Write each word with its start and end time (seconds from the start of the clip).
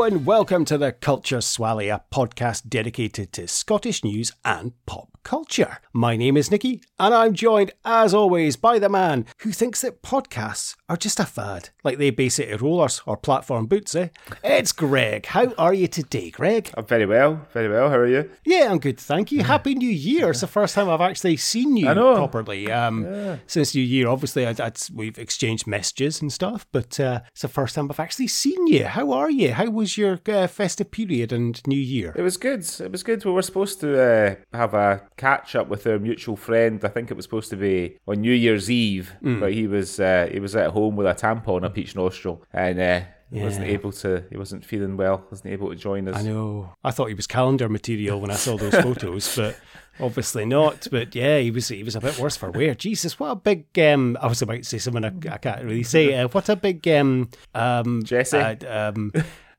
And 0.00 0.26
welcome 0.26 0.64
to 0.64 0.78
the 0.78 0.90
Culture 0.90 1.40
Swally, 1.40 1.88
a 1.88 2.02
podcast 2.12 2.68
dedicated 2.68 3.32
to 3.34 3.46
Scottish 3.46 4.02
news 4.02 4.32
and 4.44 4.72
pop 4.84 5.11
culture. 5.24 5.78
My 5.92 6.16
name 6.16 6.36
is 6.36 6.50
Nikki, 6.50 6.82
and 6.98 7.14
I'm 7.14 7.34
joined, 7.34 7.72
as 7.84 8.14
always, 8.14 8.56
by 8.56 8.78
the 8.78 8.88
man 8.88 9.26
who 9.42 9.52
thinks 9.52 9.80
that 9.82 10.02
podcasts 10.02 10.76
are 10.88 10.96
just 10.96 11.20
a 11.20 11.24
fad, 11.26 11.70
like 11.84 11.98
they 11.98 12.10
basic 12.10 12.60
rollers 12.60 13.02
or 13.06 13.16
platform 13.16 13.66
boots, 13.66 13.94
eh? 13.94 14.08
It's 14.42 14.72
Greg. 14.72 15.26
How 15.26 15.52
are 15.58 15.74
you 15.74 15.86
today, 15.88 16.30
Greg? 16.30 16.70
I'm 16.76 16.86
very 16.86 17.06
well, 17.06 17.46
very 17.52 17.68
well. 17.68 17.88
How 17.88 17.96
are 17.96 18.06
you? 18.06 18.30
Yeah, 18.44 18.68
I'm 18.70 18.78
good, 18.78 18.98
thank 18.98 19.30
you. 19.32 19.42
Happy 19.42 19.74
New 19.74 19.88
Year. 19.90 20.30
It's 20.30 20.40
the 20.40 20.46
first 20.46 20.74
time 20.74 20.88
I've 20.88 21.00
actually 21.00 21.36
seen 21.36 21.76
you 21.76 21.86
properly. 21.92 22.70
Um, 22.70 23.04
Yeah. 23.04 23.36
Since 23.46 23.74
New 23.74 23.82
Year, 23.82 24.08
obviously, 24.08 24.46
I'd, 24.46 24.60
I'd, 24.60 24.78
we've 24.94 25.18
exchanged 25.18 25.66
messages 25.66 26.20
and 26.22 26.32
stuff, 26.32 26.66
but 26.72 26.98
uh, 26.98 27.20
it's 27.32 27.42
the 27.42 27.48
first 27.48 27.74
time 27.74 27.90
I've 27.90 28.00
actually 28.00 28.28
seen 28.28 28.66
you. 28.66 28.84
How 28.84 29.12
are 29.12 29.30
you? 29.30 29.52
How 29.52 29.68
was 29.70 29.98
your 29.98 30.18
uh, 30.28 30.46
festive 30.46 30.90
period 30.90 31.32
and 31.32 31.60
New 31.66 31.78
Year? 31.78 32.12
It 32.16 32.22
was 32.22 32.36
good. 32.36 32.60
It 32.80 32.90
was 32.90 33.02
good. 33.02 33.24
We 33.24 33.30
were 33.32 33.42
supposed 33.42 33.80
to 33.80 34.02
uh, 34.02 34.34
have 34.56 34.74
a 34.74 35.02
catch 35.16 35.54
up 35.56 35.68
with 35.68 35.86
our 35.86 35.98
mutual 35.98 36.36
friend. 36.36 36.84
I 36.84 36.88
think 36.88 37.10
it 37.10 37.14
was 37.14 37.24
supposed 37.24 37.50
to 37.50 37.56
be 37.56 37.98
on 38.06 38.20
New 38.20 38.32
Year's 38.34 38.70
Eve, 38.70 39.14
Mm. 39.22 39.40
but 39.40 39.52
he 39.52 39.66
was 39.66 39.98
uh, 40.00 40.28
he 40.32 40.40
was 40.40 40.54
at 40.56 40.70
home 40.70 40.96
with 40.96 41.06
a 41.06 41.14
tampon 41.14 41.64
up 41.64 41.76
each 41.78 41.94
nostril, 41.96 42.42
and 42.52 42.78
uh, 42.80 43.00
he 43.32 43.40
wasn't 43.42 43.66
able 43.66 43.92
to. 43.92 44.24
He 44.30 44.36
wasn't 44.36 44.64
feeling 44.64 44.96
well. 44.96 45.24
wasn't 45.30 45.52
able 45.52 45.70
to 45.70 45.76
join 45.76 46.06
us. 46.08 46.16
I 46.16 46.22
know. 46.22 46.74
I 46.84 46.90
thought 46.90 47.06
he 47.08 47.14
was 47.14 47.26
calendar 47.26 47.68
material 47.68 48.20
when 48.20 48.30
I 48.30 48.34
saw 48.36 48.56
those 48.58 48.74
photos, 48.82 49.34
but 49.36 49.58
obviously 50.00 50.44
not. 50.44 50.86
But 50.90 51.14
yeah, 51.14 51.38
he 51.38 51.50
was 51.50 51.68
he 51.68 51.82
was 51.82 51.96
a 51.96 52.00
bit 52.00 52.18
worse 52.18 52.36
for 52.36 52.50
wear. 52.50 52.74
Jesus, 52.74 53.18
what 53.18 53.30
a 53.30 53.36
big 53.36 53.64
um 53.78 54.18
I 54.20 54.26
was 54.26 54.42
about 54.42 54.58
to 54.58 54.64
say 54.64 54.78
something 54.78 55.04
I, 55.04 55.12
I 55.34 55.38
can't 55.38 55.64
really 55.64 55.82
say. 55.82 56.14
Uh, 56.14 56.28
what 56.28 56.48
a 56.50 56.56
big 56.56 56.86
um 56.88 57.30
um 57.54 58.02
Jesse? 58.02 58.36
uh, 58.38 58.90
um 58.90 59.12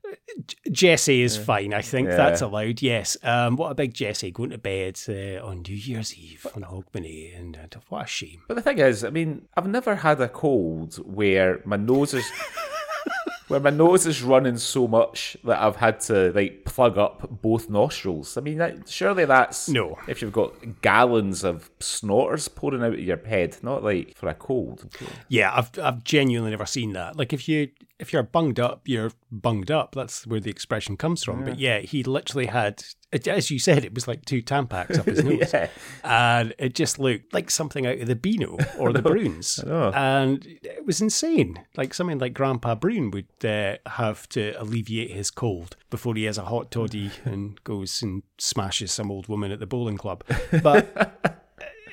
Jesse 0.70 1.22
is 1.22 1.36
fine. 1.36 1.72
I 1.72 1.80
think 1.82 2.08
Yeah. 2.08 2.16
that's 2.16 2.40
allowed. 2.42 2.82
Yes. 2.82 3.16
Um, 3.22 3.56
what 3.56 3.70
a 3.70 3.74
big 3.74 3.94
Jesse 3.94 4.30
going 4.30 4.50
to 4.50 4.58
bed 4.58 4.98
uh, 5.08 5.44
on 5.46 5.62
New 5.62 5.76
Year's 5.76 6.16
Eve 6.16 6.46
on 6.54 6.62
Hogmanay, 6.62 7.38
and 7.38 7.56
uh, 7.56 7.78
what 7.88 8.04
a 8.04 8.06
shame. 8.06 8.42
But 8.48 8.54
the 8.54 8.62
thing 8.62 8.78
is, 8.78 9.04
I 9.04 9.10
mean, 9.10 9.46
I've 9.56 9.68
never 9.68 9.94
had 9.96 10.20
a 10.20 10.28
cold 10.28 10.96
where 11.06 11.60
my 11.64 11.76
nose 11.76 12.14
is 12.14 12.24
where 13.48 13.60
my 13.60 13.70
nose 13.70 14.06
is 14.06 14.22
running 14.22 14.56
so 14.56 14.88
much 14.88 15.36
that 15.44 15.60
I've 15.60 15.76
had 15.76 16.00
to 16.02 16.32
like 16.32 16.64
plug 16.64 16.96
up 16.98 17.28
both 17.42 17.68
nostrils. 17.68 18.36
I 18.36 18.40
mean, 18.40 18.58
that, 18.58 18.88
surely 18.88 19.26
that's 19.26 19.68
No. 19.68 19.98
If 20.08 20.22
you've 20.22 20.32
got 20.32 20.80
gallons 20.82 21.44
of 21.44 21.70
snorters 21.78 22.48
pouring 22.48 22.82
out 22.82 22.94
of 22.94 23.00
your 23.00 23.18
head, 23.24 23.56
not 23.62 23.84
like 23.84 24.16
for 24.16 24.28
a 24.28 24.34
cold. 24.34 24.86
Yeah, 25.28 25.54
I've 25.54 25.70
I've 25.78 26.02
genuinely 26.04 26.50
never 26.50 26.66
seen 26.66 26.94
that. 26.94 27.16
Like 27.16 27.32
if 27.32 27.48
you 27.48 27.68
if 27.98 28.12
you're 28.12 28.22
bunged 28.24 28.58
up, 28.58 28.82
you're 28.86 29.12
bunged 29.30 29.70
up. 29.70 29.94
That's 29.94 30.26
where 30.26 30.40
the 30.40 30.50
expression 30.50 30.96
comes 30.96 31.22
from. 31.22 31.44
But 31.44 31.58
yeah, 31.60 31.78
he 31.78 32.02
literally 32.02 32.46
had, 32.46 32.82
as 33.26 33.50
you 33.50 33.58
said, 33.60 33.84
it 33.84 33.94
was 33.94 34.08
like 34.08 34.24
two 34.24 34.42
Tampax 34.42 34.98
up 34.98 35.06
his 35.06 35.22
nose, 35.24 35.52
Yeah. 35.52 35.68
and 36.02 36.54
it 36.58 36.74
just 36.74 36.98
looked 36.98 37.32
like 37.32 37.50
something 37.50 37.86
out 37.86 37.98
of 37.98 38.08
the 38.08 38.16
Beano 38.16 38.58
or 38.78 38.92
the 38.92 39.00
Broons, 39.02 39.62
and 39.94 40.44
it 40.62 40.84
was 40.84 41.00
insane. 41.00 41.64
Like 41.76 41.94
something 41.94 42.18
like 42.18 42.34
Grandpa 42.34 42.74
Broon 42.74 43.10
would 43.12 43.28
uh, 43.44 43.76
have 43.86 44.28
to 44.30 44.60
alleviate 44.60 45.12
his 45.12 45.30
cold 45.30 45.76
before 45.90 46.14
he 46.16 46.24
has 46.24 46.36
a 46.38 46.44
hot 46.46 46.70
toddy 46.72 47.12
and 47.24 47.62
goes 47.64 48.02
and 48.02 48.22
smashes 48.38 48.90
some 48.92 49.10
old 49.10 49.28
woman 49.28 49.52
at 49.52 49.60
the 49.60 49.66
bowling 49.66 49.98
club. 49.98 50.24
But 50.62 51.38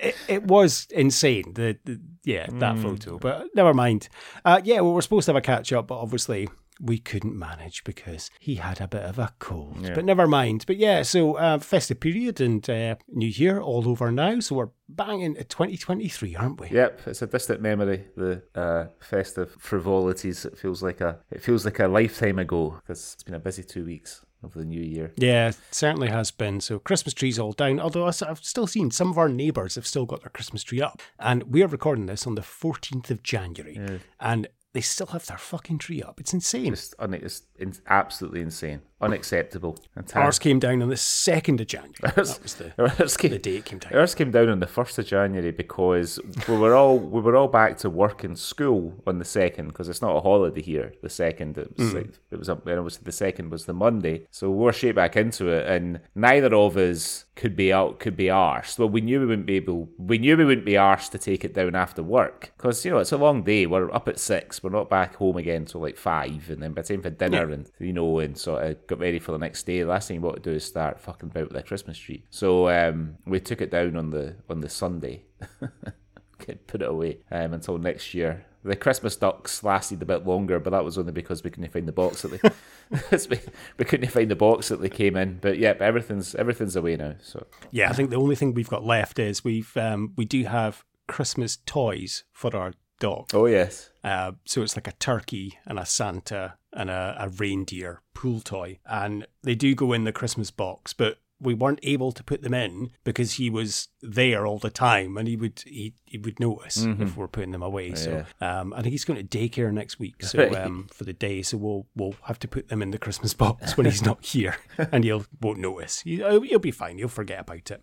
it, 0.02 0.16
it 0.28 0.44
was 0.46 0.88
insane. 0.90 1.54
The, 1.54 1.78
the 1.86 2.00
yeah, 2.24 2.48
that 2.60 2.76
Hmm. 2.76 2.82
photo. 2.82 3.18
But 3.20 3.48
never 3.56 3.74
mind. 3.74 4.10
Uh, 4.46 4.62
yeah, 4.64 4.82
well, 4.82 4.94
we're 4.94 5.02
supposed 5.02 5.26
to 5.26 5.32
have 5.34 5.38
a 5.38 5.42
catch 5.42 5.72
up, 5.74 5.88
but 5.88 6.00
obviously 6.00 6.48
we 6.84 6.98
couldn't 6.98 7.38
manage 7.38 7.84
because 7.84 8.32
he 8.40 8.56
had 8.56 8.82
a 8.82 8.88
bit 8.88 9.04
of 9.04 9.20
a 9.20 9.32
cold. 9.38 9.84
But 9.94 10.04
never 10.04 10.26
mind. 10.28 10.64
But 10.66 10.78
yeah, 10.78 11.04
so 11.04 11.36
uh, 11.36 11.60
festive 11.60 12.00
period 12.00 12.42
and 12.42 12.68
uh, 12.68 12.96
New 13.08 13.28
Year 13.28 13.60
all 13.60 13.88
over 13.88 14.12
now. 14.12 14.40
So 14.40 14.56
we're 14.56 14.70
banging 14.90 15.38
at 15.38 15.50
2023, 15.50 16.36
aren't 16.36 16.60
we? 16.60 16.70
Yep, 16.70 17.02
it's 17.06 17.22
a 17.22 17.28
distant 17.28 17.62
memory. 17.62 18.06
The 18.18 18.42
uh, 18.56 18.88
festive 19.00 19.56
frivolities. 19.60 20.44
It 20.46 20.58
feels 20.58 20.82
like 20.82 21.02
a 21.02 21.20
it 21.30 21.42
feels 21.44 21.66
like 21.66 21.80
a 21.80 21.88
lifetime 21.88 22.40
ago 22.40 22.80
because 22.82 23.14
it's 23.14 23.24
been 23.24 23.36
a 23.36 23.40
busy 23.40 23.64
two 23.64 23.86
weeks 23.86 24.26
of 24.44 24.54
the 24.54 24.66
new 24.66 24.82
year. 24.82 25.12
Yeah, 25.16 25.50
it 25.50 25.60
certainly 25.72 26.10
has 26.10 26.32
been. 26.32 26.62
So 26.62 26.80
Christmas 26.80 27.14
trees 27.14 27.38
all 27.40 27.52
down. 27.54 27.80
Although 27.80 28.06
I've 28.08 28.44
still 28.44 28.68
seen 28.68 28.92
some 28.92 29.10
of 29.12 29.18
our 29.18 29.30
neighbours 29.30 29.76
have 29.76 29.88
still 29.88 30.06
got 30.06 30.22
their 30.22 30.30
Christmas 30.30 30.64
tree 30.64 30.82
up, 30.82 31.02
and 31.20 31.44
we 31.44 31.64
are 31.64 31.68
recording 31.68 32.06
this 32.08 32.26
on 32.26 32.36
the 32.36 32.42
14th 32.42 33.12
of 33.12 33.24
January, 33.24 33.76
and 34.20 34.48
they 34.74 34.82
still 34.82 35.08
have 35.08 35.26
their 35.26 35.38
fucking 35.38 35.78
tree 35.80 36.02
up. 36.02 36.20
It's 36.20 36.34
insane. 36.34 36.76
Un- 37.00 37.14
it's 37.14 37.82
absolutely 37.88 38.42
insane, 38.42 38.82
unacceptable. 39.02 39.78
And 39.96 40.10
Ours 40.16 40.40
came 40.40 40.60
down 40.60 40.82
on 40.82 40.90
the 40.90 40.98
second 40.98 41.62
of 41.62 41.68
January. 41.68 41.94
that 42.02 42.18
was 42.18 42.56
the, 42.56 42.74
Ours 43.00 43.18
came, 43.18 43.32
the 43.32 43.40
day 43.40 43.58
it 43.58 43.66
came 43.66 43.80
down. 43.80 43.94
ours 43.94 44.16
came 44.16 44.32
down 44.32 44.50
on 44.50 44.60
the 44.60 44.68
first 44.68 44.98
of 45.00 45.06
January 45.06 45.52
because 45.52 46.20
we 46.48 46.58
were 46.58 46.76
all 46.76 46.98
we 46.98 47.22
were 47.22 47.36
all 47.36 47.48
back 47.48 47.78
to 47.80 47.90
work 47.90 48.24
in 48.24 48.36
school 48.36 48.94
on 49.08 49.20
the 49.20 49.26
second 49.26 49.68
because 49.68 49.90
it's 49.90 50.02
not 50.02 50.16
a 50.16 50.22
holiday 50.22 50.62
here. 50.62 50.94
The 51.02 51.10
second 51.10 51.58
it 51.58 51.78
was 51.78 51.94
mm. 51.94 51.96
like, 51.96 52.68
it 52.68 52.84
was 52.84 52.98
the 53.00 53.12
second 53.12 53.50
was 53.50 53.66
the 53.66 53.74
Monday, 53.74 54.28
so 54.32 54.50
we 54.50 54.64
were 54.66 54.74
straight 54.74 54.96
back 54.96 55.16
into 55.16 55.48
it, 55.48 55.68
and 55.68 56.00
neither 56.16 56.54
of 56.56 56.78
us 56.78 57.26
could 57.36 57.56
be 57.56 57.74
out 57.74 58.00
could 58.00 58.16
be 58.16 58.26
arsed. 58.26 58.78
Well, 58.78 58.90
we 58.90 59.02
knew 59.02 59.20
we 59.20 59.26
wouldn't 59.26 59.48
be 59.48 59.56
able. 59.56 59.90
We 59.98 60.18
knew 60.18 60.38
we 60.38 60.46
wouldn't 60.46 60.66
be 60.66 60.74
arsed 60.74 61.12
to 61.12 61.18
take 61.18 61.44
it 61.44 61.54
down 61.54 61.76
after 61.76 62.04
work 62.04 62.54
because 62.58 62.86
you 62.86 62.92
know 62.92 63.00
it's 63.00 63.12
a 63.12 63.18
long 63.18 63.44
day. 63.44 63.66
We're 63.66 63.92
up 63.94 64.08
at 64.08 64.20
six. 64.20 64.62
We're 64.62 64.70
not 64.70 64.90
back 64.90 65.16
home 65.16 65.38
again 65.38 65.66
till 65.66 65.82
like 65.82 65.98
five, 65.98 66.50
and 66.50 66.62
then 66.62 66.74
by 66.74 66.82
the 66.82 66.88
time 66.90 67.02
for 67.02 67.10
dinner 67.10 67.50
and 67.50 67.70
you 67.80 67.94
know 67.94 68.20
and 68.20 68.38
sort 68.38 68.64
of 68.64 68.88
got 68.92 69.00
ready 69.00 69.20
for 69.20 69.32
the 69.32 69.38
next 69.38 69.64
day. 69.64 69.80
The 69.80 69.88
last 69.88 70.08
thing 70.08 70.16
you 70.16 70.22
want 70.22 70.44
to 70.44 70.50
do 70.50 70.56
is 70.56 70.66
start 70.66 71.00
fucking 71.00 71.30
about 71.30 71.48
with 71.48 71.58
a 71.58 71.64
Christmas 71.64 71.98
tree. 71.98 72.26
So 72.30 72.70
um, 72.70 73.18
we 73.26 73.40
took 73.40 73.62
it 73.62 73.72
down 73.72 73.96
on 73.96 74.10
the 74.10 74.36
on 74.50 74.62
the 74.62 74.70
Sunday. 74.70 75.24
Put 76.68 76.82
it 76.82 76.90
away 76.90 77.20
um, 77.32 77.54
until 77.54 77.78
next 77.78 78.14
year. 78.16 78.46
The 78.64 78.76
Christmas 78.76 79.16
ducks 79.16 79.64
lasted 79.64 80.02
a 80.02 80.06
bit 80.06 80.26
longer, 80.26 80.60
but 80.60 80.72
that 80.72 80.84
was 80.84 80.98
only 80.98 81.12
because 81.12 81.44
we 81.44 81.52
couldn't 81.52 81.72
find 81.72 81.88
the 81.88 81.92
box 81.92 82.24
that 82.24 82.32
they 82.32 83.38
we, 83.78 83.86
couldn't 83.86 84.10
find 84.10 84.30
the 84.30 84.36
box 84.36 84.70
that 84.70 84.82
they 84.82 84.90
came 84.90 85.16
in. 85.16 85.38
But 85.40 85.60
yeah, 85.60 85.76
everything's 85.80 86.36
everything's 86.36 86.76
away 86.76 86.98
now. 86.98 87.16
So 87.22 87.46
Yeah, 87.72 87.90
I 87.90 87.94
think 87.94 88.10
the 88.10 88.18
only 88.18 88.36
thing 88.36 88.54
we've 88.54 88.68
got 88.68 88.84
left 88.84 89.20
is 89.20 89.44
we've 89.44 89.76
um, 89.78 90.14
we 90.18 90.26
do 90.26 90.44
have 90.46 90.84
Christmas 91.08 91.58
toys 91.66 92.24
for 92.32 92.56
our 92.56 92.74
dog. 93.02 93.30
oh 93.34 93.48
yes, 93.48 93.90
Uh, 94.04 94.32
so 94.46 94.62
it's 94.64 94.78
like 94.78 94.88
a 94.88 94.94
turkey 94.94 95.60
and 95.66 95.78
a 95.78 95.86
Santa 95.86 96.54
and 96.72 96.90
a, 96.90 97.16
a 97.20 97.28
reindeer 97.30 98.02
pool 98.14 98.40
toy, 98.40 98.80
and 98.86 99.28
they 99.44 99.56
do 99.56 99.76
go 99.76 99.92
in 99.94 100.06
the 100.06 100.14
Christmas 100.14 100.52
box, 100.52 100.94
but. 100.94 101.18
We 101.44 101.56
weren't 101.56 101.80
able 101.82 102.12
to 102.12 102.24
put 102.24 102.44
them 102.44 102.54
in 102.54 102.92
because 103.04 103.34
he 103.40 103.50
was 103.50 103.88
there 104.04 104.46
all 104.46 104.60
the 104.60 104.70
time, 104.70 105.18
and 105.18 105.28
he 105.28 105.36
would 105.36 105.64
he, 105.66 105.96
he 106.06 106.20
would 106.20 106.40
notice 106.40 106.78
if 107.02 107.18
we're 107.18 107.28
putting 107.28 107.50
them 107.50 107.64
away. 107.64 107.96
So, 107.96 108.26
um, 108.40 108.74
I 108.74 108.84
think 108.84 108.92
he's 108.92 109.06
going 109.06 109.26
to 109.28 109.38
daycare 109.40 109.74
next 109.74 109.98
week, 109.98 110.22
so 110.24 110.38
um, 110.54 110.86
for 110.94 111.04
the 111.04 111.14
day. 111.14 111.42
So 111.42 111.58
we'll 111.58 111.88
we'll 111.96 112.14
have 112.26 112.38
to 112.42 112.48
put 112.48 112.68
them 112.68 112.84
in 112.84 112.92
the 112.92 113.00
Christmas 113.00 113.34
box 113.34 113.76
when 113.78 113.88
he's 113.88 114.06
not 114.06 114.24
here, 114.24 114.58
and 114.92 115.04
he'll 115.04 115.26
won't 115.42 115.58
notice. 115.58 116.02
He, 116.02 116.22
uh, 116.22 116.42
he'll 116.42 116.60
be 116.60 116.70
fine. 116.70 117.00
He'll 117.00 117.08
forget 117.08 117.40
about 117.40 117.72
it. 117.72 117.82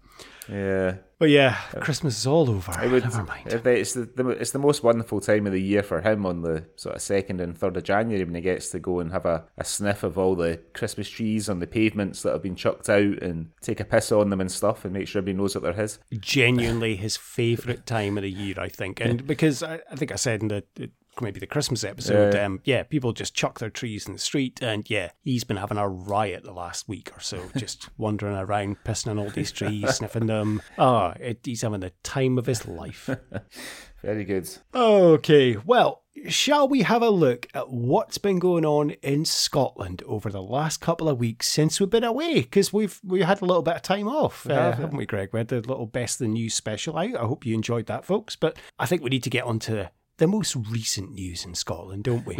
yeah. 0.48 0.98
But 1.18 1.30
yeah, 1.30 1.56
Christmas 1.80 2.16
is 2.18 2.26
all 2.28 2.48
over. 2.48 2.72
It 2.80 2.92
would, 2.92 3.02
Never 3.02 3.24
mind. 3.24 3.48
if 3.52 3.64
they- 3.64 3.80
It's 3.80 3.92
the, 3.94 4.02
the 4.14 4.28
it's 4.28 4.52
the 4.52 4.58
most 4.60 4.84
wonderful 4.84 5.20
time 5.20 5.46
of 5.48 5.52
the 5.52 5.60
year 5.60 5.82
for 5.82 6.00
him 6.00 6.24
on 6.24 6.42
the 6.42 6.64
sort 6.76 6.94
of 6.94 7.02
second 7.02 7.40
and 7.40 7.58
third 7.58 7.76
of 7.76 7.82
January 7.82 8.24
when 8.24 8.36
he 8.36 8.40
gets 8.40 8.68
to 8.70 8.78
go 8.78 9.00
and 9.00 9.10
have 9.10 9.26
a, 9.26 9.44
a 9.56 9.64
sniff 9.64 10.04
of 10.04 10.16
all 10.16 10.36
the 10.36 10.60
Christmas 10.74 11.08
trees 11.10 11.48
on 11.48 11.58
the 11.58 11.66
pavements 11.66 12.22
that 12.22 12.32
have 12.32 12.42
been 12.42 12.54
chucked 12.54 12.88
out 12.88 13.20
and 13.20 13.50
take 13.60 13.80
a 13.80 13.84
piss 13.84 14.12
on 14.12 14.30
them 14.30 14.40
and 14.40 14.52
stuff 14.52 14.84
and 14.84 14.94
make 14.94 15.08
sure 15.08 15.18
everybody 15.18 15.42
knows 15.42 15.54
that 15.54 15.60
they're 15.64 15.72
his. 15.72 15.98
Genuinely 16.20 16.94
his 16.94 17.16
favourite 17.16 17.84
time 17.84 18.16
of 18.16 18.22
the 18.22 18.30
year, 18.30 18.54
I 18.58 18.68
think. 18.68 19.00
And 19.00 19.26
because 19.26 19.62
I, 19.64 19.80
I 19.90 19.96
think 19.96 20.12
I 20.12 20.16
said 20.16 20.42
in 20.42 20.48
the, 20.48 20.62
the 20.76 20.90
maybe 21.20 21.40
the 21.40 21.46
Christmas 21.46 21.84
episode, 21.84 22.34
Yeah. 22.34 22.44
um, 22.46 22.60
yeah, 22.64 22.82
people 22.82 23.12
just 23.12 23.34
chuck 23.34 23.58
their 23.58 23.70
trees 23.70 24.06
in 24.06 24.12
the 24.12 24.18
street. 24.18 24.58
And 24.62 24.88
yeah, 24.90 25.10
he's 25.22 25.44
been 25.44 25.56
having 25.56 25.78
a 25.78 25.88
riot 25.88 26.44
the 26.44 26.52
last 26.52 26.88
week 26.88 27.10
or 27.16 27.20
so, 27.20 27.42
just 27.56 27.88
wandering 27.98 28.36
around, 28.36 28.78
pissing 28.84 29.10
on 29.10 29.18
all 29.18 29.30
these 29.30 29.52
trees, 29.52 29.96
sniffing 29.96 30.26
them. 30.26 30.62
Oh, 30.78 31.12
it, 31.20 31.40
he's 31.44 31.62
having 31.62 31.80
the 31.80 31.92
time 32.02 32.38
of 32.38 32.46
his 32.46 32.66
life. 32.66 33.08
Very 34.02 34.24
good. 34.24 34.48
Okay, 34.72 35.56
well, 35.66 36.04
shall 36.28 36.68
we 36.68 36.82
have 36.82 37.02
a 37.02 37.10
look 37.10 37.48
at 37.52 37.68
what's 37.68 38.16
been 38.16 38.38
going 38.38 38.64
on 38.64 38.90
in 39.02 39.24
Scotland 39.24 40.02
over 40.06 40.30
the 40.30 40.40
last 40.42 40.80
couple 40.80 41.08
of 41.08 41.18
weeks 41.18 41.48
since 41.48 41.80
we've 41.80 41.90
been 41.90 42.04
away? 42.04 42.42
Because 42.42 42.72
we've 42.72 43.00
we 43.04 43.22
had 43.22 43.42
a 43.42 43.44
little 43.44 43.62
bit 43.62 43.74
of 43.74 43.82
time 43.82 44.06
off, 44.06 44.48
uh, 44.48 44.54
have, 44.54 44.74
haven't 44.78 44.96
we, 44.96 45.04
Greg? 45.06 45.30
We 45.32 45.40
had 45.40 45.48
the 45.48 45.56
little 45.62 45.86
best 45.86 46.20
of 46.20 46.26
the 46.26 46.32
news 46.32 46.54
special 46.54 46.96
out. 46.96 47.16
I 47.16 47.26
hope 47.26 47.44
you 47.44 47.54
enjoyed 47.54 47.86
that, 47.86 48.04
folks. 48.04 48.36
But 48.36 48.56
I 48.78 48.86
think 48.86 49.02
we 49.02 49.10
need 49.10 49.24
to 49.24 49.30
get 49.30 49.44
on 49.44 49.58
to 49.60 49.90
the 50.18 50.26
most 50.26 50.56
recent 50.70 51.12
news 51.12 51.44
in 51.44 51.54
Scotland, 51.54 52.04
don't 52.04 52.26
we? 52.26 52.36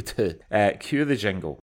Uh, 0.50 0.72
cue 0.78 1.04
the 1.04 1.16
jingle. 1.16 1.60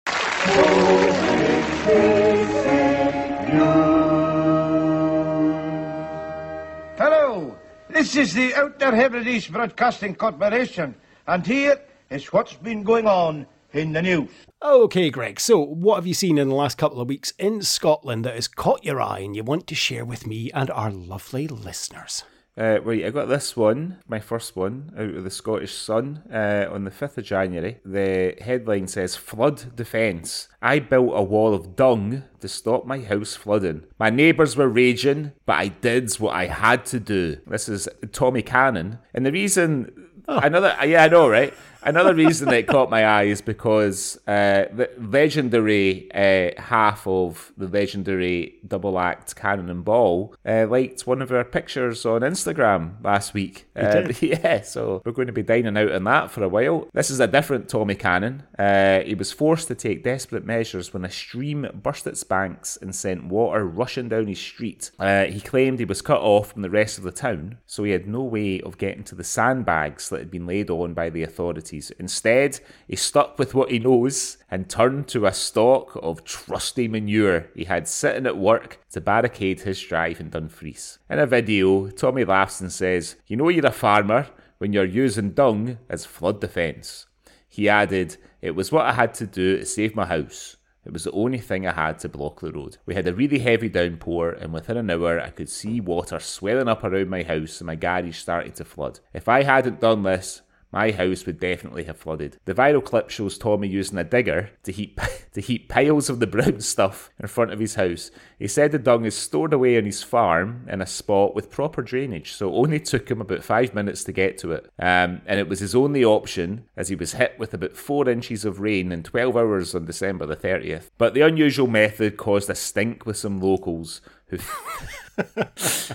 Hello, 6.98 7.58
this 7.90 8.16
is 8.16 8.34
the 8.34 8.56
Outer 8.56 8.96
Hebrides 8.96 9.48
Broadcasting 9.48 10.16
Corporation, 10.16 10.96
and 11.28 11.46
here 11.46 11.82
is 12.10 12.32
what's 12.32 12.54
been 12.54 12.84
going 12.84 13.08
on 13.08 13.46
in 13.74 13.92
the 13.92 14.02
news. 14.02 14.30
Okay, 14.64 15.10
Greg, 15.10 15.40
so 15.40 15.60
what 15.60 15.96
have 15.96 16.08
you 16.08 16.14
seen 16.14 16.38
in 16.38 16.48
the 16.48 16.56
last 16.56 16.78
couple 16.78 17.02
of 17.02 17.10
weeks 17.10 17.34
in 17.38 17.62
Scotland 17.62 18.24
that 18.24 18.36
has 18.36 18.48
caught 18.48 18.86
your 18.86 19.02
eye 19.02 19.20
and 19.20 19.36
you 19.36 19.44
want 19.44 19.68
to 19.68 19.76
share 19.76 20.06
with 20.06 20.26
me 20.26 20.50
and 20.54 20.72
our 20.72 20.92
lovely 20.92 21.48
listeners? 21.48 22.24
Uh, 22.58 22.80
right, 22.84 23.06
I 23.06 23.10
got 23.10 23.28
this 23.28 23.58
one, 23.58 23.98
my 24.08 24.20
first 24.20 24.56
one, 24.56 24.94
out 24.98 25.14
of 25.14 25.24
the 25.26 25.30
Scottish 25.30 25.74
Sun 25.74 26.24
uh, 26.32 26.68
on 26.72 26.86
the 26.86 26.92
5th 26.92 27.18
of 27.18 27.26
January. 27.26 27.80
The 27.84 28.36
headline 28.40 28.88
says 28.88 29.18
Flood 29.18 29.76
Defence. 29.76 30.48
I 30.62 30.80
built 30.80 31.12
a 31.14 31.22
wall 31.22 31.54
of 31.54 31.76
dung 31.76 32.24
to 32.40 32.48
stop 32.48 32.86
my 32.86 33.00
house 33.00 33.36
flooding. 33.36 33.84
My 34.00 34.10
neighbours 34.10 34.56
were 34.56 34.70
raging, 34.70 35.34
but 35.46 35.58
I 35.58 35.68
did 35.68 36.14
what 36.16 36.34
I 36.34 36.46
had 36.46 36.86
to 36.88 37.00
do. 37.00 37.38
This 37.46 37.68
is 37.68 37.90
Tommy 38.14 38.42
Cannon. 38.42 39.00
And 39.14 39.26
the 39.26 39.34
reason, 39.34 40.10
another, 40.28 40.78
yeah, 40.86 41.04
I 41.04 41.08
know, 41.10 41.28
right? 41.28 41.54
Another 41.86 42.16
reason 42.16 42.52
it 42.52 42.66
caught 42.66 42.90
my 42.90 43.06
eye 43.06 43.24
is 43.26 43.42
because 43.42 44.18
uh, 44.28 44.66
the 44.74 44.90
legendary 44.98 46.12
uh, 46.16 46.60
half 46.60 47.06
of 47.06 47.54
the 47.58 47.68
legendary 47.68 48.56
double 48.68 48.98
act 48.98 49.36
Cannon 49.36 49.70
and 49.70 49.86
Ball 49.86 50.34
uh, 50.48 50.66
liked 50.68 51.06
one 51.06 51.22
of 51.22 51.32
our 51.32 51.44
pictures 51.44 52.04
on 52.04 52.22
Instagram 52.22 53.04
last 53.04 53.36
week. 53.36 53.68
Uh, 53.76 54.08
yeah, 54.20 54.62
so 54.62 55.04
we're 55.06 55.12
going 55.12 55.28
to 55.28 55.34
be 55.34 55.44
dining 55.44 55.78
out 55.78 55.92
on 55.92 56.06
that 56.06 56.32
for 56.32 56.44
a 56.44 56.50
while. 56.50 56.88
This 56.94 57.12
is 57.12 57.20
a 57.20 57.28
different 57.28 57.70
Tommy 57.70 57.94
Cannon. 57.94 58.42
Uh, 58.58 59.02
he 59.02 59.14
was 59.14 59.32
forced 59.32 59.68
to 59.68 59.76
take 59.76 60.04
desperate 60.04 60.44
measures 60.44 60.92
when 60.92 61.06
a 61.06 61.12
stream 61.12 61.68
burst 61.84 62.08
its 62.08 62.24
banks 62.24 62.80
and 62.82 62.96
sent 62.96 63.26
water 63.26 63.64
rushing 63.64 64.10
down 64.10 64.26
his 64.26 64.40
street. 64.40 64.90
Uh, 64.98 65.26
he 65.26 65.40
claimed 65.40 65.78
he 65.78 65.86
was 65.86 66.02
cut 66.02 66.22
off 66.22 66.54
from 66.54 66.64
the 66.64 66.70
rest 66.72 66.98
of 66.98 67.04
the 67.04 67.12
town, 67.12 67.60
so 67.68 67.84
he 67.84 67.92
had 67.92 68.08
no 68.08 68.24
way 68.24 68.60
of 68.62 68.80
getting 68.80 69.04
to 69.04 69.14
the 69.14 69.24
sandbags 69.24 70.10
that 70.10 70.20
had 70.20 70.32
been 70.32 70.48
laid 70.48 70.72
on 70.72 70.96
by 70.96 71.12
the 71.12 71.22
authorities. 71.22 71.75
Instead, 72.00 72.60
he 72.88 72.96
stuck 72.96 73.38
with 73.38 73.54
what 73.54 73.72
he 73.72 73.80
knows 73.80 74.38
and 74.50 74.70
turned 74.70 75.08
to 75.10 75.26
a 75.26 75.34
stock 75.34 75.98
of 76.02 76.24
trusty 76.24 76.88
manure 76.88 77.48
he 77.56 77.66
had 77.66 77.88
sitting 77.88 78.26
at 78.26 78.38
work 78.38 78.80
to 78.92 79.02
barricade 79.02 79.62
his 79.62 79.82
drive 79.82 80.20
in 80.20 80.30
Dumfries. 80.30 81.00
In 81.10 81.20
a 81.20 81.26
video, 81.26 81.90
Tommy 81.90 82.26
laughs 82.26 82.62
and 82.62 82.72
says, 82.72 83.16
You 83.28 83.38
know 83.38 83.50
you're 83.50 83.66
a 83.66 83.72
farmer 83.72 84.28
when 84.58 84.74
you're 84.74 84.86
using 84.86 85.32
dung 85.32 85.78
as 85.90 86.06
flood 86.06 86.42
defence. 86.42 87.08
He 87.48 87.70
added, 87.70 88.18
It 88.42 88.52
was 88.52 88.72
what 88.72 88.86
I 88.86 88.94
had 88.94 89.14
to 89.16 89.28
do 89.28 89.58
to 89.58 89.66
save 89.66 89.96
my 89.96 90.06
house. 90.06 90.58
It 90.86 90.94
was 90.94 91.06
the 91.06 91.12
only 91.12 91.40
thing 91.40 91.66
I 91.66 91.74
had 91.74 91.98
to 92.00 92.10
block 92.10 92.42
the 92.42 92.52
road. 92.52 92.78
We 92.86 92.94
had 92.94 93.08
a 93.08 93.14
really 93.14 93.40
heavy 93.40 93.70
downpour, 93.70 94.30
and 94.30 94.54
within 94.54 94.78
an 94.78 94.92
hour, 94.92 95.20
I 95.20 95.32
could 95.32 95.50
see 95.50 95.82
water 95.82 96.20
swelling 96.20 96.68
up 96.68 96.84
around 96.84 97.10
my 97.10 97.24
house 97.24 97.60
and 97.60 97.66
my 97.66 97.76
garage 97.76 98.18
starting 98.18 98.52
to 98.54 98.66
flood. 98.66 99.00
If 99.12 99.28
I 99.28 99.42
hadn't 99.42 99.82
done 99.82 100.04
this, 100.04 100.44
my 100.76 100.92
house 100.92 101.26
would 101.26 101.40
definitely 101.40 101.86
have 101.86 101.98
flooded. 101.98 102.38
The 102.44 102.54
viral 102.54 102.84
clip 102.84 103.10
shows 103.10 103.38
Tommy 103.38 103.70
using 103.70 103.98
a 103.98 104.04
digger 104.04 104.50
to 104.64 104.74
heap 104.74 105.00
to 105.32 105.40
heap 105.40 105.70
piles 105.70 106.10
of 106.10 106.20
the 106.20 106.28
brown 106.28 106.60
stuff 106.60 107.10
in 107.18 107.28
front 107.28 107.52
of 107.52 107.60
his 107.60 107.76
house. 107.76 108.12
He 108.38 108.48
said 108.50 108.72
the 108.72 108.80
dung 108.80 109.06
is 109.06 109.16
stored 109.16 109.54
away 109.54 109.78
on 109.78 109.86
his 109.86 110.04
farm 110.04 110.68
in 110.70 110.82
a 110.82 110.86
spot 110.86 111.34
with 111.34 111.50
proper 111.50 111.82
drainage, 111.82 112.34
so 112.34 112.50
it 112.50 112.58
only 112.58 112.80
took 112.82 113.10
him 113.10 113.22
about 113.22 113.44
five 113.44 113.74
minutes 113.74 114.04
to 114.04 114.12
get 114.12 114.38
to 114.40 114.52
it. 114.52 114.66
Um, 114.78 115.22
and 115.26 115.40
it 115.40 115.48
was 115.48 115.60
his 115.60 115.76
only 115.76 116.04
option 116.04 116.66
as 116.76 116.90
he 116.90 116.96
was 116.96 117.14
hit 117.14 117.40
with 117.40 117.54
about 117.54 117.78
four 117.78 118.10
inches 118.10 118.44
of 118.44 118.60
rain 118.60 118.92
in 118.92 119.04
12 119.04 119.38
hours 119.38 119.76
on 119.76 119.86
December 119.86 120.26
the 120.26 120.36
30th. 120.36 120.90
But 120.98 121.14
the 121.14 121.22
unusual 121.22 121.68
method 121.68 122.18
caused 122.18 122.50
a 122.50 122.56
stink 122.56 123.06
with 123.06 123.16
some 123.16 123.40
locals 123.40 124.02
who 124.38 125.44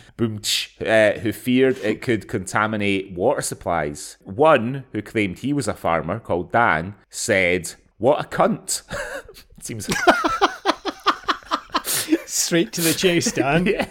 boom 0.16 0.40
uh, 0.84 1.12
who 1.12 1.32
feared 1.32 1.78
it 1.78 2.02
could 2.02 2.28
contaminate 2.28 3.12
water 3.12 3.42
supplies. 3.42 4.16
One 4.22 4.84
who 4.92 5.02
claimed 5.02 5.40
he 5.40 5.52
was 5.52 5.68
a 5.68 5.74
farmer 5.74 6.18
called 6.18 6.52
Dan 6.52 6.94
said, 7.08 7.74
"What 7.98 8.24
a 8.24 8.28
cunt!" 8.28 8.82
Seems 9.60 9.88
Straight 12.26 12.72
to 12.72 12.80
the 12.80 12.94
chase, 12.94 13.32
Dan. 13.32 13.66
yeah. 13.66 13.88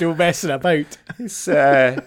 No 0.00 0.14
messing 0.14 0.50
about. 0.50 0.96
It's, 1.18 1.48
uh, 1.48 2.00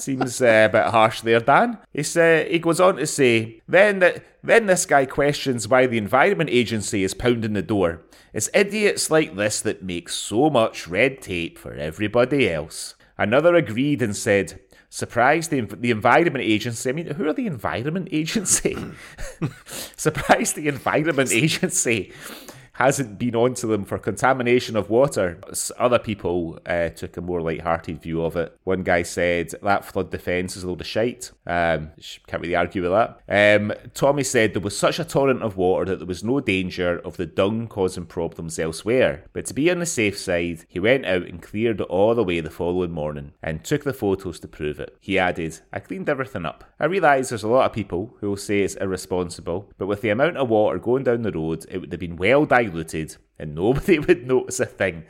seems 0.00 0.40
uh, 0.40 0.68
a 0.68 0.72
bit 0.72 0.86
harsh 0.86 1.20
there, 1.20 1.40
Dan. 1.40 1.78
He's, 1.92 2.16
uh, 2.16 2.44
he 2.48 2.58
goes 2.58 2.80
on 2.80 2.96
to 2.96 3.06
say, 3.06 3.60
then, 3.68 4.00
the, 4.00 4.22
then 4.42 4.66
this 4.66 4.86
guy 4.86 5.06
questions 5.06 5.68
why 5.68 5.86
the 5.86 5.98
Environment 5.98 6.50
Agency 6.50 7.04
is 7.04 7.14
pounding 7.14 7.54
the 7.54 7.62
door. 7.62 8.02
It's 8.32 8.50
idiots 8.54 9.10
like 9.10 9.36
this 9.36 9.60
that 9.62 9.82
make 9.82 10.08
so 10.08 10.50
much 10.50 10.86
red 10.86 11.22
tape 11.22 11.58
for 11.58 11.74
everybody 11.74 12.50
else. 12.50 12.94
Another 13.18 13.54
agreed 13.54 14.02
and 14.02 14.16
said, 14.16 14.60
Surprised 14.88 15.50
the, 15.50 15.60
the 15.60 15.90
Environment 15.90 16.44
Agency. 16.44 16.88
I 16.88 16.92
mean, 16.92 17.06
who 17.06 17.28
are 17.28 17.32
the 17.32 17.46
Environment 17.46 18.08
Agency? 18.12 18.76
Surprised 19.66 20.54
the 20.54 20.68
Environment 20.68 21.30
Agency 21.32 22.12
hasn't 22.76 23.18
been 23.18 23.34
onto 23.34 23.68
them 23.68 23.84
for 23.84 23.98
contamination 23.98 24.76
of 24.76 24.90
water. 24.90 25.40
Other 25.78 25.98
people 25.98 26.58
uh, 26.66 26.90
took 26.90 27.16
a 27.16 27.22
more 27.22 27.40
light-hearted 27.40 28.02
view 28.02 28.22
of 28.22 28.36
it. 28.36 28.54
One 28.64 28.82
guy 28.82 29.02
said 29.02 29.54
that 29.62 29.84
flood 29.86 30.10
defence 30.10 30.56
is 30.56 30.62
a 30.62 30.68
load 30.68 30.82
of 30.82 30.86
shite. 30.86 31.32
Um, 31.46 31.92
can't 32.26 32.42
really 32.42 32.54
argue 32.54 32.82
with 32.82 32.92
that. 32.92 33.60
Um, 33.60 33.72
Tommy 33.94 34.24
said 34.24 34.52
there 34.52 34.60
was 34.60 34.78
such 34.78 34.98
a 34.98 35.04
torrent 35.04 35.42
of 35.42 35.56
water 35.56 35.86
that 35.86 35.96
there 36.00 36.06
was 36.06 36.22
no 36.22 36.40
danger 36.40 36.98
of 36.98 37.16
the 37.16 37.24
dung 37.24 37.66
causing 37.66 38.04
problems 38.04 38.58
elsewhere. 38.58 39.24
But 39.32 39.46
to 39.46 39.54
be 39.54 39.70
on 39.70 39.78
the 39.78 39.86
safe 39.86 40.18
side, 40.18 40.66
he 40.68 40.78
went 40.78 41.06
out 41.06 41.22
and 41.22 41.40
cleared 41.40 41.80
it 41.80 41.84
all 41.84 42.14
way 42.22 42.40
the 42.40 42.50
following 42.50 42.90
morning 42.90 43.32
and 43.42 43.64
took 43.64 43.84
the 43.84 43.94
photos 43.94 44.38
to 44.40 44.48
prove 44.48 44.80
it. 44.80 44.96
He 45.00 45.18
added, 45.18 45.60
I 45.72 45.80
cleaned 45.80 46.10
everything 46.10 46.44
up. 46.44 46.64
I 46.78 46.84
realise 46.84 47.30
there's 47.30 47.42
a 47.42 47.48
lot 47.48 47.64
of 47.64 47.72
people 47.72 48.16
who 48.20 48.28
will 48.28 48.36
say 48.36 48.60
it's 48.60 48.74
irresponsible, 48.74 49.70
but 49.78 49.86
with 49.86 50.02
the 50.02 50.10
amount 50.10 50.36
of 50.36 50.50
water 50.50 50.78
going 50.78 51.04
down 51.04 51.22
the 51.22 51.32
road, 51.32 51.64
it 51.70 51.78
would 51.78 51.92
have 51.92 52.00
been 52.00 52.16
well 52.16 52.44
diluted 52.44 52.65
diluted 52.66 53.16
and 53.38 53.54
nobody 53.54 53.98
would 54.06 54.26
notice 54.26 54.60
a 54.60 54.66
thing. 54.66 55.04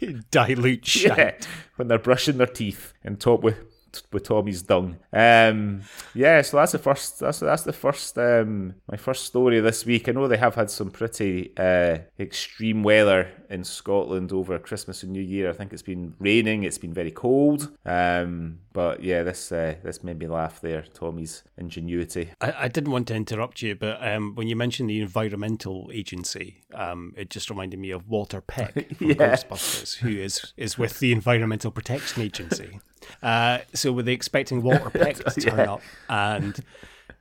Dilute 0.30 0.86
shit. 0.86 1.12
Yeah, 1.16 1.34
when 1.76 1.88
they're 1.88 1.98
brushing 1.98 2.38
their 2.38 2.46
teeth 2.46 2.92
and 3.04 3.20
top 3.20 3.42
with 3.42 3.69
with 4.12 4.24
Tommy's 4.24 4.62
dung. 4.62 4.96
Um, 5.12 5.82
yeah, 6.14 6.42
so 6.42 6.56
that's 6.58 6.72
the 6.72 6.78
first. 6.78 7.20
That's 7.20 7.40
that's 7.40 7.62
the 7.62 7.72
first. 7.72 8.18
Um, 8.18 8.74
my 8.90 8.96
first 8.96 9.24
story 9.24 9.60
this 9.60 9.84
week. 9.86 10.08
I 10.08 10.12
know 10.12 10.28
they 10.28 10.36
have 10.36 10.54
had 10.54 10.70
some 10.70 10.90
pretty 10.90 11.52
uh, 11.56 11.98
extreme 12.18 12.82
weather 12.82 13.28
in 13.48 13.64
Scotland 13.64 14.32
over 14.32 14.58
Christmas 14.58 15.02
and 15.02 15.12
New 15.12 15.22
Year. 15.22 15.50
I 15.50 15.52
think 15.52 15.72
it's 15.72 15.82
been 15.82 16.14
raining. 16.18 16.62
It's 16.64 16.78
been 16.78 16.94
very 16.94 17.10
cold. 17.10 17.70
Um, 17.84 18.60
but 18.72 19.02
yeah, 19.02 19.22
this 19.22 19.50
uh, 19.50 19.74
this 19.82 20.04
made 20.04 20.18
me 20.18 20.26
laugh 20.26 20.60
there. 20.60 20.82
Tommy's 20.94 21.42
ingenuity. 21.56 22.30
I, 22.40 22.52
I 22.64 22.68
didn't 22.68 22.92
want 22.92 23.08
to 23.08 23.14
interrupt 23.14 23.62
you, 23.62 23.74
but 23.74 23.98
um, 24.06 24.34
when 24.34 24.46
you 24.46 24.56
mentioned 24.56 24.88
the 24.88 25.00
environmental 25.00 25.90
agency, 25.92 26.62
um, 26.74 27.12
it 27.16 27.30
just 27.30 27.50
reminded 27.50 27.80
me 27.80 27.90
of 27.90 28.08
Walter 28.08 28.40
Peck 28.40 28.96
from 28.96 29.08
Yeah. 29.10 29.14
Ghostbusters, 29.14 29.96
who 29.98 30.10
is 30.10 30.52
is 30.56 30.78
with 30.78 31.00
the 31.00 31.12
Environmental 31.12 31.70
Protection 31.70 32.22
Agency. 32.22 32.80
Uh, 33.22 33.58
so 33.74 33.92
were 33.92 34.02
they 34.02 34.12
expecting 34.12 34.62
Walter 34.62 34.90
Peck 34.90 35.16
to 35.16 35.40
turn 35.40 35.60
up 35.68 35.82
and 36.08 36.58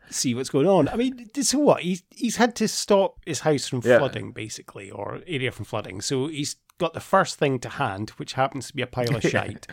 see 0.10 0.34
what's 0.34 0.50
going 0.50 0.68
on? 0.68 0.88
I 0.90 0.96
mean, 0.96 1.30
so 1.42 1.60
what? 1.60 1.82
He's 1.82 2.04
he's 2.10 2.36
had 2.38 2.56
to 2.58 2.68
stop 2.68 3.16
his 3.26 3.42
house 3.42 3.68
from 3.68 3.82
Yeah. 3.84 3.98
flooding, 4.00 4.32
basically, 4.32 4.90
or 4.92 5.22
area 5.28 5.52
from 5.52 5.66
flooding. 5.66 6.02
So 6.02 6.28
he's 6.28 6.56
got 6.78 6.94
the 6.94 7.00
first 7.00 7.38
thing 7.38 7.60
to 7.60 7.70
hand, 7.70 8.12
which 8.12 8.34
happens 8.34 8.68
to 8.68 8.76
be 8.76 8.82
a 8.82 8.88
pile 8.88 9.16
of 9.16 9.24
shite, 9.30 9.68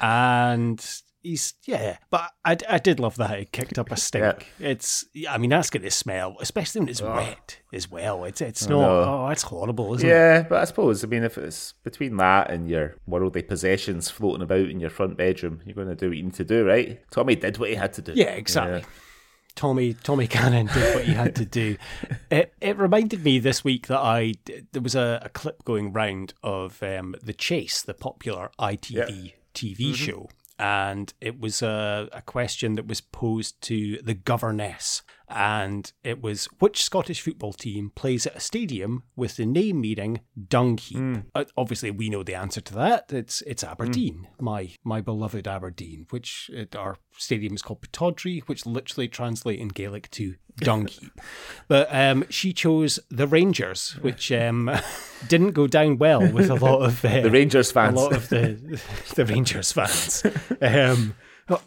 and. 0.00 0.84
He's 1.22 1.54
yeah, 1.64 1.98
but 2.10 2.30
I, 2.44 2.56
I 2.68 2.78
did 2.78 2.98
love 2.98 3.16
that 3.16 3.38
he 3.38 3.44
kicked 3.44 3.78
up 3.78 3.90
a 3.90 3.96
stink. 3.98 4.48
It's 4.58 5.04
I 5.28 5.38
mean 5.38 5.50
that's 5.50 5.70
going 5.70 5.82
to 5.82 5.90
smell, 5.90 6.36
especially 6.40 6.80
when 6.80 6.88
it's 6.88 7.02
wet 7.02 7.58
as 7.72 7.90
well. 7.90 8.24
It's 8.24 8.40
it's 8.40 8.68
not 8.68 8.88
oh 8.88 9.28
it's 9.28 9.42
horrible, 9.42 9.94
isn't 9.94 10.08
it? 10.08 10.12
Yeah, 10.12 10.42
but 10.42 10.60
I 10.60 10.64
suppose 10.64 11.04
I 11.04 11.06
mean 11.06 11.22
if 11.22 11.38
it's 11.38 11.74
between 11.84 12.16
that 12.16 12.50
and 12.50 12.68
your 12.68 12.96
worldly 13.06 13.42
possessions 13.42 14.10
floating 14.10 14.42
about 14.42 14.68
in 14.68 14.80
your 14.80 14.90
front 14.90 15.16
bedroom, 15.16 15.60
you're 15.64 15.74
going 15.74 15.88
to 15.88 15.94
do 15.94 16.08
what 16.08 16.16
you 16.16 16.24
need 16.24 16.34
to 16.34 16.44
do, 16.44 16.66
right? 16.66 17.00
Tommy 17.10 17.36
did 17.36 17.58
what 17.58 17.70
he 17.70 17.76
had 17.76 17.92
to 17.94 18.02
do. 18.02 18.12
Yeah, 18.14 18.32
exactly. 18.32 18.84
Tommy 19.54 19.94
Tommy 19.94 20.26
Cannon 20.26 20.66
did 20.66 20.94
what 20.94 21.04
he 21.04 21.12
had 21.12 21.34
to 21.36 21.44
do. 21.44 21.76
It 22.30 22.54
it 22.62 22.78
reminded 22.78 23.22
me 23.22 23.38
this 23.38 23.62
week 23.62 23.88
that 23.88 23.98
I 23.98 24.32
there 24.72 24.80
was 24.80 24.94
a, 24.94 25.20
a 25.22 25.28
clip 25.28 25.64
going 25.64 25.92
round 25.92 26.32
of 26.42 26.82
um, 26.82 27.14
the 27.22 27.34
Chase, 27.34 27.82
the 27.82 27.92
popular 27.92 28.50
ITV 28.58 29.34
TV 29.54 29.94
show, 29.94 30.30
and 30.62 31.12
it 31.20 31.40
was 31.40 31.60
a, 31.60 32.08
a 32.12 32.22
question 32.22 32.76
that 32.76 32.86
was 32.86 33.00
posed 33.00 33.60
to 33.62 34.00
the 34.00 34.14
governess, 34.14 35.02
and 35.34 35.92
it 36.04 36.22
was 36.22 36.46
which 36.58 36.82
Scottish 36.82 37.20
football 37.20 37.52
team 37.52 37.90
plays 37.94 38.26
at 38.26 38.36
a 38.36 38.40
stadium 38.40 39.02
with 39.16 39.36
the 39.36 39.46
name 39.46 39.80
meaning 39.80 40.20
dung 40.48 40.78
heap. 40.78 41.24
Uh, 41.34 41.44
obviously, 41.56 41.90
we 41.90 42.10
know 42.10 42.22
the 42.22 42.34
answer 42.34 42.60
to 42.60 42.74
that. 42.74 43.12
It's 43.12 43.42
it's 43.42 43.64
Aberdeen, 43.64 44.28
my 44.40 44.70
my 44.84 45.00
beloved 45.00 45.48
Aberdeen, 45.48 46.06
which 46.10 46.50
uh, 46.56 46.78
our 46.78 46.96
stadium 47.16 47.54
is 47.54 47.62
called 47.62 47.80
Pittodrie, 47.82 48.42
which 48.46 48.66
literally 48.66 49.08
translates 49.08 49.60
in 49.60 49.68
Gaelic 49.68 50.10
to 50.12 50.34
dung 50.58 50.86
heap. 50.86 51.12
But 51.68 51.88
um, 51.90 52.24
she 52.28 52.52
chose 52.52 52.98
the 53.10 53.26
Rangers, 53.26 53.92
which 54.02 54.30
um, 54.32 54.70
didn't 55.28 55.52
go 55.52 55.66
down 55.66 55.98
well 55.98 56.30
with 56.30 56.50
a 56.50 56.54
lot 56.54 56.82
of 56.82 57.04
uh, 57.04 57.20
The 57.22 57.30
Rangers 57.30 57.72
fans. 57.72 57.98
a 57.98 58.02
lot 58.02 58.12
of 58.14 58.28
the 58.28 58.80
the 59.14 59.24
Rangers 59.26 59.72
fans. 59.72 60.24
Um, 60.60 61.14
oh, 61.48 61.60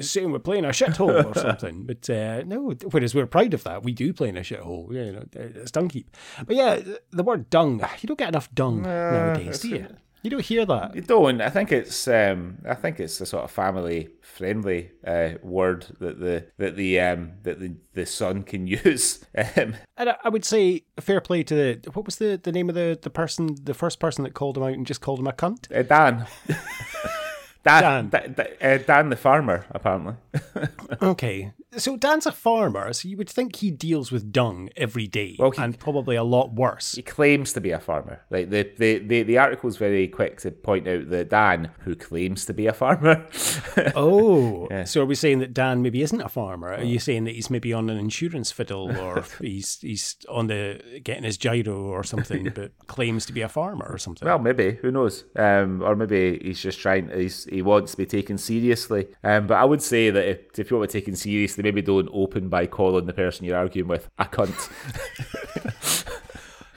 saying 0.00 0.32
we're 0.32 0.38
playing 0.38 0.64
a 0.64 0.68
shithole 0.68 1.24
or 1.24 1.34
something. 1.38 1.84
But 1.84 2.08
uh, 2.10 2.42
no, 2.44 2.74
whereas 2.90 3.14
we're 3.14 3.26
proud 3.26 3.54
of 3.54 3.64
that, 3.64 3.82
we 3.82 3.92
do 3.92 4.12
play 4.12 4.28
in 4.28 4.36
a 4.36 4.40
shithole. 4.40 4.92
You 4.92 5.12
know, 5.12 5.24
it's 5.32 5.70
dung 5.70 5.90
heap. 5.90 6.16
But 6.46 6.56
yeah, 6.56 6.80
the 7.10 7.22
word 7.22 7.50
dung, 7.50 7.84
you 8.00 8.06
don't 8.06 8.18
get 8.18 8.28
enough 8.28 8.52
dung 8.54 8.82
nowadays, 8.82 9.60
do 9.60 9.68
you? 9.68 9.86
You 10.22 10.30
don't 10.30 10.42
hear 10.42 10.64
that. 10.64 10.94
You 10.94 11.02
don't. 11.02 11.42
I 11.42 11.50
think 11.50 11.70
it's 11.70 12.08
um, 12.08 12.56
I 12.66 12.74
think 12.74 12.98
it's 12.98 13.20
a 13.20 13.26
sort 13.26 13.44
of 13.44 13.50
family 13.50 14.08
friendly 14.22 14.90
uh, 15.06 15.32
word 15.42 15.84
that 16.00 16.18
the 16.18 16.46
that 16.56 16.76
the 16.76 16.98
um, 16.98 17.32
that 17.42 17.60
the, 17.60 17.76
the 17.92 18.06
Sun 18.06 18.44
can 18.44 18.66
use. 18.86 19.22
Um, 19.36 19.74
and 19.98 20.08
I, 20.08 20.16
I 20.24 20.30
would 20.30 20.46
say 20.46 20.84
fair 20.98 21.20
play 21.20 21.42
to 21.42 21.54
the 21.54 21.90
what 21.92 22.06
was 22.06 22.16
the, 22.16 22.40
the 22.42 22.52
name 22.52 22.70
of 22.70 22.74
the, 22.74 22.98
the 23.02 23.10
person 23.10 23.54
the 23.62 23.74
first 23.74 24.00
person 24.00 24.24
that 24.24 24.32
called 24.32 24.56
him 24.56 24.62
out 24.62 24.72
and 24.72 24.86
just 24.86 25.02
called 25.02 25.18
him 25.18 25.26
a 25.26 25.32
cunt? 25.32 25.70
uh, 25.76 25.82
Dan. 25.82 26.26
Dan, 27.64 28.10
Dan, 28.10 28.34
Dan, 28.34 28.46
uh, 28.60 28.78
Dan 28.86 29.08
the 29.10 29.16
farmer, 29.16 29.64
apparently. 29.70 30.14
Okay, 31.02 31.52
so 31.76 31.96
Dan's 31.96 32.26
a 32.26 32.32
farmer, 32.32 32.92
so 32.92 33.08
you 33.08 33.16
would 33.16 33.28
think 33.28 33.56
he 33.56 33.70
deals 33.70 34.12
with 34.12 34.32
dung 34.32 34.68
every 34.76 35.06
day, 35.06 35.36
Well, 35.38 35.50
he- 35.50 35.60
and 35.62 35.78
probably 35.78 36.14
a 36.16 36.22
lot 36.22 36.52
worse. 36.54 36.92
He 36.94 37.02
claims 37.02 37.52
to 37.54 37.60
be 37.60 37.70
a 37.70 37.80
farmer. 37.80 38.20
Like 38.30 38.50
the 38.50 38.70
the 38.78 38.98
the, 38.98 39.22
the 39.22 39.38
article 39.38 39.68
is 39.68 39.76
very 39.76 40.06
quick 40.08 40.40
to 40.42 40.50
point 40.50 40.86
out 40.86 41.10
that 41.10 41.30
Dan, 41.30 41.70
who 41.80 41.94
claims 41.94 42.44
to 42.46 42.52
be 42.52 42.66
a 42.66 42.72
farmer, 42.72 43.26
Oh, 43.96 44.68
so 44.84 45.02
are 45.02 45.06
we 45.06 45.14
saying 45.14 45.38
that 45.40 45.52
Dan 45.54 45.82
maybe 45.82 46.02
isn't 46.02 46.20
a 46.20 46.28
farmer? 46.28 46.72
Are 46.72 46.82
you 46.82 46.98
saying 46.98 47.24
that 47.24 47.34
he's 47.34 47.50
maybe 47.50 47.72
on 47.72 47.90
an 47.90 47.96
insurance 47.98 48.50
fiddle, 48.50 48.96
or 48.98 49.24
he's 49.40 49.78
he's 49.80 50.16
on 50.28 50.46
the 50.46 50.80
getting 51.02 51.24
his 51.24 51.36
giro 51.38 51.76
or 51.82 52.04
something, 52.04 52.50
but 52.54 52.72
claims 52.86 53.26
to 53.26 53.32
be 53.32 53.40
a 53.42 53.48
farmer 53.48 53.86
or 53.88 53.98
something? 53.98 54.26
well, 54.26 54.38
maybe 54.38 54.72
who 54.82 54.90
knows? 54.90 55.24
Um, 55.36 55.82
or 55.82 55.96
maybe 55.96 56.38
he's 56.42 56.60
just 56.60 56.78
trying. 56.80 57.08
He's, 57.10 57.44
he 57.54 57.62
wants 57.62 57.92
to 57.92 57.96
be 57.96 58.06
taken 58.06 58.36
seriously. 58.38 59.08
Um, 59.22 59.46
but 59.46 59.54
I 59.54 59.64
would 59.64 59.82
say 59.82 60.10
that 60.10 60.28
if, 60.28 60.58
if 60.58 60.70
you 60.70 60.76
want 60.76 60.90
to 60.90 60.96
be 60.96 61.00
taken 61.00 61.16
seriously, 61.16 61.62
maybe 61.62 61.82
don't 61.82 62.08
open 62.12 62.48
by 62.48 62.66
calling 62.66 63.06
the 63.06 63.12
person 63.12 63.44
you're 63.46 63.56
arguing 63.56 63.88
with 63.88 64.08
a 64.18 64.24
cunt. 64.26 64.70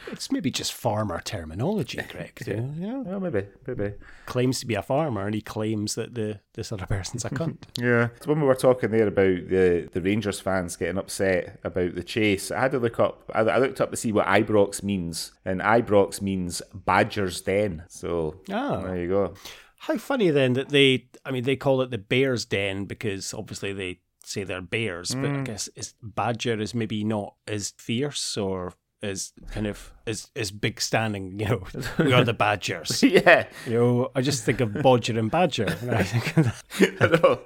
it's 0.12 0.32
maybe 0.32 0.50
just 0.50 0.72
farmer 0.74 1.20
terminology, 1.24 2.00
Greg. 2.10 2.42
You 2.48 2.62
know? 2.62 3.04
well, 3.06 3.20
maybe, 3.20 3.46
maybe. 3.66 3.94
claims 4.26 4.60
to 4.62 4.66
be 4.66 4.76
a 4.76 4.82
farmer, 4.82 5.26
and 5.26 5.36
he 5.36 5.42
claims 5.42 5.96
that 5.96 6.16
the 6.16 6.40
this 6.54 6.72
other 6.72 6.86
person's 6.86 7.26
a 7.26 7.30
cunt. 7.30 7.64
Yeah. 7.80 8.10
So 8.22 8.30
when 8.32 8.40
we 8.42 8.48
were 8.48 8.56
talking 8.56 8.90
there 8.92 9.08
about 9.08 9.50
the, 9.50 9.90
the 9.92 10.02
Rangers 10.02 10.40
fans 10.40 10.76
getting 10.78 10.98
upset 10.98 11.60
about 11.64 11.96
the 11.96 12.04
chase, 12.04 12.52
I 12.52 12.62
had 12.62 12.72
to 12.72 12.80
look 12.80 13.00
up. 13.00 13.30
I, 13.36 13.42
I 13.42 13.58
looked 13.58 13.82
up 13.82 13.92
to 13.92 13.98
see 13.98 14.12
what 14.12 14.26
Ibrox 14.28 14.82
means, 14.82 15.34
and 15.46 15.60
Ibrox 15.62 16.22
means 16.22 16.62
Badger's 16.74 17.42
Den. 17.42 17.84
So 17.90 18.38
Oh. 18.50 18.82
there 18.84 18.98
you 19.02 19.10
go. 19.10 19.34
How 19.80 19.98
funny 19.98 20.30
then 20.32 20.54
that 20.54 20.70
they, 20.70 21.08
I 21.26 21.32
mean, 21.32 21.44
they 21.44 21.56
call 21.56 21.82
it 21.82 21.92
the 21.92 21.98
Bears 21.98 22.46
Den 22.46 22.86
because 22.86 23.34
obviously 23.34 23.74
they 23.74 24.00
say 24.24 24.44
they're 24.44 24.62
bears, 24.62 25.14
but 25.16 25.30
I 25.30 25.42
guess 25.44 25.68
is 25.70 25.94
Badger 26.02 26.60
is 26.60 26.74
maybe 26.76 27.04
not 27.04 27.36
as 27.48 27.74
fierce 27.78 28.36
or 28.38 28.74
as 29.04 29.32
kind 29.52 29.68
of 29.68 29.94
as 30.08 30.30
as 30.36 30.50
big 30.52 30.82
standing. 30.82 31.40
You 31.40 31.46
know, 31.46 31.64
we 32.00 32.12
are 32.12 32.24
the 32.26 32.34
Badgers. 32.34 33.02
yeah. 33.04 33.46
You 33.68 33.74
know, 33.74 34.12
I 34.16 34.22
just 34.22 34.44
think 34.44 34.60
of 34.60 34.74
Bodger 34.82 35.18
and 35.18 35.30
Badger. 35.32 35.68
I 35.92 36.04
think. 36.04 37.02
I 37.02 37.06
know. 37.08 37.40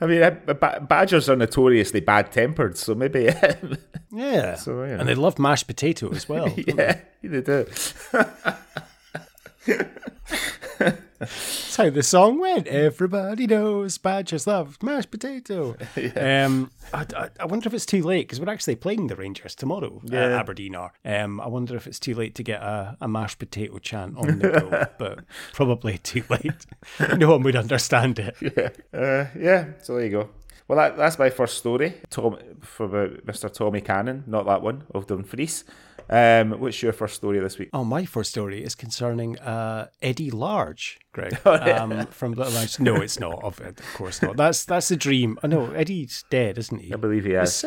I 0.00 0.06
mean, 0.06 0.22
uh, 0.22 0.30
ba- 0.30 0.84
badgers 0.88 1.28
are 1.28 1.36
notoriously 1.36 2.00
bad 2.00 2.32
tempered, 2.32 2.76
so 2.78 2.94
maybe. 2.94 3.28
yeah, 4.10 4.54
So, 4.56 4.82
you 4.82 4.94
know. 4.94 5.00
and 5.00 5.08
they 5.08 5.14
love 5.14 5.38
mashed 5.38 5.66
potato 5.68 6.10
as 6.12 6.28
well. 6.28 6.46
don't 6.48 6.76
they? 6.76 7.02
yeah, 7.22 7.30
they 7.30 7.40
do. 7.42 7.66
That's 11.74 11.76
how 11.76 11.90
the 11.90 12.02
song 12.02 12.38
went. 12.40 12.66
Everybody 12.66 13.46
knows 13.46 13.98
Badgers 13.98 14.46
love 14.46 14.78
mashed 14.82 15.10
potato. 15.10 15.76
Um, 16.16 16.70
I, 16.92 17.06
I, 17.16 17.28
I 17.40 17.44
wonder 17.46 17.66
if 17.68 17.74
it's 17.74 17.86
too 17.86 18.02
late 18.02 18.26
because 18.28 18.40
we're 18.40 18.52
actually 18.52 18.76
playing 18.76 19.06
the 19.08 19.16
Rangers 19.16 19.54
tomorrow. 19.54 20.00
Uh, 20.04 20.08
Yeah. 20.12 20.38
Aberdeen 20.38 20.74
are. 20.76 20.92
Um, 21.04 21.40
I 21.40 21.48
wonder 21.48 21.76
if 21.76 21.86
it's 21.86 21.98
too 21.98 22.14
late 22.14 22.34
to 22.36 22.42
get 22.42 22.60
a, 22.62 22.96
a 23.00 23.08
mashed 23.08 23.38
potato 23.38 23.78
chant 23.78 24.16
on 24.16 24.38
the 24.38 24.50
go, 24.50 24.86
but 24.98 25.20
probably 25.52 25.98
too 25.98 26.22
late. 26.28 26.66
no 27.16 27.30
one 27.30 27.42
would 27.42 27.56
understand 27.56 28.18
it. 28.18 28.36
yeah. 28.40 28.70
Uh, 28.98 29.26
yeah, 29.38 29.72
so 29.82 29.94
there 29.96 30.04
you 30.04 30.10
go. 30.10 30.28
Well, 30.66 30.78
that, 30.78 30.96
that's 30.96 31.18
my 31.18 31.30
first 31.30 31.58
story 31.58 31.94
Tom, 32.08 32.38
for 32.62 32.86
about 32.86 33.26
Mr. 33.26 33.52
Tommy 33.52 33.80
Cannon, 33.80 34.24
not 34.26 34.46
that 34.46 34.62
one, 34.62 34.84
of 34.94 35.06
Dumfries. 35.06 35.64
Um, 36.08 36.52
what's 36.60 36.82
your 36.82 36.92
first 36.92 37.16
story 37.16 37.38
this 37.38 37.58
week? 37.58 37.70
Oh, 37.72 37.84
my 37.84 38.04
first 38.04 38.30
story 38.30 38.62
is 38.62 38.74
concerning 38.74 39.38
uh, 39.38 39.88
Eddie 40.02 40.30
Large, 40.30 41.00
Greg, 41.12 41.38
Oh, 41.46 41.54
um, 41.54 42.06
from 42.06 42.32
Little 42.32 42.52
Lights. 42.52 42.78
No, 42.78 42.96
it's 42.96 43.18
not. 43.18 43.42
Of 43.42 43.60
of 43.60 43.76
course 43.94 44.20
not. 44.20 44.36
That's 44.36 44.64
that's 44.64 44.88
the 44.88 44.96
dream. 44.96 45.38
Oh, 45.42 45.48
no, 45.48 45.70
Eddie's 45.72 46.24
dead, 46.30 46.58
isn't 46.58 46.78
he? 46.78 46.92
I 46.92 46.96
believe 46.96 47.24
he 47.24 47.32
Is 47.32 47.64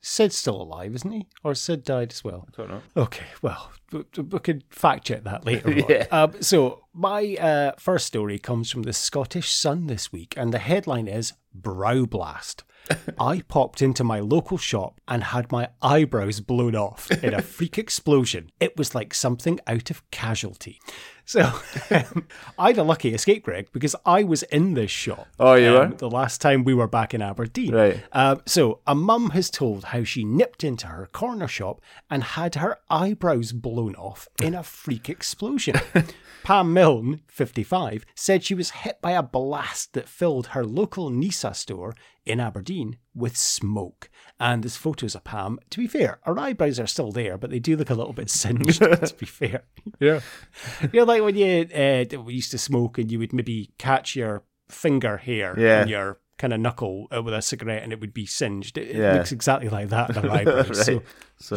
Sid's 0.00 0.36
still 0.36 0.60
alive, 0.60 0.94
isn't 0.94 1.10
he? 1.10 1.26
Or 1.42 1.54
Sid 1.54 1.82
died 1.82 2.12
as 2.12 2.22
well? 2.22 2.46
I 2.48 2.56
don't 2.56 2.70
know. 2.70 2.82
Okay, 2.96 3.26
well, 3.42 3.72
we, 3.92 4.04
we 4.22 4.38
could 4.38 4.64
fact 4.70 5.06
check 5.06 5.24
that 5.24 5.44
later. 5.44 5.68
on. 5.72 5.84
Yeah. 5.88 6.06
Um, 6.10 6.34
so, 6.40 6.84
my 6.94 7.36
uh, 7.36 7.72
first 7.78 8.06
story 8.06 8.38
comes 8.38 8.70
from 8.70 8.82
the 8.82 8.92
Scottish 8.92 9.50
Sun 9.50 9.86
this 9.86 10.12
week, 10.12 10.34
and 10.36 10.52
the 10.52 10.58
headline 10.58 11.08
is 11.08 11.32
Brow 11.52 12.04
Blast. 12.04 12.64
I 13.18 13.42
popped 13.48 13.82
into 13.82 14.04
my 14.04 14.20
local 14.20 14.56
shop 14.56 15.00
and 15.06 15.22
had 15.22 15.52
my 15.52 15.68
eyebrows 15.82 16.40
blown 16.40 16.74
off 16.74 17.10
in 17.10 17.34
a 17.34 17.42
freak 17.42 17.76
explosion. 17.78 18.50
It 18.60 18.76
was 18.76 18.94
like 18.94 19.12
something 19.12 19.58
out 19.66 19.90
of 19.90 20.08
casualty. 20.10 20.80
So, 21.28 21.42
um, 21.90 22.26
I 22.58 22.68
had 22.68 22.78
a 22.78 22.82
lucky 22.82 23.12
escape, 23.12 23.42
Greg, 23.42 23.68
because 23.70 23.94
I 24.06 24.24
was 24.24 24.44
in 24.44 24.72
this 24.72 24.90
shop. 24.90 25.28
Oh, 25.38 25.56
you 25.56 25.76
um, 25.76 25.90
were? 25.90 25.96
The 25.96 26.08
last 26.08 26.40
time 26.40 26.64
we 26.64 26.72
were 26.72 26.88
back 26.88 27.12
in 27.12 27.20
Aberdeen. 27.20 27.74
Right. 27.74 28.02
Uh, 28.12 28.36
so, 28.46 28.80
a 28.86 28.94
mum 28.94 29.30
has 29.30 29.50
told 29.50 29.84
how 29.84 30.04
she 30.04 30.24
nipped 30.24 30.64
into 30.64 30.86
her 30.86 31.06
corner 31.12 31.46
shop 31.46 31.82
and 32.08 32.24
had 32.24 32.54
her 32.54 32.78
eyebrows 32.88 33.52
blown 33.52 33.94
off 33.96 34.26
in 34.40 34.54
a 34.54 34.62
freak 34.62 35.10
explosion. 35.10 35.74
Pam 36.44 36.72
Milne, 36.72 37.20
55, 37.26 38.06
said 38.14 38.42
she 38.42 38.54
was 38.54 38.70
hit 38.70 39.02
by 39.02 39.10
a 39.10 39.22
blast 39.22 39.92
that 39.92 40.08
filled 40.08 40.48
her 40.48 40.64
local 40.64 41.10
Nisa 41.10 41.52
store 41.52 41.94
in 42.28 42.40
Aberdeen 42.40 42.98
with 43.14 43.36
smoke. 43.36 44.10
And 44.40 44.62
there's 44.62 44.76
photos 44.76 45.14
of 45.14 45.24
Pam. 45.24 45.58
To 45.70 45.78
be 45.80 45.86
fair, 45.88 46.20
her 46.24 46.38
eyebrows 46.38 46.78
are 46.78 46.86
still 46.86 47.10
there, 47.10 47.36
but 47.38 47.50
they 47.50 47.58
do 47.58 47.76
look 47.76 47.90
a 47.90 47.94
little 47.94 48.12
bit 48.12 48.30
singed, 48.30 48.78
to 48.80 49.14
be 49.18 49.26
fair. 49.26 49.64
Yeah. 50.00 50.20
You 50.92 51.00
know, 51.00 51.04
like 51.04 51.22
when 51.22 51.36
you 51.36 51.68
uh, 51.74 52.22
we 52.22 52.34
used 52.34 52.50
to 52.52 52.58
smoke 52.58 52.98
and 52.98 53.10
you 53.10 53.18
would 53.18 53.32
maybe 53.32 53.70
catch 53.78 54.14
your 54.14 54.44
finger 54.68 55.16
hair 55.16 55.58
Yeah. 55.58 55.80
on 55.82 55.88
your 55.88 56.20
kind 56.36 56.52
of 56.52 56.60
knuckle 56.60 57.08
uh, 57.12 57.20
with 57.20 57.34
a 57.34 57.42
cigarette 57.42 57.82
and 57.82 57.92
it 57.92 58.00
would 58.00 58.14
be 58.14 58.24
singed. 58.26 58.78
It, 58.78 58.94
it 58.96 59.14
looks 59.14 59.32
exactly 59.32 59.68
like 59.68 59.88
that 59.88 60.10
in 60.10 60.16
her 60.22 60.30
eyebrows. 60.38 60.68
Right. 60.68 60.76
So, 60.76 61.02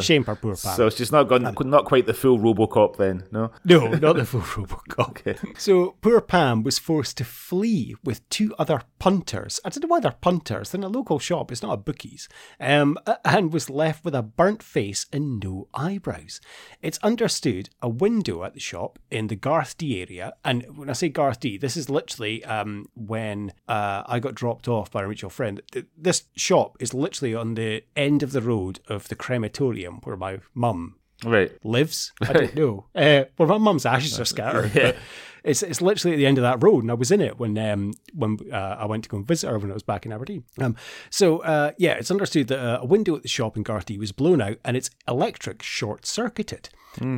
shame 0.00 0.24
for 0.24 0.36
poor 0.36 0.56
Pam. 0.56 0.76
So 0.76 0.86
it's 0.86 0.96
just 0.96 1.12
not 1.12 1.24
gone, 1.24 1.54
not 1.64 1.84
quite 1.84 2.06
the 2.06 2.14
full 2.14 2.38
Robocop 2.38 2.96
then, 2.96 3.24
no? 3.30 3.50
no, 3.64 3.88
not 3.88 4.16
the 4.16 4.24
full 4.24 4.40
Robocop. 4.40 5.08
Okay. 5.12 5.36
So 5.58 5.96
poor 6.00 6.20
Pam 6.20 6.62
was 6.62 6.78
forced 6.78 7.16
to 7.18 7.24
flee 7.24 7.94
with 8.04 8.26
two 8.28 8.54
other 8.58 8.82
punters. 8.98 9.60
I 9.64 9.68
don't 9.68 9.82
know 9.82 9.88
why 9.88 10.00
they're 10.00 10.12
punters. 10.12 10.70
They're 10.70 10.78
in 10.78 10.84
a 10.84 10.88
local 10.88 11.18
shop. 11.18 11.50
It's 11.50 11.62
not 11.62 11.72
a 11.72 11.76
bookies. 11.76 12.28
Um, 12.60 12.96
and 13.24 13.52
was 13.52 13.68
left 13.68 14.04
with 14.04 14.14
a 14.14 14.22
burnt 14.22 14.62
face 14.62 15.06
and 15.12 15.42
no 15.42 15.68
eyebrows. 15.74 16.40
It's 16.80 16.98
understood 16.98 17.70
a 17.80 17.88
window 17.88 18.44
at 18.44 18.54
the 18.54 18.60
shop 18.60 18.98
in 19.10 19.26
the 19.26 19.36
Garthdee 19.36 20.00
area. 20.00 20.34
And 20.44 20.64
when 20.76 20.88
I 20.88 20.94
say 20.94 21.10
Garthdee, 21.10 21.60
this 21.60 21.76
is 21.76 21.90
literally 21.90 22.44
um, 22.44 22.86
when 22.94 23.52
uh, 23.68 24.02
I 24.06 24.20
got 24.20 24.34
dropped 24.34 24.68
off 24.68 24.90
by 24.90 25.02
a 25.02 25.06
mutual 25.06 25.30
friend. 25.30 25.60
This 25.96 26.24
shop 26.36 26.76
is 26.80 26.94
literally 26.94 27.34
on 27.34 27.54
the 27.54 27.82
end 27.96 28.22
of 28.22 28.32
the 28.32 28.42
road 28.42 28.80
of 28.88 29.08
the 29.08 29.16
crematorium 29.16 29.71
where 30.02 30.16
my 30.16 30.38
mum 30.54 30.96
Right. 31.24 31.52
lives. 31.64 32.12
I 32.20 32.32
don't 32.32 32.54
know. 32.56 32.86
Uh, 32.94 33.24
well, 33.38 33.48
my 33.48 33.58
mum's 33.58 33.86
ashes 33.86 34.18
are 34.18 34.24
scattered. 34.24 34.72
But 34.74 34.96
it's 35.44 35.62
it's 35.64 35.82
literally 35.82 36.14
at 36.14 36.18
the 36.18 36.26
end 36.26 36.38
of 36.38 36.42
that 36.42 36.62
road, 36.62 36.84
and 36.84 36.90
I 36.90 36.94
was 36.94 37.10
in 37.10 37.20
it 37.20 37.36
when 37.38 37.58
um 37.58 37.92
when 38.14 38.38
uh, 38.52 38.76
I 38.78 38.86
went 38.86 39.02
to 39.04 39.08
go 39.10 39.16
and 39.16 39.26
visit 39.26 39.48
her 39.50 39.58
when 39.58 39.70
I 39.70 39.74
was 39.74 39.82
back 39.82 40.06
in 40.06 40.12
Aberdeen. 40.12 40.44
Um, 40.60 40.76
so 41.10 41.38
uh, 41.40 41.72
yeah, 41.78 41.94
it's 41.94 42.12
understood 42.12 42.46
that 42.48 42.60
uh, 42.60 42.78
a 42.80 42.86
window 42.86 43.16
at 43.16 43.22
the 43.22 43.28
shop 43.28 43.56
in 43.56 43.64
Garthdee 43.64 43.98
was 43.98 44.12
blown 44.12 44.40
out 44.40 44.58
and 44.64 44.76
its 44.76 44.90
electric 45.08 45.62
short 45.62 46.06
circuited. 46.06 46.68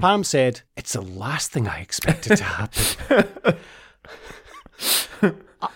Pam 0.01 0.25
said, 0.25 0.63
"It's 0.77 0.93
the 0.95 1.03
last 1.03 1.51
thing 1.53 1.67
I 1.69 1.81
expected 1.81 2.37
to 2.39 2.45
happen." 2.45 3.57
I, 5.23 5.69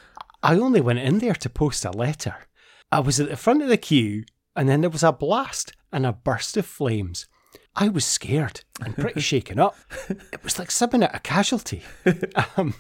I 0.43 0.55
only 0.55 0.81
went 0.81 0.99
in 1.01 1.19
there 1.19 1.35
to 1.35 1.51
post 1.51 1.85
a 1.85 1.91
letter. 1.91 2.35
I 2.91 3.01
was 3.01 3.21
at 3.21 3.29
the 3.29 3.37
front 3.37 3.63
of 3.63 3.69
the 3.69 3.77
queue, 3.77 4.25
and 4.57 4.69
then 4.69 4.81
there 4.81 4.91
was 4.91 5.03
a 5.03 5.13
blast 5.13 5.73
and 5.93 6.05
a 6.07 6.13
burst 6.13 6.57
of 6.57 6.67
flames. 6.67 7.27
I 7.77 7.89
was 7.89 8.05
scared 8.05 8.63
and 8.85 8.97
pretty 8.97 9.21
shaken 9.33 9.59
up. 9.61 9.77
It 10.09 10.43
was 10.43 10.59
like 10.59 10.71
something 10.71 11.03
at 11.03 11.15
a 11.15 11.21
casualty. 11.21 11.83
Um, 12.57 12.75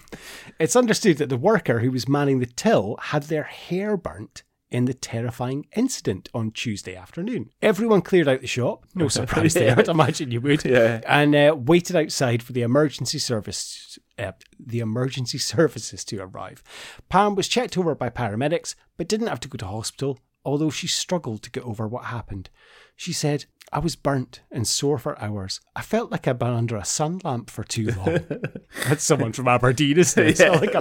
it's 0.58 0.74
understood 0.76 1.18
that 1.18 1.28
the 1.28 1.36
worker 1.36 1.78
who 1.80 1.90
was 1.92 2.08
manning 2.08 2.40
the 2.40 2.46
till 2.46 2.96
had 3.00 3.24
their 3.24 3.44
hair 3.44 3.96
burnt 3.96 4.42
in 4.70 4.84
the 4.86 4.94
terrifying 4.94 5.66
incident 5.76 6.28
on 6.34 6.50
Tuesday 6.50 6.94
afternoon. 6.96 7.50
Everyone 7.62 8.02
cleared 8.02 8.28
out 8.28 8.40
the 8.40 8.46
shop, 8.48 8.84
no 8.94 9.08
surprise 9.08 9.54
there, 9.54 9.78
I'd 9.78 9.88
imagine 9.88 10.30
you 10.30 10.40
would, 10.40 10.64
Yeah. 10.64 11.00
and 11.06 11.34
uh, 11.34 11.54
waited 11.56 11.94
outside 11.96 12.42
for 12.42 12.52
the 12.52 12.62
emergency 12.62 13.18
service. 13.18 13.98
Uh, 14.18 14.32
the 14.58 14.80
emergency 14.80 15.38
services 15.38 16.04
to 16.06 16.18
arrive. 16.20 16.62
Pam 17.08 17.34
was 17.36 17.46
checked 17.48 17.78
over 17.78 17.94
by 17.94 18.10
paramedics, 18.10 18.74
but 18.96 19.08
didn't 19.08 19.28
have 19.28 19.40
to 19.40 19.48
go 19.48 19.56
to 19.58 19.66
hospital, 19.66 20.18
although 20.48 20.70
she 20.70 20.86
struggled 20.86 21.42
to 21.42 21.50
get 21.50 21.62
over 21.64 21.86
what 21.86 22.06
happened. 22.06 22.48
She 22.96 23.12
said, 23.12 23.44
I 23.70 23.80
was 23.80 23.96
burnt 23.96 24.40
and 24.50 24.66
sore 24.66 24.96
for 24.96 25.20
hours. 25.20 25.60
I 25.76 25.82
felt 25.82 26.10
like 26.10 26.26
I'd 26.26 26.38
been 26.38 26.48
under 26.48 26.76
a 26.76 26.86
sun 26.86 27.20
lamp 27.22 27.50
for 27.50 27.62
too 27.62 27.88
long. 27.88 28.20
That's 28.88 29.04
someone 29.04 29.34
from 29.34 29.46
Aberdeen, 29.46 29.98
isn't 29.98 30.26
it? 30.26 30.38
So 30.38 30.52
like 30.52 30.74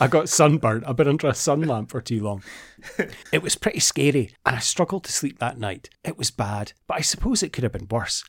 I 0.00 0.06
got 0.06 0.28
sunburnt. 0.28 0.84
I've 0.86 0.94
been 0.94 1.08
under 1.08 1.26
a 1.26 1.34
sun 1.34 1.62
lamp 1.62 1.90
for 1.90 2.00
too 2.00 2.22
long. 2.22 2.42
It 3.32 3.42
was 3.42 3.56
pretty 3.56 3.80
scary, 3.80 4.30
and 4.46 4.56
I 4.56 4.58
struggled 4.58 5.04
to 5.04 5.12
sleep 5.12 5.38
that 5.38 5.58
night. 5.58 5.90
It 6.02 6.16
was 6.16 6.30
bad, 6.30 6.72
but 6.86 6.96
I 6.96 7.00
suppose 7.02 7.42
it 7.42 7.52
could 7.52 7.62
have 7.62 7.72
been 7.72 7.88
worse. 7.90 8.24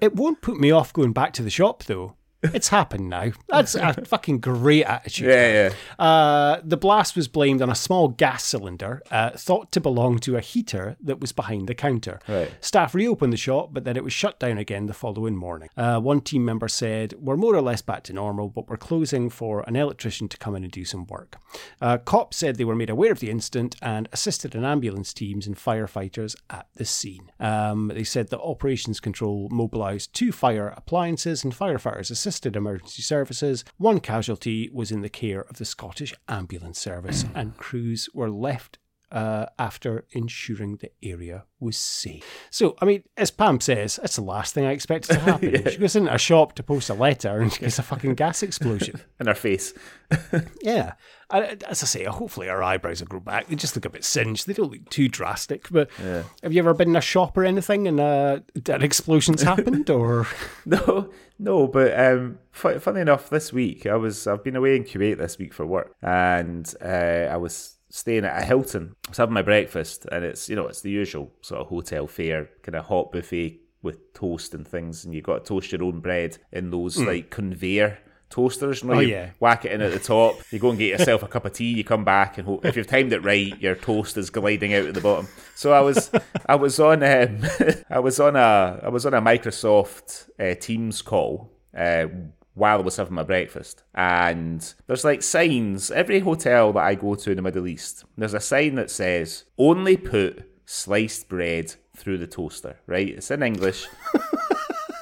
It 0.00 0.16
won't 0.16 0.40
put 0.40 0.58
me 0.58 0.70
off 0.70 0.92
going 0.92 1.12
back 1.12 1.32
to 1.34 1.42
the 1.42 1.50
shop, 1.50 1.84
though. 1.84 2.16
It's 2.42 2.68
happened 2.68 3.10
now. 3.10 3.32
That's 3.48 3.74
a 3.74 3.92
fucking 4.06 4.40
great 4.40 4.84
attitude. 4.84 5.28
Yeah, 5.28 5.70
yeah. 5.98 6.04
Uh, 6.04 6.60
the 6.64 6.78
blast 6.78 7.14
was 7.14 7.28
blamed 7.28 7.60
on 7.60 7.68
a 7.68 7.74
small 7.74 8.08
gas 8.08 8.44
cylinder 8.44 9.02
uh, 9.10 9.30
thought 9.30 9.70
to 9.72 9.80
belong 9.80 10.18
to 10.20 10.36
a 10.36 10.40
heater 10.40 10.96
that 11.02 11.20
was 11.20 11.32
behind 11.32 11.68
the 11.68 11.74
counter. 11.74 12.18
Right. 12.26 12.50
Staff 12.60 12.94
reopened 12.94 13.32
the 13.34 13.36
shop, 13.36 13.70
but 13.72 13.84
then 13.84 13.96
it 13.96 14.04
was 14.04 14.14
shut 14.14 14.40
down 14.40 14.56
again 14.56 14.86
the 14.86 14.94
following 14.94 15.36
morning. 15.36 15.68
Uh, 15.76 16.00
one 16.00 16.22
team 16.22 16.44
member 16.44 16.68
said, 16.68 17.12
We're 17.18 17.36
more 17.36 17.54
or 17.54 17.60
less 17.60 17.82
back 17.82 18.04
to 18.04 18.14
normal, 18.14 18.48
but 18.48 18.68
we're 18.68 18.78
closing 18.78 19.28
for 19.28 19.62
an 19.66 19.76
electrician 19.76 20.28
to 20.28 20.38
come 20.38 20.56
in 20.56 20.62
and 20.64 20.72
do 20.72 20.86
some 20.86 21.06
work. 21.06 21.36
Uh, 21.80 21.98
cops 21.98 22.38
said 22.38 22.56
they 22.56 22.64
were 22.64 22.74
made 22.74 22.90
aware 22.90 23.12
of 23.12 23.20
the 23.20 23.30
incident 23.30 23.76
and 23.82 24.08
assisted 24.12 24.54
an 24.54 24.64
ambulance 24.64 25.12
teams 25.12 25.46
and 25.46 25.56
firefighters 25.56 26.36
at 26.48 26.68
the 26.76 26.86
scene. 26.86 27.30
Um, 27.38 27.88
they 27.94 28.04
said 28.04 28.30
that 28.30 28.40
Operations 28.40 28.98
Control 28.98 29.48
mobilised 29.50 30.14
two 30.14 30.32
fire 30.32 30.72
appliances 30.74 31.44
and 31.44 31.54
firefighters 31.54 32.10
assisted 32.10 32.29
emergency 32.56 33.02
services. 33.02 33.64
One 33.76 34.00
casualty 34.00 34.70
was 34.72 34.90
in 34.90 35.00
the 35.00 35.08
care 35.08 35.42
of 35.42 35.58
the 35.58 35.64
Scottish 35.64 36.14
Ambulance 36.28 36.78
Service, 36.78 37.24
and 37.34 37.56
crews 37.56 38.08
were 38.14 38.30
left 38.30 38.78
uh, 39.10 39.46
after 39.58 40.04
ensuring 40.12 40.76
the 40.76 40.90
area 41.02 41.44
was 41.58 41.76
safe. 41.76 42.24
So, 42.50 42.74
I 42.80 42.84
mean, 42.84 43.02
as 43.16 43.30
Pam 43.30 43.60
says, 43.60 43.96
that's 43.96 44.16
the 44.16 44.22
last 44.22 44.54
thing 44.54 44.64
I 44.64 44.70
expected 44.72 45.14
to 45.14 45.20
happen. 45.20 45.70
She 45.70 45.76
goes 45.78 45.94
into 45.96 46.14
a 46.14 46.18
shop 46.18 46.54
to 46.54 46.62
post 46.62 46.88
a 46.90 46.94
letter 46.94 47.40
and 47.40 47.52
she 47.52 47.60
gets 47.60 47.78
a 47.78 47.82
fucking 47.82 48.14
gas 48.14 48.42
explosion. 48.48 49.00
In 49.18 49.26
her 49.26 49.34
face. 49.34 49.74
Yeah. 50.62 50.94
As 51.30 51.82
I 51.82 51.86
say, 51.86 52.04
hopefully 52.04 52.48
her 52.48 52.62
eyebrows 52.62 53.00
will 53.00 53.06
grow 53.06 53.20
back. 53.20 53.46
They 53.46 53.54
just 53.54 53.76
look 53.76 53.84
a 53.84 53.90
bit 53.90 54.04
singed. 54.04 54.46
They 54.48 54.52
don't 54.52 54.72
look 54.72 54.88
too 54.90 55.08
drastic. 55.08 55.68
But 55.70 55.88
have 55.92 56.52
you 56.52 56.58
ever 56.58 56.74
been 56.74 56.88
in 56.90 56.96
a 56.96 57.00
shop 57.00 57.36
or 57.38 57.44
anything 57.44 57.86
and 57.86 58.00
uh, 58.00 58.40
an 58.68 58.82
explosion's 58.82 59.42
happened? 59.42 59.88
Or 59.90 60.26
No, 60.66 61.10
no, 61.38 61.68
but 61.68 61.98
um, 61.98 62.38
fu- 62.50 62.78
funny 62.80 63.00
enough, 63.00 63.30
this 63.30 63.52
week 63.52 63.86
I 63.86 63.94
was 63.94 64.26
I've 64.26 64.42
been 64.42 64.56
away 64.56 64.74
in 64.76 64.82
Kuwait 64.84 65.18
this 65.18 65.38
week 65.38 65.54
for 65.54 65.64
work, 65.64 65.94
and 66.02 66.72
uh, 66.84 67.28
I 67.30 67.36
was 67.36 67.76
staying 67.90 68.24
at 68.24 68.40
a 68.42 68.44
Hilton. 68.44 68.94
I 69.06 69.10
was 69.10 69.18
having 69.18 69.34
my 69.34 69.42
breakfast, 69.42 70.06
and 70.10 70.24
it's 70.24 70.48
you 70.48 70.56
know 70.56 70.66
it's 70.66 70.80
the 70.80 70.90
usual 70.90 71.30
sort 71.42 71.60
of 71.60 71.66
hotel 71.68 72.06
fare, 72.06 72.48
kind 72.62 72.76
of 72.76 72.86
hot 72.86 73.12
buffet 73.12 73.60
with 73.82 74.12
toast 74.14 74.54
and 74.54 74.66
things, 74.66 75.04
and 75.04 75.14
you 75.14 75.22
got 75.22 75.44
to 75.44 75.48
toast 75.48 75.72
your 75.72 75.82
own 75.84 76.00
bread 76.00 76.38
in 76.52 76.70
those 76.70 76.96
like 76.98 77.30
conveyor. 77.30 77.98
Toasters, 78.28 78.82
you 78.84 78.88
know, 78.88 78.94
Oh, 78.94 79.00
you 79.00 79.08
yeah. 79.08 79.30
whack 79.40 79.64
it 79.64 79.72
in 79.72 79.80
at 79.80 79.90
the 79.90 79.98
top. 79.98 80.36
You 80.52 80.60
go 80.60 80.70
and 80.70 80.78
get 80.78 80.96
yourself 81.00 81.24
a 81.24 81.26
cup 81.26 81.46
of 81.46 81.52
tea. 81.52 81.72
You 81.72 81.82
come 81.82 82.04
back, 82.04 82.38
and 82.38 82.46
hope, 82.46 82.64
if 82.64 82.76
you've 82.76 82.86
timed 82.86 83.12
it 83.12 83.24
right, 83.24 83.60
your 83.60 83.74
toast 83.74 84.16
is 84.16 84.30
gliding 84.30 84.72
out 84.72 84.84
at 84.86 84.94
the 84.94 85.00
bottom. 85.00 85.26
So 85.56 85.72
I 85.72 85.80
was, 85.80 86.12
I 86.46 86.54
was 86.54 86.78
on, 86.78 87.02
um, 87.02 87.40
I 87.90 87.98
was 87.98 88.20
on 88.20 88.36
a, 88.36 88.80
I 88.84 88.88
was 88.88 89.04
on 89.04 89.14
a 89.14 89.20
Microsoft 89.20 90.28
uh, 90.38 90.54
Teams 90.60 91.02
call 91.02 91.50
uh, 91.76 92.06
while 92.54 92.78
I 92.78 92.82
was 92.82 92.96
having 92.96 93.14
my 93.14 93.22
breakfast, 93.22 93.82
and 93.94 94.74
there's 94.86 95.04
like 95.04 95.22
signs. 95.22 95.90
Every 95.90 96.20
hotel 96.20 96.72
that 96.72 96.84
I 96.84 96.94
go 96.94 97.14
to 97.14 97.30
in 97.30 97.36
the 97.36 97.42
Middle 97.42 97.66
East, 97.66 98.04
there's 98.16 98.34
a 98.34 98.40
sign 98.40 98.74
that 98.76 98.90
says 98.90 99.44
only 99.58 99.96
put 99.96 100.44
sliced 100.66 101.28
bread 101.28 101.74
through 101.96 102.18
the 102.18 102.26
toaster. 102.26 102.76
Right? 102.86 103.08
It's 103.08 103.30
in 103.30 103.42
English. 103.42 103.86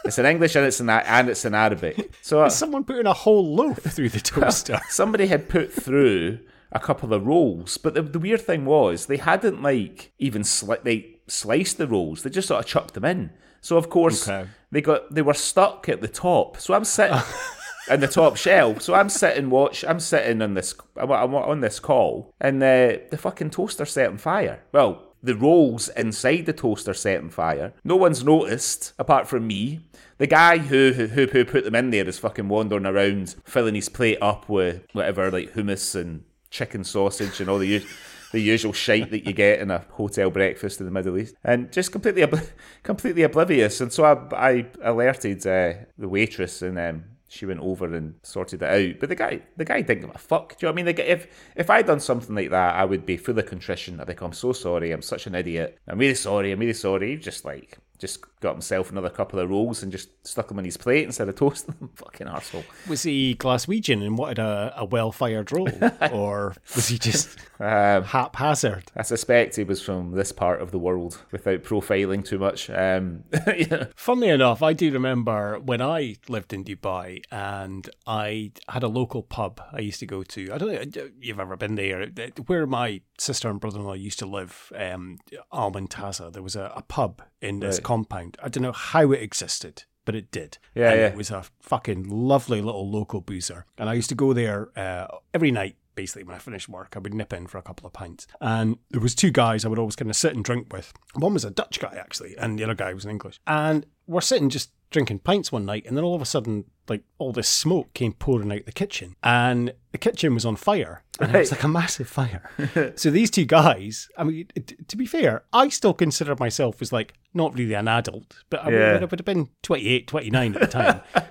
It's 0.09 0.19
in 0.19 0.25
English 0.25 0.57
and 0.57 0.65
it's 0.65 0.81
in 0.81 0.89
and 0.89 1.29
it's 1.29 1.45
in 1.45 1.55
Arabic. 1.55 2.13
So 2.23 2.49
someone 2.49 2.85
putting 2.85 3.05
a 3.05 3.13
whole 3.13 3.55
loaf 3.55 3.81
through 3.81 4.09
the 4.09 4.21
toaster. 4.21 4.81
somebody 4.89 5.27
had 5.27 5.51
put 5.51 5.71
through 5.71 6.39
a 6.73 6.81
couple 6.81 7.13
of 7.13 7.27
rolls, 7.27 7.77
but 7.77 7.93
the, 7.93 8.01
the 8.01 8.19
weird 8.19 8.41
thing 8.41 8.65
was 8.65 9.05
they 9.05 9.19
hadn't 9.19 9.63
like 9.63 10.13
even 10.19 10.43
sli- 10.43 10.83
they 10.83 11.17
sliced 11.27 11.77
the 11.77 11.87
rolls. 11.87 12.23
They 12.23 12.31
just 12.31 12.49
sort 12.49 12.65
of 12.65 12.67
chucked 12.67 12.95
them 12.95 13.05
in. 13.05 13.31
So 13.61 13.77
of 13.77 13.89
course 13.91 14.29
Okay. 14.29 14.49
they 14.71 14.81
got 14.81 15.13
they 15.15 15.23
were 15.23 15.35
stuck 15.35 15.89
at 15.89 16.01
the 16.01 16.09
top. 16.09 16.59
So 16.59 16.75
I'm 16.75 16.85
sitting 16.85 17.19
in 17.91 18.01
the 18.01 18.09
top 18.09 18.37
shelf. 18.37 18.83
So 18.83 18.95
I'm 18.95 19.09
sitting 19.09 19.51
watch. 19.51 19.85
I'm 19.85 20.01
sitting 20.01 20.41
on 20.43 20.55
this. 20.55 20.75
I'm, 20.97 21.11
I'm 21.11 21.35
on 21.35 21.61
this 21.61 21.81
call, 21.81 22.33
and 22.41 22.61
the 22.63 23.03
the 23.11 23.19
fucking 23.19 23.51
toaster 23.51 23.85
set 23.87 24.09
on 24.09 24.19
fire. 24.19 24.63
Well. 24.73 25.05
The 25.21 25.35
rolls 25.35 25.89
inside 25.97 26.47
the 26.47 26.53
toaster 26.53 26.95
set 26.95 27.19
on 27.21 27.31
fire. 27.31 27.73
No 27.83 27.97
one's 27.97 28.23
noticed 28.23 28.93
apart 29.01 29.27
from 29.27 29.49
me. 29.49 29.81
The 30.19 30.29
guy 30.29 30.59
who, 30.59 30.93
who 30.93 31.27
who 31.27 31.45
put 31.45 31.65
them 31.65 31.75
in 31.75 31.91
there 31.91 32.07
is 32.09 32.21
fucking 32.21 32.49
wandering 32.49 32.87
around, 32.87 33.35
filling 33.45 33.75
his 33.75 33.89
plate 33.89 34.19
up 34.23 34.49
with 34.49 34.87
whatever 34.93 35.29
like 35.33 35.55
hummus 35.55 36.01
and 36.01 36.23
chicken 36.51 36.85
sausage 36.85 37.41
and 37.41 37.51
all 37.51 37.59
the 37.59 37.79
us- 37.79 37.85
the 38.33 38.41
usual 38.41 38.73
shite 38.73 39.11
that 39.11 39.27
you 39.27 39.33
get 39.33 39.61
in 39.61 39.71
a 39.71 39.85
hotel 39.91 40.31
breakfast 40.31 40.81
in 40.81 40.87
the 40.87 40.93
Middle 40.93 41.19
East, 41.19 41.35
and 41.45 41.73
just 41.73 41.93
completely 41.93 42.23
obli- 42.23 42.51
completely 42.83 43.23
oblivious. 43.23 43.81
And 43.81 43.93
so 43.93 44.05
I 44.05 44.37
I 44.37 44.67
alerted 44.83 45.47
uh, 45.47 45.75
the 45.97 46.09
waitress 46.09 46.63
and. 46.63 46.79
Um, 46.79 47.05
she 47.31 47.45
went 47.45 47.61
over 47.61 47.95
and 47.95 48.15
sorted 48.23 48.63
it 48.63 48.67
out, 48.67 49.01
but 49.01 49.11
the 49.11 49.15
guy, 49.15 49.43
the 49.59 49.65
guy 49.65 49.83
didn't 49.83 50.01
give 50.01 50.15
a 50.15 50.19
fuck. 50.19 50.57
Do 50.59 50.65
you 50.65 50.67
know 50.67 50.73
what 50.73 50.75
I 50.75 50.77
mean? 50.77 50.87
Like, 50.87 50.99
if 51.01 51.27
if 51.57 51.69
I'd 51.69 51.87
done 51.87 52.01
something 52.01 52.35
like 52.35 52.49
that, 52.51 52.75
I 52.75 52.87
would 52.87 53.05
be 53.05 53.19
full 53.19 53.39
of 53.39 53.45
contrition. 53.45 54.01
I'd 54.01 54.07
think 54.07 54.23
I'm 54.23 54.33
so 54.33 54.53
sorry. 54.53 54.93
I'm 54.93 55.03
such 55.03 55.27
an 55.27 55.35
idiot. 55.35 55.79
I'm 55.87 55.99
really 55.99 56.15
sorry. 56.15 56.53
I'm 56.53 56.59
really 56.59 56.73
sorry. 56.73 57.19
Just 57.19 57.45
like 57.45 57.77
just 57.99 58.25
got 58.41 58.53
himself 58.53 58.91
another 58.91 59.11
couple 59.11 59.39
of 59.39 59.51
rolls 59.51 59.83
and 59.83 59.91
just 59.91 60.09
stuck 60.27 60.49
them 60.49 60.59
on 60.59 60.65
his 60.65 60.77
plate 60.77 61.05
instead 61.05 61.29
of 61.29 61.35
toasting 61.35 61.75
them. 61.79 61.91
Fucking 61.95 62.27
arsehole. 62.27 62.65
Was 62.89 63.03
he 63.03 63.35
Glaswegian 63.35 64.05
and 64.05 64.17
wanted 64.19 64.39
a, 64.39 64.73
a 64.77 64.85
well 64.85 65.11
fired 65.13 65.51
roll? 65.53 65.69
or 66.13 66.55
was 66.75 66.89
he 66.89 66.99
just 66.99 67.37
Um, 67.61 68.05
haphazard? 68.05 68.93
I 68.97 69.03
suspect 69.03 69.57
he 69.57 69.65
was 69.65 69.83
from 69.83 70.13
this 70.13 70.31
part 70.33 70.61
of 70.61 70.71
the 70.71 70.79
world 70.79 71.23
without 71.33 71.63
profiling 71.65 72.25
too 72.25 72.39
much. 72.39 72.71
Um, 72.71 73.25
yeah. 73.57 73.87
Funnily 73.97 74.29
enough, 74.29 74.63
I 74.63 74.73
do 74.73 74.93
remember 74.93 75.59
when 75.59 75.83
I 75.83 76.17
lived 76.29 76.53
in 76.53 76.65
Dubai 76.65 77.23
and 77.33 77.89
I 78.07 78.53
had 78.69 78.83
a 78.83 78.89
local 78.89 79.23
pub 79.23 79.61
I 79.73 79.81
used 79.81 80.01
to 80.01 80.07
go 80.07 80.23
to. 80.23 80.53
I 80.53 80.59
don't 80.59 80.69
know 80.73 81.03
if 81.03 81.11
you've 81.21 81.41
ever 81.41 81.57
been 81.57 81.75
there. 81.75 82.07
Where 82.47 82.67
my 82.67 83.01
sister 83.19 83.49
and 83.51 83.59
brother 83.59 83.79
in 83.81 83.85
law 83.85 83.95
used 83.95 84.19
to 84.21 84.27
live, 84.27 84.73
um, 84.77 85.19
Al 85.53 85.73
Muntaza, 85.73 86.33
there 86.33 86.43
was 86.43 86.55
a, 86.57 86.73
a 86.77 86.83
pub 86.83 87.23
in 87.41 87.61
this 87.61 87.77
Right. 87.79 87.85
compound. 87.85 88.28
I 88.43 88.49
don't 88.49 88.63
know 88.63 88.73
how 88.73 89.13
it 89.13 89.23
existed. 89.23 89.85
But 90.05 90.15
it 90.15 90.31
did. 90.31 90.57
Yeah, 90.75 90.93
and 90.93 91.01
yeah. 91.01 91.07
It 91.09 91.17
was 91.17 91.31
a 91.31 91.45
fucking 91.61 92.09
lovely 92.09 92.63
little 92.63 92.91
local 92.91 93.21
boozer. 93.21 93.67
And 93.77 93.91
I 93.91 93.93
used 93.93 94.09
to 94.09 94.15
go 94.15 94.33
there 94.33 94.71
uh, 94.75 95.07
every 95.35 95.51
night 95.51 95.77
basically 95.99 96.23
when 96.23 96.37
I 96.37 96.39
finished 96.39 96.69
work, 96.69 96.95
I 96.95 97.01
would 97.01 97.13
nip 97.13 97.33
in 97.33 97.49
for 97.49 97.59
a 97.59 97.63
couple 97.63 97.85
of 97.85 97.93
pints. 97.93 98.29
And 98.41 98.79
there 98.91 99.01
was 99.01 99.17
two 99.17 99.33
guys 99.33 99.65
I 99.65 99.69
would 99.69 99.81
always 99.81 99.97
kind 99.97 100.09
of 100.09 100.15
sit 100.15 100.33
and 100.33 100.45
drink 100.45 100.73
with. 100.73 100.93
One 101.15 101.35
was 101.35 101.45
a 101.45 101.51
Dutch 101.51 101.81
guy 101.81 101.95
actually, 101.99 102.37
and 102.39 102.57
the 102.57 102.63
other 102.63 102.77
guy 102.77 102.95
was 102.95 103.05
an 103.05 103.11
English. 103.11 103.41
And 103.49 103.85
we're 104.07 104.21
sitting 104.21 104.49
just 104.49 104.71
drinking 104.91 105.21
pints 105.21 105.53
one 105.53 105.65
night, 105.67 105.85
and 105.87 105.97
then 105.97 106.05
all 106.05 106.15
of 106.15 106.23
a 106.23 106.27
sudden, 106.27 106.65
like 106.89 107.03
all 107.19 107.33
this 107.33 107.49
smoke 107.49 107.93
came 107.95 108.13
pouring 108.13 108.51
out 108.53 108.65
the 108.67 108.73
kitchen, 108.73 109.15
and 109.23 109.73
the 109.93 109.99
kitchen 109.99 110.35
was 110.35 110.45
on 110.47 110.57
fire. 110.57 111.03
And 111.21 111.35
it 111.35 111.39
was 111.39 111.51
like 111.51 111.65
a 111.65 111.69
massive 111.69 112.09
fire. 112.09 112.49
so 112.97 113.11
these 113.11 113.31
two 113.31 113.45
guys, 113.45 114.09
I 114.17 114.25
mean, 114.25 114.47
t- 114.55 114.77
to 114.87 114.97
be 114.97 115.05
fair, 115.07 115.43
I 115.53 115.69
still 115.69 115.93
consider 115.95 116.37
myself 116.37 116.81
as 116.81 116.93
like 116.93 117.15
not 117.35 117.55
really 117.59 117.75
an 117.75 117.89
adult, 117.89 118.37
but 118.51 118.63
I, 118.63 118.71
mean, 118.71 118.75
Yeah. 118.81 118.99
I 119.01 119.05
would 119.05 119.19
have 119.19 119.25
been 119.25 119.49
28, 119.63 120.07
29 120.07 120.55
at 120.55 120.61
the 120.61 120.67
time. 120.67 121.01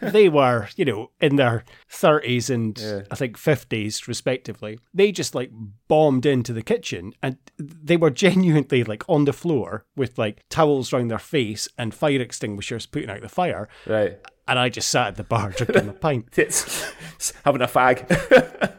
they 0.00 0.28
were, 0.28 0.68
you 0.76 0.84
know, 0.84 1.10
in 1.20 1.36
their 1.36 1.64
30s 1.90 2.50
and 2.50 3.06
I 3.10 3.14
think 3.14 3.38
50s, 3.38 4.06
respectively. 4.06 4.78
They 4.94 5.12
just 5.12 5.34
like 5.34 5.50
bombed 5.88 6.26
into 6.26 6.52
the 6.52 6.62
kitchen 6.62 7.12
and 7.22 7.36
they 7.58 7.96
were 7.96 8.10
genuinely 8.10 8.84
like 8.84 9.04
on 9.08 9.24
the 9.24 9.32
floor 9.32 9.84
with 9.96 10.18
like 10.18 10.42
towels 10.48 10.92
around 10.92 11.08
their 11.08 11.18
face 11.18 11.68
and 11.78 11.94
fire 11.94 12.20
extinguishers 12.20 12.86
putting 12.86 13.10
out 13.10 13.20
the 13.20 13.28
fire. 13.28 13.68
Right. 13.86 14.18
And 14.48 14.58
I 14.58 14.68
just 14.68 14.90
sat 14.90 15.08
at 15.08 15.16
the 15.16 15.24
bar 15.24 15.50
drinking 15.50 15.88
a 15.88 15.92
pint. 15.92 16.28
It's, 16.38 17.32
having 17.44 17.62
a 17.62 17.66
fag. 17.66 18.04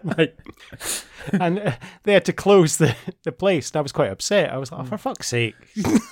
Like, 0.18 0.40
and 1.40 1.60
uh, 1.60 1.72
they 2.04 2.14
had 2.14 2.26
to 2.26 2.34
close 2.34 2.78
the, 2.78 2.96
the 3.24 3.32
place. 3.32 3.70
And 3.72 3.78
I 3.78 3.82
was 3.82 3.92
quite 3.92 4.12
upset. 4.12 4.52
I 4.52 4.58
was 4.58 4.72
like, 4.72 4.82
oh, 4.82 4.86
for 4.86 4.98
fuck's 4.98 5.28
sake, 5.28 5.56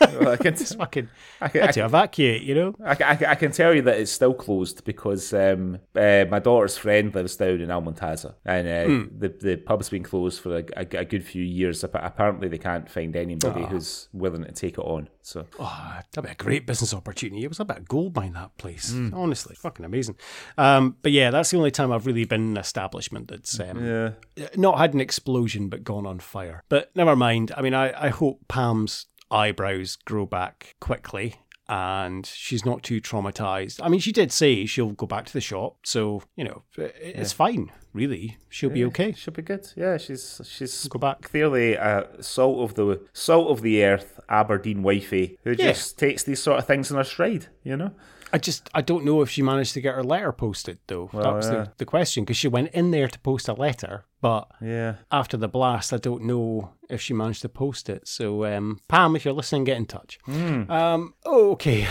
Well, 0.02 0.30
I 0.30 0.38
can, 0.42 0.56
just 0.56 0.78
fucking 0.78 1.10
I 1.42 1.48
can, 1.50 1.62
had 1.62 1.70
I 1.70 1.74
to 1.74 1.86
evacuate. 1.86 2.42
You 2.44 2.56
know? 2.56 2.76
I, 2.84 2.96
can- 2.96 3.24
I, 3.26 3.32
I 3.32 3.36
can 3.36 3.52
tell 3.52 3.74
you 3.74 3.82
that 3.84 4.00
it's 4.00 4.12
still 4.12 4.34
closed 4.34 4.84
because 4.86 5.34
um, 5.34 5.80
uh, 5.96 6.26
my 6.30 6.40
daughter's 6.40 6.78
friend 6.78 7.14
lives 7.14 7.36
down 7.36 7.62
in 7.62 7.70
Almontaza, 7.70 8.36
and 8.46 8.68
uh, 8.68 9.08
the 9.18 9.30
the 9.30 9.56
pub's 9.58 9.90
been 9.90 10.04
closed 10.04 10.42
for 10.42 10.58
a, 10.60 10.64
a, 10.78 10.88
a 11.00 11.06
good 11.06 11.24
few 11.24 11.44
years. 11.44 11.84
Apparently, 11.84 12.48
they 12.48 12.58
can't 12.58 12.90
find 12.90 13.16
anybody 13.16 13.64
who's 13.66 14.08
willing 14.14 14.44
to 14.44 14.52
take 14.52 14.78
it 14.78 14.82
on. 14.82 15.10
So 15.26 15.48
Oh, 15.60 16.00
that'd 16.12 16.24
be 16.24 16.32
a 16.32 16.36
great 16.36 16.68
business 16.68 16.94
opportunity. 16.94 17.44
It 17.44 17.48
was 17.50 17.60
a 17.60 17.66
bit 17.66 17.78
of 17.78 17.88
gold 17.88 18.16
mine 18.16 18.34
that 18.34 18.56
place. 18.58 18.92
Hmm. 18.92 19.12
Honestly, 19.12 19.56
fucking 19.56 19.84
amazing. 19.84 20.18
Um, 20.56 20.98
but 21.02 21.12
yeah, 21.12 21.32
that's 21.32 21.50
the 21.50 21.58
only 21.58 21.72
time 21.72 21.92
I've 21.92 22.06
really 22.06 22.26
been 22.26 22.42
in 22.42 22.50
an 22.52 22.58
establishment 22.58 23.30
that's 23.30 23.60
um, 23.60 23.84
yeah, 23.84 24.12
not 24.56 24.78
had 24.78 24.94
an 24.94 25.02
explosion 25.02 25.68
but 25.68 25.84
gone 25.84 26.06
on 26.06 26.20
fire. 26.20 26.64
But 26.70 26.96
never 26.96 27.16
mind. 27.16 27.52
I 27.58 27.64
mean, 27.64 27.74
I, 27.74 28.06
I 28.06 28.10
hope 28.10 28.48
Pam's 28.48 29.08
eyebrows 29.32 29.96
grow 29.96 30.28
back 30.28 30.76
quickly 30.80 31.36
and 31.68 32.26
she's 32.26 32.66
not 32.66 32.84
too 32.84 33.02
traumatized. 33.02 33.80
I 33.84 33.90
mean, 33.90 34.00
she 34.00 34.12
did 34.12 34.32
say 34.32 34.66
she'll 34.66 34.92
go 34.92 35.06
back 35.06 35.26
to 35.26 35.34
the 35.34 35.42
shop, 35.42 35.78
so 35.84 36.22
you 36.36 36.44
know, 36.44 36.64
it- 36.78 36.96
it's 37.02 37.34
fine. 37.34 37.72
Really, 37.94 38.38
she'll 38.50 38.70
be 38.70 38.84
okay. 38.86 39.14
she'll 39.14 39.34
be 39.34 39.42
good. 39.42 39.68
Yeah, 39.78 39.98
she's 39.98 40.42
she's 40.46 40.88
Go 40.90 41.00
back. 41.00 41.22
clearly 41.22 41.76
a 41.76 42.06
salt 42.22 42.60
of 42.60 42.76
the 42.76 43.02
salt 43.14 43.50
of 43.50 43.62
the 43.62 43.84
earth 43.86 44.20
Aberdeen 44.28 44.84
wifey 44.84 45.38
who 45.46 45.52
Yeah. 45.52 45.72
just 45.72 45.98
takes 45.98 46.22
these 46.24 46.42
sort 46.44 46.60
of 46.60 46.68
things 46.68 46.92
in 46.92 46.98
her 46.98 47.04
stride. 47.06 47.48
You 47.64 47.78
know. 47.78 47.92
I 48.36 48.38
just 48.38 48.70
I 48.74 48.82
don't 48.82 49.06
know 49.06 49.22
if 49.22 49.30
she 49.30 49.42
managed 49.42 49.74
to 49.76 49.82
get 49.82 49.96
her 49.96 50.04
letter 50.04 50.34
posted 50.34 50.80
though. 50.88 51.10
that 51.14 51.34
was 51.34 51.48
yeah. 51.48 51.54
the, 51.54 51.72
the 51.78 51.86
question 51.86 52.26
because 52.26 52.36
she 52.36 52.50
went 52.50 52.72
in 52.74 52.92
there 52.92 53.08
to 53.08 53.18
post 53.20 53.48
a 53.48 53.54
letter, 53.54 54.04
but 54.20 54.50
Yeah. 54.60 54.96
after 55.10 55.38
the 55.38 55.48
blast, 55.48 55.94
I 55.94 55.98
don't 56.00 56.24
know 56.24 56.72
if 56.90 57.00
she 57.02 57.14
managed 57.14 57.44
to 57.44 57.50
post 57.50 57.90
it. 57.90 58.10
So, 58.10 58.44
um, 58.44 58.82
Pam, 58.90 59.16
if 59.16 59.24
you're 59.24 59.34
listening, 59.34 59.64
get 59.64 59.78
in 59.78 59.86
touch. 59.86 60.20
Um, 60.28 61.14
okay, 61.26 61.88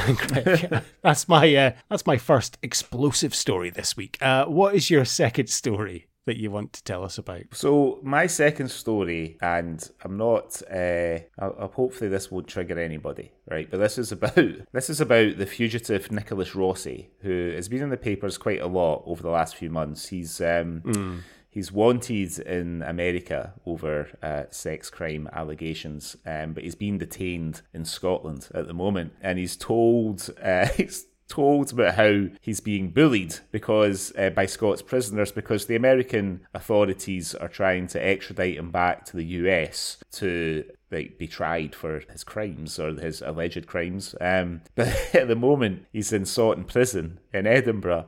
that's 1.03 1.27
my 1.31 1.55
uh, 1.57 1.71
that's 1.89 2.05
my 2.05 2.19
first 2.19 2.59
explosive 2.61 3.35
story 3.35 3.71
this 3.71 3.97
week. 3.97 4.19
Uh, 4.21 4.45
what 4.45 4.75
is 4.75 4.91
your 4.91 5.07
second 5.07 5.49
story 5.49 6.09
that 6.27 6.39
you 6.39 6.51
want 6.51 6.73
to 6.73 6.85
tell 6.85 7.05
us 7.05 7.19
about? 7.19 7.43
So 7.53 8.01
my 8.03 8.27
second 8.27 8.69
story, 8.71 9.37
and 9.41 9.89
I'm 10.03 10.17
not. 10.17 10.63
Uh, 10.71 11.21
I'll, 11.39 11.71
hopefully 11.75 12.11
this 12.11 12.31
won't 12.31 12.49
trigger 12.49 12.79
anybody, 12.79 13.33
right? 13.51 13.71
But 13.71 13.79
this 13.79 13.99
is 13.99 14.13
about 14.13 14.35
this 14.73 14.91
is 14.91 15.01
about 15.01 15.39
the 15.39 15.47
fugitive 15.47 16.11
Nicholas 16.11 16.55
Rossi, 16.55 17.11
who 17.21 17.53
has 17.55 17.69
been 17.69 17.83
in 17.83 17.91
the 17.91 17.97
papers 17.97 18.39
quite 18.39 18.61
a 18.61 18.67
lot 18.67 19.03
over 19.07 19.23
the 19.23 19.31
last 19.31 19.57
few 19.57 19.71
months. 19.71 20.09
He's 20.09 20.41
um, 20.41 21.23
he's 21.51 21.71
wanted 21.71 22.39
in 22.41 22.83
America 22.83 23.55
over 23.67 24.09
uh, 24.23 24.45
sex 24.51 24.91
crime 24.91 25.29
allegations, 25.33 26.17
um, 26.27 26.53
but 26.53 26.65
he's 26.65 26.75
being 26.75 26.99
detained 26.99 27.63
in 27.73 27.85
Scotland 27.85 28.49
at 28.55 28.67
the 28.67 28.75
moment, 28.75 29.13
and 29.21 29.39
he's 29.39 29.57
told. 29.57 30.31
Uh, 30.45 30.67
he's 30.77 31.07
told 31.29 31.73
about 31.73 31.95
how 31.95 32.27
he's 32.41 32.61
being 32.61 32.91
bullied 32.91 33.37
because 33.51 34.13
uh, 34.17 34.31
by 34.31 34.47
Scots 34.47 34.83
prisoners 34.83 35.33
because 35.33 35.67
the 35.67 35.77
American 35.77 36.47
authorities 36.53 37.35
are 37.35 37.49
trying 37.49 37.87
to 37.89 38.05
extradite 38.05 38.57
him 38.57 38.71
back 38.71 39.05
to 39.07 39.17
the 39.17 39.25
US 39.25 39.99
to 40.13 40.65
like 40.91 41.19
be 41.19 41.27
tried 41.27 41.75
for 41.75 42.03
his 42.11 42.25
crimes 42.25 42.79
or 42.79 42.93
his 42.95 43.23
alleged 43.23 43.67
crimes. 43.67 44.15
Um, 44.21 44.63
but 44.75 44.89
at 45.15 45.29
the 45.29 45.37
moment 45.37 45.87
he's 45.93 46.13
in 46.13 46.23
Saughton 46.23 46.67
prison 46.67 47.19
in 47.33 47.47
Edinburgh. 47.47 48.07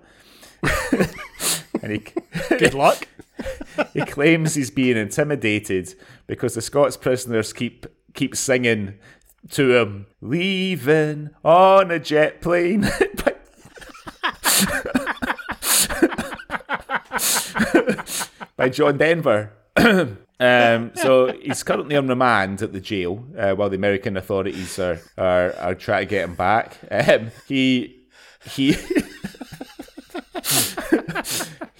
and 1.82 1.92
he 1.92 1.98
Good 2.58 2.74
luck. 2.74 3.08
he 3.92 4.00
claims 4.02 4.54
he's 4.54 4.70
being 4.70 4.96
intimidated 4.96 5.94
because 6.26 6.54
the 6.54 6.62
Scots 6.62 6.96
prisoners 6.96 7.52
keep 7.52 7.86
keep 8.14 8.34
singing 8.34 8.94
to 9.50 9.76
him, 9.76 10.06
leaving 10.20 11.30
on 11.44 11.90
a 11.90 11.98
jet 11.98 12.40
plane. 12.40 12.82
By 18.56 18.70
John 18.70 18.98
Denver. 18.98 19.52
um, 20.40 20.92
so 20.94 21.32
he's 21.42 21.62
currently 21.62 21.96
on 21.96 22.08
remand 22.08 22.62
at 22.62 22.72
the 22.72 22.80
jail 22.80 23.24
uh, 23.38 23.52
while 23.54 23.68
the 23.68 23.76
American 23.76 24.16
authorities 24.16 24.78
are, 24.78 24.98
are, 25.18 25.52
are 25.56 25.74
trying 25.74 26.06
to 26.06 26.10
get 26.10 26.24
him 26.24 26.34
back. 26.34 26.78
Um, 26.90 27.30
he 27.46 28.06
he 28.50 28.74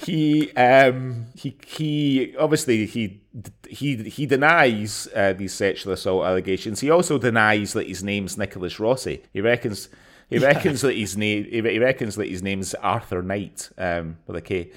he 0.07 0.53
um 0.53 1.27
he 1.35 1.57
he 1.67 2.35
obviously 2.39 2.87
he 2.87 3.21
he 3.69 3.97
he 3.97 4.25
denies 4.25 5.09
uh, 5.15 5.33
these 5.33 5.53
sexual 5.53 5.93
assault 5.93 6.25
allegations. 6.25 6.81
He 6.81 6.91
also 6.91 7.19
denies 7.19 7.73
that 7.73 7.89
his 7.89 8.05
name's 8.05 8.39
Nicholas 8.39 8.79
Rossi. 8.79 9.23
He 9.33 9.41
reckons 9.41 9.89
he 10.31 10.39
reckons 10.39 10.81
that 10.83 10.95
his 10.95 11.17
name 11.17 11.45
he 11.45 11.61
he 11.61 11.79
reckons 11.81 12.15
that 12.15 12.29
his 12.29 12.43
name's 12.43 12.73
Arthur 12.75 13.21
Knight 13.21 13.71
um 13.79 14.19
with 14.27 14.37
a 14.37 14.41
K. 14.41 14.71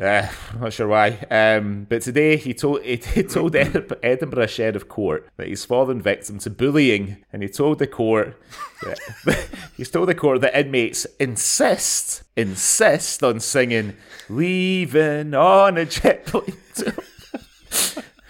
Uh, 0.00 0.26
I'm 0.52 0.60
not 0.60 0.72
sure 0.72 0.88
why. 0.88 1.18
Um, 1.30 1.86
but 1.88 2.02
today 2.02 2.36
he 2.36 2.54
told 2.54 2.82
he, 2.82 2.96
he 3.14 3.22
told 3.22 3.54
Edinburgh 3.54 4.46
Sheriff 4.46 4.76
of 4.76 4.88
Court 4.88 5.28
that 5.36 5.48
he's 5.48 5.64
fallen 5.64 6.00
victim 6.00 6.38
to 6.40 6.50
bullying, 6.50 7.24
and 7.32 7.42
he 7.42 7.48
told 7.48 7.78
the 7.78 7.86
court 7.86 8.40
that, 8.82 9.48
he's 9.76 9.90
told 9.90 10.08
the 10.08 10.14
court 10.14 10.40
that 10.40 10.58
inmates 10.58 11.06
insist 11.20 12.24
insist 12.36 13.22
on 13.22 13.40
singing 13.40 13.96
"Leaving 14.28 15.34
on 15.34 15.76
a 15.76 15.84
Jet 15.84 16.26
Plane" 16.26 16.56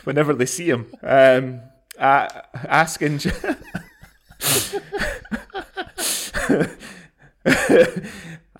whenever 0.05 0.35
they 0.35 0.47
see 0.47 0.69
him. 0.69 0.93
Um, 1.03 1.61
uh, 1.99 2.29
asking. 2.55 3.21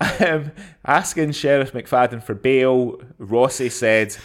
Um, 0.01 0.51
asking 0.85 1.33
Sheriff 1.33 1.73
McFadden 1.73 2.23
for 2.23 2.33
bail, 2.33 2.99
Rossi 3.17 3.69
said, 3.69 4.15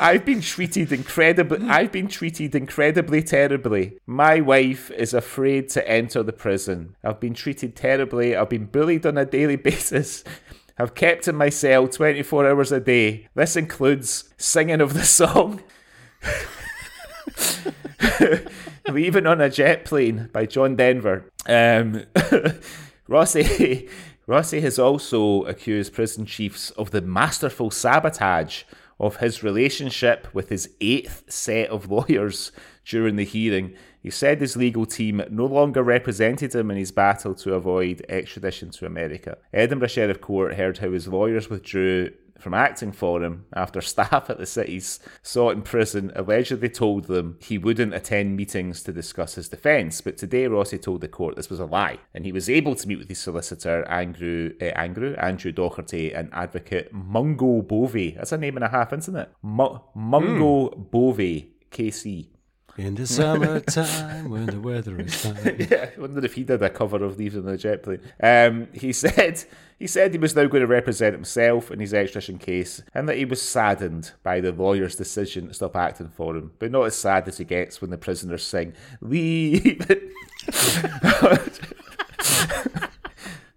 I've 0.00 0.24
been 0.24 0.40
treated 0.40 0.92
incredibly 0.92 1.68
I've 1.68 1.90
been 1.90 2.06
treated 2.06 2.54
incredibly 2.54 3.22
terribly. 3.22 3.98
My 4.06 4.40
wife 4.40 4.92
is 4.92 5.12
afraid 5.12 5.68
to 5.70 5.88
enter 5.88 6.22
the 6.22 6.32
prison. 6.32 6.94
I've 7.02 7.18
been 7.18 7.34
treated 7.34 7.74
terribly. 7.74 8.36
I've 8.36 8.48
been 8.48 8.66
bullied 8.66 9.06
on 9.06 9.18
a 9.18 9.24
daily 9.24 9.56
basis. 9.56 10.22
I've 10.78 10.94
kept 10.94 11.26
in 11.26 11.34
my 11.34 11.48
cell 11.48 11.88
24 11.88 12.48
hours 12.48 12.70
a 12.70 12.78
day. 12.78 13.26
This 13.34 13.56
includes 13.56 14.32
singing 14.36 14.80
of 14.80 14.94
the 14.94 15.04
song 15.04 15.62
Leaving 18.88 19.26
on 19.26 19.40
a 19.40 19.50
Jet 19.50 19.84
Plane 19.84 20.30
by 20.32 20.46
John 20.46 20.76
Denver. 20.76 21.30
Um, 21.46 22.04
Rossi, 23.08 23.88
Rossi 24.28 24.60
has 24.60 24.78
also 24.78 25.44
accused 25.44 25.94
prison 25.94 26.26
chiefs 26.26 26.68
of 26.72 26.90
the 26.90 27.00
masterful 27.00 27.70
sabotage 27.70 28.64
of 29.00 29.16
his 29.16 29.42
relationship 29.42 30.28
with 30.34 30.50
his 30.50 30.68
eighth 30.82 31.24
set 31.32 31.70
of 31.70 31.90
lawyers 31.90 32.52
during 32.84 33.16
the 33.16 33.24
hearing. 33.24 33.74
He 34.02 34.10
said 34.10 34.42
his 34.42 34.54
legal 34.54 34.84
team 34.84 35.22
no 35.30 35.46
longer 35.46 35.82
represented 35.82 36.54
him 36.54 36.70
in 36.70 36.76
his 36.76 36.92
battle 36.92 37.34
to 37.36 37.54
avoid 37.54 38.04
extradition 38.10 38.68
to 38.72 38.84
America. 38.84 39.38
Edinburgh 39.54 39.88
Sheriff 39.88 40.20
Court 40.20 40.56
heard 40.56 40.76
how 40.76 40.90
his 40.90 41.08
lawyers 41.08 41.48
withdrew 41.48 42.10
from 42.38 42.54
acting 42.54 42.92
for 42.92 43.22
him 43.22 43.46
after 43.54 43.80
staff 43.82 44.30
at 44.30 44.38
the 44.38 44.46
city's 44.46 45.00
in 45.34 45.62
prison 45.62 46.12
allegedly 46.14 46.68
told 46.68 47.04
them 47.04 47.36
he 47.40 47.58
wouldn't 47.58 47.94
attend 47.94 48.36
meetings 48.36 48.82
to 48.82 48.92
discuss 48.92 49.34
his 49.34 49.48
defence. 49.48 50.00
But 50.00 50.16
today, 50.16 50.46
Rossi 50.46 50.78
told 50.78 51.00
the 51.00 51.08
court 51.08 51.36
this 51.36 51.50
was 51.50 51.60
a 51.60 51.64
lie, 51.64 51.98
and 52.14 52.24
he 52.24 52.32
was 52.32 52.48
able 52.48 52.74
to 52.74 52.88
meet 52.88 52.98
with 52.98 53.08
his 53.08 53.18
solicitor, 53.18 53.86
Andrew, 53.88 54.52
uh, 54.60 54.66
Andrew, 54.66 55.14
Andrew 55.16 55.52
Doherty, 55.52 56.12
and 56.12 56.30
advocate 56.32 56.92
Mungo 56.92 57.62
Bovey. 57.62 58.12
That's 58.12 58.32
a 58.32 58.38
name 58.38 58.56
and 58.56 58.64
a 58.64 58.68
half, 58.68 58.92
isn't 58.92 59.16
it? 59.16 59.30
Mu- 59.42 59.78
Mungo 59.94 60.70
Bovey, 60.70 61.52
KC. 61.70 62.28
In 62.78 62.94
the 62.94 63.08
summertime 63.08 64.30
when 64.30 64.46
the 64.46 64.60
weather 64.60 65.00
is 65.00 65.12
fine. 65.26 65.66
yeah, 65.68 65.90
I 65.96 66.00
wonder 66.00 66.24
if 66.24 66.34
he 66.34 66.44
did 66.44 66.62
a 66.62 66.70
cover 66.70 67.02
of 67.04 67.18
Leaves 67.18 67.36
on 67.36 67.48
a 67.48 67.56
Jet 67.56 67.82
Plane. 67.82 68.00
Um, 68.22 68.68
he 68.72 68.92
said 69.04 69.44
he 69.80 69.88
said 69.88 70.12
he 70.12 70.18
was 70.18 70.36
now 70.36 70.46
going 70.46 70.60
to 70.60 70.66
represent 70.68 71.12
himself 71.12 71.72
in 71.72 71.80
his 71.80 71.92
extradition 71.92 72.38
case, 72.38 72.80
and 72.94 73.08
that 73.08 73.16
he 73.16 73.24
was 73.24 73.42
saddened 73.42 74.12
by 74.22 74.40
the 74.40 74.52
lawyer's 74.52 74.94
decision 74.94 75.48
to 75.48 75.54
stop 75.54 75.74
acting 75.74 76.08
for 76.08 76.36
him, 76.36 76.52
but 76.60 76.70
not 76.70 76.84
as 76.84 76.94
sad 76.94 77.26
as 77.26 77.38
he 77.38 77.44
gets 77.44 77.80
when 77.80 77.90
the 77.90 77.98
prisoners 77.98 78.44
sing 78.44 78.74
"Leave." 79.00 79.84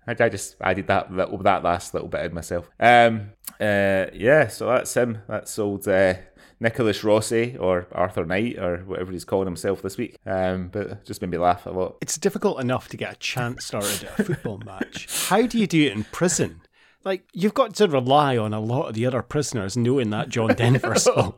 It. 0.08 0.20
I 0.20 0.30
just 0.30 0.56
added 0.60 0.88
that 0.88 1.14
little, 1.14 1.38
that 1.38 1.64
last 1.64 1.94
little 1.94 2.10
bit 2.10 2.26
in 2.26 2.34
myself. 2.34 2.70
Um, 2.80 3.32
uh, 3.62 4.08
yeah, 4.14 4.48
so 4.48 4.66
that's 4.68 4.94
him. 4.94 5.20
That's 5.28 5.58
old 5.58 5.88
uh, 5.88 6.16
Nicholas 6.62 7.04
Rossi 7.04 7.58
or 7.58 7.88
Arthur 7.92 8.26
Knight 8.26 8.58
or 8.58 8.78
whatever 8.86 9.12
he's 9.12 9.26
calling 9.26 9.48
himself 9.48 9.82
this 9.82 9.98
week. 9.98 10.16
Um, 10.26 10.70
but 10.70 10.88
it 10.88 11.06
just 11.06 11.22
made 11.22 11.32
me 11.32 11.38
laugh 11.38 11.66
a 11.66 11.72
lot. 11.72 11.98
It's 12.02 12.18
difficult 12.18 12.62
enough 12.62 12.88
to 12.90 12.98
get 12.98 13.14
a 13.14 13.18
chance 13.18 13.66
started 13.66 14.04
at 14.04 14.20
a 14.20 14.24
football 14.26 14.60
match. 14.60 15.08
How 15.28 15.46
do 15.48 15.58
you 15.60 15.68
do 15.68 15.82
it 15.84 15.92
in 15.92 16.04
prison? 16.06 16.62
like 17.04 17.24
you've 17.34 17.54
got 17.54 17.74
to 17.76 17.88
rely 17.88 18.38
on 18.38 18.54
a 18.54 18.60
lot 18.60 18.88
of 18.88 18.94
the 18.94 19.06
other 19.06 19.22
prisoners 19.22 19.76
knowing 19.76 20.10
that 20.12 20.30
John 20.30 20.54
Denver 20.54 20.96
song 21.00 21.34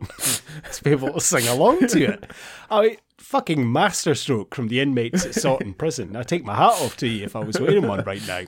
to 0.72 0.84
be 0.84 0.92
able 0.92 1.14
to 1.14 1.22
sing 1.22 1.48
along 1.48 1.88
to 1.88 2.04
it. 2.04 2.32
I 2.70 2.82
mean, 2.82 2.98
fucking 3.18 3.72
masterstroke 3.72 4.54
from 4.54 4.68
the 4.68 4.82
inmates 4.82 5.26
at 5.26 5.32
Saughton 5.34 5.78
Prison. 5.78 6.16
I 6.16 6.24
take 6.24 6.44
my 6.44 6.56
hat 6.56 6.82
off 6.82 6.98
to 6.98 7.08
you 7.08 7.24
if 7.24 7.36
I 7.36 7.40
was 7.40 7.60
wearing 7.60 7.88
one 7.88 8.04
right 8.04 8.26
now. 8.28 8.42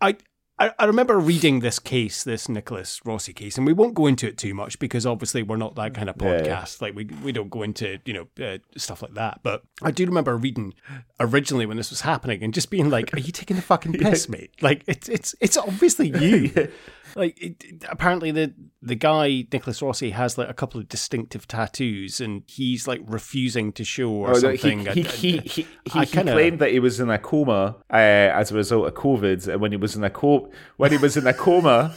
I 0.00 0.16
I, 0.62 0.72
I 0.78 0.84
remember 0.84 1.18
reading 1.18 1.58
this 1.58 1.80
case, 1.80 2.22
this 2.22 2.48
Nicholas 2.48 3.00
Rossi 3.04 3.32
case, 3.32 3.58
and 3.58 3.66
we 3.66 3.72
won't 3.72 3.94
go 3.94 4.06
into 4.06 4.28
it 4.28 4.38
too 4.38 4.54
much 4.54 4.78
because 4.78 5.04
obviously 5.04 5.42
we're 5.42 5.56
not 5.56 5.74
that 5.74 5.92
kind 5.92 6.08
of 6.08 6.16
podcast. 6.16 6.80
Yeah. 6.80 6.86
Like 6.86 6.94
we 6.94 7.04
we 7.24 7.32
don't 7.32 7.50
go 7.50 7.64
into 7.64 7.98
you 8.04 8.14
know 8.14 8.44
uh, 8.46 8.58
stuff 8.76 9.02
like 9.02 9.14
that. 9.14 9.40
But 9.42 9.64
I 9.82 9.90
do 9.90 10.06
remember 10.06 10.36
reading 10.36 10.74
originally 11.18 11.66
when 11.66 11.78
this 11.78 11.90
was 11.90 12.02
happening 12.02 12.44
and 12.44 12.54
just 12.54 12.70
being 12.70 12.90
like, 12.90 13.12
"Are 13.12 13.18
you 13.18 13.32
taking 13.32 13.56
the 13.56 13.62
fucking 13.62 13.92
piss, 14.00 14.28
yeah. 14.28 14.36
mate? 14.38 14.50
Like 14.60 14.84
it's 14.86 15.08
it's 15.08 15.34
it's 15.40 15.56
obviously 15.56 16.10
you." 16.10 16.68
like 17.14 17.40
it, 17.40 17.84
apparently 17.88 18.30
the 18.30 18.52
the 18.80 18.94
guy 18.94 19.46
Nicholas 19.52 19.80
Rossi 19.82 20.10
has 20.10 20.36
like 20.36 20.48
a 20.48 20.54
couple 20.54 20.80
of 20.80 20.88
distinctive 20.88 21.46
tattoos, 21.46 22.20
and 22.20 22.42
he's 22.46 22.86
like 22.86 23.00
refusing 23.04 23.72
to 23.72 23.84
show 23.84 24.10
or 24.10 24.30
oh, 24.30 24.34
something. 24.34 24.86
he, 24.86 25.02
he, 25.02 25.38
he, 25.38 25.38
he, 25.38 25.66
he, 25.84 26.06
kinda... 26.06 26.32
claimed 26.32 26.58
that 26.58 26.72
he 26.72 26.80
was 26.80 27.00
in 27.00 27.10
a 27.10 27.18
coma 27.18 27.76
uh, 27.90 27.96
as 27.96 28.50
a 28.50 28.54
result 28.54 28.86
of 28.86 28.94
COVID, 28.94 29.48
and 29.48 29.60
when 29.60 29.72
he 29.72 29.76
was 29.76 29.96
in 29.96 30.04
a 30.04 30.10
co- 30.10 30.50
when 30.76 30.90
he 30.90 30.98
was 30.98 31.16
in 31.16 31.26
a 31.26 31.34
coma, 31.34 31.94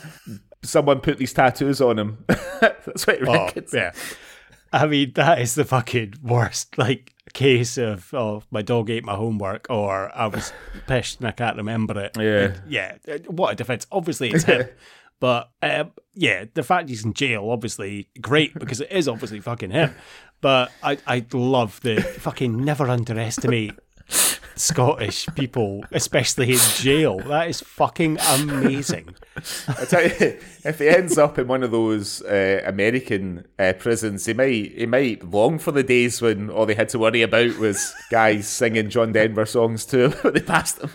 someone 0.63 0.99
put 0.99 1.17
these 1.17 1.33
tattoos 1.33 1.81
on 1.81 1.99
him. 1.99 2.25
That's 2.27 3.07
what 3.07 3.19
he 3.19 3.25
oh, 3.27 3.49
Yeah. 3.73 3.91
I 4.73 4.87
mean, 4.87 5.13
that 5.15 5.39
is 5.39 5.55
the 5.55 5.63
fucking 5.63 6.15
worst. 6.21 6.77
Like, 6.77 7.15
case 7.35 7.77
of 7.77 8.13
oh 8.13 8.41
my 8.49 8.61
dog 8.61 8.89
ate 8.89 9.03
my 9.03 9.13
homework 9.13 9.67
or 9.69 10.15
I 10.15 10.27
was 10.27 10.53
pissed 10.87 11.19
and 11.19 11.27
I 11.27 11.31
can't 11.31 11.57
remember 11.57 11.99
it. 11.99 12.17
Yeah, 12.17 12.55
yeah. 12.67 13.17
What 13.27 13.53
a 13.53 13.55
defense! 13.55 13.85
Obviously, 13.91 14.31
it's 14.31 14.45
him. 14.45 14.67
But 15.19 15.49
um, 15.61 15.91
yeah, 16.13 16.45
the 16.53 16.63
fact 16.63 16.89
he's 16.89 17.05
in 17.05 17.13
jail, 17.13 17.49
obviously, 17.49 18.09
great 18.21 18.53
because 18.53 18.81
it 18.81 18.91
is 18.91 19.07
obviously 19.07 19.39
fucking 19.39 19.71
him. 19.71 19.95
But 20.41 20.71
I, 20.83 20.97
I 21.07 21.25
love 21.33 21.79
the 21.81 22.01
fucking 22.01 22.63
never 22.63 22.89
underestimate 22.89 23.73
Scottish 24.55 25.27
people, 25.35 25.83
especially 25.91 26.53
in 26.53 26.59
jail. 26.75 27.19
That 27.19 27.49
is 27.49 27.61
fucking 27.61 28.17
amazing. 28.29 29.15
I 29.67 29.85
tell 29.85 30.03
you, 30.03 30.39
if 30.63 30.79
he 30.79 30.87
ends 30.87 31.17
up 31.17 31.37
in 31.37 31.47
one 31.47 31.63
of 31.63 31.71
those 31.71 32.21
uh, 32.21 32.61
American 32.65 33.45
uh, 33.59 33.73
prisons, 33.77 34.25
he 34.25 34.33
might 34.33 34.71
he 34.73 34.85
might 34.85 35.23
long 35.23 35.59
for 35.59 35.71
the 35.71 35.83
days 35.83 36.21
when 36.21 36.49
all 36.49 36.65
they 36.65 36.75
had 36.75 36.89
to 36.89 36.99
worry 36.99 37.21
about 37.21 37.57
was 37.57 37.93
guys 38.09 38.47
singing 38.47 38.89
John 38.89 39.11
Denver 39.11 39.45
songs 39.45 39.85
to 39.85 40.05
him 40.05 40.11
when 40.21 40.33
they 40.33 40.41
passed 40.41 40.79
him. 40.81 40.89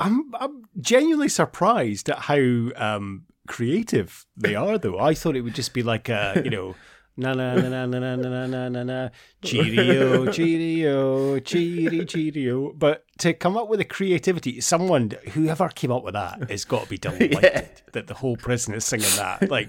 I'm 0.00 0.32
I'm 0.34 0.64
genuinely 0.80 1.28
surprised 1.28 2.08
at 2.10 2.18
how 2.20 2.70
um, 2.76 3.24
creative 3.46 4.26
they 4.36 4.54
are, 4.54 4.78
though. 4.78 4.98
I 4.98 5.14
thought 5.14 5.36
it 5.36 5.42
would 5.42 5.54
just 5.54 5.72
be 5.72 5.82
like 5.82 6.08
a 6.08 6.40
you 6.44 6.50
know. 6.50 6.74
Na 7.16 7.32
na 7.32 7.54
na 7.54 7.68
na 7.68 7.86
na 7.86 8.16
na 8.16 8.46
na 8.46 8.68
na 8.68 8.82
na 8.82 9.08
cheerio 9.40 10.32
cheerio 10.32 11.38
cheerio 11.38 12.04
cheerio 12.04 12.72
but 12.72 13.04
to 13.18 13.32
come 13.32 13.56
up 13.56 13.68
with 13.68 13.78
the 13.78 13.84
creativity 13.84 14.60
someone 14.60 15.12
whoever 15.32 15.68
came 15.68 15.92
up 15.92 16.02
with 16.02 16.14
that 16.14 16.50
has 16.50 16.64
got 16.64 16.82
to 16.82 16.88
be 16.88 16.98
delighted 16.98 17.38
yeah. 17.40 17.68
that 17.92 18.08
the 18.08 18.14
whole 18.14 18.36
prison 18.36 18.74
is 18.74 18.84
singing 18.84 19.06
that 19.14 19.48
like 19.48 19.68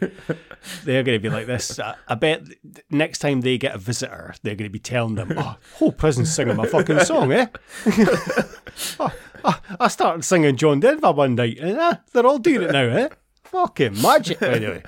they're 0.85 1.03
going 1.03 1.15
to 1.15 1.21
be 1.21 1.29
like 1.29 1.45
this 1.45 1.79
I, 1.79 1.93
I 2.07 2.15
bet 2.15 2.41
next 2.89 3.19
time 3.19 3.41
they 3.41 3.59
get 3.59 3.75
a 3.75 3.77
visitor 3.77 4.33
they're 4.41 4.55
going 4.55 4.67
to 4.67 4.73
be 4.73 4.79
telling 4.79 5.13
them 5.13 5.33
oh 5.37 5.55
whole 5.75 5.91
prison's 5.91 6.33
singing 6.33 6.55
my 6.55 6.65
fucking 6.65 7.01
song 7.01 7.31
eh 7.31 7.45
oh, 8.99 9.13
I 9.79 9.87
started 9.87 10.23
singing 10.23 10.55
John 10.55 10.79
Denver 10.79 11.11
one 11.11 11.35
night, 11.35 11.59
and 11.59 11.77
uh, 11.77 11.97
they're 12.11 12.25
all 12.25 12.39
doing 12.39 12.63
it 12.63 12.71
now, 12.71 12.83
eh? 12.83 13.09
Fucking 13.45 14.01
magic, 14.01 14.39
by 14.39 14.59
the 14.59 14.67
way. 14.67 14.83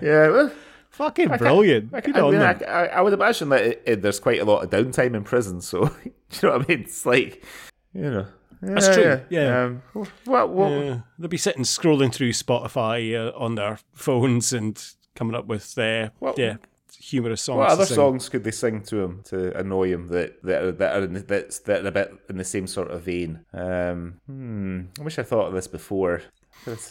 Yeah, 0.00 0.28
well, 0.28 0.52
fucking 0.90 1.28
brilliant. 1.28 1.92
I, 1.92 1.98
I, 1.98 2.00
I, 2.00 2.30
mean, 2.30 2.40
I, 2.40 2.86
I, 2.86 3.00
would 3.00 3.12
imagine 3.12 3.48
that 3.50 3.62
it, 3.62 3.82
it, 3.86 4.02
there's 4.02 4.20
quite 4.20 4.40
a 4.40 4.44
lot 4.44 4.64
of 4.64 4.70
downtime 4.70 5.14
in 5.14 5.24
prison, 5.24 5.60
so 5.60 5.84
you 6.04 6.12
know 6.42 6.56
what 6.56 6.64
I 6.64 6.68
mean. 6.68 6.80
It's 6.82 7.04
like, 7.06 7.44
you 7.92 8.02
know. 8.02 8.26
Yeah, 8.62 8.74
That's 8.74 8.94
true. 8.94 9.02
Yeah. 9.02 9.20
yeah. 9.28 9.64
Um, 9.64 9.82
what, 10.24 10.50
what, 10.50 10.70
yeah. 10.70 11.00
They'll 11.18 11.28
be 11.28 11.36
sitting 11.36 11.64
scrolling 11.64 12.14
through 12.14 12.30
Spotify 12.30 13.14
uh, 13.14 13.36
on 13.36 13.56
their 13.56 13.78
phones 13.92 14.52
and 14.52 14.80
coming 15.16 15.34
up 15.34 15.46
with 15.46 15.76
uh, 15.76 16.10
what, 16.20 16.38
yeah 16.38 16.56
humorous 16.98 17.42
songs. 17.42 17.58
What 17.58 17.70
other 17.70 17.86
songs 17.86 18.28
could 18.28 18.44
they 18.44 18.50
sing 18.50 18.82
to 18.84 19.02
him 19.02 19.22
to 19.24 19.56
annoy 19.58 19.92
him 19.92 20.08
that 20.08 20.42
that 20.42 20.62
are, 20.62 20.72
that 20.72 20.96
are 20.96 21.04
in, 21.04 21.24
that's 21.26 21.60
that 21.60 21.84
are 21.84 21.88
a 21.88 21.92
bit 21.92 22.12
in 22.28 22.36
the 22.36 22.44
same 22.44 22.66
sort 22.66 22.90
of 22.90 23.02
vein? 23.02 23.44
Um, 23.52 24.20
hmm, 24.26 24.80
I 25.00 25.02
wish 25.02 25.18
I 25.18 25.22
thought 25.22 25.48
of 25.48 25.54
this 25.54 25.68
before. 25.68 26.22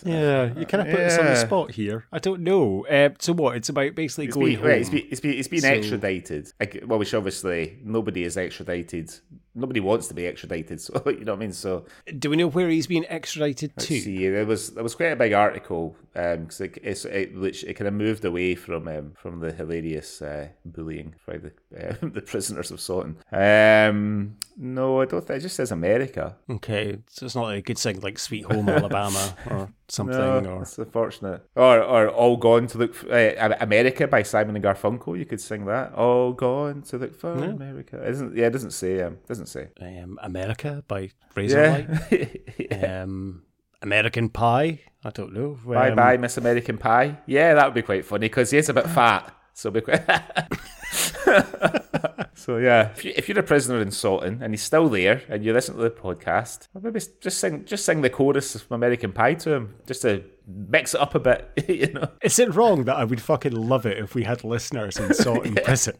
Yeah, 0.03 0.53
you 0.57 0.65
kind 0.65 0.87
of 0.87 0.87
put 0.87 0.99
yeah. 0.99 1.07
us 1.07 1.17
on 1.17 1.25
the 1.25 1.35
spot 1.35 1.71
here. 1.71 2.05
I 2.11 2.19
don't 2.19 2.41
know. 2.41 2.85
Uh, 2.87 3.09
so 3.19 3.33
what? 3.33 3.55
It's 3.55 3.69
about 3.69 3.95
basically 3.95 4.25
it's 4.25 4.35
going 4.35 4.47
been, 4.47 4.59
home. 4.59 4.67
Right, 4.67 4.81
it's 4.81 4.89
been, 4.89 5.07
it's 5.09 5.21
been, 5.21 5.33
it's 5.33 5.47
been 5.47 5.61
so, 5.61 5.69
extradited. 5.69 6.51
Well, 6.85 6.99
which 6.99 7.13
obviously 7.13 7.79
nobody 7.83 8.23
is 8.23 8.37
extradited 8.37 9.13
nobody 9.53 9.79
wants 9.79 10.07
to 10.07 10.13
be 10.13 10.25
extradited. 10.25 10.81
So 10.91 11.01
you 11.05 11.25
know 11.25 11.33
what 11.33 11.37
I 11.37 11.39
mean. 11.39 11.53
So 11.53 11.85
do 12.17 12.29
we 12.29 12.37
know 12.37 12.47
where 12.47 12.69
he's 12.69 12.87
been 12.87 13.05
extradited 13.07 13.75
to? 13.77 13.99
See, 13.99 14.29
there 14.29 14.45
was 14.45 14.71
there 14.71 14.83
was 14.83 14.95
quite 14.95 15.11
a 15.11 15.15
big 15.15 15.33
article 15.33 15.95
because 16.13 16.61
um, 16.61 16.65
it, 16.65 17.05
it, 17.05 17.35
which 17.35 17.63
it 17.63 17.75
kind 17.75 17.87
of 17.87 17.93
moved 17.93 18.25
away 18.25 18.55
from 18.55 18.87
um, 18.87 19.11
from 19.15 19.39
the 19.39 19.51
hilarious 19.51 20.21
uh, 20.21 20.47
bullying 20.65 21.13
by 21.27 21.37
the 21.37 21.51
uh, 21.77 21.95
the 22.01 22.21
prisoners 22.21 22.71
of 22.71 22.79
Saughton. 22.79 23.15
Um, 23.31 24.37
no, 24.63 25.01
I 25.01 25.05
don't. 25.05 25.25
think 25.25 25.39
It 25.39 25.41
just 25.41 25.55
says 25.55 25.71
America. 25.71 26.37
Okay, 26.47 26.99
so 27.09 27.25
it's 27.25 27.33
not 27.33 27.45
like 27.45 27.57
a 27.57 27.61
good 27.63 27.79
thing 27.79 27.99
like 28.01 28.19
Sweet 28.19 28.45
Home 28.45 28.69
Alabama 28.69 29.35
or 29.49 29.73
something. 29.87 30.15
No, 30.15 30.39
or 30.45 30.61
it's 30.61 30.77
unfortunate. 30.77 31.43
Or 31.55 31.81
or 31.81 32.09
All 32.09 32.37
Gone 32.37 32.67
to 32.67 32.77
Look 32.77 32.95
uh, 33.09 33.55
America 33.59 34.07
by 34.07 34.21
Simon 34.21 34.55
and 34.55 34.63
Garfunkel. 34.63 35.17
You 35.17 35.25
could 35.25 35.41
sing 35.41 35.65
that. 35.65 35.93
All 35.93 36.33
Gone 36.33 36.83
to 36.83 36.99
Look 36.99 37.19
for 37.19 37.39
yeah. 37.39 37.45
America. 37.45 37.97
It 38.07 38.15
not 38.19 38.35
yeah, 38.35 38.45
it 38.45 38.51
doesn't 38.51 38.71
say. 38.71 39.01
Um, 39.01 39.17
doesn't 39.27 39.47
say. 39.47 39.69
Um, 39.81 40.19
America 40.21 40.83
by 40.87 41.09
Razorlight. 41.35 42.59
yeah. 42.69 43.01
um, 43.01 43.41
American 43.81 44.29
Pie. 44.29 44.81
I 45.03 45.09
don't 45.09 45.33
know. 45.33 45.57
Bye 45.65 45.89
um, 45.89 45.95
bye, 45.95 46.17
Miss 46.17 46.37
American 46.37 46.77
Pie. 46.77 47.17
Yeah, 47.25 47.55
that 47.55 47.65
would 47.65 47.73
be 47.73 47.81
quite 47.81 48.05
funny 48.05 48.29
because 48.29 48.51
he 48.51 48.59
is 48.59 48.69
a 48.69 48.75
bit 48.75 48.85
fat. 48.87 49.35
So 49.55 49.71
be 49.71 49.81
quite. 49.81 50.07
so 52.33 52.57
yeah, 52.57 52.91
if, 53.03 53.29
you, 53.29 53.35
are 53.35 53.39
a 53.39 53.43
prisoner 53.43 53.81
in 53.81 53.89
Saughton 53.89 54.41
and 54.41 54.53
he's 54.53 54.61
still 54.61 54.89
there 54.89 55.21
and 55.29 55.43
you 55.43 55.53
listen 55.53 55.75
to 55.75 55.81
the 55.81 55.89
podcast, 55.89 56.67
maybe 56.79 56.99
just 57.21 57.39
sing 57.39 57.65
just 57.65 57.85
sing 57.85 58.01
the 58.01 58.09
chorus 58.09 58.55
of 58.55 58.69
American 58.71 59.11
Pie 59.11 59.35
to 59.35 59.53
him, 59.53 59.75
just 59.87 60.01
to 60.01 60.23
mix 60.47 60.93
it 60.93 61.01
up 61.01 61.15
a 61.15 61.19
bit. 61.19 61.49
You 61.71 61.93
know, 61.93 62.09
is 62.21 62.37
it 62.37 62.53
wrong 62.53 62.83
that 62.85 62.97
I 62.97 63.05
would 63.05 63.21
fucking 63.21 63.53
love 63.53 63.85
it 63.85 63.97
if 63.97 64.13
we 64.13 64.23
had 64.23 64.43
listeners 64.43 64.97
in 64.97 65.09
Saughton 65.09 65.63
prison? 65.63 65.95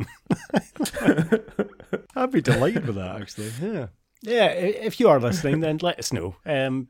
I'd 2.16 2.32
be 2.32 2.42
delighted 2.42 2.86
with 2.86 2.96
that, 2.98 3.22
actually. 3.22 3.52
Yeah. 3.62 3.88
Yeah, 4.24 4.48
if 4.50 5.00
you 5.00 5.10
are 5.10 5.20
listening, 5.20 5.62
then 5.62 5.80
let 5.82 5.98
us 5.98 6.14
know. 6.14 6.36
Because 6.44 6.68
um, 6.68 6.88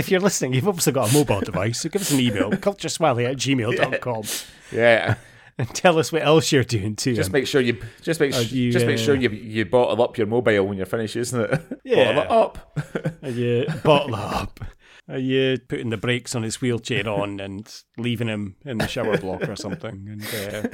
if 0.00 0.10
you're 0.10 0.20
listening, 0.20 0.54
you've 0.54 0.66
obviously 0.66 0.92
got 0.92 1.10
a 1.10 1.14
mobile 1.14 1.40
device, 1.40 1.82
so 1.82 1.88
give 1.88 2.02
us 2.02 2.10
an 2.10 2.18
email, 2.18 2.50
cultureswally 2.50 3.30
at 3.30 3.36
gmail.com. 3.36 4.22
Yeah. 4.72 4.78
yeah. 4.78 5.14
And 5.58 5.68
tell 5.68 5.98
us 5.98 6.12
what 6.12 6.22
else 6.22 6.50
you're 6.50 6.64
doing 6.64 6.96
too. 6.96 7.14
Just 7.14 7.32
make 7.32 7.46
sure 7.46 7.60
you 7.60 7.80
just 8.02 8.18
make 8.18 8.32
you, 8.52 8.72
just 8.72 8.86
make 8.86 8.98
sure 8.98 9.16
uh, 9.16 9.20
you 9.20 9.28
you 9.30 9.64
bottle 9.64 10.02
up 10.02 10.18
your 10.18 10.26
mobile 10.26 10.66
when 10.66 10.76
you're 10.76 10.86
finished, 10.86 11.16
isn't 11.16 11.40
it? 11.40 11.80
Yeah, 11.84 12.12
bottle 12.14 12.22
it 12.22 12.30
up. 12.30 12.80
you 13.22 13.66
bottle 13.84 14.14
up. 14.16 14.60
Are 15.08 15.18
you 15.18 15.58
putting 15.68 15.90
the 15.90 15.98
brakes 15.98 16.34
on 16.34 16.42
his 16.42 16.62
wheelchair 16.62 17.06
on 17.06 17.38
and 17.38 17.70
leaving 17.98 18.28
him 18.28 18.56
in 18.64 18.78
the 18.78 18.86
shower 18.86 19.18
block 19.18 19.46
or 19.48 19.54
something? 19.54 20.08
And 20.08 20.24
uh... 20.54 20.68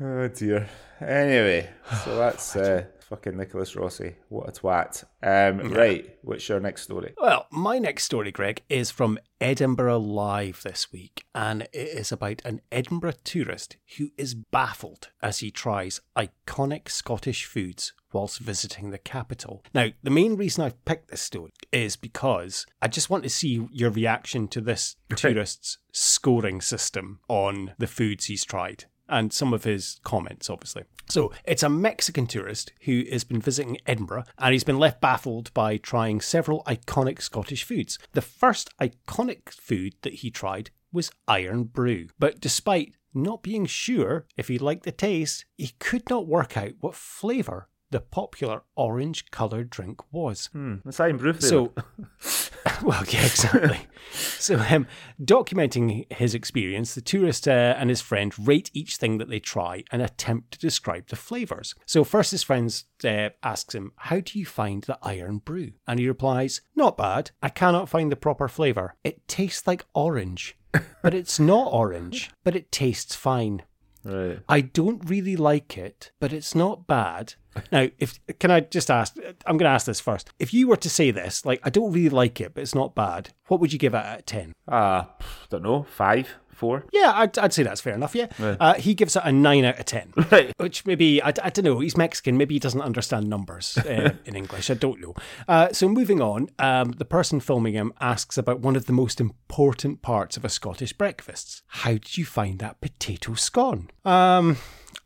oh 0.00 0.28
dear. 0.28 0.68
Anyway, 1.00 1.68
so 2.04 2.16
that's 2.16 2.54
uh, 2.54 2.84
fucking 3.04 3.36
Nicholas 3.36 3.76
Rossi. 3.76 4.16
What 4.28 4.48
a 4.48 4.52
twat. 4.52 5.04
Um, 5.22 5.70
yeah. 5.70 5.78
Right, 5.78 6.18
what's 6.22 6.48
your 6.48 6.60
next 6.60 6.82
story? 6.82 7.14
Well, 7.20 7.46
my 7.50 7.78
next 7.78 8.04
story, 8.04 8.32
Greg, 8.32 8.62
is 8.68 8.90
from 8.90 9.18
Edinburgh 9.40 9.98
Live 9.98 10.62
this 10.62 10.92
week, 10.92 11.24
and 11.34 11.62
it 11.72 11.88
is 11.88 12.10
about 12.10 12.42
an 12.44 12.60
Edinburgh 12.72 13.14
tourist 13.24 13.76
who 13.96 14.10
is 14.16 14.34
baffled 14.34 15.10
as 15.22 15.38
he 15.38 15.50
tries 15.50 16.00
iconic 16.16 16.88
Scottish 16.88 17.44
foods 17.44 17.92
whilst 18.12 18.38
visiting 18.38 18.90
the 18.90 18.98
capital. 18.98 19.62
Now, 19.74 19.88
the 20.02 20.10
main 20.10 20.36
reason 20.36 20.64
I've 20.64 20.84
picked 20.84 21.10
this 21.10 21.20
story 21.20 21.52
is 21.72 21.96
because 21.96 22.64
I 22.80 22.88
just 22.88 23.10
want 23.10 23.24
to 23.24 23.30
see 23.30 23.66
your 23.72 23.90
reaction 23.90 24.48
to 24.48 24.60
this 24.60 24.96
tourist's 25.16 25.78
scoring 25.92 26.60
system 26.60 27.20
on 27.28 27.72
the 27.78 27.86
foods 27.86 28.26
he's 28.26 28.44
tried 28.44 28.86
and 29.08 29.32
some 29.32 29.52
of 29.52 29.64
his 29.64 30.00
comments, 30.04 30.48
obviously. 30.48 30.84
So 31.08 31.32
it's 31.44 31.62
a 31.62 31.68
Mexican 31.68 32.26
tourist 32.26 32.72
who 32.82 33.04
has 33.10 33.24
been 33.24 33.40
visiting 33.40 33.78
Edinburgh 33.86 34.24
and 34.38 34.52
he's 34.52 34.64
been 34.64 34.78
left 34.78 35.00
baffled 35.00 35.52
by 35.54 35.76
trying 35.76 36.20
several 36.20 36.64
iconic 36.64 37.20
Scottish 37.20 37.62
foods. 37.62 37.98
The 38.12 38.22
first 38.22 38.70
iconic 38.78 39.50
food 39.50 39.94
that 40.02 40.14
he 40.14 40.30
tried 40.30 40.70
was 40.92 41.10
Irn-Bru, 41.28 42.08
But 42.18 42.40
despite 42.40 42.94
not 43.12 43.42
being 43.42 43.66
sure 43.66 44.26
if 44.36 44.48
he 44.48 44.58
liked 44.58 44.84
the 44.84 44.92
taste, 44.92 45.44
he 45.56 45.74
could 45.78 46.08
not 46.08 46.26
work 46.26 46.56
out 46.56 46.72
what 46.80 46.94
flavour 46.94 47.68
the 47.94 48.00
popular 48.00 48.64
orange 48.74 49.30
coloured 49.30 49.70
drink 49.70 50.00
was. 50.12 50.46
Hmm, 50.46 50.78
it's 50.84 50.98
Irn-Bru 50.98 51.34
So, 51.38 51.72
Well, 52.82 53.04
yeah, 53.08 53.24
exactly. 53.24 53.78
so, 54.10 54.58
um, 54.68 54.88
documenting 55.22 56.12
his 56.12 56.34
experience, 56.34 56.96
the 56.96 57.00
tourist 57.00 57.46
uh, 57.46 57.76
and 57.78 57.88
his 57.90 58.00
friend 58.00 58.34
rate 58.36 58.68
each 58.74 58.96
thing 58.96 59.18
that 59.18 59.28
they 59.28 59.38
try 59.38 59.84
and 59.92 60.02
attempt 60.02 60.54
to 60.54 60.58
describe 60.58 61.06
the 61.06 61.14
flavours. 61.14 61.76
So, 61.86 62.02
first, 62.02 62.32
his 62.32 62.42
friend 62.42 62.82
uh, 63.04 63.28
asks 63.44 63.76
him, 63.76 63.92
How 63.96 64.18
do 64.18 64.40
you 64.40 64.44
find 64.44 64.82
the 64.82 64.98
Irn-Bru? 65.06 65.70
And 65.86 66.00
he 66.00 66.08
replies, 66.08 66.62
Not 66.74 66.96
bad. 66.96 67.30
I 67.40 67.48
cannot 67.48 67.88
find 67.88 68.10
the 68.10 68.16
proper 68.16 68.48
flavour. 68.48 68.96
It 69.04 69.28
tastes 69.28 69.68
like 69.68 69.86
orange. 69.94 70.56
but 71.00 71.14
it's 71.14 71.38
not 71.38 71.68
orange, 71.72 72.32
but 72.42 72.56
it 72.56 72.72
tastes 72.72 73.14
fine. 73.14 73.62
Right. 74.04 74.40
I 74.48 74.60
don't 74.60 75.08
really 75.08 75.36
like 75.36 75.78
it, 75.78 76.12
but 76.20 76.32
it's 76.32 76.54
not 76.54 76.86
bad. 76.86 77.34
Now, 77.72 77.88
if 77.98 78.18
can 78.38 78.50
I 78.50 78.60
just 78.60 78.90
ask? 78.90 79.16
I'm 79.46 79.56
going 79.56 79.68
to 79.68 79.74
ask 79.74 79.86
this 79.86 80.00
first. 80.00 80.30
If 80.38 80.52
you 80.54 80.68
were 80.68 80.76
to 80.76 80.90
say 80.90 81.10
this, 81.10 81.44
like 81.44 81.60
I 81.62 81.70
don't 81.70 81.92
really 81.92 82.10
like 82.10 82.40
it, 82.40 82.54
but 82.54 82.62
it's 82.62 82.74
not 82.74 82.94
bad, 82.94 83.30
what 83.48 83.60
would 83.60 83.72
you 83.72 83.78
give 83.78 83.94
it 83.94 83.98
out 84.04 84.18
of 84.20 84.26
ten? 84.26 84.52
Uh, 84.66 85.04
don't 85.50 85.62
know, 85.62 85.84
five, 85.84 86.28
four. 86.48 86.84
Yeah, 86.92 87.12
I'd, 87.14 87.38
I'd 87.38 87.52
say 87.52 87.62
that's 87.62 87.80
fair 87.80 87.94
enough. 87.94 88.14
Yeah, 88.14 88.28
uh, 88.38 88.74
he 88.74 88.94
gives 88.94 89.16
it 89.16 89.22
a 89.24 89.32
nine 89.32 89.64
out 89.64 89.78
of 89.78 89.84
ten, 89.86 90.12
Right. 90.30 90.52
which 90.56 90.86
maybe 90.86 91.22
I, 91.22 91.28
I 91.28 91.50
don't 91.50 91.64
know. 91.64 91.80
He's 91.80 91.96
Mexican. 91.96 92.36
Maybe 92.36 92.54
he 92.54 92.58
doesn't 92.60 92.80
understand 92.80 93.28
numbers 93.28 93.76
uh, 93.78 94.14
in 94.24 94.34
English. 94.36 94.70
I 94.70 94.74
don't 94.74 95.00
know. 95.00 95.14
Uh, 95.46 95.72
so 95.72 95.88
moving 95.88 96.20
on, 96.20 96.48
um, 96.58 96.92
the 96.92 97.04
person 97.04 97.40
filming 97.40 97.74
him 97.74 97.92
asks 98.00 98.38
about 98.38 98.60
one 98.60 98.76
of 98.76 98.86
the 98.86 98.92
most 98.92 99.20
important 99.20 100.00
parts 100.02 100.36
of 100.36 100.44
a 100.44 100.48
Scottish 100.48 100.92
breakfast. 100.92 101.62
How 101.66 101.92
did 101.92 102.16
you 102.16 102.24
find 102.24 102.58
that 102.60 102.80
potato 102.80 103.34
scone? 103.34 103.90
Um, 104.04 104.56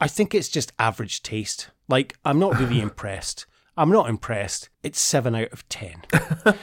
I 0.01 0.09
think 0.09 0.35
it's 0.35 0.49
just 0.49 0.73
average 0.79 1.23
taste. 1.23 1.71
Like 1.89 2.17
I'm 2.25 2.39
not 2.39 2.59
really 2.59 2.81
impressed. 2.89 3.47
I'm 3.77 3.91
not 3.91 4.09
impressed. 4.09 4.71
It's 4.83 5.01
seven 5.01 5.35
out 5.35 5.53
of 5.53 5.69
ten. 5.69 6.03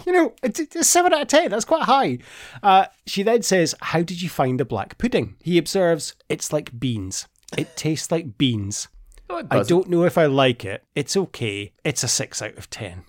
You 0.06 0.12
know, 0.12 0.34
it's, 0.44 0.60
it's 0.60 0.88
seven 0.88 1.14
out 1.14 1.24
of 1.24 1.28
ten. 1.30 1.50
That's 1.50 1.66
quite 1.66 1.84
high. 1.84 2.20
Uh, 2.62 2.86
she 3.08 3.24
then 3.24 3.42
says, 3.42 3.74
"How 3.82 4.04
did 4.04 4.22
you 4.22 4.30
find 4.30 4.60
the 4.60 4.66
black 4.66 5.00
pudding?" 5.00 5.36
He 5.42 5.58
observes, 5.58 6.14
"It's 6.30 6.54
like 6.54 6.80
beans. 6.80 7.28
It 7.58 7.76
tastes 7.76 8.12
like 8.12 8.38
beans. 8.38 8.88
No, 9.28 9.42
I 9.50 9.64
don't 9.64 9.90
know 9.90 10.04
if 10.04 10.18
I 10.18 10.28
like 10.28 10.64
it. 10.64 10.84
It's 10.94 11.18
okay. 11.18 11.74
It's 11.84 12.04
a 12.04 12.08
six 12.08 12.42
out 12.44 12.56
of 12.56 12.70
ten. 12.70 13.06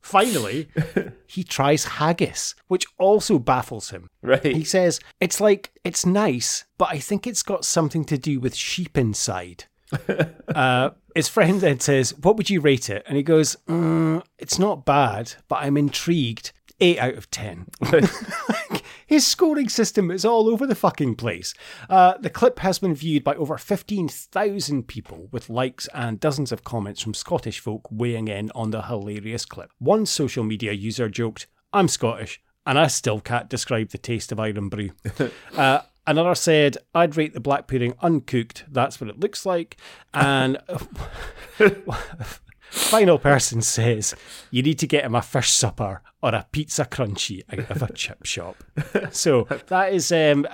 Finally, 0.00 0.68
he 1.26 1.44
tries 1.44 1.84
haggis, 1.84 2.54
which 2.68 2.86
also 2.98 3.38
baffles 3.38 3.90
him. 3.90 4.08
Right. 4.22 4.44
He 4.44 4.64
says, 4.64 5.00
It's 5.20 5.40
like, 5.40 5.72
it's 5.84 6.06
nice, 6.06 6.64
but 6.78 6.88
I 6.90 6.98
think 6.98 7.26
it's 7.26 7.42
got 7.42 7.64
something 7.64 8.04
to 8.06 8.18
do 8.18 8.40
with 8.40 8.54
sheep 8.54 8.96
inside. 8.96 9.64
uh, 10.48 10.90
his 11.14 11.28
friend 11.28 11.60
then 11.60 11.80
says, 11.80 12.16
What 12.18 12.36
would 12.36 12.50
you 12.50 12.60
rate 12.60 12.90
it? 12.90 13.04
And 13.06 13.16
he 13.16 13.22
goes, 13.22 13.56
mm, 13.68 14.22
It's 14.38 14.58
not 14.58 14.84
bad, 14.84 15.34
but 15.48 15.56
I'm 15.56 15.76
intrigued. 15.76 16.52
8 16.80 16.98
out 16.98 17.14
of 17.14 17.30
10. 17.30 17.66
His 19.06 19.26
scoring 19.26 19.68
system 19.68 20.10
is 20.10 20.24
all 20.24 20.48
over 20.48 20.66
the 20.66 20.74
fucking 20.74 21.14
place. 21.16 21.54
Uh, 21.88 22.18
the 22.18 22.28
clip 22.28 22.58
has 22.58 22.78
been 22.78 22.94
viewed 22.94 23.24
by 23.24 23.34
over 23.36 23.56
15,000 23.56 24.86
people, 24.86 25.28
with 25.32 25.48
likes 25.48 25.88
and 25.94 26.20
dozens 26.20 26.52
of 26.52 26.62
comments 26.62 27.00
from 27.00 27.14
Scottish 27.14 27.58
folk 27.58 27.88
weighing 27.90 28.28
in 28.28 28.50
on 28.54 28.70
the 28.70 28.82
hilarious 28.82 29.46
clip. 29.46 29.70
One 29.78 30.04
social 30.04 30.44
media 30.44 30.72
user 30.72 31.08
joked, 31.08 31.46
I'm 31.72 31.88
Scottish, 31.88 32.40
and 32.66 32.78
I 32.78 32.88
still 32.88 33.20
can't 33.20 33.48
describe 33.48 33.88
the 33.88 33.98
taste 33.98 34.30
of 34.30 34.38
Irn-Bru. 34.38 34.90
uh, 35.56 35.80
another 36.06 36.34
said, 36.34 36.76
I'd 36.94 37.16
rate 37.16 37.32
the 37.32 37.40
black 37.40 37.66
pudding 37.66 37.94
uncooked, 38.02 38.64
that's 38.70 39.00
what 39.00 39.08
it 39.08 39.18
looks 39.18 39.46
like. 39.46 39.78
And 40.12 40.58
final 42.70 43.18
person 43.18 43.62
says, 43.62 44.14
you 44.50 44.62
need 44.62 44.78
to 44.78 44.86
get 44.86 45.04
him 45.04 45.14
a 45.14 45.22
fish 45.22 45.50
supper 45.50 46.02
or 46.22 46.34
a 46.34 46.46
pizza 46.52 46.84
crunchy 46.84 47.42
out 47.52 47.70
of 47.70 47.82
a 47.82 47.92
chip 47.92 48.24
shop. 48.24 48.56
So 49.10 49.46
that 49.68 49.92
is, 49.92 50.12
um, 50.12 50.46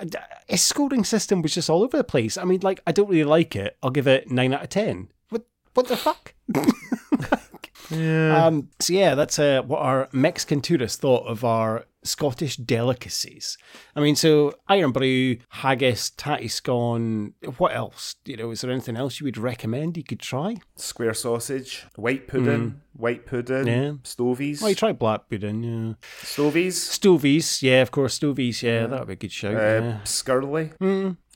his 0.47 0.61
scoring 0.61 1.03
system 1.03 1.41
was 1.41 1.53
just 1.53 1.69
all 1.69 1.83
over 1.83 1.97
the 1.97 2.03
place. 2.03 2.37
I 2.37 2.43
mean, 2.43 2.61
like, 2.61 2.79
I 2.87 2.91
don't 2.91 3.09
really 3.09 3.23
like 3.23 3.55
it. 3.55 3.77
I'll 3.81 3.89
give 3.89 4.07
it 4.07 4.29
9 4.29 4.53
out 4.53 4.63
of 4.63 4.69
10. 4.69 5.09
What, 5.29 5.45
what 5.73 5.87
the 5.87 5.97
fuck? 5.97 6.33
Um, 7.91 8.69
so 8.79 8.93
yeah, 8.93 9.15
that's 9.15 9.37
uh, 9.37 9.61
what 9.61 9.79
our 9.79 10.09
Mexican 10.11 10.61
tourists 10.61 10.97
thought 10.97 11.27
of 11.27 11.43
our 11.43 11.85
Scottish 12.05 12.55
delicacies. 12.57 13.57
I 13.95 13.99
mean, 14.01 14.15
so 14.15 14.53
Irn-Bru, 14.69 15.37
haggis, 15.49 16.11
tatty 16.11 16.47
scone. 16.47 17.33
What 17.57 17.73
else? 17.75 18.15
You 18.25 18.37
know, 18.37 18.51
is 18.51 18.61
there 18.61 18.71
anything 18.71 18.95
else 18.95 19.19
you 19.19 19.25
would 19.25 19.37
recommend 19.37 19.97
you 19.97 20.03
could 20.03 20.19
try? 20.19 20.57
Square 20.75 21.15
sausage, 21.15 21.85
white 21.95 22.27
pudding, 22.27 22.81
white 22.93 23.25
pudding, 23.25 23.67
Yeah. 23.67 23.91
stovies, 24.03 24.61
Well, 24.61 24.69
you 24.69 24.75
try 24.75 24.91
black 24.93 25.27
pudding. 25.29 25.63
Yeah. 25.63 25.93
stovies, 26.21 26.73
Stovies, 26.75 27.61
yeah, 27.61 27.81
of 27.81 27.91
course, 27.91 28.17
stovies. 28.19 28.61
Yeah, 28.61 28.87
that 28.87 28.99
would 28.99 29.07
be 29.07 29.13
a 29.13 29.15
good 29.17 29.31
shout. 29.31 29.55
uh, 29.55 29.57
yeah. 29.57 29.99
skirlie. 30.03 30.71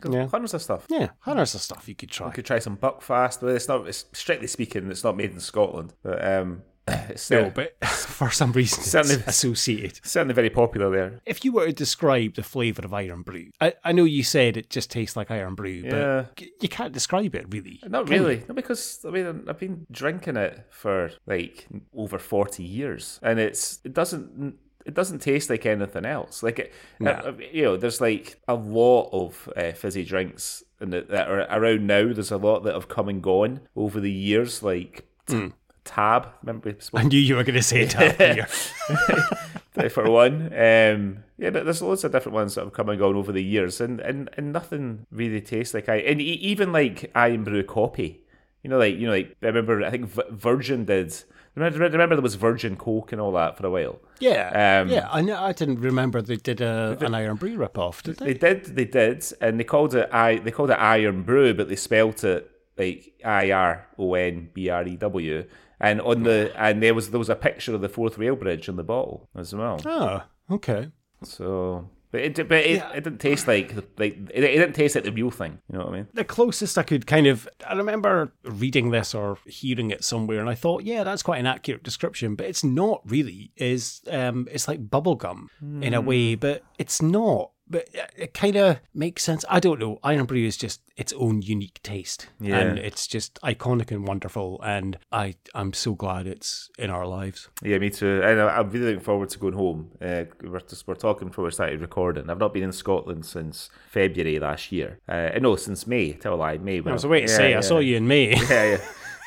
yeah. 0.10 0.27
Hundreds 0.27 0.53
of 0.53 0.62
stuff. 0.62 0.86
yeah, 0.89 1.10
hundreds 1.19 1.55
of 1.55 1.62
stuff 1.62 1.88
you 1.89 1.95
could 1.95 2.10
try. 2.10 2.27
You 2.27 2.34
could 2.34 2.45
try 2.45 2.60
some 2.60 2.77
buckfast. 2.77 3.41
Well, 3.41 3.55
it's 3.55 3.67
not. 3.67 3.88
It's, 3.88 4.05
strictly 4.13 4.47
speaking, 4.47 4.89
it's 4.91 5.03
not 5.03 5.17
made 5.17 5.32
in 5.32 5.39
Scotland, 5.39 5.93
but 6.03 6.23
um, 6.25 6.62
it's 7.10 7.30
No, 7.30 7.49
but 7.49 7.75
for 7.86 8.30
some 8.32 8.52
reason, 8.52 8.84
Certainly- 8.84 9.15
it's 9.15 9.28
associated. 9.28 9.99
certainly 10.06 10.34
very 10.34 10.49
popular 10.49 10.89
there. 10.89 11.21
If 11.25 11.43
you 11.45 11.52
were 11.52 11.67
to 11.67 11.73
describe 11.73 12.36
the 12.36 12.43
flavour 12.43 12.84
of 12.86 12.93
Irn-Bru, 12.93 13.52
I, 13.62 13.73
I 13.84 13.91
know 13.91 14.04
you 14.06 14.23
said 14.23 14.58
it 14.58 14.69
just 14.69 14.91
tastes 14.91 15.15
like 15.15 15.32
Irn-Bru, 15.32 15.69
Yeah. 15.69 16.25
but 16.36 16.41
you 16.62 16.69
can't 16.69 16.93
describe 16.93 17.36
it 17.36 17.45
really. 17.49 17.80
Not 17.88 18.08
you? 18.10 18.13
really. 18.19 18.43
No, 18.47 18.54
because 18.54 19.04
I 19.08 19.12
mean, 19.12 19.45
I've 19.47 19.60
been 19.60 19.86
drinking 19.91 20.38
it 20.38 20.65
for 20.69 21.12
like 21.25 21.67
over 21.95 22.19
forty 22.19 22.63
years, 22.63 23.19
and 23.23 23.39
it's 23.39 23.80
it 23.84 23.93
doesn't 23.93 24.56
it 24.86 24.93
doesn't 24.93 25.19
taste 25.19 25.49
like 25.49 25.65
anything 25.65 26.06
else. 26.06 26.41
Like 26.41 26.58
it, 26.60 26.73
uh, 27.06 27.34
you 27.52 27.63
know, 27.63 27.78
there's 27.78 28.02
like 28.02 28.39
a 28.47 28.56
lot 28.56 29.10
of 29.12 29.49
uh, 29.56 29.71
fizzy 29.73 30.04
drinks 30.04 30.63
and 30.80 30.91
that 30.93 31.10
that 31.10 31.30
are 31.30 31.41
around 31.52 31.86
now. 31.86 32.12
There's 32.13 32.32
a 32.32 32.38
lot 32.38 32.63
that 32.63 32.73
have 32.73 32.88
come 32.88 33.10
and 33.10 33.21
gone 33.21 33.60
over 33.75 33.99
the 33.99 34.12
years, 34.12 34.63
like 34.63 35.06
t- 35.28 35.52
Tab. 35.89 36.28
Remember 36.43 36.71
I 36.93 37.04
knew 37.04 37.17
you 37.19 37.36
were 37.36 37.43
going 37.43 37.56
to 37.56 37.63
say 37.63 37.88
tap 37.88 38.17
beer. 39.73 39.89
for 39.89 40.10
one. 40.10 40.47
Um, 40.54 41.23
yeah, 41.38 41.49
but 41.49 41.65
there's 41.65 41.82
loads 41.82 42.04
of 42.04 42.12
different 42.12 42.36
ones 42.36 42.56
that 42.56 42.63
have 42.63 42.73
come 42.73 42.89
and 42.89 42.99
gone 42.99 43.15
over 43.15 43.32
the 43.32 43.43
years, 43.43 43.82
and, 43.82 43.99
and, 43.99 44.30
and 44.38 44.52
nothing 44.54 45.06
really 45.12 45.41
tastes 45.41 45.73
like 45.73 45.89
I. 45.89 45.95
And 45.95 46.21
even 46.21 46.71
like 46.71 47.12
Irn-Bru 47.15 47.63
copy, 47.63 48.21
you 48.63 48.69
know, 48.69 48.78
like 48.78 48.95
you 48.97 49.08
know, 49.08 49.13
like 49.13 49.36
I 49.41 49.47
remember 49.47 49.84
I 49.84 49.89
think 49.89 50.06
Virgin 50.32 50.86
did. 50.86 51.15
Remember, 51.56 51.80
remember 51.80 52.15
there 52.15 52.21
was 52.21 52.36
Virgin 52.36 52.75
Coke 52.78 53.12
and 53.12 53.19
all 53.19 53.32
that 53.34 53.58
for 53.58 53.65
a 53.65 53.71
while. 53.71 53.99
Yeah, 54.19 54.82
Um, 54.84 54.89
yeah. 54.89 55.10
I 55.12 55.21
know. 55.21 55.41
I 55.41 55.52
didn't 55.52 55.80
remember 55.82 56.21
they 56.21 56.36
did 56.38 56.62
a, 56.62 56.95
an 57.02 57.15
Irn-Bru 57.15 57.58
rip 57.58 57.78
off, 57.78 58.04
did 58.04 58.17
They 58.17 58.34
they? 58.34 58.54
did, 58.54 58.75
they 58.75 58.86
did, 58.86 59.25
and 59.41 59.60
they 59.60 59.63
called 59.63 59.95
it 59.95 60.08
I. 60.13 60.38
They 60.38 60.52
called 60.52 60.69
it 60.69 60.78
Iron 60.80 61.23
Brew, 61.23 61.54
but 61.56 61.67
they 61.67 61.75
spelt 61.75 62.23
it 62.23 62.49
like 62.78 63.13
I 63.25 63.52
R 63.52 63.88
O 63.97 64.13
N 64.13 64.49
B 64.54 64.69
R 64.69 64.86
E 64.86 64.95
W. 64.97 65.45
And 65.79 66.01
on 66.01 66.23
the 66.23 66.51
and 66.55 66.83
there 66.83 66.93
was 66.93 67.11
there 67.11 67.19
was 67.19 67.29
a 67.29 67.35
picture 67.35 67.73
of 67.73 67.81
the 67.81 67.89
Forth 67.89 68.17
Rail 68.17 68.35
Bridge 68.35 68.67
on 68.69 68.75
the 68.75 68.83
bottle 68.83 69.29
as 69.35 69.53
well. 69.55 69.79
Oh, 69.85 70.23
okay. 70.55 70.89
So, 71.23 71.89
but 72.11 72.21
it 72.21 72.35
but 72.49 72.57
it, 72.65 72.83
it 72.95 73.03
didn't 73.03 73.19
taste 73.19 73.47
like 73.47 73.75
the- 73.75 73.85
like 73.97 74.17
it, 74.33 74.43
it 74.43 74.57
didn't 74.57 74.73
taste 74.73 74.95
like 74.95 75.03
the 75.03 75.11
real 75.11 75.31
thing. 75.31 75.59
You 75.71 75.77
know 75.77 75.85
what 75.85 75.93
I 75.93 75.97
mean? 75.97 76.07
The 76.13 76.23
closest 76.23 76.77
I 76.77 76.83
could 76.83 77.05
kind 77.07 77.27
of, 77.27 77.47
I 77.67 77.73
remember 77.75 78.31
reading 78.43 78.91
this 78.91 79.13
or 79.13 79.37
hearing 79.45 79.91
it 79.91 80.03
somewhere, 80.03 80.39
and 80.39 80.49
I 80.49 80.55
thought, 80.55 80.83
yeah, 80.83 81.03
that's 81.03 81.23
quite 81.23 81.39
an 81.39 81.45
accurate 81.47 81.83
description, 81.83 82.35
but 82.35 82.45
it's 82.47 82.63
not 82.63 83.01
really. 83.05 83.51
Is 83.57 84.01
um, 84.09 84.47
it's 84.51 84.67
like 84.67 84.89
bubblegum 84.89 85.47
in 85.81 85.93
a 85.93 86.01
way, 86.01 86.35
but 86.35 86.63
it's 86.77 87.01
not. 87.01 87.51
But 87.69 87.88
it- 87.93 88.12
it 88.17 88.34
kind 88.34 88.55
of 88.55 88.79
makes 88.93 89.23
sense. 89.23 89.45
I 89.49 89.60
don't 89.60 89.79
know. 89.79 89.99
Irn-Bru 90.03 90.39
is 90.45 90.58
just 90.58 90.82
its 90.97 91.13
own 91.13 91.41
unique 91.41 91.79
taste, 91.84 92.27
Yeah. 92.39 92.58
and 92.60 92.79
it's 92.79 93.05
just 93.08 93.39
iconic 93.43 93.91
and 93.91 94.08
wonderful. 94.08 94.60
And 94.63 94.97
I, 95.12 95.36
I'm 95.53 95.73
so 95.73 95.93
glad 95.93 96.25
it's 96.27 96.69
in 96.79 96.89
our 96.89 97.05
lives. 97.05 97.47
Yeah, 97.63 97.77
me 97.77 97.89
too. 97.89 98.21
And 98.23 98.41
I'm 98.41 98.69
really 98.71 98.88
looking 98.88 98.99
forward 99.01 99.29
to 99.29 99.39
going 99.39 99.53
home. 99.53 99.91
Uh, 100.01 100.23
we're 100.43 100.60
just 100.62 100.88
we're 100.88 100.95
talking 100.95 101.27
before 101.29 101.45
we 101.45 101.51
started 101.51 101.79
recording. 101.82 102.29
I've 102.29 102.39
not 102.39 102.53
been 102.53 102.63
in 102.63 102.71
Scotland 102.71 103.25
since 103.25 103.69
February 103.89 104.39
last 104.39 104.71
year. 104.71 104.99
Uh, 105.08 105.29
no, 105.39 105.55
since 105.55 105.86
May. 105.88 106.13
Tell 106.13 106.34
a 106.34 106.36
lie, 106.36 106.58
May. 106.58 106.79
I 106.79 106.91
was 106.91 107.05
waiting 107.05 107.27
to 107.27 107.34
say, 107.36 107.53
I 107.55 107.62
saw 107.62 107.79
you 107.79 107.95
in 107.97 108.08
May. 108.08 108.34
yeah, 108.49 108.77
yeah. 108.77 108.82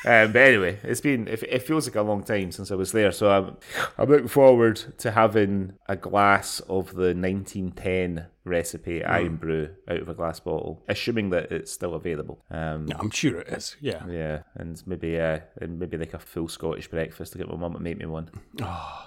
Um, 0.05 0.33
but 0.33 0.41
anyway, 0.41 0.79
it's 0.83 0.99
been 0.99 1.29
it, 1.29 1.41
it 1.43 1.59
feels 1.63 1.87
like 1.87 1.95
a 1.95 2.01
long 2.01 2.23
time 2.23 2.51
since 2.51 2.71
I 2.71 2.75
was 2.75 2.91
there, 2.91 3.13
so 3.13 3.31
I'm 3.31 3.55
I'm 3.97 4.09
looking 4.09 4.27
forward 4.27 4.75
to 4.97 5.11
having 5.11 5.73
a 5.87 5.95
glass 5.95 6.59
of 6.67 6.93
the 6.93 7.15
1910 7.15 8.27
recipe 8.45 8.99
Hmm. 8.99 9.11
Irn-Bru 9.11 9.69
out 9.89 9.99
of 10.01 10.09
a 10.09 10.13
glass 10.13 10.39
bottle, 10.39 10.83
assuming 10.87 11.29
that 11.31 11.51
it's 11.51 11.71
still 11.71 11.93
available. 11.93 12.43
Um, 12.51 12.87
I'm 12.99 13.09
sure 13.09 13.39
it 13.39 13.47
is. 13.47 13.77
Yeah. 13.81 14.05
yeah, 14.07 14.41
and 14.55 14.81
maybe 14.85 15.19
uh, 15.19 15.39
and 15.61 15.79
maybe 15.79 15.97
like 15.97 16.13
a 16.13 16.19
full 16.19 16.47
Scottish 16.47 16.87
breakfast 16.89 17.31
to 17.33 17.37
get 17.37 17.47
my 17.47 17.55
mum 17.55 17.73
to 17.73 17.79
make 17.79 17.97
me 17.97 18.05
one. 18.05 18.29
Oh, 18.61 19.05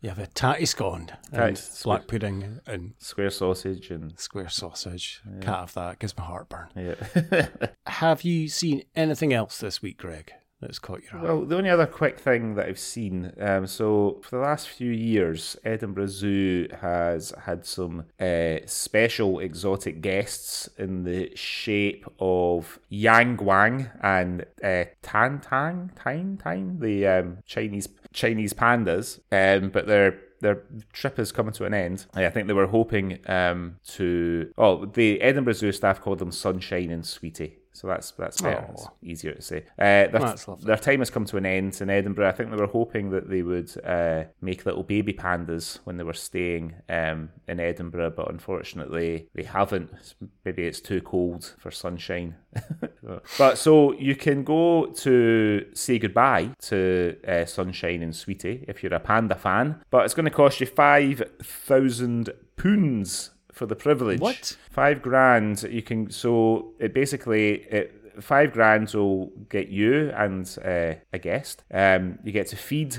You 0.00 0.08
have 0.10 0.18
a 0.18 0.26
tatty 0.26 0.64
scone 0.66 1.06
Tatty 1.32 1.48
and 1.60 1.70
black 1.84 2.06
pudding 2.06 2.60
and 2.66 2.94
Square 2.98 3.30
sausage 3.30 3.90
and 3.90 4.18
square 4.18 4.48
sausage. 4.48 5.20
Can't 5.40 5.44
have 5.44 5.74
that. 5.74 5.98
Gives 5.98 6.16
me 6.16 6.24
heartburn. 6.24 6.68
yeah. 6.76 7.48
Have 7.86 8.22
you 8.22 8.48
seen 8.48 8.82
anything 8.94 9.32
else 9.32 9.58
this 9.58 9.82
week, 9.82 9.98
Greg? 9.98 10.32
That's 10.60 10.78
caught 10.78 11.02
your 11.02 11.20
eye? 11.20 11.24
Well, 11.24 11.44
the 11.44 11.56
only 11.56 11.70
other 11.70 11.86
quick 11.86 12.18
thing 12.18 12.54
that 12.54 12.66
I've 12.66 12.78
seen, 12.78 13.32
um, 13.40 13.66
so 13.66 14.20
for 14.22 14.36
the 14.36 14.42
last 14.42 14.68
few 14.68 14.90
years, 14.90 15.56
Edinburgh 15.64 16.08
Zoo 16.08 16.68
has 16.80 17.32
had 17.44 17.64
some 17.64 18.04
uh, 18.20 18.58
special 18.66 19.38
exotic 19.38 20.00
guests 20.00 20.68
in 20.76 21.04
the 21.04 21.34
shape 21.36 22.06
of 22.18 22.78
Yang 22.88 23.36
Guang 23.38 23.90
and 24.02 24.44
uh, 24.62 24.84
Tan 25.02 25.40
Tang, 25.40 25.92
Tang, 25.94 26.38
Tang, 26.42 26.78
the 26.80 27.06
um, 27.06 27.38
Chinese 27.46 27.88
Chinese 28.12 28.52
pandas, 28.52 29.20
um, 29.30 29.70
but 29.70 29.86
they're 29.86 30.18
their 30.40 30.62
trip 30.92 31.18
is 31.18 31.32
coming 31.32 31.52
to 31.54 31.64
an 31.64 31.74
end. 31.74 32.06
I 32.14 32.28
think 32.30 32.46
they 32.46 32.52
were 32.52 32.66
hoping 32.66 33.18
um, 33.26 33.76
to. 33.88 34.52
Oh, 34.56 34.86
the 34.86 35.20
Edinburgh 35.20 35.54
Zoo 35.54 35.72
staff 35.72 36.00
called 36.00 36.18
them 36.18 36.32
Sunshine 36.32 36.90
and 36.90 37.04
Sweetie. 37.04 37.58
So 37.78 37.86
that's 37.86 38.10
that's 38.10 38.40
better. 38.40 38.66
It's 38.72 38.88
easier 39.02 39.34
to 39.34 39.40
say. 39.40 39.58
Uh, 39.78 40.08
their, 40.08 40.34
their 40.62 40.76
time 40.76 40.98
has 40.98 41.10
come 41.10 41.24
to 41.26 41.36
an 41.36 41.46
end 41.46 41.80
in 41.80 41.88
Edinburgh. 41.88 42.28
I 42.28 42.32
think 42.32 42.50
they 42.50 42.56
were 42.56 42.66
hoping 42.66 43.10
that 43.10 43.30
they 43.30 43.42
would 43.42 43.70
uh, 43.84 44.24
make 44.40 44.66
little 44.66 44.82
baby 44.82 45.12
pandas 45.12 45.78
when 45.84 45.96
they 45.96 46.02
were 46.02 46.12
staying 46.12 46.74
um, 46.88 47.28
in 47.46 47.60
Edinburgh, 47.60 48.14
but 48.16 48.32
unfortunately 48.32 49.28
they 49.32 49.44
haven't. 49.44 49.92
Maybe 50.44 50.64
it's 50.64 50.80
too 50.80 51.00
cold 51.02 51.54
for 51.56 51.70
sunshine. 51.70 52.34
but 53.38 53.58
so 53.58 53.92
you 53.92 54.16
can 54.16 54.42
go 54.42 54.86
to 54.86 55.64
say 55.72 56.00
goodbye 56.00 56.50
to 56.62 57.16
uh, 57.28 57.44
Sunshine 57.44 58.02
and 58.02 58.16
Sweetie 58.16 58.64
if 58.66 58.82
you're 58.82 58.92
a 58.92 58.98
panda 58.98 59.36
fan, 59.36 59.84
but 59.90 60.04
it's 60.04 60.14
going 60.14 60.24
to 60.24 60.32
cost 60.32 60.58
you 60.58 60.66
five 60.66 61.22
thousand 61.40 62.30
pounds 62.56 63.30
for 63.58 63.66
the 63.66 63.76
privilege. 63.76 64.20
What? 64.20 64.56
Five 64.70 65.02
grand. 65.02 65.62
You 65.64 65.82
can 65.82 66.10
so 66.10 66.72
it 66.78 66.94
basically 66.94 67.64
it 67.78 67.94
five 68.20 68.52
grand 68.52 68.92
will 68.94 69.30
get 69.48 69.68
you 69.68 70.10
and 70.16 70.44
uh, 70.64 70.94
a 71.12 71.18
guest. 71.18 71.64
Um, 71.72 72.18
you 72.24 72.32
get 72.32 72.46
to 72.48 72.56
feed 72.56 72.98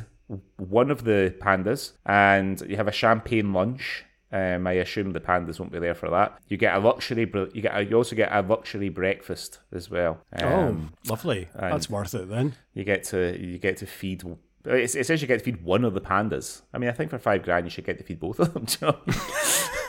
one 0.58 0.92
of 0.92 1.04
the 1.06 1.34
pandas, 1.42 1.94
and 2.06 2.62
you 2.70 2.76
have 2.76 2.88
a 2.88 2.92
champagne 2.92 3.52
lunch. 3.54 4.06
Um, 4.32 4.68
I 4.68 4.74
assume 4.74 5.10
the 5.12 5.20
pandas 5.20 5.60
won't 5.60 5.72
be 5.72 5.80
there 5.80 5.96
for 5.96 6.08
that. 6.12 6.38
You 6.50 6.58
get 6.58 6.76
a 6.76 6.80
luxury. 6.80 7.26
bre- 7.26 7.50
You 7.54 7.64
get. 7.64 7.76
A, 7.76 7.84
you 7.84 7.96
also 7.98 8.16
get 8.16 8.30
a 8.32 8.42
luxury 8.44 8.90
breakfast 8.90 9.58
as 9.74 9.90
well. 9.90 10.20
Um, 10.34 10.92
oh, 11.06 11.10
lovely. 11.10 11.48
That's 11.56 11.90
worth 11.90 12.14
it 12.14 12.30
then. 12.30 12.54
you 12.76 12.84
get 12.84 13.04
to 13.06 13.36
you 13.44 13.58
get 13.58 13.78
to 13.78 13.88
feed. 13.88 14.24
It, 14.66 14.94
it 14.96 15.06
says 15.08 15.22
you 15.22 15.28
get 15.28 15.40
to 15.40 15.46
feed 15.46 15.64
one 15.64 15.84
of 15.84 15.96
the 15.96 16.02
pandas. 16.02 16.62
I 16.74 16.78
mean, 16.78 16.90
I 16.90 16.94
think 16.94 17.10
for 17.10 17.18
five 17.18 17.42
grand 17.42 17.66
you 17.66 17.72
should 17.72 17.86
get 17.86 17.98
to 17.98 18.04
feed 18.04 18.20
both 18.20 18.40
of 18.40 18.54
them. 18.54 18.66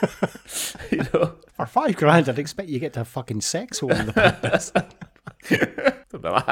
you 0.91 1.05
know? 1.13 1.35
For 1.55 1.65
five 1.65 1.95
grand, 1.95 2.29
I'd 2.29 2.39
expect 2.39 2.69
you 2.69 2.79
get 2.79 2.93
to 2.93 2.99
have 3.01 3.07
fucking 3.07 3.41
sex 3.41 3.81
with 3.81 3.99
of 3.99 4.05
the 4.07 4.13
pandas. 4.13 4.71
Something 6.11 6.31
like 6.31 6.45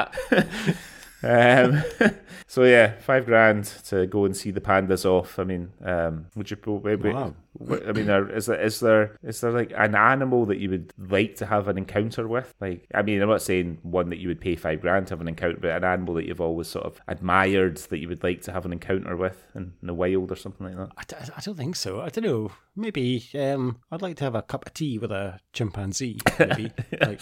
that. 1.22 1.72
um, 2.02 2.14
so 2.46 2.64
yeah, 2.64 2.98
five 3.00 3.26
grand 3.26 3.64
to 3.88 4.06
go 4.06 4.24
and 4.24 4.36
see 4.36 4.50
the 4.50 4.60
pandas 4.60 5.04
off. 5.04 5.38
I 5.38 5.44
mean, 5.44 5.72
um, 5.84 6.26
would 6.34 6.50
you? 6.50 6.56
Maybe, 6.84 7.10
Wow. 7.10 7.34
I 7.60 7.92
mean, 7.92 8.08
is 8.08 8.46
there 8.46 8.60
is 8.60 8.80
there 8.80 9.16
is 9.22 9.40
there 9.40 9.52
like 9.52 9.72
an 9.76 9.94
animal 9.94 10.46
that 10.46 10.58
you 10.58 10.70
would 10.70 10.92
like 10.98 11.36
to 11.36 11.46
have 11.46 11.68
an 11.68 11.76
encounter 11.76 12.26
with? 12.26 12.54
Like, 12.60 12.86
I 12.94 13.02
mean, 13.02 13.20
I'm 13.20 13.28
not 13.28 13.42
saying 13.42 13.78
one 13.82 14.10
that 14.10 14.18
you 14.18 14.28
would 14.28 14.40
pay 14.40 14.56
five 14.56 14.80
grand 14.80 15.08
to 15.08 15.12
have 15.12 15.20
an 15.20 15.28
encounter, 15.28 15.58
but 15.60 15.70
an 15.70 15.84
animal 15.84 16.14
that 16.14 16.26
you've 16.26 16.40
always 16.40 16.68
sort 16.68 16.86
of 16.86 17.00
admired 17.06 17.76
that 17.76 17.98
you 17.98 18.08
would 18.08 18.22
like 18.22 18.42
to 18.42 18.52
have 18.52 18.64
an 18.64 18.72
encounter 18.72 19.16
with 19.16 19.44
in, 19.54 19.74
in 19.80 19.86
the 19.86 19.94
wild 19.94 20.32
or 20.32 20.36
something 20.36 20.66
like 20.66 20.76
that. 20.76 20.90
I, 20.96 21.02
d- 21.06 21.32
I 21.36 21.40
don't 21.40 21.56
think 21.56 21.76
so. 21.76 22.00
I 22.00 22.08
don't 22.08 22.24
know. 22.24 22.52
Maybe 22.76 23.28
um, 23.34 23.80
I'd 23.90 24.02
like 24.02 24.16
to 24.16 24.24
have 24.24 24.34
a 24.34 24.42
cup 24.42 24.66
of 24.66 24.74
tea 24.74 24.98
with 24.98 25.12
a 25.12 25.40
chimpanzee. 25.52 26.20
Maybe 26.38 26.72
like 27.00 27.20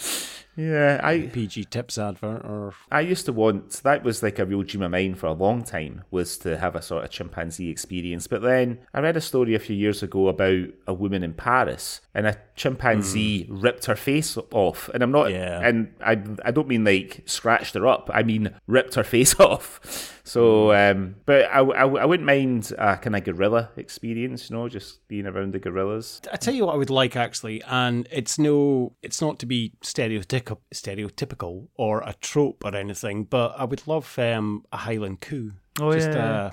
Yeah, 0.59 0.99
I 1.01 1.21
PG 1.21 1.65
Tips 1.65 1.97
advert 1.97 2.43
or 2.43 2.73
I 2.91 2.99
used 2.99 3.25
to 3.27 3.33
want 3.33 3.81
that 3.83 4.03
was 4.03 4.21
like 4.21 4.39
a 4.39 4.45
real 4.45 4.63
dream 4.63 4.81
of 4.81 4.91
mine 4.91 5.15
for 5.15 5.27
a 5.27 5.33
long 5.33 5.63
time 5.63 6.03
was 6.11 6.37
to 6.39 6.57
have 6.57 6.75
a 6.75 6.81
sort 6.81 7.05
of 7.05 7.11
chimpanzee 7.11 7.69
experience. 7.69 8.27
But 8.27 8.41
then 8.41 8.79
I 8.93 8.99
read 8.99 9.15
a 9.15 9.21
story 9.21 9.55
a 9.55 9.59
few 9.59 9.75
years 9.75 10.03
ago 10.03 10.27
about 10.27 10.67
a 10.85 10.93
woman 10.93 11.23
in 11.23 11.33
Paris 11.33 12.01
and 12.13 12.27
a 12.27 12.37
chimpanzee 12.57 13.45
hmm. 13.45 13.61
ripped 13.61 13.85
her 13.85 13.95
face 13.95 14.37
off. 14.51 14.89
And 14.93 15.01
I'm 15.01 15.11
not 15.11 15.31
Yeah. 15.31 15.65
and 15.65 15.93
I 16.01 16.21
I 16.43 16.51
don't 16.51 16.67
mean 16.67 16.83
like 16.83 17.23
scratched 17.25 17.75
her 17.75 17.87
up. 17.87 18.09
I 18.13 18.23
mean 18.23 18.53
ripped 18.67 18.95
her 18.95 19.03
face 19.05 19.39
off. 19.39 20.18
So, 20.29 20.71
um, 20.73 21.15
but 21.25 21.45
I, 21.45 21.59
I, 21.59 21.87
I 21.87 22.05
wouldn't 22.05 22.27
mind 22.27 22.71
a 22.77 22.97
kind 22.97 23.15
of 23.15 23.23
gorilla 23.23 23.71
experience, 23.77 24.49
you 24.49 24.55
know, 24.55 24.69
just 24.69 25.07
being 25.07 25.25
around 25.25 25.53
the 25.53 25.59
gorillas. 25.59 26.21
I 26.31 26.37
tell 26.37 26.53
you 26.53 26.67
what 26.67 26.75
I 26.75 26.77
would 26.77 26.91
like 26.91 27.15
actually, 27.15 27.63
and 27.63 28.07
it's 28.11 28.37
no, 28.37 28.93
it's 29.01 29.21
not 29.21 29.39
to 29.39 29.47
be 29.47 29.73
stereotypical, 29.81 30.59
stereotypical 30.71 31.69
or 31.75 32.01
a 32.01 32.13
trope 32.21 32.63
or 32.63 32.75
anything, 32.75 33.23
but 33.23 33.55
I 33.57 33.63
would 33.63 33.87
love 33.87 34.19
um, 34.19 34.65
a 34.71 34.77
Highland 34.77 35.21
coo. 35.21 35.53
Oh, 35.81 35.93
just 35.93 36.11
yeah. 36.11 36.31
uh, 36.31 36.51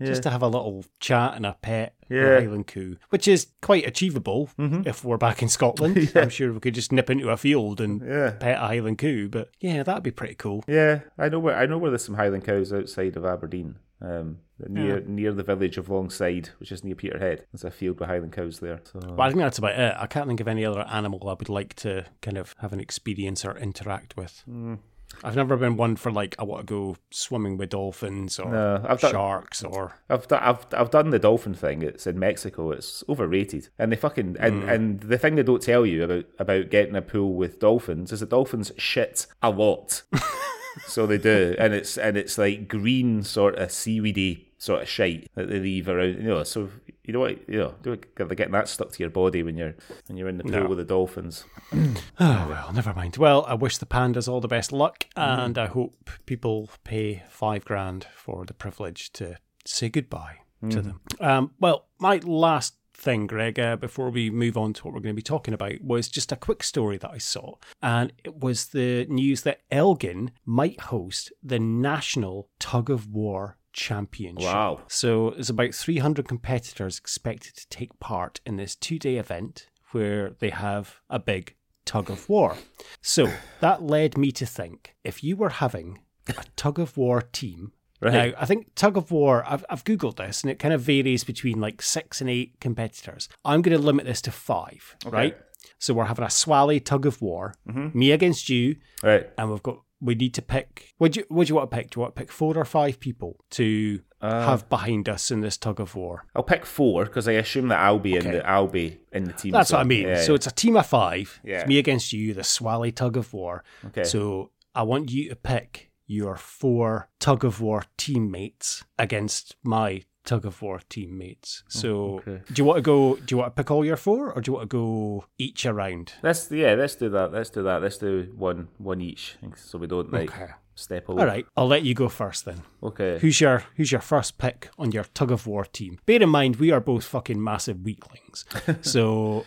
just 0.00 0.22
to 0.24 0.30
have 0.30 0.42
a 0.42 0.48
little 0.48 0.84
chat 1.00 1.34
and 1.34 1.46
a 1.46 1.56
pet 1.62 1.94
Yeah. 2.08 2.36
a 2.36 2.40
Highland 2.42 2.66
coo, 2.66 2.96
which 3.10 3.26
is 3.26 3.48
quite 3.62 3.86
achievable 3.86 4.50
if 4.58 5.04
we're 5.04 5.16
back 5.16 5.42
in 5.42 5.48
Scotland. 5.48 6.12
I'm 6.16 6.28
sure 6.28 6.52
we 6.52 6.60
could 6.60 6.74
just 6.74 6.92
nip 6.92 7.10
into 7.10 7.30
a 7.30 7.36
field 7.36 7.80
and 7.80 8.00
Yeah. 8.06 8.30
pet 8.32 8.56
a 8.58 8.66
Highland 8.66 8.98
coo. 8.98 9.28
But 9.28 9.50
yeah, 9.60 9.82
that'd 9.82 10.02
be 10.02 10.10
pretty 10.10 10.34
cool. 10.34 10.64
Yeah, 10.68 11.00
I 11.18 11.28
know 11.28 11.38
where 11.38 11.56
I 11.56 11.66
know 11.66 11.78
where 11.78 11.90
there's 11.90 12.04
some 12.04 12.14
Highland 12.16 12.44
cows 12.44 12.72
outside 12.72 13.16
of 13.16 13.24
Aberdeen, 13.24 13.76
um, 14.02 14.38
near 14.68 15.00
near 15.00 15.32
the 15.32 15.42
village 15.42 15.78
of 15.78 15.88
Longside, 15.88 16.50
which 16.58 16.70
is 16.72 16.84
near 16.84 16.94
Peterhead. 16.94 17.46
There's 17.52 17.64
a 17.64 17.70
field 17.70 17.98
with 18.00 18.08
Highland 18.08 18.32
cows 18.32 18.60
there. 18.60 18.80
So 18.84 19.00
But 19.00 19.20
I 19.22 19.28
think 19.28 19.40
that's 19.40 19.58
about 19.58 19.78
it. 19.78 19.94
I 19.98 20.06
can't 20.06 20.26
think 20.28 20.40
of 20.40 20.48
any 20.48 20.64
other 20.64 20.86
animal 20.90 21.28
I 21.28 21.32
would 21.34 21.48
like 21.48 21.74
to 21.76 22.04
kind 22.22 22.36
of 22.38 22.54
have 22.58 22.72
an 22.72 22.80
experience 22.80 23.44
or 23.44 23.56
interact 23.56 24.16
with. 24.16 24.42
Mm. 24.48 24.78
I've 25.24 25.36
never 25.36 25.56
been 25.56 25.76
one 25.76 25.96
for 25.96 26.10
like 26.12 26.34
I 26.38 26.44
want 26.44 26.66
to 26.66 26.72
go 26.72 26.96
swimming 27.10 27.56
with 27.56 27.70
dolphins 27.70 28.38
or 28.38 28.50
No, 28.50 28.84
I've 28.86 29.00
done- 29.00 29.12
sharks 29.12 29.64
or 29.64 29.94
I've 30.10 30.28
done 30.28 30.42
I've 30.42 30.66
I've 30.72 30.90
done 30.90 31.10
the 31.10 31.18
dolphin 31.18 31.54
thing. 31.54 31.82
It's 31.82 32.06
in 32.06 32.18
Mexico. 32.18 32.70
It's 32.70 33.02
overrated, 33.08 33.68
and 33.78 33.90
they 33.90 33.96
fucking 33.96 34.36
and, 34.38 34.62
hmm. 34.62 34.68
and 34.68 35.00
the 35.00 35.18
thing 35.18 35.36
they 35.36 35.42
don't 35.42 35.62
tell 35.62 35.86
you 35.86 36.04
about 36.04 36.26
about 36.38 36.70
getting 36.70 36.96
a 36.96 37.02
pool 37.02 37.34
with 37.34 37.60
dolphins 37.60 38.12
is 38.12 38.20
that 38.20 38.30
dolphins 38.30 38.72
shit 38.76 39.26
a 39.42 39.50
lot. 39.50 40.02
so 40.86 41.06
they 41.06 41.18
do, 41.18 41.54
and 41.58 41.72
it's 41.72 41.96
and 41.96 42.16
it's 42.16 42.36
like 42.36 42.68
green 42.68 43.22
sort 43.22 43.56
of 43.56 43.72
seaweedy 43.72 44.45
sort 44.66 44.82
of 44.82 44.88
shite 44.88 45.28
that 45.34 45.48
they 45.48 45.58
leave 45.60 45.88
around. 45.88 46.16
You 46.16 46.22
know, 46.28 46.42
so 46.44 46.68
you 47.04 47.12
know 47.12 47.20
what 47.20 47.48
you 47.48 47.58
know. 47.58 47.74
Get 47.82 48.14
getting 48.36 48.52
that 48.52 48.68
stuck 48.68 48.90
to 48.92 48.98
your 49.02 49.10
body 49.10 49.42
when 49.42 49.56
you're 49.56 49.74
when 50.06 50.16
you're 50.18 50.28
in 50.28 50.38
the 50.38 50.44
pool 50.44 50.52
No. 50.52 50.66
with 50.68 50.78
the 50.78 50.84
dolphins. 50.84 51.44
Oh, 52.18 52.46
well, 52.48 52.72
never 52.72 52.92
mind. 52.94 53.16
Well, 53.16 53.44
I 53.46 53.54
wish 53.54 53.78
the 53.78 53.86
pandas 53.86 54.28
all 54.28 54.40
the 54.40 54.48
best 54.48 54.72
luck, 54.72 55.06
Mm. 55.16 55.38
and 55.44 55.58
I 55.58 55.66
hope 55.66 56.10
people 56.26 56.70
pay 56.84 57.22
five 57.28 57.64
grand 57.64 58.06
for 58.14 58.44
the 58.44 58.54
privilege 58.54 59.12
to 59.14 59.36
say 59.64 59.88
goodbye 59.88 60.38
Mm. 60.62 60.70
to 60.70 60.80
them. 60.82 61.00
Um, 61.20 61.50
well, 61.60 61.86
my 61.98 62.16
last 62.24 62.76
thing, 62.94 63.26
Greg, 63.26 63.58
uh, 63.60 63.76
before 63.76 64.08
we 64.08 64.30
move 64.30 64.56
on 64.56 64.72
to 64.72 64.84
what 64.84 64.94
we're 64.94 65.00
going 65.00 65.14
to 65.14 65.22
be 65.24 65.34
talking 65.34 65.52
about, 65.52 65.82
was 65.82 66.08
just 66.08 66.32
a 66.32 66.36
quick 66.36 66.62
story 66.62 66.96
that 66.96 67.10
I 67.10 67.18
saw, 67.18 67.56
and 67.82 68.10
it 68.24 68.36
was 68.40 68.68
the 68.68 69.04
news 69.10 69.42
that 69.42 69.60
Elgin 69.70 70.30
might 70.46 70.80
host 70.80 71.30
the 71.42 71.58
National 71.58 72.48
Tug 72.58 72.88
of 72.88 73.06
War 73.12 73.58
Championship. 73.76 74.42
Wow. 74.44 74.80
So 74.88 75.30
there's 75.30 75.50
about 75.50 75.74
300 75.74 76.26
competitors 76.26 76.98
expected 76.98 77.54
to 77.56 77.68
take 77.68 77.98
part 78.00 78.40
in 78.46 78.56
this 78.56 78.74
two 78.74 78.98
day 78.98 79.16
event 79.16 79.68
where 79.92 80.30
they 80.40 80.50
have 80.50 81.00
a 81.10 81.18
big 81.18 81.54
tug 81.84 82.10
of 82.10 82.28
war. 82.28 82.56
So 83.02 83.28
that 83.60 83.82
led 83.82 84.18
me 84.18 84.32
to 84.32 84.46
think 84.46 84.96
if 85.04 85.22
you 85.22 85.36
were 85.36 85.50
having 85.50 86.00
a 86.28 86.44
tug 86.56 86.78
of 86.80 86.96
war 86.96 87.20
team. 87.22 87.72
Right. 88.00 88.12
Now, 88.12 88.38
I 88.38 88.46
think 88.46 88.74
tug 88.74 88.96
of 88.96 89.10
war, 89.10 89.44
I've, 89.46 89.64
I've 89.70 89.84
Googled 89.84 90.16
this 90.16 90.42
and 90.42 90.50
it 90.50 90.58
kind 90.58 90.74
of 90.74 90.80
varies 90.80 91.22
between 91.24 91.60
like 91.60 91.80
six 91.80 92.20
and 92.20 92.28
eight 92.28 92.58
competitors. 92.60 93.28
I'm 93.44 93.62
going 93.62 93.76
to 93.78 93.82
limit 93.82 94.04
this 94.06 94.20
to 94.22 94.30
five, 94.30 94.96
right? 95.06 95.36
So 95.78 95.94
we're 95.94 96.04
having 96.04 96.24
a 96.24 96.30
swally 96.30 96.80
tug 96.80 97.06
of 97.06 97.20
war, 97.22 97.54
mm-hmm. 97.68 97.96
me 97.98 98.10
against 98.12 98.48
you, 98.48 98.76
Right. 99.02 99.28
and 99.36 99.50
we've 99.50 99.62
got 99.62 99.80
we 100.00 100.14
need 100.14 100.34
to 100.34 100.42
pick. 100.42 100.94
Would 100.98 101.16
you 101.16 101.24
would 101.30 101.48
you 101.48 101.54
want 101.54 101.70
to 101.70 101.76
pick? 101.76 101.90
Do 101.90 101.98
you 101.98 102.02
want 102.02 102.14
to 102.14 102.20
pick 102.20 102.32
four 102.32 102.56
or 102.56 102.64
five 102.64 103.00
people 103.00 103.36
to 103.50 104.00
uh, 104.20 104.46
have 104.46 104.68
behind 104.68 105.08
us 105.08 105.30
in 105.30 105.40
this 105.40 105.56
tug 105.56 105.80
of 105.80 105.94
war? 105.94 106.24
I'll 106.34 106.42
pick 106.42 106.66
four 106.66 107.04
because 107.04 107.28
I 107.28 107.32
assume 107.32 107.68
that 107.68 107.78
I'll 107.80 107.98
be 107.98 108.16
in 108.16 108.24
the 108.30 108.46
I'll 108.46 108.66
be 108.68 108.98
in 109.12 109.24
the 109.24 109.32
team. 109.32 109.52
That's 109.52 109.70
as 109.70 109.74
what 109.74 109.80
I 109.80 109.84
mean. 109.84 110.08
Yeah. 110.08 110.22
So 110.22 110.34
it's 110.34 110.46
a 110.46 110.52
team 110.52 110.76
of 110.76 110.86
five. 110.86 111.40
Yeah. 111.44 111.60
It's 111.60 111.68
me 111.68 111.78
against 111.78 112.12
you, 112.12 112.34
the 112.34 112.42
swally 112.42 112.94
tug 112.94 113.16
of 113.16 113.32
war. 113.32 113.64
Okay. 113.86 114.04
So 114.04 114.50
I 114.74 114.82
want 114.82 115.10
you 115.10 115.28
to 115.30 115.36
pick 115.36 115.90
your 116.06 116.36
four 116.36 117.08
tug 117.18 117.44
of 117.44 117.60
war 117.60 117.84
teammates 117.96 118.84
against 118.98 119.56
my 119.64 120.02
tug 120.26 120.44
of 120.44 120.60
war 120.60 120.80
teammates. 120.88 121.62
Oh, 121.66 121.68
so 121.68 122.04
okay. 122.16 122.42
do 122.52 122.60
you 122.60 122.64
want 122.64 122.78
to 122.78 122.82
go? 122.82 123.16
Do 123.16 123.34
you 123.34 123.38
want 123.38 123.54
to 123.56 123.62
pick 123.62 123.70
all 123.70 123.84
your 123.84 123.96
four, 123.96 124.32
or 124.32 124.40
do 124.42 124.50
you 124.50 124.54
want 124.56 124.68
to 124.70 124.76
go 124.76 125.24
each 125.38 125.64
around? 125.64 126.12
Let's 126.22 126.50
yeah, 126.50 126.74
let's 126.74 126.96
do 126.96 127.08
that. 127.10 127.32
Let's 127.32 127.50
do 127.50 127.62
that. 127.62 127.80
Let's 127.82 127.98
do 127.98 128.32
one 128.36 128.68
one 128.78 129.00
each, 129.00 129.36
so 129.54 129.78
we 129.78 129.86
don't 129.86 130.12
like 130.12 130.30
Okay. 130.38 130.52
step 130.74 131.08
over. 131.08 131.20
All 131.20 131.26
right, 131.26 131.46
I'll 131.56 131.66
let 131.68 131.84
you 131.84 131.94
go 131.94 132.08
first 132.08 132.44
then. 132.44 132.62
Okay. 132.82 133.18
Who's 133.20 133.40
your 133.40 133.64
Who's 133.76 133.92
your 133.92 134.02
first 134.02 134.36
pick 134.38 134.68
on 134.78 134.92
your 134.92 135.04
tug 135.14 135.30
of 135.30 135.46
war 135.46 135.64
team? 135.64 135.98
Bear 136.06 136.22
in 136.22 136.28
mind, 136.28 136.56
we 136.56 136.70
are 136.72 136.80
both 136.80 137.04
fucking 137.04 137.42
massive 137.42 137.80
weaklings, 137.82 138.44
so 138.82 139.46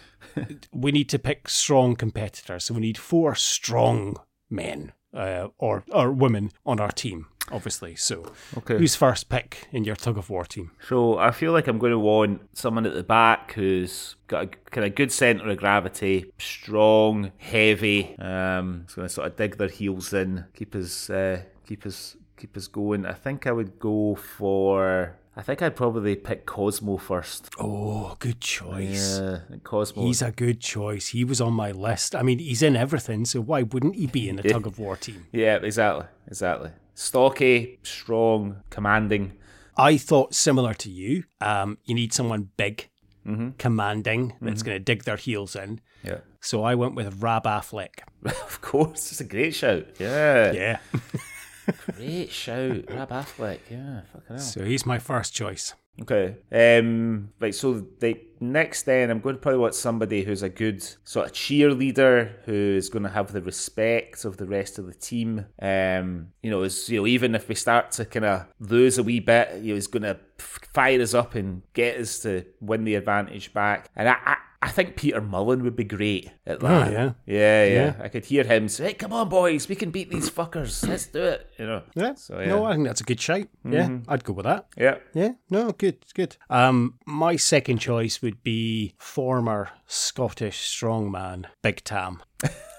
we 0.73 0.91
need 0.91 1.09
to 1.09 1.19
pick 1.19 1.49
strong 1.49 1.95
competitors. 1.95 2.65
So 2.65 2.73
we 2.73 2.81
need 2.81 2.97
four 2.97 3.35
strong 3.35 4.17
men 4.49 4.93
uh, 5.13 5.47
or 5.57 5.83
or 5.91 6.11
women 6.11 6.51
on 6.65 6.79
our 6.79 6.91
team, 6.91 7.27
obviously. 7.51 7.95
So, 7.95 8.31
Okay. 8.57 8.77
who's 8.77 8.95
first 8.95 9.29
pick 9.29 9.67
in 9.71 9.83
your 9.83 9.95
tug 9.95 10.17
of 10.17 10.29
war 10.29 10.45
team? 10.45 10.71
So 10.87 11.17
I 11.17 11.31
feel 11.31 11.51
like 11.51 11.67
I'm 11.67 11.79
going 11.79 11.91
to 11.91 11.99
want 11.99 12.57
someone 12.57 12.85
at 12.85 12.93
the 12.93 13.03
back 13.03 13.53
who's 13.53 14.15
got 14.27 14.43
a 14.43 14.47
kind 14.71 14.85
of 14.85 14.95
good 14.95 15.11
centre 15.11 15.49
of 15.49 15.57
gravity, 15.57 16.31
strong, 16.37 17.31
heavy. 17.37 18.17
Um, 18.19 18.81
it's 18.85 18.95
going 18.95 19.07
to 19.07 19.13
sort 19.13 19.27
of 19.27 19.35
dig 19.35 19.57
their 19.57 19.67
heels 19.69 20.13
in, 20.13 20.45
keep 20.53 20.75
us, 20.75 21.09
uh, 21.09 21.41
keep 21.67 21.85
us, 21.85 22.15
keep 22.37 22.55
us 22.55 22.67
going. 22.67 23.05
I 23.05 23.13
think 23.13 23.47
I 23.47 23.51
would 23.51 23.79
go 23.79 24.15
for. 24.15 25.15
I 25.35 25.41
think 25.41 25.61
I'd 25.61 25.75
probably 25.75 26.15
pick 26.15 26.45
Cosmo 26.45 26.97
first. 26.97 27.49
Oh, 27.59 28.15
good 28.19 28.41
choice. 28.41 29.19
Yeah, 29.19 29.39
Cosmo. 29.63 30.03
He's 30.03 30.21
a 30.21 30.31
good 30.31 30.59
choice. 30.59 31.09
He 31.09 31.23
was 31.23 31.39
on 31.39 31.53
my 31.53 31.71
list. 31.71 32.15
I 32.15 32.23
mean, 32.23 32.39
he's 32.39 32.61
in 32.61 32.75
everything, 32.75 33.23
so 33.25 33.39
why 33.39 33.61
wouldn't 33.63 33.95
he 33.95 34.07
be 34.07 34.27
in 34.27 34.39
a 34.39 34.43
tug 34.43 34.65
of 34.67 34.79
war 34.79 34.97
team? 34.97 35.27
yeah, 35.31 35.55
exactly, 35.57 36.07
exactly. 36.27 36.71
Stocky, 36.95 37.79
strong, 37.83 38.57
commanding. 38.69 39.33
I 39.77 39.95
thought 39.97 40.35
similar 40.35 40.73
to 40.73 40.89
you. 40.91 41.23
Um, 41.39 41.77
you 41.85 41.95
need 41.95 42.13
someone 42.13 42.49
big, 42.57 42.89
Mm-hmm. 43.27 43.49
commanding, 43.59 44.33
that's 44.41 44.63
going 44.63 44.75
to 44.75 44.83
dig 44.83 45.03
their 45.03 45.17
heels 45.17 45.55
in. 45.55 45.81
Yeah, 46.03 46.19
So 46.41 46.63
I 46.63 46.73
went 46.75 46.95
with 46.95 47.21
Rab 47.21 47.43
Affleck. 47.43 47.99
of 48.25 48.59
course. 48.61 49.11
It's 49.11 49.21
a 49.21 49.25
great 49.25 49.53
shout. 49.53 49.85
Yeah, 49.99 50.51
Yeah. 50.53 50.79
great 51.71 52.31
shout. 52.31 52.89
Rab 52.89 53.09
Affleck. 53.09 53.59
Yeah, 53.69 54.01
fucking 54.13 54.21
hell. 54.27 54.39
so 54.39 54.63
he's 54.63 54.85
my 54.85 54.99
first 54.99 55.33
choice. 55.33 55.73
Okay. 56.01 56.35
Um. 56.51 57.29
Right. 57.39 57.53
So 57.53 57.85
the 57.99 58.17
next, 58.39 58.83
then 58.83 59.09
I'm 59.09 59.19
going 59.19 59.35
to 59.35 59.41
probably 59.41 59.59
want 59.59 59.75
somebody 59.75 60.23
who's 60.23 60.43
a 60.43 60.49
good 60.49 60.81
sort 61.03 61.27
of 61.27 61.33
cheerleader, 61.33 62.31
who's 62.45 62.89
going 62.89 63.03
to 63.03 63.09
have 63.09 63.33
the 63.33 63.41
respect 63.41 64.23
of 64.23 64.37
the 64.37 64.45
rest 64.45 64.79
of 64.79 64.85
the 64.85 64.93
team. 64.93 65.45
Um. 65.61 66.29
You 66.41 66.51
know, 66.51 66.63
is 66.63 66.89
you 66.89 66.99
know 66.99 67.07
even 67.07 67.35
if 67.35 67.49
we 67.49 67.55
start 67.55 67.91
to 67.93 68.05
kind 68.05 68.25
of 68.25 68.45
lose 68.59 68.97
a 68.97 69.03
wee 69.03 69.19
bit, 69.19 69.61
you 69.61 69.69
know, 69.69 69.75
he's 69.75 69.87
going 69.87 70.03
to 70.03 70.17
fire 70.37 71.01
us 71.01 71.13
up 71.13 71.35
and 71.35 71.63
get 71.73 71.99
us 71.99 72.19
to 72.19 72.45
win 72.61 72.85
the 72.85 72.95
advantage 72.95 73.53
back. 73.53 73.89
And 73.95 74.09
I. 74.09 74.15
I 74.25 74.35
I 74.61 74.67
think 74.69 74.97
Peter 74.97 75.21
Mullen 75.21 75.63
would 75.63 75.77
be 75.77 75.85
great 75.85 76.29
at 76.45 76.59
that. 76.59 76.87
Oh, 76.87 76.91
yeah. 76.91 77.11
yeah, 77.25 77.63
yeah, 77.65 77.73
Yeah. 77.73 77.95
I 78.01 78.09
could 78.09 78.25
hear 78.25 78.43
him 78.43 78.67
say, 78.67 78.87
"Hey, 78.87 78.93
come 78.93 79.13
on, 79.13 79.29
boys, 79.29 79.69
we 79.69 79.75
can 79.75 79.89
beat 79.89 80.09
these 80.11 80.29
fuckers. 80.29 80.85
Let's 80.85 81.07
do 81.07 81.23
it." 81.23 81.49
You 81.57 81.65
know. 81.65 81.83
Yeah. 81.95 82.15
So 82.15 82.39
yeah. 82.39 82.47
No, 82.47 82.65
I 82.65 82.73
think 82.73 82.85
that's 82.85 82.99
a 82.99 83.05
good 83.05 83.21
shout. 83.21 83.47
Yeah, 83.63 83.99
I'd 84.09 84.25
go 84.25 84.33
with 84.33 84.45
that. 84.45 84.67
yeah. 84.77 84.97
Yeah, 85.13 85.31
no, 85.49 85.71
good, 85.71 86.03
good. 86.13 86.35
Um, 86.49 86.95
my 87.05 87.37
second 87.37 87.77
choice 87.77 88.21
would 88.21 88.43
be 88.43 88.95
former 88.97 89.69
Scottish 89.87 90.59
strongman 90.59 91.45
Big 91.63 91.83
Tam, 91.85 92.21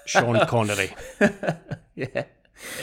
Sean 0.05 0.45
Connery. 0.47 0.91
Yeah. 1.95 2.23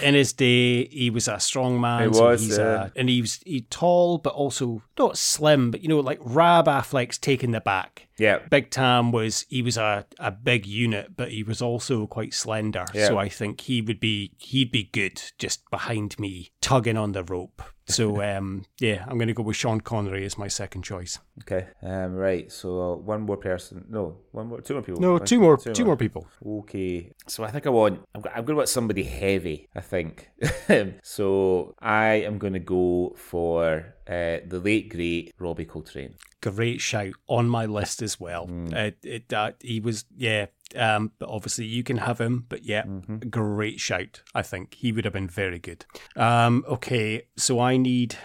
In 0.03 0.15
his 0.15 0.33
day, 0.33 0.87
he 0.89 1.09
was 1.09 1.29
a 1.29 1.35
strongman. 1.35 2.09
He 2.09 2.13
so 2.15 2.27
was, 2.27 2.59
a, 2.59 2.93
and 2.97 3.09
he 3.09 3.21
was 3.21 3.41
he 3.47 3.61
tall, 3.63 4.19
but 4.19 4.35
also 4.35 4.83
not 4.99 5.17
slim. 5.17 5.71
But 5.71 5.83
you 5.83 5.89
know, 5.89 6.01
like 6.01 6.19
Rab 6.21 6.67
Affleck's 6.67 7.17
taking 7.17 7.53
the 7.53 7.61
back. 7.61 8.08
Yeah. 8.19 8.41
Big 8.51 8.71
Tam 8.71 9.13
was 9.13 9.47
he 9.49 9.63
was 9.63 9.77
a, 9.77 10.05
a 10.19 10.31
big 10.31 10.67
unit, 10.67 11.17
but 11.17 11.31
he 11.31 11.43
was 11.43 11.63
also 11.63 12.07
quite 12.07 12.35
slender. 12.35 12.85
Yeah. 12.93 13.09
So 13.09 13.19
I 13.19 13.29
think 13.29 13.61
he 13.63 13.81
would 13.81 14.01
be 14.01 14.33
he'd 14.39 14.73
be 14.73 14.85
good 14.85 15.23
just 15.39 15.69
behind 15.71 16.19
me, 16.19 16.51
tugging 16.61 16.97
on 16.97 17.13
the 17.13 17.25
rope. 17.25 17.63
So 17.87 18.23
um, 18.37 18.65
yeah, 18.81 19.05
I'm 19.09 19.17
going 19.19 19.29
to 19.29 19.35
go 19.35 19.43
with 19.43 19.57
Sean 19.57 19.81
Connery 19.81 20.25
as 20.25 20.37
my 20.37 20.49
second 20.49 20.83
choice. 20.83 21.19
Okay. 21.43 21.69
Um. 21.83 22.15
Right. 22.15 22.51
So 22.51 22.93
uh, 22.93 22.97
one 22.97 23.23
more 23.23 23.37
person. 23.37 23.85
No. 23.89 24.19
One 24.33 24.49
more. 24.49 24.61
Two 24.61 24.75
more 24.75 24.83
people. 24.83 25.01
No, 25.01 25.13
One, 25.15 25.25
two 25.25 25.41
more, 25.41 25.57
two 25.57 25.85
more 25.85 25.97
people. 25.97 26.27
Okay. 26.45 27.13
So 27.27 27.45
I 27.45 27.51
think 27.51 27.67
I 27.67 27.71
want. 27.71 28.01
I'm, 28.15 28.23
I'm 28.27 28.45
going 28.45 28.47
to 28.47 28.55
want 28.57 28.69
somebody 28.69 29.05
heavy. 29.05 29.69
I 29.75 29.81
think. 29.81 30.29
so 31.03 31.75
I 31.81 32.23
am 32.27 32.39
going 32.39 32.55
to 32.55 32.59
go 32.59 33.15
for 33.17 33.95
uh, 34.09 34.39
the 34.47 34.61
late 34.63 34.89
great 34.89 35.33
Robbie 35.39 35.65
Coltrane. 35.65 36.15
Great 36.41 36.81
shout 36.81 37.15
on 37.27 37.49
my 37.49 37.67
list 37.67 38.01
as 38.03 38.21
well. 38.21 38.47
Hmm. 38.47 38.69
Uh, 38.75 38.91
it, 39.03 39.33
uh, 39.33 39.53
he 39.61 39.81
was 39.81 40.05
yeah. 40.17 40.47
Um, 40.77 41.13
but 41.19 41.29
obviously 41.31 41.65
you 41.65 41.83
can 41.83 41.97
have 41.97 42.21
him. 42.21 42.45
But 42.49 42.65
yeah, 42.65 42.83
Mm-hmm. 42.83 43.29
great 43.31 43.81
shout. 43.81 44.23
I 44.35 44.43
think 44.43 44.75
he 44.75 44.93
would 44.93 45.05
have 45.05 45.15
been 45.15 45.29
very 45.29 45.59
good. 45.59 45.87
Um, 46.15 46.65
okay, 46.69 47.23
so 47.37 47.59
I 47.59 47.77
need 47.79 48.17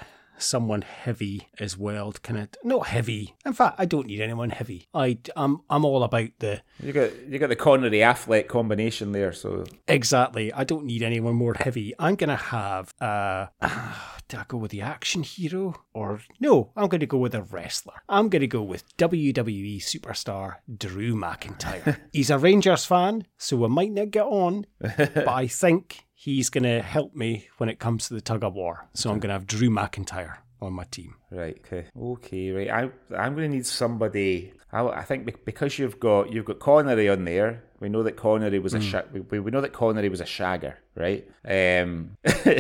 someone 0.44 0.82
heavy 0.82 1.48
as 1.60 1.78
well. 1.78 2.12
to 2.12 2.22
Kind 2.22 2.40
of 2.40 2.50
not 2.64 2.88
heavy. 2.88 3.36
In 3.46 3.54
fact, 3.54 3.76
I 3.80 3.86
don't 3.86 4.08
need 4.08 4.22
anyone 4.22 4.50
heavy. 4.50 4.88
I 4.94 5.18
I'm 5.36 5.62
I'm 5.70 5.86
all 5.86 6.04
about 6.04 6.30
the 6.40 6.62
You 6.82 6.94
got 6.94 7.12
you 7.28 7.40
got 7.40 7.50
the 7.50 7.56
Connery 7.56 8.00
Affleck 8.00 8.48
combination 8.48 9.12
there. 9.12 9.34
So 9.34 9.66
Exactly. 9.88 10.52
I 10.54 10.64
don't 10.64 10.86
need 10.86 11.04
anyone 11.04 11.36
more 11.36 11.56
heavy. 11.56 11.94
I'm 12.00 12.16
gonna 12.16 12.36
have 12.36 12.94
uh 13.02 13.48
did 14.28 14.40
I 14.40 14.46
go 14.48 14.58
with 14.58 14.72
the 14.72 14.82
action 14.82 15.24
hero? 15.24 15.76
Or 15.94 16.20
no, 16.40 16.72
I'm 16.76 16.88
gonna 16.88 17.06
go 17.06 17.18
with 17.18 17.36
a 17.36 17.44
wrestler. 17.44 18.02
I'm 18.10 18.30
gonna 18.30 18.48
go 18.48 18.64
with 18.64 18.84
WWE 18.98 19.78
superstar 19.82 20.56
Drew 20.78 21.16
McIntyre. 21.16 21.98
He's 22.12 22.30
a 22.30 22.38
Rangers 22.38 22.86
fan, 22.86 23.26
so 23.38 23.58
we 23.58 23.68
might 23.68 23.92
not 23.92 24.12
get 24.12 24.26
on, 24.26 24.66
but 24.80 25.28
I 25.28 25.48
think 25.48 26.06
he's 26.24 26.50
gonna 26.50 26.82
help 26.82 27.14
me 27.14 27.50
when 27.58 27.68
it 27.68 27.80
comes 27.80 28.08
to 28.08 28.14
the 28.14 28.22
tug 28.22 28.46
of 28.46 28.54
war. 28.54 28.88
So 28.94 29.12
I'm 29.12 29.20
gonna 29.20 29.34
have 29.34 29.46
Drew 29.46 29.70
McIntyre 29.70 30.38
on 30.62 30.72
my 30.72 30.86
team. 30.86 31.16
Right. 31.34 31.58
Okay. 31.66 31.86
Okay. 32.00 32.52
Right. 32.52 32.70
I 32.70 32.82
I'm 33.18 33.36
going 33.36 33.50
to 33.50 33.56
need 33.58 33.66
somebody. 33.66 34.54
I, 34.72 34.86
I 34.88 35.04
think 35.04 35.44
because 35.46 35.78
you've 35.80 36.00
got 36.00 36.32
you've 36.32 36.46
got 36.46 36.60
Connery 36.60 37.10
on 37.10 37.26
there. 37.26 37.64
We 37.80 37.90
know 37.90 38.04
that 38.04 38.16
Connery 38.16 38.60
was 38.60 38.74
a 38.74 38.78
Hmm. 38.80 38.84
sha- 38.84 39.04
we, 39.30 39.40
we 39.40 39.52
know 39.52 39.60
that 39.62 39.74
Connery 39.74 40.08
was 40.10 40.22
a 40.22 40.26
shagger, 40.26 40.76
right? 40.96 41.28
Um, 41.46 42.16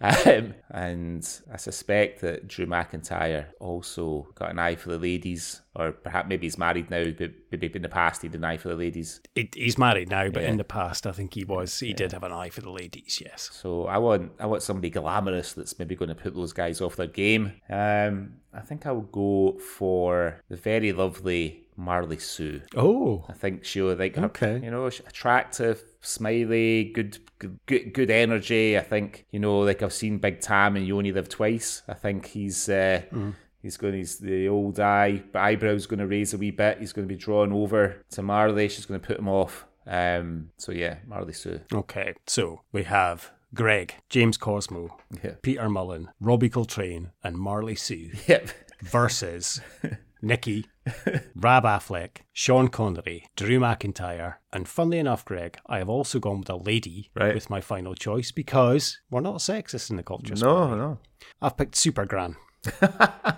um, 0.00 0.54
and 0.70 1.28
I 1.52 1.56
suspect 1.56 2.20
that 2.20 2.46
Drew 2.46 2.66
McIntyre 2.66 3.46
also 3.60 4.28
got 4.34 4.50
an 4.50 4.58
eye 4.58 4.76
for 4.76 4.90
the 4.90 4.98
ladies, 4.98 5.62
or 5.74 5.92
perhaps 5.92 6.28
maybe 6.28 6.46
he's 6.46 6.58
married 6.58 6.90
now, 6.90 7.04
but 7.18 7.30
maybe 7.50 7.70
in 7.74 7.82
the 7.82 7.88
past 7.88 8.22
he 8.22 8.28
had 8.28 8.34
an 8.36 8.44
eye 8.44 8.58
for 8.58 8.68
the 8.68 8.76
ladies. 8.76 9.20
It, 9.34 9.54
he's 9.54 9.78
married 9.78 10.10
now, 10.10 10.28
but 10.28 10.42
Yeah. 10.42 10.50
in 10.50 10.58
the 10.58 10.64
past 10.64 11.06
I 11.06 11.12
think 11.12 11.34
he 11.34 11.44
was 11.44 11.78
he 11.80 11.94
did 11.94 12.12
have 12.12 12.22
an 12.22 12.32
eye 12.32 12.50
for 12.50 12.60
the 12.60 12.70
ladies, 12.70 13.20
yes. 13.24 13.48
So 13.52 13.86
I 13.86 13.98
want 13.98 14.32
I 14.38 14.46
want 14.46 14.62
somebody 14.62 14.90
glamorous 14.90 15.54
that's 15.54 15.78
maybe 15.78 15.96
going 15.96 16.10
to 16.10 16.14
put 16.14 16.34
those 16.34 16.52
guys 16.52 16.80
off 16.80 16.96
their 16.96 17.06
game. 17.06 17.52
Um, 17.70 18.07
I 18.52 18.60
think 18.60 18.86
I 18.86 18.92
will 18.92 19.02
go 19.02 19.58
for 19.58 20.40
the 20.48 20.56
very 20.56 20.92
lovely 20.92 21.64
Marli 21.76 22.18
Siu. 22.18 22.62
Oh. 22.76 23.24
I 23.28 23.32
think 23.34 23.64
she'll 23.64 23.94
like 23.94 24.16
her- 24.16 24.24
Okay. 24.26 24.60
you 24.64 24.70
know, 24.70 24.86
attractive, 24.86 25.82
smiley, 26.00 26.84
good, 26.92 27.18
good, 27.66 27.92
good, 27.92 28.10
energy. 28.10 28.76
I 28.76 28.80
think 28.82 29.26
you 29.30 29.38
know, 29.38 29.60
like 29.60 29.82
I've 29.82 29.92
seen 29.92 30.18
Big 30.18 30.40
Tam 30.40 30.76
and 30.76 30.86
You 30.86 30.96
Only 30.96 31.12
Live 31.12 31.28
Twice. 31.28 31.82
I 31.88 31.94
think 31.94 32.26
he's 32.26 32.68
uh, 32.68 33.02
he's 33.62 33.76
going. 33.76 33.94
He's 33.94 34.18
the 34.18 34.48
old 34.48 34.80
eye 34.80 35.22
eyebrows 35.34 35.86
going 35.86 36.00
to 36.00 36.06
raise 36.06 36.34
a 36.34 36.38
wee 36.38 36.50
bit. 36.50 36.78
He's 36.80 36.92
going 36.92 37.06
to 37.06 37.14
be 37.14 37.18
drawn 37.20 37.52
over 37.52 38.04
to 38.10 38.22
Marli. 38.22 38.68
She's 38.68 38.86
going 38.86 39.00
to 39.00 39.06
put 39.06 39.18
him 39.18 39.28
off. 39.28 39.64
Um, 39.86 40.50
so 40.56 40.72
yeah, 40.72 40.96
Marli 41.06 41.32
Siu. 41.32 41.60
Okay, 41.72 42.14
so 42.26 42.62
we 42.72 42.82
have 42.84 43.30
Greg, 43.54 43.94
James 44.08 44.36
Cosmo, 44.36 44.96
Yeah. 45.22 45.34
Peter 45.42 45.68
Mullen, 45.68 46.10
Robbie 46.20 46.50
Coltrane, 46.50 47.12
and 47.24 47.36
Marli 47.38 47.74
Siu 47.74 48.10
Yep. 48.26 48.48
versus 48.82 49.60
Nicky, 50.22 50.66
Rab 51.34 51.64
Affleck, 51.64 52.18
Sean 52.32 52.68
Connery, 52.68 53.24
Drew 53.36 53.58
McIntyre, 53.60 54.34
and 54.52 54.68
funnily 54.68 54.98
enough, 54.98 55.24
Greg, 55.24 55.58
I 55.66 55.78
have 55.78 55.88
also 55.88 56.18
gone 56.18 56.40
with 56.40 56.50
a 56.50 56.56
lady 56.56 57.10
Right. 57.14 57.34
with 57.34 57.48
my 57.50 57.60
final 57.60 57.94
choice 57.94 58.32
because 58.32 58.98
we're 59.10 59.20
not 59.20 59.36
sexist 59.36 59.90
in 59.90 59.96
the 59.96 60.02
culture. 60.02 60.34
No, 60.34 60.74
no. 60.74 60.98
I've 61.40 61.56
picked 61.56 61.74
Supergran. 61.74 62.36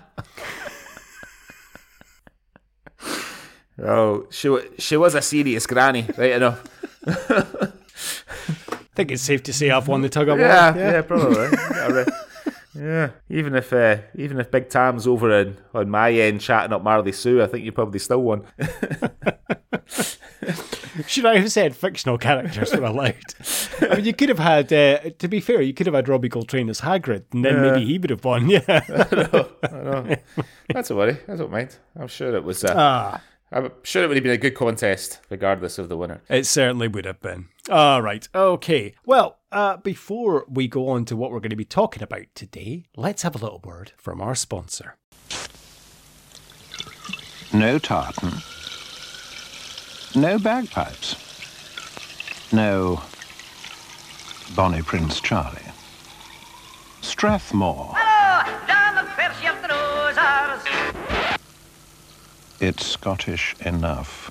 Oh, 3.83 4.27
she 4.29 4.55
she 4.77 4.95
was 4.97 5.15
a 5.15 5.21
serious 5.23 5.65
granny, 5.65 6.05
right 6.17 6.33
enough. 6.33 6.61
I 8.91 8.95
think 8.95 9.11
it's 9.11 9.21
safe 9.23 9.43
to 9.43 9.53
say 9.53 9.69
I've 9.69 9.87
won 9.87 10.01
the 10.01 10.09
tug 10.09 10.27
of 10.27 10.37
war. 10.37 10.47
Yeah, 10.47 10.75
yeah, 10.75 11.01
probably. 11.01 11.47
Yeah, 11.71 11.87
right. 11.87 12.07
yeah. 12.75 13.09
Even 13.29 13.55
if 13.55 13.71
uh, 13.71 13.97
even 14.15 14.39
if 14.39 14.51
Big 14.51 14.69
Tam's 14.69 15.07
over 15.07 15.31
in, 15.39 15.57
on 15.73 15.89
my 15.89 16.11
end 16.11 16.41
chatting 16.41 16.73
up 16.73 16.83
Marli 16.83 17.13
Siu, 17.13 17.41
I 17.41 17.47
think 17.47 17.63
you 17.63 17.71
probably 17.71 17.99
still 17.99 18.21
won. 18.21 18.45
Should 21.07 21.25
I 21.25 21.37
have 21.37 21.51
said 21.51 21.75
fictional 21.75 22.17
characters 22.17 22.73
were 22.73 22.83
allowed? 22.83 23.15
I 23.81 23.95
mean, 23.95 24.05
you 24.05 24.13
could 24.13 24.29
have 24.29 24.39
had, 24.39 24.73
uh, 24.73 24.99
to 25.19 25.27
be 25.27 25.39
fair, 25.39 25.61
you 25.61 25.73
could 25.73 25.85
have 25.85 25.95
had 25.95 26.09
Robbie 26.09 26.29
Coltrane 26.29 26.69
as 26.69 26.81
Hagrid, 26.81 27.23
and 27.31 27.45
then 27.45 27.61
maybe 27.61 27.85
he 27.85 27.97
would 27.97 28.09
have 28.09 28.25
won. 28.25 28.49
Yeah. 28.51 28.59
That's 30.73 30.89
a 30.89 30.95
worry. 30.95 31.17
I 31.27 31.35
don't 31.35 31.51
mind. 31.51 31.75
I'm 31.97 32.07
sure 32.07 32.35
it 32.35 32.43
was. 32.43 32.63
Uh, 32.63 32.73
ah, 32.75 33.21
I'm 33.51 33.71
sure 33.83 34.03
it 34.03 34.07
would 34.07 34.15
have 34.15 34.23
been 34.23 34.31
a 34.31 34.37
good 34.37 34.55
contest, 34.55 35.19
regardless 35.29 35.77
of 35.77 35.89
the 35.89 35.97
winner. 35.97 36.21
it 36.29 36.45
certainly 36.45 36.87
would 36.87 37.03
have 37.05 37.19
been. 37.19 37.49
All 37.69 38.01
right. 38.01 38.27
Okay. 38.33 38.93
Well, 39.05 39.39
uh, 39.51 39.77
before 39.77 40.45
we 40.49 40.67
go 40.69 40.87
on 40.87 41.03
to 41.05 41.17
what 41.17 41.31
we're 41.31 41.41
going 41.41 41.49
to 41.49 41.55
be 41.57 41.65
talking 41.65 42.01
about 42.01 42.27
today, 42.33 42.85
let's 42.95 43.23
have 43.23 43.35
a 43.35 43.39
little 43.39 43.59
word 43.63 43.91
from 43.97 44.21
our 44.21 44.35
sponsor. 44.35 44.95
No 47.53 47.77
tartan. 47.77 48.31
No 50.15 50.39
bagpipes. 50.39 51.17
No 52.53 53.01
Bonnie 54.55 54.81
Prince 54.81 55.19
Charlie. 55.19 55.59
Strathmore. 57.01 57.95
It's 62.61 62.85
Scottish 62.85 63.55
enough. 63.61 64.29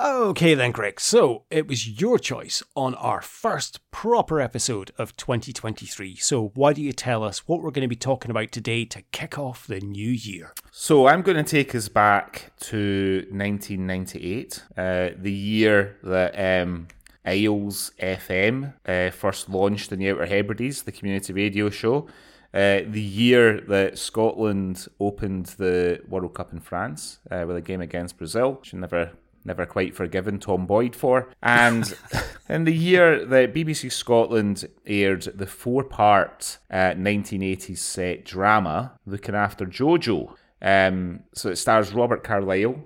Okay 0.00 0.54
then, 0.54 0.70
Greg. 0.70 0.98
So 0.98 1.42
it 1.50 1.68
was 1.68 2.00
your 2.00 2.18
choice 2.18 2.62
on 2.74 2.94
our 2.94 3.20
first 3.20 3.80
proper 3.90 4.40
episode 4.40 4.90
of 4.96 5.14
2023. 5.18 6.16
So 6.16 6.52
why 6.54 6.72
don't 6.72 6.82
you 6.82 6.94
tell 6.94 7.22
us 7.22 7.46
what 7.46 7.60
we're 7.60 7.70
going 7.70 7.82
to 7.82 7.88
be 7.88 7.94
talking 7.94 8.30
about 8.30 8.52
today 8.52 8.86
to 8.86 9.02
kick 9.12 9.38
off 9.38 9.66
the 9.66 9.80
new 9.80 10.08
year? 10.08 10.54
So 10.70 11.08
I'm 11.08 11.20
going 11.20 11.36
to 11.36 11.42
take 11.42 11.74
us 11.74 11.90
back 11.90 12.52
to 12.60 13.26
1998, 13.32 14.62
uh, 14.78 15.10
the 15.18 15.30
year 15.30 15.98
that 16.04 16.62
um, 16.62 16.88
Isles 17.26 17.92
FM 18.00 18.72
uh, 18.86 19.10
first 19.10 19.50
launched 19.50 19.92
in 19.92 19.98
the 19.98 20.10
Outer 20.10 20.24
Hebrides, 20.24 20.84
the 20.84 20.92
community 20.92 21.34
radio 21.34 21.68
show. 21.68 22.08
Uh, 22.54 22.80
the 22.88 23.00
year 23.00 23.60
that 23.60 23.98
Scotland 23.98 24.88
opened 24.98 25.46
the 25.58 26.00
World 26.08 26.32
Cup 26.34 26.52
in 26.52 26.60
France 26.60 27.18
uh, 27.30 27.44
with 27.46 27.56
a 27.56 27.60
game 27.60 27.80
against 27.80 28.16
Brazil, 28.16 28.52
which 28.54 28.74
I 28.74 28.78
never 28.78 29.12
never 29.44 29.66
quite 29.66 29.94
forgiven 29.94 30.38
Tom 30.38 30.66
Boyd 30.66 30.94
for. 30.94 31.28
And 31.42 31.94
in 32.48 32.64
the 32.64 32.74
year 32.74 33.24
that 33.24 33.54
BBC 33.54 33.90
Scotland 33.90 34.66
aired 34.86 35.22
the 35.22 35.46
four 35.46 35.84
part 35.84 36.58
uh, 36.70 36.94
1980s 36.94 37.78
set 37.78 38.24
drama 38.24 38.92
looking 39.06 39.34
after 39.34 39.66
Jojo. 39.66 40.34
Um, 40.60 41.20
so 41.34 41.50
it 41.50 41.56
stars 41.56 41.92
Robert 41.92 42.24
Carlyle. 42.24 42.84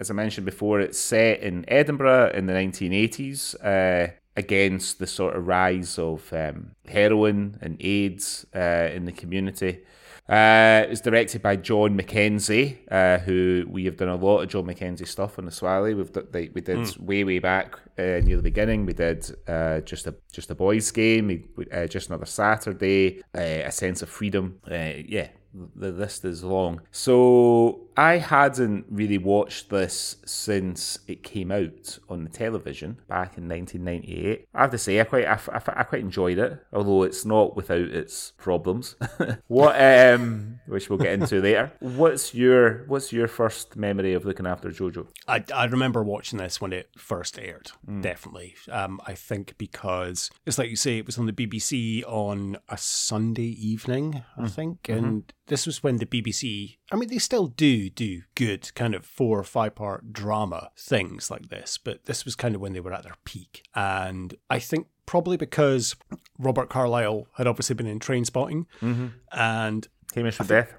As 0.00 0.10
I 0.10 0.14
mentioned 0.14 0.46
before, 0.46 0.80
it's 0.80 0.98
set 0.98 1.40
in 1.40 1.64
Edinburgh 1.68 2.32
in 2.34 2.46
the 2.46 2.54
1980s. 2.54 3.54
Uh, 3.62 4.12
against 4.36 4.98
the 4.98 5.06
sort 5.06 5.36
of 5.36 5.46
rise 5.46 5.98
of 5.98 6.32
um, 6.32 6.72
heroin 6.88 7.58
and 7.60 7.76
AIDS 7.80 8.46
uh, 8.54 8.88
in 8.92 9.04
the 9.04 9.12
community. 9.12 9.80
Uh, 10.28 10.84
it 10.84 10.90
was 10.90 11.00
directed 11.00 11.42
by 11.42 11.56
John 11.56 11.96
Mackenzie, 11.96 12.78
uh, 12.90 13.18
who 13.18 13.66
we 13.68 13.84
have 13.84 13.96
done 13.96 14.08
a 14.08 14.16
lot 14.16 14.40
of 14.40 14.48
John 14.48 14.66
Mackenzie 14.66 15.04
stuff 15.04 15.38
on 15.38 15.44
the 15.44 15.50
Swally. 15.50 15.94
We've 15.94 16.12
done, 16.12 16.28
we 16.32 16.60
did 16.60 16.78
mm. 16.78 17.00
way 17.00 17.24
way 17.24 17.38
back 17.40 17.76
uh, 17.98 18.20
near 18.22 18.36
the 18.36 18.42
beginning. 18.42 18.86
We 18.86 18.92
did 18.92 19.28
uh, 19.48 19.80
just 19.80 20.06
a 20.06 20.14
just 20.32 20.50
a 20.50 20.54
boys 20.54 20.90
game, 20.92 21.26
we, 21.56 21.66
uh, 21.70 21.86
just 21.86 22.08
another 22.08 22.24
Saturday, 22.24 23.20
uh, 23.36 23.40
a 23.66 23.72
sense 23.72 24.00
of 24.00 24.08
freedom. 24.08 24.60
yeah, 24.70 25.28
the 25.54 25.90
list 25.90 26.24
is 26.24 26.42
long. 26.42 26.80
So 26.90 27.88
I 27.96 28.18
hadn't 28.18 28.86
really 28.90 29.18
watched 29.18 29.70
this 29.70 30.16
since 30.24 30.98
it 31.06 31.22
came 31.22 31.52
out 31.52 31.98
on 32.08 32.24
the 32.24 32.30
television 32.30 32.98
back 33.08 33.36
in 33.36 33.48
1998. 33.48 34.48
I 34.54 34.60
have 34.60 34.70
to 34.70 34.78
say, 34.78 35.00
I 35.00 35.04
quite, 35.04 35.26
I, 35.26 35.38
I, 35.52 35.60
I 35.80 35.82
quite 35.82 36.00
enjoyed 36.00 36.38
it, 36.38 36.64
although 36.72 37.02
it's 37.02 37.24
not 37.24 37.54
without 37.56 37.80
its 37.80 38.32
problems. 38.38 38.96
what, 39.48 39.80
um, 39.80 40.60
which 40.66 40.88
we'll 40.88 40.98
get 40.98 41.12
into 41.12 41.40
later. 41.40 41.72
What's 41.80 42.34
your, 42.34 42.84
what's 42.86 43.12
your 43.12 43.28
first 43.28 43.76
memory 43.76 44.14
of 44.14 44.24
looking 44.24 44.46
after 44.46 44.70
JoJo? 44.70 45.08
I, 45.28 45.44
I 45.54 45.66
remember 45.66 46.02
watching 46.02 46.38
this 46.38 46.60
when 46.60 46.72
it 46.72 46.88
first 46.96 47.38
aired. 47.38 47.70
Mm. 47.86 48.02
Definitely. 48.02 48.54
Um, 48.70 49.00
I 49.06 49.14
think 49.14 49.58
because 49.58 50.30
it's 50.46 50.58
like 50.58 50.70
you 50.70 50.76
say, 50.76 50.98
it 50.98 51.06
was 51.06 51.18
on 51.18 51.26
the 51.26 51.32
BBC 51.32 52.02
on 52.06 52.56
a 52.68 52.78
Sunday 52.78 53.42
evening. 53.42 54.22
I 54.36 54.42
mm. 54.42 54.50
think, 54.50 54.82
mm-hmm. 54.84 55.04
and 55.04 55.32
this 55.46 55.66
was 55.66 55.82
when 55.82 55.96
the 55.96 56.06
BBC, 56.06 56.76
I 56.90 56.96
mean, 56.96 57.08
they 57.08 57.18
still 57.18 57.46
do 57.46 57.90
do 57.90 58.22
good 58.34 58.74
kind 58.74 58.94
of 58.94 59.04
four 59.04 59.38
or 59.38 59.44
five 59.44 59.74
part 59.74 60.12
drama 60.12 60.70
things 60.76 61.30
like 61.30 61.48
this, 61.48 61.78
but 61.78 62.04
this 62.06 62.24
was 62.24 62.34
kind 62.34 62.54
of 62.54 62.60
when 62.60 62.72
they 62.72 62.80
were 62.80 62.92
at 62.92 63.02
their 63.02 63.16
peak. 63.24 63.64
And 63.74 64.34
I 64.48 64.58
think 64.58 64.86
probably 65.06 65.36
because 65.36 65.96
Robert 66.38 66.70
Carlyle 66.70 67.26
had 67.36 67.46
obviously 67.46 67.74
been 67.74 67.86
in 67.86 67.98
Trainspotting 67.98 68.66
mm-hmm. 68.80 69.08
and 69.32 69.88
Hamish 70.14 70.38
Macbeth. 70.38 70.72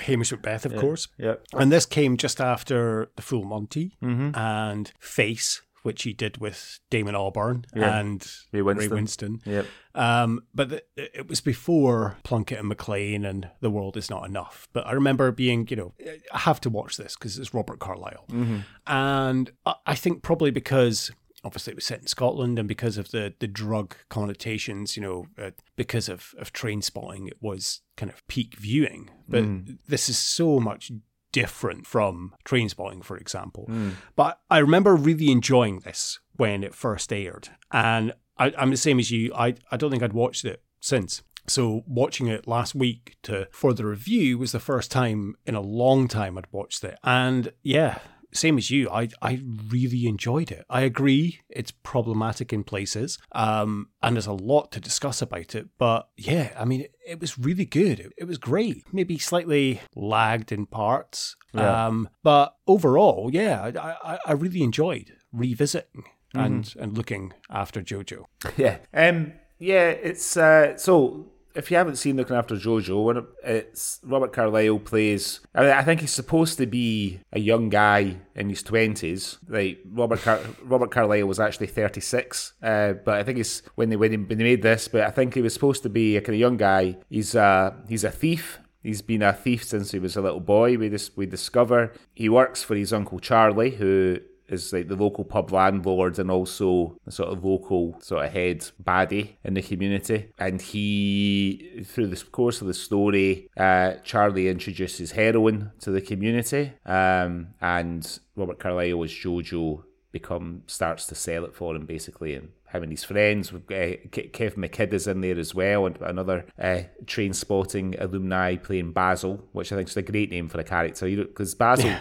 Hamish 0.00 0.32
Macbeth, 0.32 0.66
of 0.66 0.72
yeah, 0.74 0.80
course. 0.80 1.08
Yeah. 1.18 1.34
And 1.52 1.72
this 1.72 1.86
came 1.86 2.16
just 2.16 2.40
after 2.40 3.10
The 3.16 3.22
Full 3.22 3.44
Monty 3.44 3.96
mm-hmm. 4.02 4.36
and 4.38 4.92
Face, 4.98 5.62
which 5.86 6.02
he 6.02 6.12
did 6.12 6.38
with 6.38 6.80
Damon 6.90 7.14
Albarn 7.14 7.64
yeah. 7.74 8.00
and 8.00 8.20
Ray 8.52 8.60
Winstone. 8.60 8.76
Ray 8.78 8.88
Winstone. 8.88 9.46
Yep. 9.46 9.66
Um, 9.94 10.42
but 10.52 10.68
the, 10.68 10.82
it 10.96 11.28
was 11.28 11.40
before 11.40 12.18
Plunkett 12.24 12.58
and 12.58 12.70
Macleane 12.70 13.24
and 13.24 13.48
The 13.60 13.70
World 13.70 13.96
Is 13.96 14.10
Not 14.10 14.28
Enough. 14.28 14.66
But 14.72 14.84
I 14.86 14.92
remember 14.92 15.30
being, 15.30 15.68
you 15.70 15.76
know, 15.76 15.94
I 16.32 16.38
have 16.38 16.60
to 16.62 16.70
watch 16.70 16.96
this 16.96 17.14
because 17.14 17.38
it's 17.38 17.54
Robert 17.54 17.78
Carlyle. 17.78 18.26
Mm-hmm. 18.28 18.58
And 18.88 19.52
I 19.86 19.94
think 19.94 20.22
probably 20.22 20.50
because 20.50 21.12
obviously 21.44 21.70
it 21.70 21.76
was 21.76 21.86
set 21.86 22.00
in 22.00 22.08
Scotland 22.08 22.58
and 22.58 22.66
because 22.66 22.98
of 22.98 23.12
the 23.12 23.32
the 23.38 23.46
drug 23.46 23.94
connotations, 24.08 24.96
you 24.96 25.02
know, 25.02 25.26
uh, 25.40 25.52
because 25.76 26.08
of, 26.08 26.34
of 26.36 26.52
Trainspotting, 26.52 27.28
it 27.28 27.36
was 27.40 27.82
kind 27.96 28.10
of 28.10 28.26
peak 28.26 28.56
viewing. 28.58 29.10
But 29.28 29.44
mm. 29.44 29.78
this 29.86 30.08
is 30.08 30.18
so 30.18 30.58
much 30.58 30.90
different 31.36 31.86
from 31.86 32.34
Trainspotting, 32.46 33.04
for 33.04 33.18
example. 33.18 33.66
Mm. 33.68 33.92
But 34.16 34.40
I 34.50 34.56
remember 34.56 34.96
really 34.96 35.30
enjoying 35.30 35.80
this 35.80 36.18
when 36.36 36.64
it 36.64 36.74
first 36.74 37.12
aired. 37.12 37.50
And 37.70 38.14
I, 38.38 38.54
am 38.56 38.70
the 38.70 38.78
same 38.78 38.98
as 38.98 39.10
you. 39.10 39.34
I, 39.34 39.54
I 39.70 39.76
don't 39.76 39.90
think 39.90 40.02
I'd 40.02 40.14
watched 40.14 40.46
it 40.46 40.62
since. 40.80 41.22
So 41.46 41.82
watching 41.86 42.26
it 42.28 42.48
last 42.48 42.74
week 42.74 43.18
to 43.24 43.48
for 43.52 43.74
the 43.74 43.84
review 43.84 44.38
was 44.38 44.52
the 44.52 44.60
first 44.60 44.90
time 44.90 45.34
in 45.44 45.54
a 45.54 45.60
long 45.60 46.08
time 46.08 46.38
I'd 46.38 46.50
watched 46.52 46.82
it. 46.84 46.98
And 47.04 47.52
yeah, 47.62 47.98
same 48.36 48.58
as 48.58 48.70
you, 48.70 48.90
I 48.90 49.08
I 49.22 49.42
really 49.68 50.06
enjoyed 50.06 50.50
it. 50.50 50.64
I 50.68 50.82
agree 50.82 51.40
it's 51.48 51.70
problematic 51.70 52.52
in 52.52 52.64
places, 52.64 53.18
um, 53.32 53.88
and 54.02 54.16
there's 54.16 54.26
a 54.26 54.32
lot 54.32 54.72
to 54.72 54.80
discuss 54.80 55.22
about 55.22 55.54
it. 55.54 55.68
But 55.78 56.08
yeah, 56.16 56.52
I 56.58 56.64
mean, 56.64 56.82
it, 56.82 56.94
it 57.06 57.20
was 57.20 57.38
really 57.38 57.64
good. 57.64 58.00
It, 58.00 58.12
it, 58.18 58.24
was 58.24 58.38
great. 58.38 58.84
Maybe 58.92 59.18
slightly 59.18 59.80
lagged 59.94 60.52
in 60.52 60.66
parts, 60.66 61.36
yeah. 61.54 61.86
um, 61.86 62.08
but 62.22 62.56
overall, 62.66 63.30
yeah, 63.32 63.70
I, 63.80 64.12
I, 64.12 64.18
I 64.26 64.32
really 64.32 64.62
enjoyed 64.62 65.12
revisiting 65.32 66.04
mm-hmm. 66.34 66.40
and 66.40 66.74
and 66.78 66.96
looking 66.96 67.32
after 67.50 67.82
JoJo. 67.82 68.24
Yeah, 68.56 68.78
um, 68.94 69.32
yeah, 69.58 69.88
it's 69.88 70.36
uh, 70.36 70.76
so 70.76 71.32
if 71.56 71.70
you 71.70 71.76
haven't 71.76 71.96
seen 71.96 72.16
Looking 72.16 72.36
After 72.36 72.54
Jojo, 72.54 73.26
it's 73.42 74.00
Robert 74.04 74.32
Carlyle 74.32 74.78
plays. 74.78 75.40
I, 75.54 75.82
think 75.82 76.00
he's 76.00 76.12
supposed 76.12 76.58
to 76.58 76.66
be 76.66 77.20
a 77.32 77.40
young 77.40 77.70
guy 77.70 78.16
in 78.34 78.50
his 78.50 78.62
twenties. 78.62 79.38
Like 79.48 79.80
Robert 79.90 80.20
Car- 80.20 80.40
Robert 80.62 80.90
Carlyle 80.90 81.26
was 81.26 81.40
actually 81.40 81.68
thirty 81.68 82.00
six, 82.00 82.52
uh, 82.62 82.92
but 82.92 83.14
I 83.14 83.22
think 83.22 83.38
he's 83.38 83.62
when 83.74 83.88
they 83.88 83.96
when, 83.96 84.10
he, 84.10 84.16
when 84.18 84.38
they 84.38 84.44
made 84.44 84.62
this. 84.62 84.88
But 84.88 85.02
I 85.02 85.10
think 85.10 85.34
he 85.34 85.42
was 85.42 85.54
supposed 85.54 85.82
to 85.84 85.88
be 85.88 86.16
a 86.16 86.20
kind 86.20 86.34
of 86.34 86.40
young 86.40 86.56
guy. 86.56 86.98
He's 87.08 87.34
uh, 87.34 87.74
he's 87.88 88.04
a 88.04 88.10
thief. 88.10 88.58
He's 88.82 89.02
been 89.02 89.22
a 89.22 89.32
thief 89.32 89.64
since 89.64 89.90
he 89.90 89.98
was 89.98 90.16
a 90.16 90.20
little 90.20 90.40
boy. 90.40 90.76
We 90.76 90.96
we 91.16 91.26
discover 91.26 91.92
he 92.14 92.28
works 92.28 92.62
for 92.62 92.76
his 92.76 92.92
uncle 92.92 93.18
Charlie, 93.18 93.70
who 93.70 94.18
is 94.48 94.72
like 94.72 94.88
the 94.88 94.96
local 94.96 95.24
pub 95.24 95.52
landlord 95.52 96.18
and 96.18 96.30
also 96.30 96.96
the 97.04 97.12
sort 97.12 97.30
of 97.30 97.44
local 97.44 98.00
sort 98.00 98.24
of 98.24 98.32
head 98.32 98.68
baddie 98.82 99.36
in 99.44 99.54
the 99.54 99.62
community. 99.62 100.30
And 100.38 100.60
he, 100.60 101.84
through 101.84 102.08
the 102.08 102.24
course 102.24 102.60
of 102.60 102.66
the 102.66 102.74
story, 102.74 103.48
uh, 103.56 103.94
Charlie 104.04 104.48
introduces 104.48 105.12
heroin 105.12 105.72
to 105.80 105.90
the 105.90 106.00
community, 106.00 106.72
um, 106.84 107.48
and 107.60 108.18
Robert 108.34 108.58
Carlyle 108.58 109.04
as 109.04 109.10
Jojo 109.10 109.82
become 110.12 110.62
starts 110.66 111.06
to 111.06 111.14
sell 111.14 111.44
it 111.44 111.54
for 111.54 111.76
him 111.76 111.84
basically 111.84 112.34
and 112.34 112.48
him 112.76 112.84
and 112.84 112.92
his 112.92 113.04
friends. 113.04 113.52
We've 113.52 113.66
got, 113.66 113.76
uh, 113.76 113.96
Kev 114.10 114.54
McKidd 114.54 114.92
is 114.92 115.06
in 115.06 115.20
there 115.20 115.38
as 115.38 115.54
well, 115.54 115.86
and 115.86 115.96
another 116.00 116.46
uh, 116.58 116.82
Trainspotting 117.04 118.00
alumni 118.00 118.56
playing 118.56 118.92
Basil, 118.92 119.44
which 119.52 119.72
I 119.72 119.76
think 119.76 119.88
is 119.88 119.96
a 119.96 120.02
great 120.02 120.30
name 120.30 120.48
for 120.48 120.60
a 120.60 120.64
character. 120.64 121.08
Because 121.08 121.54
Basil, 121.54 121.96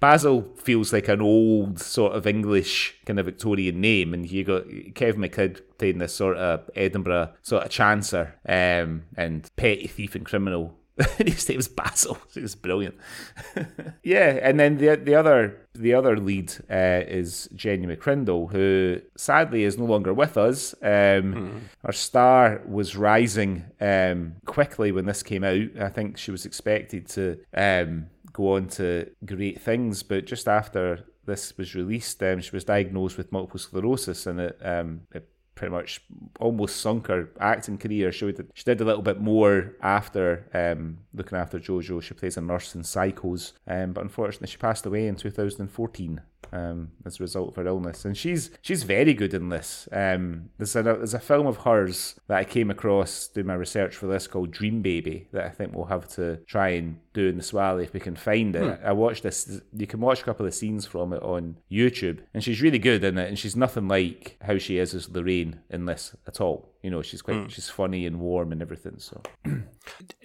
Basil 0.00 0.42
feels 0.56 0.92
like 0.92 1.08
an 1.08 1.20
old 1.20 1.80
sort 1.80 2.14
of 2.14 2.26
English 2.26 2.96
kind 3.06 3.18
of 3.18 3.26
Victorian 3.26 3.80
name, 3.80 4.14
and 4.14 4.30
you 4.30 4.44
got 4.44 4.66
Kev 4.68 5.14
McKidd 5.14 5.60
playing 5.78 5.98
this 5.98 6.14
sort 6.14 6.36
of 6.36 6.68
Edinburgh 6.76 7.32
sort 7.42 7.64
of 7.64 7.70
chancer 7.70 8.32
um, 8.46 9.04
and 9.16 9.48
petty 9.56 9.86
thief 9.86 10.14
and 10.14 10.26
criminal 10.26 10.74
his 11.18 11.48
name 11.48 11.56
was 11.56 11.68
Basil. 11.68 12.18
It 12.34 12.42
was 12.42 12.54
brilliant. 12.54 12.94
yeah, 14.02 14.38
and 14.42 14.58
then 14.58 14.78
the 14.78 14.96
the 14.96 15.14
other 15.14 15.68
the 15.74 15.94
other 15.94 16.16
lead 16.16 16.52
uh, 16.70 17.02
is 17.06 17.48
Jenny 17.54 17.86
McCrindle, 17.86 18.52
who 18.52 19.00
sadly 19.16 19.64
is 19.64 19.78
no 19.78 19.84
longer 19.84 20.14
with 20.14 20.36
us. 20.36 20.74
Um, 20.82 20.88
mm. 20.88 21.60
Her 21.84 21.92
star 21.92 22.62
was 22.66 22.96
rising 22.96 23.64
um, 23.80 24.36
quickly 24.46 24.92
when 24.92 25.06
this 25.06 25.22
came 25.22 25.44
out. 25.44 25.68
I 25.80 25.88
think 25.88 26.18
she 26.18 26.30
was 26.30 26.46
expected 26.46 27.08
to 27.08 27.38
um, 27.54 28.06
go 28.32 28.56
on 28.56 28.68
to 28.68 29.10
great 29.24 29.60
things, 29.60 30.02
but 30.02 30.26
just 30.26 30.48
after 30.48 31.04
this 31.26 31.56
was 31.56 31.74
released, 31.74 32.22
um, 32.22 32.40
she 32.40 32.50
was 32.52 32.64
diagnosed 32.64 33.16
with 33.16 33.32
multiple 33.32 33.60
sclerosis, 33.60 34.26
and 34.26 34.40
it, 34.40 34.58
um, 34.62 35.02
it 35.12 35.28
pretty 35.60 35.72
much 35.72 36.00
almost 36.40 36.80
sunk 36.80 37.08
her 37.08 37.28
acting 37.38 37.76
career. 37.76 38.10
She, 38.10 38.32
did, 38.32 38.50
she 38.54 38.64
did 38.64 38.80
a 38.80 38.84
little 38.84 39.02
bit 39.02 39.20
more 39.20 39.76
after 39.82 40.46
um, 40.54 41.00
looking 41.12 41.36
after 41.36 41.58
JoJo. 41.58 42.02
She 42.02 42.14
plays 42.14 42.38
a 42.38 42.40
nurse 42.40 42.74
in 42.74 42.80
Psychos, 42.80 43.52
um, 43.68 43.92
but 43.92 44.00
unfortunately 44.00 44.48
she 44.48 44.56
passed 44.56 44.86
away 44.86 45.06
in 45.06 45.16
2014. 45.16 46.22
um, 46.52 46.90
as 47.04 47.20
a 47.20 47.22
result 47.22 47.50
of 47.50 47.56
her 47.56 47.66
illness. 47.66 48.04
And 48.04 48.16
she's 48.16 48.50
she's 48.62 48.82
very 48.82 49.14
good 49.14 49.34
in 49.34 49.48
this. 49.48 49.88
Um, 49.92 50.50
there's 50.58 50.74
a 50.76 50.82
there's 50.82 51.14
a 51.14 51.20
film 51.20 51.46
of 51.46 51.58
hers 51.58 52.18
that 52.28 52.38
I 52.38 52.44
came 52.44 52.70
across 52.70 53.28
doing 53.28 53.46
my 53.46 53.54
research 53.54 53.94
for 53.94 54.06
this 54.06 54.26
called 54.26 54.50
Dream 54.50 54.82
Baby 54.82 55.28
that 55.32 55.44
I 55.44 55.50
think 55.50 55.74
we'll 55.74 55.86
have 55.86 56.08
to 56.14 56.38
try 56.46 56.70
and 56.70 56.98
do 57.12 57.26
in 57.26 57.36
the 57.36 57.42
Swally 57.42 57.82
if 57.84 57.92
we 57.92 58.00
can 58.00 58.14
find 58.16 58.54
it. 58.54 58.80
I 58.84 58.92
watched 58.92 59.22
this. 59.24 59.60
You 59.76 59.86
can 59.86 60.00
watch 60.00 60.20
a 60.20 60.24
couple 60.24 60.46
of 60.46 60.54
scenes 60.54 60.86
from 60.86 61.12
it 61.12 61.22
on 61.22 61.56
YouTube, 61.70 62.20
and 62.32 62.42
she's 62.44 62.62
really 62.62 62.78
good 62.78 63.02
in 63.02 63.18
it. 63.18 63.28
And 63.28 63.38
she's 63.38 63.56
nothing 63.56 63.88
like 63.88 64.36
how 64.42 64.58
she 64.58 64.78
is 64.78 64.94
as 64.94 65.08
Lorraine 65.10 65.60
in 65.70 65.86
this 65.86 66.14
at 66.26 66.40
all. 66.40 66.72
You 66.82 66.90
know, 66.90 67.02
she's 67.02 67.20
quite 67.22 67.50
she's 67.50 67.68
funny 67.68 68.06
and 68.06 68.20
warm 68.20 68.52
and 68.52 68.62
everything. 68.62 68.98
So 68.98 69.22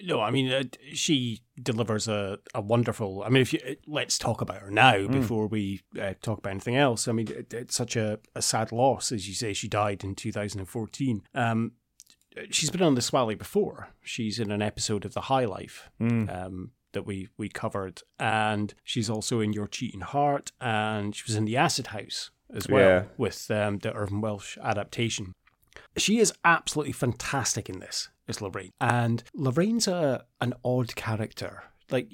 No, 0.02 0.20
I 0.20 0.30
mean 0.30 0.52
uh, 0.52 0.62
she 0.92 1.42
delivers 1.60 2.06
a, 2.08 2.38
a 2.54 2.60
wonderful. 2.60 3.22
I 3.24 3.28
mean, 3.30 3.42
if 3.42 3.52
you 3.52 3.58
let's 3.86 4.16
talk 4.18 4.40
about 4.40 4.60
her 4.62 4.70
now 4.70 5.06
before 5.08 5.48
we 5.48 5.80
uh, 6.00 6.14
talk 6.22 6.38
about 6.38 6.50
anything 6.50 6.76
else. 6.76 7.08
I 7.08 7.12
mean, 7.12 7.28
it, 7.28 7.52
it's 7.52 7.74
such 7.74 7.96
a, 7.96 8.20
a 8.34 8.42
sad 8.42 8.70
loss, 8.72 9.10
as 9.12 9.26
you 9.28 9.34
say. 9.34 9.52
She 9.52 9.68
died 9.68 10.04
in 10.04 10.14
2014. 10.14 11.22
Um, 11.34 11.72
she's 12.50 12.70
been 12.70 12.82
on 12.82 12.94
the 12.94 13.00
Swally 13.02 13.34
before. 13.34 13.90
She's 14.02 14.38
in 14.38 14.50
an 14.50 14.62
episode 14.62 15.04
of 15.04 15.14
The 15.14 15.22
High 15.22 15.44
Life. 15.46 15.90
Um, 16.00 16.70
that 16.96 17.06
we, 17.06 17.28
we 17.36 17.48
covered, 17.48 18.02
and 18.18 18.74
she's 18.82 19.08
also 19.08 19.40
in 19.40 19.52
Your 19.52 19.68
Cheating 19.68 20.00
Heart, 20.00 20.50
and 20.60 21.14
she 21.14 21.22
was 21.26 21.36
in 21.36 21.44
The 21.44 21.56
Acid 21.56 21.88
House 21.88 22.30
as 22.54 22.66
well 22.68 22.88
Yeah. 22.88 23.04
with 23.16 23.50
um, 23.50 23.78
the 23.78 23.92
Irvine 23.92 24.20
Welsh 24.22 24.56
adaptation. 24.62 25.32
She 25.96 26.18
is 26.18 26.32
absolutely 26.44 26.92
fantastic 26.92 27.68
in 27.68 27.80
this, 27.80 28.08
is 28.26 28.40
Lorraine. 28.40 28.72
And 28.80 29.22
Lorraine's 29.34 29.86
a 29.88 30.24
an 30.40 30.54
odd 30.64 30.94
character. 30.96 31.64
Like, 31.90 32.08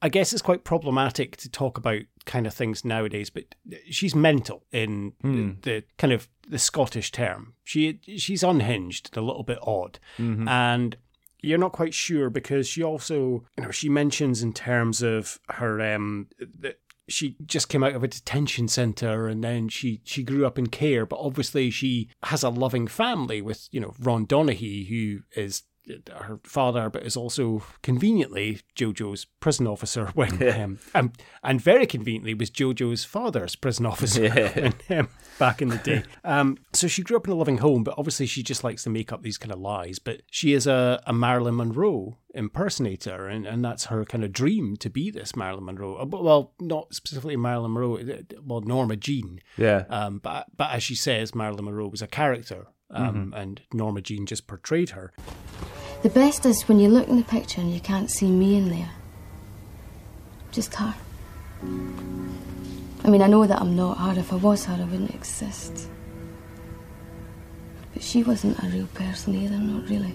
I 0.00 0.08
guess 0.08 0.32
it's 0.32 0.40
quite 0.40 0.64
problematic 0.64 1.36
to 1.38 1.50
talk 1.50 1.76
about 1.76 2.00
kind 2.24 2.46
of 2.46 2.54
things 2.54 2.82
nowadays, 2.84 3.28
but 3.28 3.44
she's 3.90 4.14
mental 4.14 4.64
in 4.72 5.12
the, 5.22 5.56
the 5.62 5.84
kind 5.98 6.12
of 6.14 6.28
the 6.48 6.58
Scottish 6.58 7.10
term. 7.12 7.54
She 7.64 7.98
she's 8.16 8.42
unhinged, 8.42 9.10
and 9.12 9.22
a 9.22 9.26
little 9.26 9.42
bit 9.42 9.58
odd, 9.62 9.98
and 10.18 10.96
you're 11.42 11.58
not 11.58 11.72
quite 11.72 11.92
sure 11.92 12.30
because 12.30 12.68
she 12.68 12.82
also, 12.82 13.44
you 13.56 13.64
know, 13.64 13.70
she 13.70 13.88
mentions 13.88 14.42
in 14.42 14.52
terms 14.52 15.02
of 15.02 15.38
her 15.50 15.80
um 15.80 16.28
that 16.38 16.78
she 17.08 17.36
just 17.44 17.68
came 17.68 17.82
out 17.82 17.94
of 17.94 18.04
a 18.04 18.08
detention 18.08 18.68
center 18.68 19.26
and 19.26 19.42
then 19.42 19.68
she 19.68 20.00
she 20.04 20.22
grew 20.22 20.46
up 20.46 20.58
in 20.58 20.68
care 20.68 21.04
but 21.04 21.18
obviously 21.18 21.68
she 21.68 22.08
has 22.22 22.42
a 22.42 22.48
loving 22.48 22.86
family 22.86 23.42
with 23.42 23.68
you 23.72 23.80
know 23.80 23.92
Ron 23.98 24.26
Donachie 24.26 24.88
who 24.88 25.22
is 25.36 25.64
her 26.12 26.38
father 26.44 26.88
but 26.88 27.02
is 27.02 27.16
also 27.16 27.62
conveniently 27.82 28.60
Jojo's 28.76 29.24
prison 29.40 29.66
officer 29.66 30.06
when 30.14 30.60
um, 30.60 30.78
um, 30.94 31.12
and 31.42 31.60
very 31.60 31.86
conveniently 31.86 32.34
was 32.34 32.50
Jojo's 32.50 33.04
father's 33.04 33.56
prison 33.56 33.86
officer 33.86 34.28
when, 34.30 34.74
um, 34.90 35.08
back 35.38 35.60
in 35.60 35.68
the 35.68 35.78
day. 35.78 36.04
Um, 36.24 36.58
so 36.72 36.86
she 36.86 37.02
grew 37.02 37.16
up 37.16 37.26
in 37.26 37.32
a 37.32 37.36
loving 37.36 37.58
home 37.58 37.84
but 37.84 37.94
obviously 37.98 38.26
she 38.26 38.42
just 38.42 38.64
likes 38.64 38.84
to 38.84 38.90
make 38.90 39.12
up 39.12 39.22
these 39.22 39.38
kind 39.38 39.52
of 39.52 39.58
lies 39.58 39.98
but 39.98 40.22
she 40.30 40.52
is 40.52 40.66
a, 40.66 41.02
a 41.06 41.12
Marilyn 41.12 41.56
Monroe 41.56 42.18
impersonator 42.34 43.26
and, 43.26 43.46
and 43.46 43.64
that's 43.64 43.86
her 43.86 44.04
kind 44.04 44.24
of 44.24 44.32
dream 44.32 44.76
to 44.78 44.88
be 44.88 45.10
this 45.10 45.36
Marilyn 45.36 45.64
Monroe. 45.64 45.96
Uh, 45.96 46.04
but 46.04 46.22
well 46.22 46.52
not 46.60 46.94
specifically 46.94 47.36
Marilyn 47.36 47.72
Monroe 47.72 47.98
uh, 47.98 48.22
well 48.44 48.60
Norma 48.60 48.96
Jean. 48.96 49.40
Yeah, 49.56 49.84
um, 49.90 50.18
but 50.18 50.46
but 50.56 50.70
as 50.70 50.82
she 50.82 50.94
says 50.94 51.34
Marilyn 51.34 51.64
Monroe 51.64 51.88
was 51.88 52.02
a 52.02 52.06
character 52.06 52.68
um, 52.92 53.32
and 53.36 53.60
Norma 53.72 54.00
Jean 54.00 54.26
just 54.26 54.46
portrayed 54.46 54.90
her 54.90 55.12
The 56.02 56.10
best 56.10 56.44
is 56.46 56.62
when 56.68 56.78
you 56.78 56.88
look 56.88 57.08
in 57.08 57.16
the 57.16 57.24
picture 57.24 57.60
and 57.60 57.72
you 57.72 57.80
can't 57.80 58.10
see 58.10 58.30
me 58.30 58.56
in 58.56 58.70
there. 58.70 58.90
Just 60.50 60.74
her. 60.74 60.94
I 63.04 63.08
mean, 63.08 63.22
I 63.22 63.26
know 63.26 63.46
that 63.46 63.60
I'm 63.60 63.74
not 63.74 63.98
her. 63.98 64.18
If 64.18 64.32
I 64.32 64.36
was 64.36 64.64
her, 64.66 64.74
I 64.74 64.84
wouldn't 64.84 65.14
exist. 65.14 65.88
But 67.92 68.02
she 68.02 68.22
wasn't 68.22 68.62
a 68.62 68.66
real 68.68 68.86
person 68.88 69.34
either, 69.34 69.56
not 69.56 69.88
really. 69.88 70.14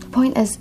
The 0.00 0.06
point 0.06 0.36
is, 0.36 0.58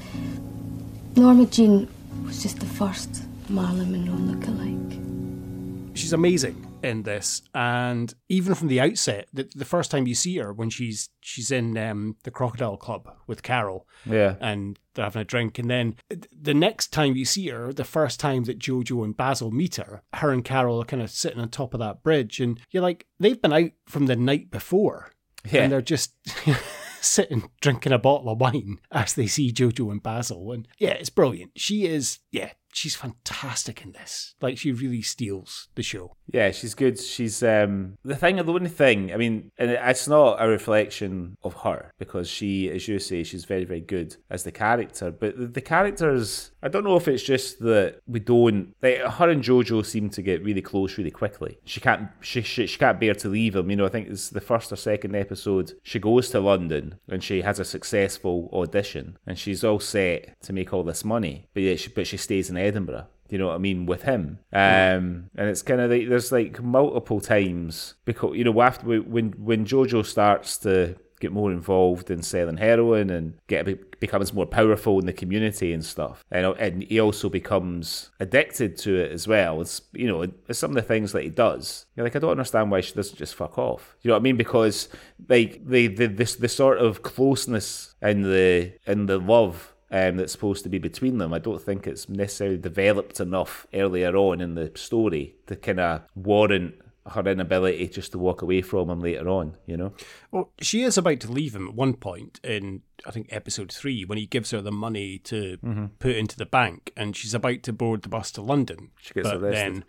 Norma 1.15 1.45
Jean 1.47 1.87
was 2.25 2.41
just 2.41 2.59
the 2.59 2.65
first 2.65 3.23
Marilyn 3.49 3.91
Monroe 3.91 4.15
look-alike. 4.15 5.95
she's 5.95 6.13
amazing 6.13 6.55
in 6.84 7.03
this 7.03 7.41
and 7.55 8.13
even 8.29 8.53
from 8.55 8.67
the 8.67 8.79
outset 8.81 9.27
the, 9.34 9.49
the 9.55 9.65
first 9.65 9.89
time 9.89 10.05
you 10.07 10.15
see 10.15 10.38
her 10.38 10.51
when 10.51 10.69
she's 10.69 11.09
she's 11.21 11.51
in 11.51 11.77
um, 11.77 12.15
the 12.23 12.31
crocodile 12.31 12.77
club 12.77 13.09
with 13.27 13.41
carol 13.43 13.88
yeah. 14.05 14.36
and 14.41 14.79
they're 14.93 15.05
having 15.05 15.21
a 15.21 15.25
drink 15.25 15.57
and 15.57 15.69
then 15.69 15.95
the 16.31 16.53
next 16.53 16.88
time 16.93 17.15
you 17.15 17.25
see 17.25 17.47
her 17.49 17.71
the 17.73 17.84
first 17.84 18.19
time 18.19 18.43
that 18.43 18.59
jojo 18.59 19.03
and 19.03 19.17
basil 19.17 19.51
meet 19.51 19.75
her 19.77 20.03
her 20.13 20.31
and 20.31 20.43
carol 20.45 20.81
are 20.81 20.86
kind 20.86 21.01
of 21.01 21.09
sitting 21.09 21.39
on 21.39 21.49
top 21.49 21.73
of 21.73 21.79
that 21.79 22.03
bridge 22.03 22.39
and 22.39 22.59
you're 22.71 22.84
like 22.84 23.05
they've 23.19 23.41
been 23.41 23.53
out 23.53 23.71
from 23.88 24.05
the 24.07 24.15
night 24.15 24.51
before 24.51 25.11
Yeah. 25.49 25.63
and 25.63 25.71
they're 25.71 25.81
just 25.81 26.13
sitting 27.01 27.49
drinking 27.61 27.91
a 27.91 27.99
bottle 27.99 28.29
of 28.29 28.39
wine 28.39 28.79
as 28.91 29.13
they 29.13 29.27
see 29.27 29.51
jojo 29.51 29.91
and 29.91 30.01
basil 30.01 30.51
and 30.51 30.67
yeah 30.77 30.91
it's 30.91 31.09
brilliant 31.09 31.51
she 31.55 31.86
is 31.86 32.19
yeah 32.31 32.51
she's 32.74 32.95
fantastic 32.95 33.84
in 33.84 33.91
this 33.91 34.36
like 34.41 34.57
she 34.57 34.71
really 34.71 35.01
steals 35.01 35.67
the 35.76 35.84
show 35.84 36.15
Yeah, 36.32 36.51
she's 36.51 36.74
good. 36.74 36.99
She's 36.99 37.43
um 37.43 37.97
the 38.03 38.15
thing. 38.15 38.38
The 38.38 38.51
only 38.51 38.69
thing, 38.69 39.13
I 39.13 39.17
mean, 39.17 39.51
and 39.57 39.69
it's 39.71 40.07
not 40.07 40.38
a 40.43 40.47
reflection 40.47 41.36
of 41.43 41.53
her 41.63 41.91
because 41.99 42.28
she, 42.30 42.69
as 42.69 42.88
you 42.88 42.99
say, 42.99 43.24
she's 43.24 43.45
very, 43.45 43.65
very 43.65 43.82
good 43.82 44.15
as 44.30 44.43
the 44.43 44.51
character. 44.51 45.11
But 45.11 45.38
the, 45.38 45.47
the 45.47 45.61
characters, 45.61 46.51
I 46.64 46.70
don't 46.70 46.86
know 46.86 46.95
if 46.95 47.07
it's 47.07 47.24
just 47.24 47.59
that 47.59 47.99
we 48.07 48.20
don't. 48.20 48.74
Like 48.82 48.99
her 48.99 49.30
and 49.30 49.43
JoJo 49.43 49.86
seem 49.86 50.09
to 50.11 50.22
get 50.22 50.43
really 50.43 50.61
close 50.61 50.97
really 50.97 51.11
quickly. 51.11 51.59
She 51.66 51.82
can't. 51.82 52.09
She 52.22 52.41
she, 52.41 52.66
she 52.68 52.78
can't 52.78 52.99
bear 52.99 53.14
to 53.16 53.28
leave 53.28 53.55
him. 53.55 53.70
You 53.70 53.76
know, 53.76 53.86
I 53.86 53.89
think 53.89 54.07
it's 54.07 54.30
the 54.30 54.41
first 54.41 54.72
or 54.72 54.78
second 54.78 55.16
episode. 55.16 55.74
She 55.84 55.99
goes 55.99 56.30
to 56.30 56.39
London 56.39 56.95
and 57.09 57.24
she 57.24 57.41
has 57.41 57.59
a 57.59 57.66
successful 57.66 58.49
audition 58.53 59.18
and 59.28 59.38
she's 59.38 59.64
all 59.64 59.80
set 59.80 60.41
to 60.43 60.53
make 60.53 60.74
all 60.74 60.84
this 60.84 61.03
money. 61.03 61.49
But 61.53 61.64
yeah, 61.64 61.76
she, 61.76 61.89
but 61.89 62.07
she 62.07 62.18
stays 62.18 62.49
in 62.49 62.57
Edinburgh 62.57 63.07
you 63.34 63.39
know 63.39 63.47
what 63.47 63.55
I 63.55 63.57
mean, 63.57 63.88
with 63.88 64.03
him. 64.03 64.38
Um, 64.51 65.32
and 65.36 65.49
it's 65.49 65.64
kind 65.64 65.82
of 65.82 65.89
like 65.89 66.07
there's 66.07 66.32
like 66.32 66.61
multiple 66.61 67.20
times 67.20 67.95
because 68.05 68.38
you 68.38 68.43
know 68.43 68.61
after 68.61 69.01
when 69.01 69.32
when 69.32 69.66
JoJo 69.66 70.05
starts 70.05 70.57
to 70.59 70.95
get 71.24 71.32
more 71.32 71.51
involved 71.51 72.11
in 72.11 72.21
selling 72.21 72.57
heroin 72.57 73.09
and 73.09 73.34
get 73.47 73.99
becomes 73.99 74.34
more 74.34 74.45
powerful 74.45 74.99
in 74.99 75.05
the 75.05 75.13
community 75.13 75.74
and 75.74 75.84
stuff, 75.84 76.24
and 76.30 76.45
and 76.59 76.84
he 76.84 76.99
also 76.99 77.30
becomes 77.30 78.11
addicted 78.19 78.78
to 78.78 78.95
it 78.95 79.11
as 79.11 79.28
well. 79.28 79.61
It's 79.61 79.82
you 79.93 80.07
know 80.07 80.21
it's 80.21 80.59
some 80.59 80.71
of 80.71 80.76
the 80.76 80.82
things 80.82 81.13
that 81.13 81.24
he 81.24 81.30
does. 81.30 81.86
You're 81.95 82.05
like 82.05 82.15
I 82.15 82.19
don't 82.19 82.32
understand 82.32 82.69
why 82.71 82.82
she 82.82 82.93
doesn't 82.93 83.17
just 83.17 83.36
fuck 83.36 83.57
off. 83.57 83.95
You 84.01 84.09
know 84.09 84.15
what 84.15 84.21
I 84.21 84.24
mean? 84.24 84.38
Because 84.38 84.89
like 85.30 85.65
the 85.65 85.88
the 85.88 86.07
this 86.07 86.36
the 86.36 86.49
sort 86.49 86.80
of 86.80 87.01
closeness 87.01 87.95
and 88.01 88.26
the 88.26 88.74
and 88.86 89.07
the 89.07 89.17
love 89.17 89.74
um, 89.93 90.17
that's 90.17 90.32
supposed 90.32 90.63
to 90.63 90.69
be 90.69 90.80
between 90.80 91.19
them. 91.19 91.34
I 91.34 91.39
don't 91.39 91.61
think 91.61 91.86
it's 91.86 92.09
necessarily 92.09 92.57
developed 92.57 93.19
enough 93.19 93.67
earlier 93.74 94.15
on 94.15 94.41
in 94.41 94.55
the 94.55 94.71
story 94.76 95.36
to 95.45 95.55
kind 95.55 95.80
of 95.80 96.01
warrant 96.15 96.74
her 97.08 97.22
inability 97.28 97.88
just 97.88 98.14
to 98.14 98.18
walk 98.18 98.41
away 98.41 98.62
from 98.62 98.89
him 98.89 98.99
later 98.99 99.28
on, 99.28 99.58
you 99.66 99.76
know? 99.76 99.93
Well, 100.32 100.51
she 100.62 100.84
is 100.84 100.97
about 100.97 101.20
to 101.22 101.32
leave 101.32 101.56
him 101.56 101.68
at 101.68 101.76
one 101.76 101.95
point 101.95 102.39
in, 102.43 102.82
I 103.06 103.12
think, 103.12 103.28
episode 103.30 103.72
three, 103.72 104.06
when 104.06 104.18
he 104.18 104.26
gives 104.26 104.51
her 104.51 104.62
the 104.62 104.72
money 104.72 105.20
to 105.26 105.58
mm-hmm. 105.58 105.86
put 105.99 106.16
into 106.16 106.38
the 106.38 106.45
bank, 106.45 106.93
and 106.95 107.16
she's 107.16 107.34
about 107.34 107.64
to 107.64 107.74
board 107.74 108.04
the 108.04 108.10
bus 108.10 108.32
to 108.32 108.41
London. 108.41 108.91
She 108.99 109.14
gets 109.14 109.30
but 109.30 109.38
arrested. 109.38 109.74
then 109.76 109.84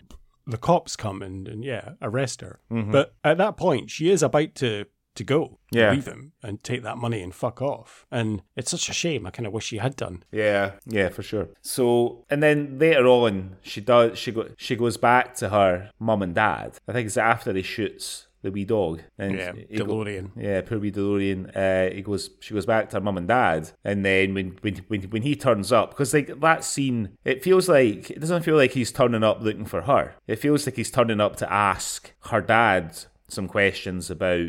the 0.46 0.58
cops 0.58 0.96
come 0.96 1.22
and, 1.22 1.48
and 1.48 1.64
yeah, 1.64 1.90
arrest 2.02 2.40
her. 2.40 2.60
Mm-hmm. 2.70 2.92
But 2.92 3.14
at 3.22 3.38
that 3.38 3.56
point, 3.56 3.90
she 3.90 4.10
is 4.10 4.22
about 4.22 4.54
to 4.56 4.86
to 5.14 5.24
go, 5.24 5.58
Yeah. 5.70 5.92
leave 5.92 6.06
him 6.06 6.32
and 6.42 6.62
take 6.62 6.82
that 6.82 6.98
money 6.98 7.22
and 7.22 7.34
fuck 7.34 7.62
off. 7.62 8.04
And 8.10 8.42
it's 8.56 8.70
such 8.70 8.88
a 8.88 8.92
shame. 8.92 9.26
I 9.26 9.30
kind 9.30 9.46
of 9.46 9.52
wish 9.52 9.64
she 9.66 9.78
had 9.78 9.96
done. 9.96 10.22
Yeah, 10.32 10.72
yeah, 10.86 11.08
for 11.08 11.22
sure. 11.22 11.48
So, 11.62 12.24
and 12.30 12.42
then 12.42 12.78
later 12.78 13.06
on, 13.06 13.56
she 13.62 13.80
does. 13.80 14.18
She 14.18 14.32
go. 14.32 14.48
She 14.56 14.76
goes 14.76 14.96
back 14.96 15.34
to 15.36 15.48
her 15.50 15.90
mum 15.98 16.22
and 16.22 16.34
dad. 16.34 16.78
I 16.88 16.92
think 16.92 17.06
it's 17.06 17.16
after 17.16 17.52
he 17.52 17.62
shoots 17.62 18.26
the 18.42 18.50
wee 18.50 18.64
dog. 18.66 19.00
And 19.18 19.38
Yeah, 19.38 19.52
he 19.70 19.78
go- 19.78 19.86
DeLorean. 19.86 20.32
yeah, 20.36 20.60
poor 20.60 20.78
wee 20.78 20.92
DeLorean. 20.92 21.56
Uh, 21.56 21.94
he 21.94 22.02
goes. 22.02 22.30
She 22.40 22.52
goes 22.52 22.66
back 22.66 22.90
to 22.90 22.96
her 22.96 23.00
mum 23.00 23.16
and 23.16 23.28
dad, 23.28 23.70
and 23.84 24.04
then 24.04 24.34
when 24.34 24.58
when 24.60 24.76
when, 24.88 25.02
when 25.04 25.22
he 25.22 25.34
turns 25.34 25.72
up, 25.72 25.90
because 25.90 26.12
like 26.12 26.40
that 26.40 26.62
scene, 26.64 27.16
it 27.24 27.42
feels 27.42 27.68
like 27.68 28.10
it 28.10 28.20
doesn't 28.20 28.42
feel 28.42 28.56
like 28.56 28.72
he's 28.72 28.92
turning 28.92 29.22
up 29.22 29.40
looking 29.40 29.64
for 29.64 29.82
her. 29.82 30.14
It 30.26 30.36
feels 30.40 30.66
like 30.66 30.76
he's 30.76 30.90
turning 30.90 31.20
up 31.20 31.36
to 31.36 31.50
ask 31.52 32.12
her 32.30 32.40
dad 32.42 32.98
some 33.28 33.48
questions 33.48 34.10
about 34.10 34.48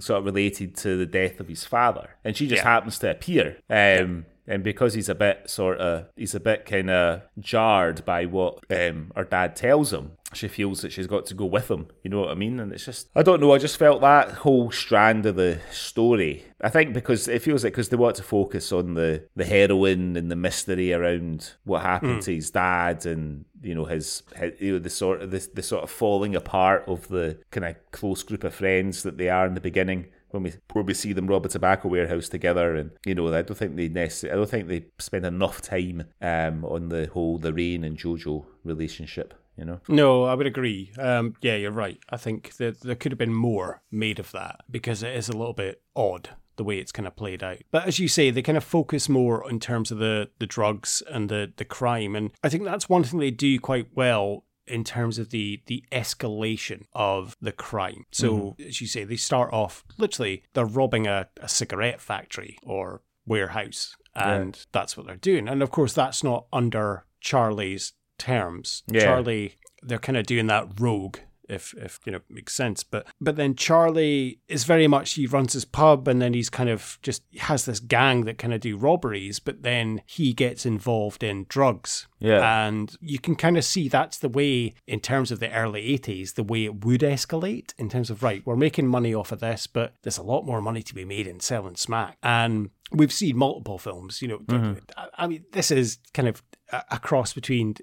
sort 0.00 0.18
of 0.18 0.24
related 0.24 0.76
to 0.76 0.96
the 0.96 1.06
death 1.06 1.40
of 1.40 1.48
his 1.48 1.64
father, 1.64 2.10
and 2.24 2.36
she 2.36 2.46
just 2.46 2.62
Yeah. 2.62 2.70
happens 2.70 2.98
to 3.00 3.10
appear. 3.10 3.56
Um, 3.70 4.26
and 4.48 4.62
because 4.62 4.94
he's 4.94 5.08
a 5.08 5.14
bit 5.14 5.50
sort 5.50 5.78
of 5.78 6.06
he's 6.16 6.34
a 6.34 6.40
bit 6.40 6.66
kind 6.66 6.90
of 6.90 7.22
jarred 7.38 8.04
by 8.04 8.26
what 8.26 8.58
um, 8.70 9.12
her 9.16 9.24
dad 9.24 9.56
tells 9.56 9.92
him, 9.92 10.12
she 10.32 10.48
feels 10.48 10.82
that 10.82 10.92
she's 10.92 11.06
got 11.06 11.26
to 11.26 11.34
go 11.34 11.46
with 11.46 11.70
him. 11.70 11.88
You 12.02 12.10
know 12.10 12.20
what 12.20 12.30
I 12.30 12.34
mean? 12.34 12.60
And 12.60 12.72
it's 12.72 12.84
just 12.84 13.08
I 13.14 13.22
don't 13.22 13.40
know. 13.40 13.52
I 13.52 13.58
just 13.58 13.76
felt 13.76 14.00
that 14.02 14.32
whole 14.32 14.70
strand 14.70 15.26
of 15.26 15.36
the 15.36 15.60
story. 15.70 16.44
I 16.60 16.68
think 16.68 16.94
because 16.94 17.28
it 17.28 17.42
feels 17.42 17.64
like 17.64 17.72
because 17.72 17.88
they 17.88 17.96
want 17.96 18.16
to 18.16 18.22
focus 18.22 18.72
on 18.72 18.94
the 18.94 19.24
the 19.34 19.44
heroin 19.44 20.16
and 20.16 20.30
the 20.30 20.36
mystery 20.36 20.92
around 20.92 21.52
what 21.64 21.82
happened 21.82 22.22
to 22.22 22.34
his 22.34 22.50
dad 22.50 23.04
and 23.04 23.44
you 23.62 23.74
know 23.74 23.84
his, 23.84 24.22
his 24.36 24.52
you 24.60 24.72
know 24.74 24.78
the 24.78 24.90
sort 24.90 25.22
of 25.22 25.30
the, 25.30 25.48
the 25.54 25.62
sort 25.62 25.82
of 25.82 25.90
falling 25.90 26.34
apart 26.36 26.84
of 26.86 27.08
the 27.08 27.38
kind 27.50 27.64
of 27.64 27.76
close 27.90 28.22
group 28.22 28.44
of 28.44 28.54
friends 28.54 29.02
that 29.02 29.18
they 29.18 29.28
are 29.28 29.46
in 29.46 29.54
the 29.54 29.60
beginning 29.60 30.06
when 30.36 30.52
we 30.52 30.52
when 30.72 30.86
we 30.86 30.94
see 30.94 31.12
them 31.12 31.26
rob 31.26 31.46
a 31.46 31.48
tobacco 31.48 31.88
warehouse 31.88 32.28
together 32.28 32.74
and 32.74 32.90
you 33.04 33.14
know 33.14 33.28
I 33.34 33.42
don't 33.42 33.56
think 33.56 33.76
they 33.76 33.88
necessarily 33.88 34.34
I 34.34 34.36
don't 34.36 34.50
think 34.50 34.68
they 34.68 34.86
spend 34.98 35.26
enough 35.26 35.62
time 35.62 36.04
um, 36.20 36.64
on 36.64 36.88
the 36.88 37.06
whole 37.06 37.38
the 37.38 37.52
Rain 37.52 37.84
and 37.84 37.96
Jojo 37.96 38.44
relationship 38.64 39.34
you 39.56 39.64
know 39.64 39.80
No, 39.88 40.24
I 40.24 40.34
would 40.34 40.46
agree. 40.46 40.92
Um, 40.98 41.34
yeah, 41.40 41.56
you're 41.56 41.70
right. 41.70 41.98
I 42.10 42.16
think 42.16 42.56
that 42.56 42.80
there 42.80 42.94
could 42.94 43.12
have 43.12 43.18
been 43.18 43.34
more 43.34 43.82
made 43.90 44.18
of 44.18 44.32
that 44.32 44.60
because 44.70 45.02
it 45.02 45.16
is 45.16 45.28
a 45.28 45.36
little 45.36 45.54
bit 45.54 45.82
odd 45.94 46.30
the 46.56 46.64
way 46.64 46.78
it's 46.78 46.92
kind 46.92 47.06
of 47.06 47.16
played 47.16 47.42
out. 47.42 47.58
But 47.70 47.86
as 47.86 47.98
you 47.98 48.08
say, 48.08 48.30
they 48.30 48.42
kind 48.42 48.58
of 48.58 48.64
focus 48.64 49.08
more 49.08 49.48
in 49.48 49.60
terms 49.60 49.90
of 49.90 49.98
the 49.98 50.30
the 50.38 50.46
drugs 50.46 51.02
and 51.10 51.28
the 51.28 51.52
the 51.56 51.64
crime, 51.64 52.16
and 52.16 52.30
I 52.42 52.48
think 52.48 52.64
that's 52.64 52.88
one 52.88 53.04
thing 53.04 53.20
they 53.20 53.30
do 53.30 53.58
quite 53.60 53.88
well 53.94 54.44
in 54.66 54.84
terms 54.84 55.18
of 55.18 55.30
the 55.30 55.62
the 55.66 55.84
escalation 55.92 56.82
of 56.92 57.36
the 57.40 57.52
crime. 57.52 58.04
So 58.12 58.32
mm-hmm. 58.32 58.68
as 58.68 58.80
you 58.80 58.86
say, 58.86 59.04
they 59.04 59.16
start 59.16 59.52
off 59.52 59.84
literally 59.98 60.42
they're 60.54 60.64
robbing 60.64 61.06
a, 61.06 61.28
a 61.40 61.48
cigarette 61.48 62.00
factory 62.00 62.58
or 62.62 63.02
warehouse, 63.26 63.96
and 64.14 64.66
that's 64.72 64.96
what 64.96 65.06
they're 65.06 65.16
doing. 65.16 65.48
And 65.48 65.62
of 65.62 65.70
course, 65.70 65.92
that's 65.92 66.22
not 66.22 66.46
under 66.52 67.04
Charlie's 67.20 67.92
terms. 68.18 68.82
Yeah. 68.86 69.02
Charlie, 69.02 69.56
they're 69.82 69.98
kind 69.98 70.16
of 70.16 70.26
doing 70.26 70.46
that 70.46 70.80
rogue. 70.80 71.18
If, 71.48 71.74
if 71.74 72.00
you 72.04 72.12
know 72.12 72.20
makes 72.28 72.54
sense. 72.54 72.82
But 72.82 73.06
but 73.20 73.36
then 73.36 73.54
Charlie 73.54 74.40
is 74.48 74.64
very 74.64 74.86
much 74.86 75.14
he 75.14 75.26
runs 75.26 75.52
his 75.52 75.64
pub 75.64 76.08
and 76.08 76.20
then 76.20 76.34
he's 76.34 76.50
kind 76.50 76.68
of 76.68 76.98
just 77.02 77.22
has 77.38 77.64
this 77.64 77.80
gang 77.80 78.24
that 78.24 78.38
kind 78.38 78.52
of 78.54 78.60
do 78.60 78.76
robberies 78.76 79.38
but 79.38 79.62
then 79.62 80.02
he 80.06 80.32
gets 80.32 80.66
involved 80.66 81.22
in 81.22 81.46
drugs. 81.48 82.06
Yeah. 82.18 82.66
and 82.66 82.96
you 83.02 83.18
can 83.18 83.36
kind 83.36 83.58
of 83.58 83.64
see 83.64 83.88
that's 83.90 84.18
the 84.18 84.30
way 84.30 84.72
in 84.86 85.00
terms 85.00 85.30
of 85.30 85.38
the 85.38 85.52
early 85.52 85.98
80s 85.98 86.32
the 86.34 86.42
way 86.42 86.64
it 86.64 86.82
would 86.82 87.02
escalate 87.02 87.74
in 87.76 87.90
terms 87.90 88.08
of 88.08 88.22
right 88.22 88.42
we're 88.46 88.56
making 88.56 88.86
money 88.88 89.14
off 89.14 89.32
of 89.32 89.40
this 89.40 89.66
but 89.66 89.92
there's 90.02 90.16
a 90.16 90.22
lot 90.22 90.46
more 90.46 90.62
money 90.62 90.82
to 90.82 90.94
be 90.94 91.04
made 91.04 91.26
in 91.26 91.40
selling 91.40 91.76
smack. 91.76 92.16
And 92.22 92.70
we've 92.90 93.12
seen 93.12 93.36
multiple 93.36 93.76
films 93.78 94.22
you 94.22 94.28
know 94.28 94.38
mm-hmm. 94.38 94.78
I- 94.96 95.24
i 95.24 95.26
mean 95.26 95.44
this 95.52 95.70
is 95.70 95.98
kind 96.14 96.26
of 96.28 96.42
a 96.72 96.98
cross 96.98 97.32
between 97.32 97.74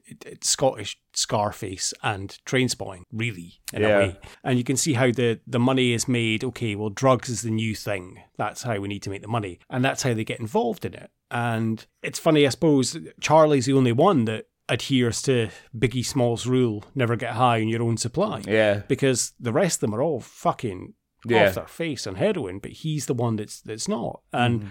Scottish 0.41 0.97
Scarface 1.13 1.93
and 2.03 2.38
Trainspotting, 2.45 3.03
really, 3.11 3.59
in 3.73 3.81
Yeah. 3.81 3.88
a 3.88 3.99
way. 3.99 4.17
And 4.43 4.57
you 4.57 4.63
can 4.63 4.77
see 4.77 4.93
how 4.93 5.11
the, 5.11 5.39
the 5.47 5.59
money 5.59 5.93
is 5.93 6.07
made. 6.07 6.43
Okay, 6.43 6.75
well, 6.75 6.89
drugs 6.89 7.29
is 7.29 7.41
the 7.43 7.51
new 7.51 7.75
thing. 7.75 8.21
That's 8.38 8.63
how 8.63 8.79
we 8.79 8.88
need 8.88 9.03
to 9.03 9.09
make 9.09 9.21
the 9.21 9.27
money. 9.27 9.59
And 9.69 9.84
that's 9.84 10.03
how 10.03 10.13
they 10.13 10.23
get 10.23 10.39
involved 10.39 10.86
in 10.86 10.93
it. 10.93 11.11
And 11.31 11.86
it's 12.01 12.19
funny, 12.19 12.45
I 12.45 12.49
suppose, 12.49 12.97
Charlie's 13.21 13.65
the 13.65 13.73
only 13.73 13.91
one 13.91 14.25
that 14.25 14.45
adheres 14.69 15.21
to 15.23 15.49
Biggie 15.77 16.05
Small's 16.05 16.45
rule 16.47 16.84
never 16.95 17.15
get 17.15 17.34
high 17.34 17.59
on 17.61 17.67
your 17.67 17.84
own 17.84 17.97
supply. 17.97 18.41
Yeah. 18.47 18.84
Because 18.88 19.34
the 19.39 19.51
rest 19.53 19.77
of 19.77 19.81
them 19.89 19.95
are 19.95 20.01
all 20.01 20.19
fucking 20.19 20.93
Yeah. 21.25 21.47
off 21.49 21.55
their 21.55 21.67
face 21.67 22.05
on 22.07 22.15
heroin, 22.15 22.59
but 22.59 22.71
he's 22.71 23.05
the 23.05 23.13
one 23.13 23.36
that's 23.38 23.61
that's 23.61 23.88
not. 23.88 24.21
And 24.31 24.59
Mm-hmm. 24.59 24.69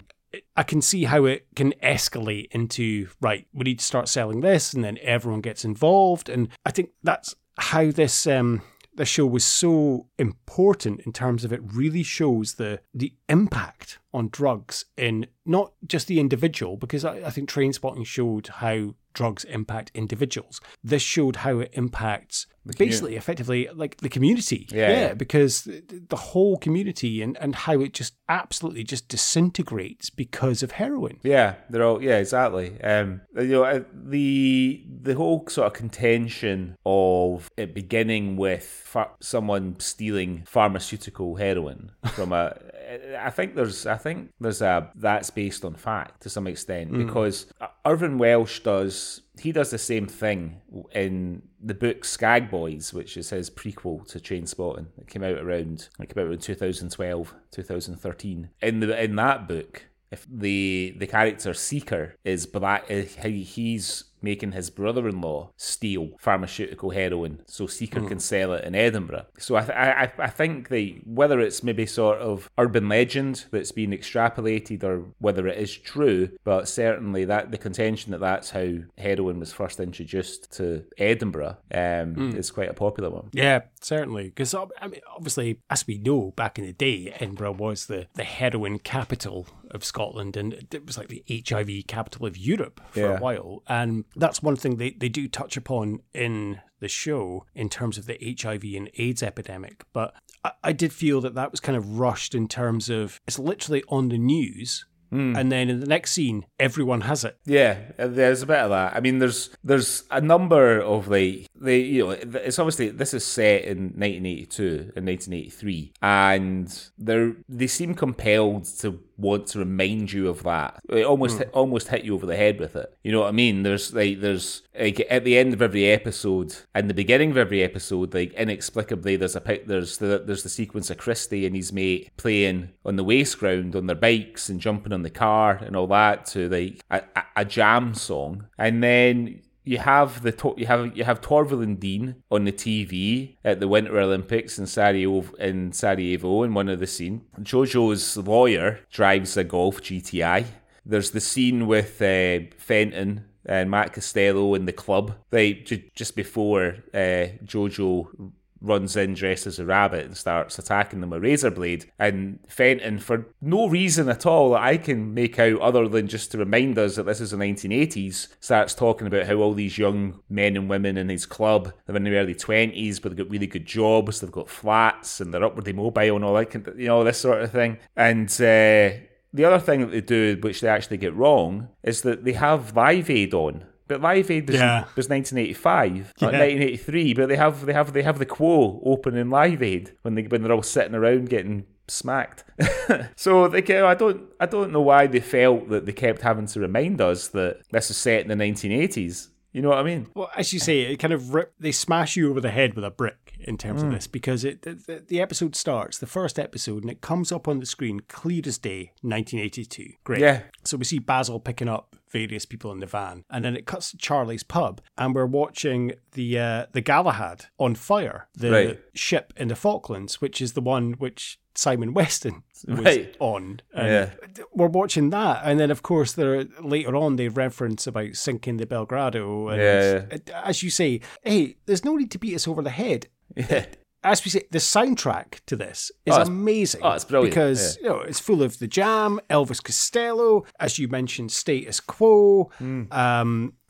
I 0.56 0.62
can 0.62 0.80
see 0.80 1.04
how 1.04 1.24
it 1.24 1.46
can 1.54 1.72
escalate 1.82 2.48
into 2.52 3.08
right, 3.20 3.46
we 3.52 3.64
need 3.64 3.78
to 3.78 3.84
start 3.84 4.08
selling 4.08 4.40
this, 4.40 4.72
and 4.72 4.82
then 4.82 4.98
everyone 5.02 5.40
gets 5.40 5.64
involved. 5.64 6.28
And 6.28 6.48
I 6.64 6.70
think 6.70 6.90
that's 7.02 7.34
how 7.58 7.90
this 7.90 8.26
um 8.26 8.62
the 8.94 9.04
show 9.06 9.24
was 9.24 9.44
so 9.44 10.06
important 10.18 11.00
in 11.00 11.12
terms 11.12 11.44
of 11.44 11.52
it 11.52 11.60
really 11.64 12.02
shows 12.02 12.54
the 12.54 12.80
the 12.92 13.14
impact 13.28 13.98
on 14.12 14.28
drugs 14.28 14.84
in 14.96 15.26
not 15.46 15.72
just 15.86 16.06
the 16.06 16.20
individual, 16.20 16.76
because 16.76 17.04
I, 17.04 17.16
I 17.16 17.30
think 17.30 17.48
Trainspotting 17.48 18.06
showed 18.06 18.48
how 18.48 18.94
drugs 19.14 19.44
impact 19.44 19.90
individuals. 19.94 20.60
This 20.84 21.02
showed 21.02 21.36
how 21.36 21.58
it 21.60 21.70
impacts 21.72 22.46
basically 22.78 23.16
effectively 23.16 23.68
like 23.74 23.96
the 23.98 24.08
community. 24.08 24.68
Yeah, 24.70 24.90
yeah. 24.90 25.14
because 25.14 25.64
the, 25.64 26.16
whole 26.22 26.56
community 26.56 27.20
and, 27.20 27.36
and 27.38 27.54
how 27.54 27.80
it 27.80 27.92
just 27.92 28.14
absolutely 28.28 28.84
just 28.84 29.08
disintegrates 29.08 30.10
because 30.10 30.62
of 30.62 30.72
heroin. 30.72 31.18
Yeah, 31.22 31.54
they're 31.68 31.82
all 31.82 32.02
yeah, 32.02 32.18
exactly. 32.18 32.80
Um, 32.82 33.22
you 33.36 33.48
know, 33.48 33.64
uh, 33.64 33.80
the 33.92 34.84
the 35.02 35.14
whole 35.14 35.46
sort 35.48 35.66
of 35.66 35.72
contention 35.72 36.76
of 36.86 37.50
it 37.56 37.74
beginning 37.74 38.36
with 38.36 38.88
ph- 38.92 39.06
someone 39.20 39.80
stealing 39.80 40.44
pharmaceutical 40.46 41.36
heroin 41.36 41.90
from 42.14 42.32
a, 42.32 42.56
I 43.18 43.30
think 43.30 43.56
there's 43.56 43.86
I 43.86 43.96
think 43.96 44.32
there's 44.40 44.62
a 44.62 44.90
that's 44.94 45.30
based 45.30 45.64
on 45.64 45.74
fact 45.74 46.22
to 46.22 46.30
some 46.30 46.46
extent 46.46 46.92
because 46.92 47.46
Irvine 47.84 48.18
Welsh 48.18 48.60
does 48.60 49.22
he 49.40 49.52
does 49.52 49.70
the 49.70 49.78
same 49.78 50.06
thing 50.06 50.60
in 50.94 51.42
the 51.60 51.74
book 51.74 52.02
Skagboys, 52.02 52.92
which 52.92 53.16
is 53.16 53.30
his 53.30 53.48
prequel 53.50 54.06
to 54.08 54.18
Trainspotting. 54.18 54.86
It 54.98 55.08
came 55.08 55.24
out 55.24 55.38
around 55.38 55.88
it 56.00 56.08
came 56.08 56.22
out 56.22 56.28
around 56.28 56.42
2012, 56.42 57.34
2013. 57.50 58.50
In 58.60 58.80
the 58.80 59.02
in 59.02 59.16
that 59.16 59.48
book, 59.48 59.86
if 60.10 60.26
the 60.30 60.94
the 60.98 61.06
character 61.06 61.54
Seeker 61.54 62.16
is 62.24 62.46
black, 62.46 62.84
uh, 62.90 63.02
he- 63.22 63.42
he's 63.42 64.04
making 64.22 64.52
his 64.52 64.70
brother-in-law 64.70 65.50
steal 65.56 66.10
pharmaceutical 66.20 66.90
heroin 66.90 67.40
so 67.46 67.66
Seeker 67.66 68.00
can 68.06 68.18
sell 68.20 68.52
it 68.52 68.64
in 68.64 68.74
Edinburgh. 68.74 69.26
So 69.38 69.56
I, 69.56 69.60
th- 69.60 69.76
I 69.76 70.12
I- 70.18 70.28
think 70.28 70.68
they 70.68 71.00
whether 71.04 71.40
it's 71.40 71.62
maybe 71.62 71.86
sort 71.86 72.18
of 72.18 72.50
urban 72.58 72.88
legend 72.88 73.44
that's 73.50 73.72
been 73.72 73.90
extrapolated 73.90 74.82
or 74.84 75.04
whether 75.18 75.46
it 75.46 75.58
is 75.58 75.76
true, 75.76 76.30
but 76.44 76.68
certainly 76.68 77.24
that 77.26 77.50
the 77.50 77.58
contention 77.58 78.12
that 78.12 78.20
that's 78.20 78.50
how 78.50 78.74
heroin 78.98 79.38
was 79.38 79.52
first 79.52 79.80
introduced 79.80 80.52
to 80.56 80.84
Edinburgh 80.98 81.56
um, 81.74 82.36
is 82.36 82.50
quite 82.50 82.70
a 82.70 82.74
popular 82.74 83.10
one. 83.10 83.28
Yeah, 83.32 83.60
certainly. 83.80 84.24
Because 84.24 84.54
I 84.54 84.86
mean, 84.88 85.00
obviously, 85.14 85.58
as 85.70 85.86
we 85.86 85.98
know, 85.98 86.32
back 86.36 86.58
in 86.58 86.64
the 86.66 86.72
day, 86.72 87.12
Edinburgh 87.16 87.52
was 87.52 87.86
the, 87.86 88.06
the 88.14 88.24
heroin 88.24 88.78
capital 88.78 89.46
of 89.70 89.84
Scotland, 89.84 90.36
and 90.36 90.52
it 90.72 90.86
was 90.86 90.98
like 90.98 91.08
the 91.08 91.24
HIV 91.48 91.86
capital 91.86 92.26
of 92.26 92.36
Europe 92.36 92.80
for 92.90 93.00
Yeah. 93.00 93.16
a 93.16 93.20
while. 93.20 93.62
And 93.68 94.04
that's 94.16 94.42
one 94.42 94.56
thing 94.56 94.76
they, 94.76 94.90
they 94.90 95.08
do 95.08 95.28
touch 95.28 95.56
upon 95.56 96.00
in 96.12 96.60
the 96.80 96.88
show 96.88 97.46
in 97.54 97.68
terms 97.68 97.96
of 97.96 98.06
the 98.06 98.36
HIV 98.40 98.64
and 98.76 98.90
AIDS 98.98 99.22
epidemic. 99.22 99.84
But 99.92 100.14
I, 100.44 100.52
I 100.64 100.72
did 100.72 100.92
feel 100.92 101.20
that 101.22 101.34
that 101.34 101.50
was 101.50 101.60
kind 101.60 101.76
of 101.76 101.98
rushed 101.98 102.34
in 102.34 102.48
terms 102.48 102.90
of 102.90 103.20
it's 103.26 103.38
literally 103.38 103.82
on 103.88 104.08
the 104.08 104.18
news. 104.18 104.84
Hmm. 105.10 105.36
And 105.36 105.52
then 105.52 105.68
in 105.68 105.80
the 105.80 105.86
next 105.86 106.12
scene, 106.12 106.46
everyone 106.58 107.02
has 107.02 107.22
it. 107.22 107.36
Yeah, 107.44 107.76
there's 107.98 108.40
a 108.40 108.46
bit 108.46 108.60
of 108.60 108.70
that. 108.70 108.96
I 108.96 109.00
mean, 109.00 109.18
there's 109.18 109.50
there's 109.62 110.04
a 110.10 110.22
number 110.22 110.80
of 110.80 111.08
like 111.08 111.48
they 111.54 111.80
you 111.80 112.06
know 112.06 112.10
it's 112.12 112.58
obviously 112.58 112.88
this 112.88 113.12
is 113.12 113.22
set 113.22 113.64
in 113.64 113.92
1982 113.94 114.92
and 114.96 115.06
1983, 115.06 115.92
and 116.00 116.90
they 116.96 117.32
they 117.46 117.66
seem 117.66 117.94
compelled 117.94 118.64
to 118.78 119.00
want 119.22 119.46
to 119.48 119.60
remind 119.60 120.12
you 120.12 120.28
of 120.28 120.42
that. 120.42 120.80
It 120.88 121.04
almost 121.04 121.38
hit, 121.38 121.50
almost 121.52 121.88
hit 121.88 122.04
you 122.04 122.14
over 122.14 122.26
the 122.26 122.36
head 122.36 122.60
with 122.60 122.76
it. 122.76 122.96
You 123.02 123.12
know 123.12 123.20
what 123.20 123.28
I 123.28 123.32
mean? 123.32 123.62
There's 123.62 123.94
like 123.94 124.20
there's 124.20 124.62
like 124.78 125.06
at 125.08 125.24
the 125.24 125.38
end 125.38 125.54
of 125.54 125.62
every 125.62 125.86
episode 125.86 126.56
and 126.74 126.90
the 126.90 126.94
beginning 126.94 127.30
of 127.30 127.36
every 127.36 127.62
episode, 127.62 128.12
like 128.12 128.32
inexplicably 128.34 129.16
there's 129.16 129.36
a 129.36 129.40
pic 129.40 129.66
there's 129.66 129.98
the 129.98 130.22
there's 130.26 130.42
the 130.42 130.48
sequence 130.48 130.90
of 130.90 130.98
Christy 130.98 131.46
and 131.46 131.56
his 131.56 131.72
mate 131.72 132.10
playing 132.16 132.70
on 132.84 132.96
the 132.96 133.04
waste 133.04 133.38
ground 133.38 133.74
on 133.76 133.86
their 133.86 133.96
bikes 133.96 134.48
and 134.48 134.60
jumping 134.60 134.92
on 134.92 135.02
the 135.02 135.10
car 135.10 135.56
and 135.56 135.76
all 135.76 135.86
that 135.86 136.26
to 136.26 136.48
like 136.48 136.80
a, 136.90 137.02
a, 137.16 137.24
a 137.36 137.44
jam 137.44 137.94
song, 137.94 138.46
and 138.58 138.82
then 138.82 139.40
you 139.64 139.78
have 139.78 140.22
the 140.22 140.54
you 140.56 140.66
have 140.66 140.96
you 140.96 141.04
have 141.04 141.20
Torvill 141.20 141.62
and 141.62 141.78
Dean 141.78 142.16
on 142.30 142.44
the 142.44 142.52
TV 142.52 143.36
at 143.44 143.60
the 143.60 143.68
Winter 143.68 143.98
Olympics 143.98 144.58
in 144.58 144.66
Sarajevo 144.66 145.34
in 145.36 145.72
Sarajevo 145.72 146.42
in 146.42 146.54
one 146.54 146.68
of 146.68 146.80
the 146.80 146.86
scene. 146.86 147.22
Jojo's 147.40 148.16
lawyer 148.16 148.80
drives 148.90 149.36
a 149.36 149.44
Golf 149.44 149.80
GTI. 149.80 150.46
There's 150.84 151.12
the 151.12 151.20
scene 151.20 151.66
with 151.66 152.02
uh, 152.02 152.40
Fenton 152.58 153.26
and 153.46 153.70
Matt 153.70 153.92
Costello 153.92 154.54
in 154.54 154.66
the 154.66 154.72
club. 154.72 155.14
They 155.30 155.54
just 155.54 156.16
before 156.16 156.76
uh, 156.92 157.38
Jojo 157.44 158.32
runs 158.62 158.96
in 158.96 159.14
dressed 159.14 159.46
as 159.46 159.58
a 159.58 159.66
rabbit 159.66 160.06
and 160.06 160.16
starts 160.16 160.58
attacking 160.58 161.00
them 161.00 161.10
with 161.10 161.18
a 161.18 161.20
razor 161.20 161.50
blade. 161.50 161.90
And 161.98 162.38
Fenton, 162.48 162.98
for 162.98 163.26
no 163.40 163.68
reason 163.68 164.08
at 164.08 164.24
all 164.24 164.50
that 164.52 164.62
I 164.62 164.76
can 164.76 165.12
make 165.12 165.38
out 165.38 165.60
other 165.60 165.88
than 165.88 166.08
just 166.08 166.30
to 166.32 166.38
remind 166.38 166.78
us 166.78 166.96
that 166.96 167.04
this 167.04 167.20
is 167.20 167.32
the 167.32 167.36
1980s, 167.36 168.28
starts 168.40 168.74
talking 168.74 169.06
about 169.06 169.26
how 169.26 169.34
all 169.34 169.54
these 169.54 169.78
young 169.78 170.20
men 170.30 170.56
and 170.56 170.70
women 170.70 170.96
in 170.96 171.08
his 171.08 171.26
club, 171.26 171.72
they're 171.86 171.96
in 171.96 172.04
their 172.04 172.14
early 172.14 172.34
20s, 172.34 173.02
but 173.02 173.10
they've 173.10 173.24
got 173.24 173.30
really 173.30 173.46
good 173.46 173.66
jobs, 173.66 174.20
they've 174.20 174.30
got 174.30 174.48
flats, 174.48 175.20
and 175.20 175.34
they're 175.34 175.44
upwardly 175.44 175.72
mobile 175.72 176.16
and 176.16 176.24
all 176.24 176.34
that, 176.34 176.54
you 176.76 176.86
know, 176.86 177.04
this 177.04 177.18
sort 177.18 177.42
of 177.42 177.50
thing. 177.50 177.78
And, 177.96 178.30
uh, 178.40 178.98
the 179.34 179.46
other 179.46 179.58
thing 179.58 179.80
that 179.80 179.90
they 179.90 180.00
do, 180.00 180.36
which 180.42 180.60
they 180.60 180.68
actually 180.68 180.98
get 180.98 181.14
wrong, 181.14 181.68
is 181.82 182.02
that 182.02 182.24
they 182.24 182.34
have 182.34 182.76
Live 182.76 183.08
Aid 183.08 183.32
on. 183.32 183.64
But 183.92 184.00
Live 184.00 184.30
Aid 184.30 184.48
was, 184.48 184.56
Yeah. 184.58 184.84
was 184.96 185.08
1985, 185.08 186.14
not 186.20 186.32
Yeah. 186.32 186.38
1983. 186.38 187.14
But 187.14 187.28
they 187.28 187.36
have 187.36 187.66
they 187.66 187.72
have 187.72 187.92
they 187.92 188.02
have 188.02 188.18
the 188.18 188.26
quo 188.26 188.80
open 188.84 189.16
in 189.16 189.28
Live 189.30 189.62
Aid 189.62 189.92
when 190.02 190.14
they 190.14 190.22
when 190.22 190.42
they're 190.42 190.52
all 190.52 190.62
sitting 190.62 190.94
around 190.94 191.28
getting 191.28 191.64
smacked. 191.88 192.44
so 193.16 193.48
they 193.48 193.60
go, 193.62 193.86
I 193.86 193.94
don't 193.94 194.22
I 194.40 194.46
don't 194.46 194.72
know 194.72 194.80
why 194.80 195.06
they 195.06 195.20
felt 195.20 195.68
that 195.68 195.84
they 195.86 195.92
kept 195.92 196.22
having 196.22 196.46
to 196.46 196.60
remind 196.60 197.00
us 197.00 197.28
that 197.28 197.60
this 197.70 197.90
is 197.90 197.96
set 197.96 198.22
in 198.22 198.28
the 198.28 198.44
1980s. 198.44 199.28
You 199.52 199.60
know 199.60 199.68
what 199.68 199.78
I 199.78 199.82
mean? 199.82 200.06
Well, 200.14 200.30
as 200.34 200.52
you 200.54 200.58
say, 200.58 200.80
it 200.80 200.96
kind 200.96 201.12
of 201.12 201.34
rip, 201.34 201.52
they 201.60 201.72
smash 201.72 202.16
you 202.16 202.30
over 202.30 202.40
the 202.40 202.50
head 202.50 202.74
with 202.74 202.86
a 202.86 202.90
brick 202.90 203.21
in 203.46 203.56
terms 203.58 203.80
Hmm. 203.82 203.88
of 203.88 203.94
this 203.94 204.06
because 204.06 204.44
it 204.44 204.62
the, 204.62 205.04
the 205.06 205.20
episode 205.20 205.54
starts, 205.56 205.98
the 205.98 206.06
first 206.06 206.38
episode, 206.38 206.82
and 206.82 206.90
it 206.90 207.00
comes 207.00 207.32
up 207.32 207.48
on 207.48 207.60
the 207.60 207.66
screen 207.66 208.00
clear 208.08 208.42
as 208.46 208.58
day, 208.58 208.92
1982. 209.02 209.92
Great. 210.04 210.20
Yeah. 210.20 210.42
So 210.64 210.76
we 210.76 210.84
see 210.84 210.98
Basil 210.98 211.40
picking 211.40 211.68
up 211.68 211.96
various 212.10 212.44
people 212.44 212.70
in 212.72 212.80
the 212.80 212.86
van, 212.86 213.24
and 213.30 213.44
then 213.44 213.56
it 213.56 213.66
cuts 213.66 213.90
to 213.90 213.96
Charlie's 213.96 214.42
pub, 214.42 214.80
and 214.98 215.14
we're 215.14 215.26
watching 215.26 215.92
the 216.12 216.38
uh, 216.38 216.66
the 216.72 216.80
Galahad 216.82 217.46
on 217.58 217.74
fire, 217.74 218.28
the 218.34 218.50
Right. 218.50 218.80
ship 218.94 219.32
in 219.36 219.48
the 219.48 219.56
Falklands, 219.56 220.20
which 220.20 220.40
is 220.40 220.52
the 220.52 220.60
one 220.60 220.92
which 220.94 221.38
Simon 221.54 221.94
Weston 221.94 222.42
was 222.66 222.80
Right. 222.80 223.16
on. 223.18 223.60
Yeah. 223.74 224.10
We're 224.52 224.66
watching 224.68 225.10
that, 225.10 225.42
and 225.44 225.58
then 225.60 225.70
of 225.70 225.82
course 225.82 226.12
there 226.12 226.44
later 226.60 226.94
on 226.96 227.16
they 227.16 227.28
reference 227.28 227.86
about 227.86 228.14
sinking 228.16 228.56
the 228.58 228.66
Belgrano, 228.66 229.52
and 229.52 230.20
Yeah. 230.26 230.32
as 230.44 230.62
you 230.62 230.70
say, 230.70 231.00
hey, 231.22 231.56
there's 231.66 231.84
no 231.84 231.96
need 231.96 232.10
to 232.12 232.18
beat 232.18 232.34
us 232.34 232.46
over 232.48 232.62
the 232.62 232.70
head. 232.70 233.08
Yeah. 233.36 233.66
As 234.04 234.24
we 234.24 234.30
say, 234.32 234.42
the 234.50 234.58
soundtrack 234.58 235.40
to 235.46 235.54
this 235.54 235.92
is 236.06 236.14
Oh, 236.16 236.22
amazing. 236.22 236.80
oh, 236.82 236.90
it's 236.90 237.04
brilliant, 237.04 237.30
because 237.34 237.76
you 237.80 237.88
know 237.88 238.00
it's 238.00 238.18
full 238.18 238.42
of 238.42 238.58
the 238.58 238.66
Jam, 238.66 239.20
Elvis 239.30 239.62
Costello, 239.62 240.44
as 240.58 240.78
you 240.78 240.88
mentioned, 240.88 241.30
Status 241.30 241.78
Quo, 241.78 242.50
um, 242.60 242.88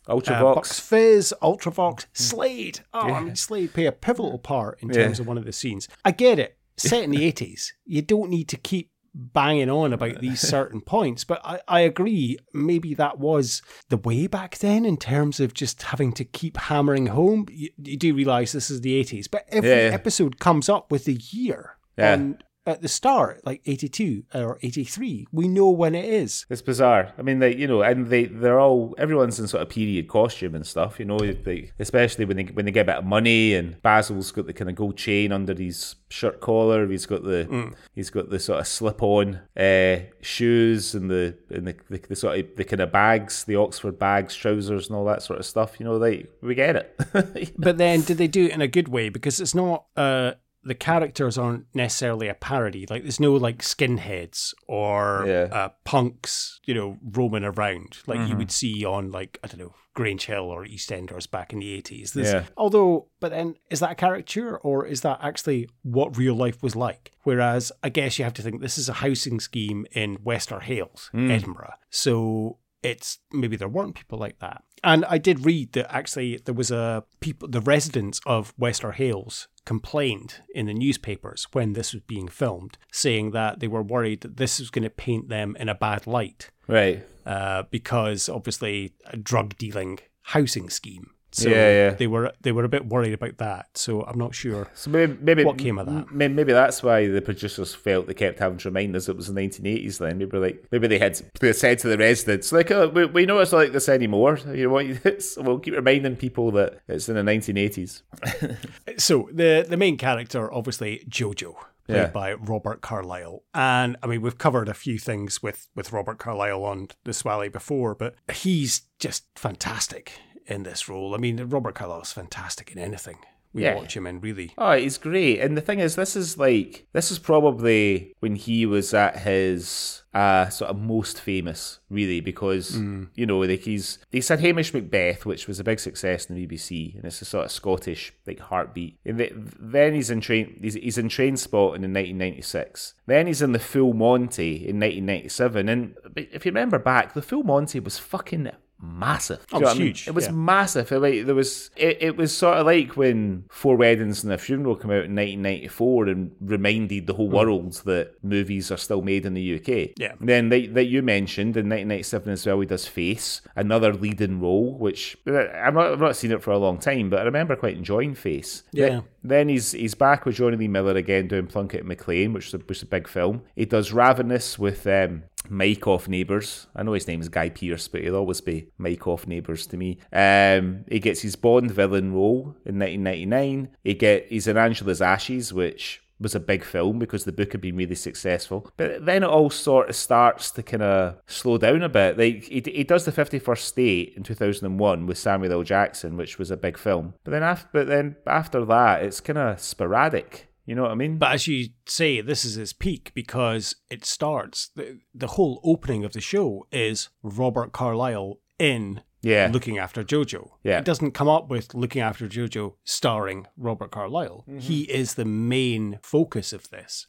uh, 0.09 0.15
Ultravox. 0.15 0.55
Bucks 0.55 0.81
Fizz, 0.81 1.35
Ultravox, 1.43 2.07
Slade. 2.15 2.81
Oh, 2.95 3.01
I 3.13 3.21
mean, 3.21 3.37
Slade 3.37 3.75
play 3.75 3.85
a 3.87 3.93
pivotal 3.93 4.39
part 4.39 4.79
in 4.83 4.89
terms 4.89 5.19
Yeah. 5.19 5.23
of 5.23 5.29
one 5.29 5.37
of 5.39 5.45
the 5.45 5.53
scenes. 5.53 5.87
I 6.05 6.11
get 6.13 6.39
it. 6.39 6.57
Set 6.77 7.05
in 7.05 7.11
the 7.11 7.25
eighties, 7.25 7.75
you 7.85 8.03
don't 8.03 8.31
need 8.31 8.49
to 8.49 8.57
keep 8.57 8.91
banging 9.15 9.69
on 9.69 9.93
about 9.93 10.21
these 10.21 10.41
certain 10.49 10.81
points, 10.81 11.23
but 11.25 11.41
I, 11.45 11.61
I 11.69 11.81
agree. 11.81 12.39
Maybe 12.55 12.95
that 12.95 13.19
was 13.19 13.61
the 13.91 13.99
way 13.99 14.27
back 14.27 14.57
then 14.59 14.87
in 14.87 14.97
terms 14.97 15.39
of 15.39 15.53
just 15.53 15.83
having 15.83 16.13
to 16.15 16.25
keep 16.25 16.57
hammering 16.57 17.07
home. 17.09 17.47
You, 17.51 17.69
you 17.77 17.97
do 17.99 18.15
realize 18.15 18.53
this 18.53 18.71
is 18.71 18.81
the 18.81 18.95
eighties, 18.95 19.29
but 19.29 19.45
every 19.49 19.69
Yeah, 19.69 19.91
episode 19.93 20.39
comes 20.39 20.69
up 20.71 20.91
with 20.91 21.05
the 21.05 21.21
year 21.31 21.77
Yeah. 21.99 22.15
on 22.15 22.39
at 22.67 22.83
the 22.83 22.89
start, 22.89 23.41
like 23.45 23.61
eighty 23.67 23.89
two 23.89 24.25
or 24.35 24.59
eighty 24.63 24.85
three. 24.85 25.27
We 25.33 25.49
know 25.49 25.71
when 25.71 25.95
it 25.95 26.05
is. 26.05 26.47
It's 26.49 26.63
bizarre. 26.63 27.13
I 27.19 27.23
mean, 27.23 27.39
they, 27.41 27.55
you 27.55 27.67
know, 27.67 27.83
and 27.83 28.07
they, 28.09 28.25
they're 28.25 28.61
all 28.61 28.95
everyone's 28.99 29.41
in 29.41 29.49
sort 29.49 29.63
of 29.63 29.69
period 29.69 30.09
costume 30.09 30.55
and 30.55 30.67
stuff. 30.67 30.99
You 30.99 31.07
know, 31.07 31.19
they, 31.19 31.73
especially 31.79 32.25
when 32.25 32.37
they 32.37 32.45
when 32.45 32.65
they 32.65 32.73
get 32.73 32.83
a 32.83 32.93
bit 32.93 32.97
of 32.97 33.05
money. 33.05 33.55
And 33.55 33.81
Basil's 33.83 34.31
got 34.33 34.47
the 34.47 34.53
kind 34.53 34.71
of 34.71 34.77
gold 34.77 34.97
chain 34.97 35.33
under 35.33 35.55
his 35.55 35.97
shirt 36.09 36.41
collar. 36.41 36.89
He's 36.89 37.07
got 37.07 37.25
the 37.25 37.75
he's 37.95 38.11
got 38.11 38.31
the 38.31 38.39
sort 38.39 38.61
of 38.61 38.67
slip 38.67 39.03
on 39.03 39.41
uh, 39.57 39.97
shoes 40.21 40.95
and 40.95 41.11
the 41.11 41.37
and 41.51 41.67
the, 41.67 41.77
the, 41.91 41.99
the 41.99 42.17
sort 42.17 42.39
of 42.39 42.47
the 42.57 42.65
kind 42.65 42.81
of 42.81 42.93
bags, 42.93 43.45
the 43.45 43.57
Oxford 43.57 43.99
bags, 43.99 44.35
trousers, 44.35 44.89
and 44.89 44.97
all 44.97 45.05
that 45.07 45.23
sort 45.23 45.39
of 45.39 45.47
stuff. 45.47 45.81
You 45.81 45.87
know, 45.87 45.97
like 45.97 46.31
we 46.41 46.55
get 46.55 46.77
it. 46.77 47.53
But 47.59 47.79
then, 47.79 48.03
did 48.03 48.19
they 48.19 48.29
do 48.29 48.47
it 48.47 48.53
in 48.53 48.61
a 48.61 48.69
good 48.69 48.89
way? 48.89 49.09
Because 49.09 49.41
it's 49.41 49.55
not. 49.55 49.85
Uh, 49.97 50.33
the 50.65 50.75
characters 50.75 51.37
aren't 51.37 51.67
necessarily 51.75 52.29
a 52.29 52.35
parody. 52.35 52.87
Like, 52.89 53.03
there's 53.03 53.19
no 53.21 53.33
like 53.35 53.59
skinheads 53.59 54.55
or 54.69 55.25
Yeah. 55.27 55.49
uh, 55.53 55.69
punks, 55.85 56.61
you 56.65 56.75
know, 56.75 56.99
roaming 57.03 57.45
around 57.45 57.99
like 58.07 58.29
you 58.29 58.37
would 58.37 58.51
see 58.53 58.85
on 58.85 59.11
like 59.11 59.39
I 59.43 59.49
don't 59.49 59.59
know 59.59 59.75
Grange 59.95 60.25
Hill 60.25 60.45
or 60.45 60.65
EastEnders 60.65 61.31
back 61.31 61.53
in 61.53 61.59
the 61.59 61.77
80s. 61.83 62.15
Yeah. 62.15 62.45
Although, 62.57 63.09
but 63.21 63.31
then 63.31 63.57
is 63.71 63.81
that 63.81 63.91
a 63.91 63.95
caricature 63.95 64.57
or 64.57 64.87
is 64.87 65.03
that 65.03 65.19
actually 65.21 65.69
what 65.83 66.17
real 66.17 66.35
life 66.35 66.63
was 66.63 66.75
like? 66.75 67.13
Whereas 67.25 67.71
I 67.83 67.89
guess 67.91 68.19
you 68.19 68.25
have 68.25 68.33
to 68.35 68.43
think 68.43 68.61
this 68.63 68.79
is 68.79 68.89
a 68.89 68.95
housing 68.95 69.39
scheme 69.39 69.85
in 69.93 70.17
Wester 70.25 70.61
Hailes, 70.61 71.11
Edinburgh. 71.15 71.75
So 71.91 72.59
it's 72.83 73.19
maybe 73.33 73.57
there 73.57 73.69
weren't 73.69 73.95
people 73.95 74.19
like 74.19 74.39
that. 74.41 74.63
And 74.85 75.05
I 75.05 75.19
did 75.19 75.47
read 75.47 75.73
that 75.73 75.95
actually 75.95 76.41
there 76.45 76.55
was 76.55 76.71
a 76.71 77.05
people, 77.21 77.49
the 77.49 77.61
residents 77.61 78.21
of 78.27 78.53
Wester 78.59 78.93
Hailes 78.93 79.49
complained 79.65 80.41
in 80.55 80.67
the 80.67 80.75
newspapers 80.75 81.47
when 81.53 81.75
this 81.75 81.93
was 81.93 82.03
being 82.03 82.27
filmed, 82.27 82.79
saying 82.91 83.31
that 83.31 83.61
they 83.61 83.69
were 83.69 83.83
worried 83.83 84.23
that 84.23 84.37
this 84.37 84.59
was 84.59 84.71
going 84.71 84.83
to 84.83 84.91
paint 84.91 85.29
them 85.29 85.57
in 85.61 85.69
a 85.69 85.75
bad 85.75 86.07
light 86.07 86.51
right. 86.67 87.07
uh, 87.25 87.63
because 87.71 88.29
obviously 88.29 88.93
a 89.07 89.17
drug 89.17 89.57
dealing 89.57 90.01
housing 90.23 90.69
scheme. 90.69 91.11
So 91.35 91.49
Yeah, 91.49 91.57
yeah. 91.71 91.91
they 91.95 92.07
were 92.07 92.33
they 92.43 92.53
were 92.53 92.65
a 92.65 92.69
bit 92.69 92.87
worried 92.87 93.13
about 93.15 93.39
that. 93.39 93.67
So 93.77 94.03
I'm 94.03 94.19
not 94.19 94.35
sure. 94.35 94.69
So 94.75 94.91
maybe, 94.91 95.17
maybe 95.21 95.45
What 95.45 95.59
came 95.59 95.79
of 95.79 95.87
that? 95.87 96.13
Maybe, 96.13 96.35
maybe 96.35 96.53
that's 96.53 96.83
why 96.83 97.07
the 97.09 97.23
producers 97.23 97.75
felt 97.75 98.07
they 98.07 98.15
kept 98.15 98.39
having 98.39 98.59
to 98.59 98.69
remind 98.69 98.95
us 98.97 99.09
it 99.09 99.17
was 99.17 99.29
the 99.29 99.41
1980s. 99.41 99.99
Then 99.99 100.19
maybe 100.19 100.37
like 100.39 100.65
maybe 100.71 100.87
they 100.89 100.99
had 100.99 101.21
they 101.41 101.53
said 101.53 101.79
to 101.81 101.89
the 101.89 101.97
residents 101.99 102.53
like, 102.53 102.71
oh, 102.71 102.89
we, 102.89 103.07
we 103.07 103.27
know 103.27 103.39
it's 103.39 103.53
not 103.53 103.59
like 103.59 103.73
this 103.73 103.89
anymore. 103.89 104.39
You 104.47 104.65
know 104.69 104.71
what? 104.71 104.87
We'll 105.39 105.59
keep 105.59 105.75
reminding 105.75 106.17
people 106.17 106.51
that 106.53 106.81
it's 106.89 107.09
in 107.09 107.15
the 107.17 107.23
1980s. 107.23 108.03
So 108.99 109.29
the 109.33 109.65
the 109.69 109.77
main 109.77 109.97
character, 109.97 110.53
obviously 110.53 111.05
Jojo, 111.09 111.55
played 111.87 111.97
Yeah. 111.97 112.07
by 112.09 112.35
Robert 112.35 112.81
Carlyle, 112.83 113.43
and 113.55 113.97
I 114.03 114.07
mean 114.07 114.21
we've 114.23 114.39
covered 114.39 114.69
a 114.69 114.75
few 114.75 114.99
things 114.99 115.43
with 115.43 115.69
with 115.75 115.93
Robert 115.93 116.19
Carlyle 116.19 116.65
on 116.65 116.89
the 117.05 117.13
Swally 117.13 117.49
before, 117.49 117.95
but 117.95 118.15
he's 118.33 118.83
just 118.99 119.25
fantastic 119.35 120.13
in 120.47 120.63
this 120.65 120.89
role. 120.89 121.15
I 121.15 121.19
mean 121.19 121.43
Robert 121.49 121.75
Carlyle's 121.75 122.13
fantastic 122.13 122.71
in 122.73 122.79
anything 122.79 123.19
we 123.55 123.65
Yeah. 123.65 123.75
watch 123.75 123.95
him 123.95 124.07
in, 124.07 124.19
really. 124.23 124.55
Oh, 124.57 124.73
he's 124.73 124.97
great. 124.97 125.41
And 125.41 125.59
the 125.59 125.61
thing 125.61 125.79
is, 125.79 125.95
this 125.95 126.17
is 126.17 126.39
like 126.39 126.87
this 126.95 127.11
is 127.11 127.19
probably 127.19 128.15
when 128.21 128.35
he 128.37 128.65
was 128.65 128.95
at 128.95 129.19
his 129.19 129.99
uh 130.15 130.49
sort 130.49 130.71
of 130.71 130.79
most 130.79 131.21
famous, 131.21 131.79
really, 131.91 132.21
because 132.21 132.79
you 133.15 133.27
know, 133.27 133.41
like 133.41 133.61
he's 133.61 133.99
he's 134.11 134.29
had 134.29 134.41
Hamish 134.41 134.73
Macbeth, 134.73 135.27
which 135.27 135.47
was 135.47 135.61
a 135.61 135.65
big 135.65 135.81
success 135.81 136.27
in 136.27 136.35
the 136.37 136.47
BBC, 136.47 136.95
and 136.97 137.05
it's 137.05 137.21
a 137.21 137.27
sort 137.27 137.45
of 137.45 137.53
Scottish 137.53 138.15
like 138.27 138.41
heartbeat. 138.41 138.99
And 139.05 139.19
th- 139.19 139.35
then 139.35 139.93
he's 139.95 140.09
in 140.11 140.23
train 140.23 140.59
he's, 140.63 140.75
he's 140.75 140.97
in 140.97 141.09
Trainspotting 141.09 141.85
in 141.85 141.93
1996. 141.93 142.95
Then 143.07 143.27
he's 143.27 143.43
in 143.43 143.53
the 143.53 143.59
Full 143.59 143.93
Monty 143.93 144.67
in 144.67 144.81
1997. 144.81 145.69
And 145.69 145.95
if 146.17 146.45
you 146.47 146.51
remember 146.53 146.79
back, 146.79 147.13
the 147.15 147.23
Full 147.23 147.43
Monty 147.43 147.81
was 147.81 147.99
fucking 147.99 148.51
massive. 148.83 149.47
Oh, 149.53 149.59
you 149.59 149.61
it 149.61 149.63
was 149.63 149.69
what 149.69 149.77
I 149.77 149.79
mean? 149.79 149.87
huge, 149.87 150.09
It 150.09 150.15
was 150.15 150.27
yeah. 150.27 150.33
massive. 150.33 150.93
It, 150.93 150.99
like 150.99 151.27
there 151.27 151.35
was, 151.35 151.71
it, 151.77 151.99
it 152.01 152.17
was 152.17 152.37
sort 152.37 152.59
of 152.59 152.67
like 152.67 152.97
when 152.97 153.45
Four 153.51 153.77
Weddings 153.77 154.25
and 154.25 154.33
a 154.33 154.39
Funeral 154.39 154.77
came 154.77 154.91
out 154.91 155.05
in 155.05 155.15
1994 155.15 156.09
and 156.09 156.33
reminded 156.41 157.07
the 157.07 157.15
whole 157.15 157.29
world 157.29 157.75
that 157.85 158.15
movies 158.23 158.71
are 158.71 158.77
still 158.77 159.03
made 159.03 159.25
in 159.25 159.35
the 159.35 159.55
UK. 159.57 159.93
Yeah. 159.97 160.15
And 160.19 160.29
then 160.29 160.49
that, 160.49 160.75
that 160.75 160.85
you 160.85 161.03
mentioned 161.03 161.57
in 161.57 161.69
1997 161.69 162.33
as 162.33 162.47
well, 162.47 162.61
he 162.61 162.67
does 162.67 162.87
Face, 162.87 163.41
another 163.57 163.93
leading 163.95 164.41
role, 164.41 164.77
which 164.77 165.17
uh, 165.27 165.49
I'm 165.49 165.75
not, 165.75 165.93
I've 165.93 166.01
not 166.01 166.17
seen 166.17 166.33
it 166.33 166.43
for 166.43 166.51
a 166.51 166.59
long 166.59 166.79
time, 166.79 167.11
but 167.11 167.21
I 167.21 167.25
remember 167.25 167.57
quite 167.57 167.77
enjoying 167.77 168.15
Face. 168.15 168.65
Yeah. 168.73 168.89
Then, 168.89 169.05
then 169.25 169.49
he's 169.49 169.73
he's 169.73 169.95
back 169.95 170.27
with 170.27 170.37
Jonny 170.37 170.57
Lee 170.57 170.69
Miller 170.69 170.97
again 170.97 171.29
doing 171.29 171.47
Plunkett 171.47 171.85
and 171.85 171.91
Macleane, 171.91 172.33
which 172.33 172.47
was 172.47 172.55
a, 172.55 172.59
which 172.59 172.79
is 172.79 172.83
a 172.83 172.87
big 172.87 173.07
film. 173.07 173.43
He 173.55 173.65
does 173.65 173.93
Ravenous 173.93 174.59
with 174.59 174.87
um, 174.87 175.25
Mike 175.53 175.87
off 175.87 176.09
Neighbours. 176.09 176.67
I 176.75 176.83
know 176.83 176.95
his 176.95 177.07
name 177.07 177.21
is 177.21 177.29
Guy 177.29 177.51
Pearce, 177.51 177.87
but 177.87 178.01
he'll 178.01 178.17
always 178.17 178.41
be 178.41 178.69
Mike 178.79 179.07
off 179.07 179.27
Neighbours 179.27 179.67
to 179.69 179.77
me. 179.77 179.99
Um, 180.13 180.85
he 180.89 180.99
gets 180.99 181.21
his 181.21 181.37
Bond 181.37 181.71
villain 181.71 182.13
role 182.13 182.57
in 182.65 182.79
1999. 182.79 183.69
He 183.85 183.95
get 183.95 184.27
he's 184.29 184.49
in 184.49 184.57
Angela's 184.57 185.03
Ashes, 185.03 185.53
which 185.53 186.03
was 186.19 186.35
a 186.35 186.41
big 186.41 186.65
film 186.65 186.99
because 186.99 187.25
the 187.25 187.33
book 187.33 187.53
had 187.53 187.61
been 187.61 187.77
really 187.77 187.95
successful. 187.95 188.71
But 188.77 189.05
then 189.05 189.23
it 189.23 189.29
all 189.29 189.51
sort 189.51 189.91
of 189.91 189.97
starts 189.97 190.51
to 190.53 190.63
kind 190.63 190.83
of 190.83 191.17
slow 191.27 191.59
down 191.59 191.83
a 191.83 191.89
bit. 191.89 192.17
Like 192.17 192.45
he, 192.45 192.63
he 192.65 192.85
does 192.85 193.05
the 193.05 193.13
51st 193.13 193.59
State 193.59 194.15
in 194.17 194.23
2001 194.23 195.07
with 195.07 195.19
Samuel 195.19 195.53
L. 195.53 195.63
Jackson, 195.65 196.17
which 196.17 196.39
was 196.39 196.51
a 196.51 196.57
big 196.57 196.79
film. 196.79 197.15
But 197.25 197.33
then 197.33 197.43
after, 197.43 197.69
but 197.73 197.89
then 197.89 198.17
after 198.27 198.65
that, 198.65 199.03
it's 199.03 199.21
kind 199.21 199.39
of 199.39 199.61
sporadic. 199.61 200.49
You 200.65 200.75
know 200.75 200.83
what 200.83 200.93
I 200.93 200.95
mean? 200.95 201.19
But 201.19 201.33
as 201.33 201.49
you 201.49 201.71
say, 201.87 202.21
this 202.21 202.45
is 202.45 202.55
his 202.55 202.73
peak 202.73 203.11
because 203.15 203.75
it 203.91 204.05
starts 204.05 204.71
the 204.77 205.01
the 205.15 205.29
whole 205.29 205.61
opening 205.65 206.05
of 206.05 206.13
the 206.13 206.21
show 206.21 206.67
is 206.71 207.09
Robert 207.23 207.73
Carlyle 207.73 208.39
in 208.59 209.03
Yeah. 209.23 209.49
looking 209.53 209.79
after 209.79 210.03
Jojo. 210.03 210.51
Yeah. 210.65 210.79
It 210.79 210.85
doesn't 210.85 211.13
come 211.13 211.29
up 211.29 211.49
with 211.49 211.75
looking 211.75 212.03
after 212.03 212.27
Jojo 212.29 212.75
starring 212.85 213.47
Robert 213.57 213.91
Carlyle. 213.93 214.45
Mm-hmm. 214.49 214.59
He 214.59 214.83
is 214.83 215.15
the 215.15 215.25
main 215.25 215.99
focus 216.03 216.53
of 216.53 216.69
this. 216.71 217.07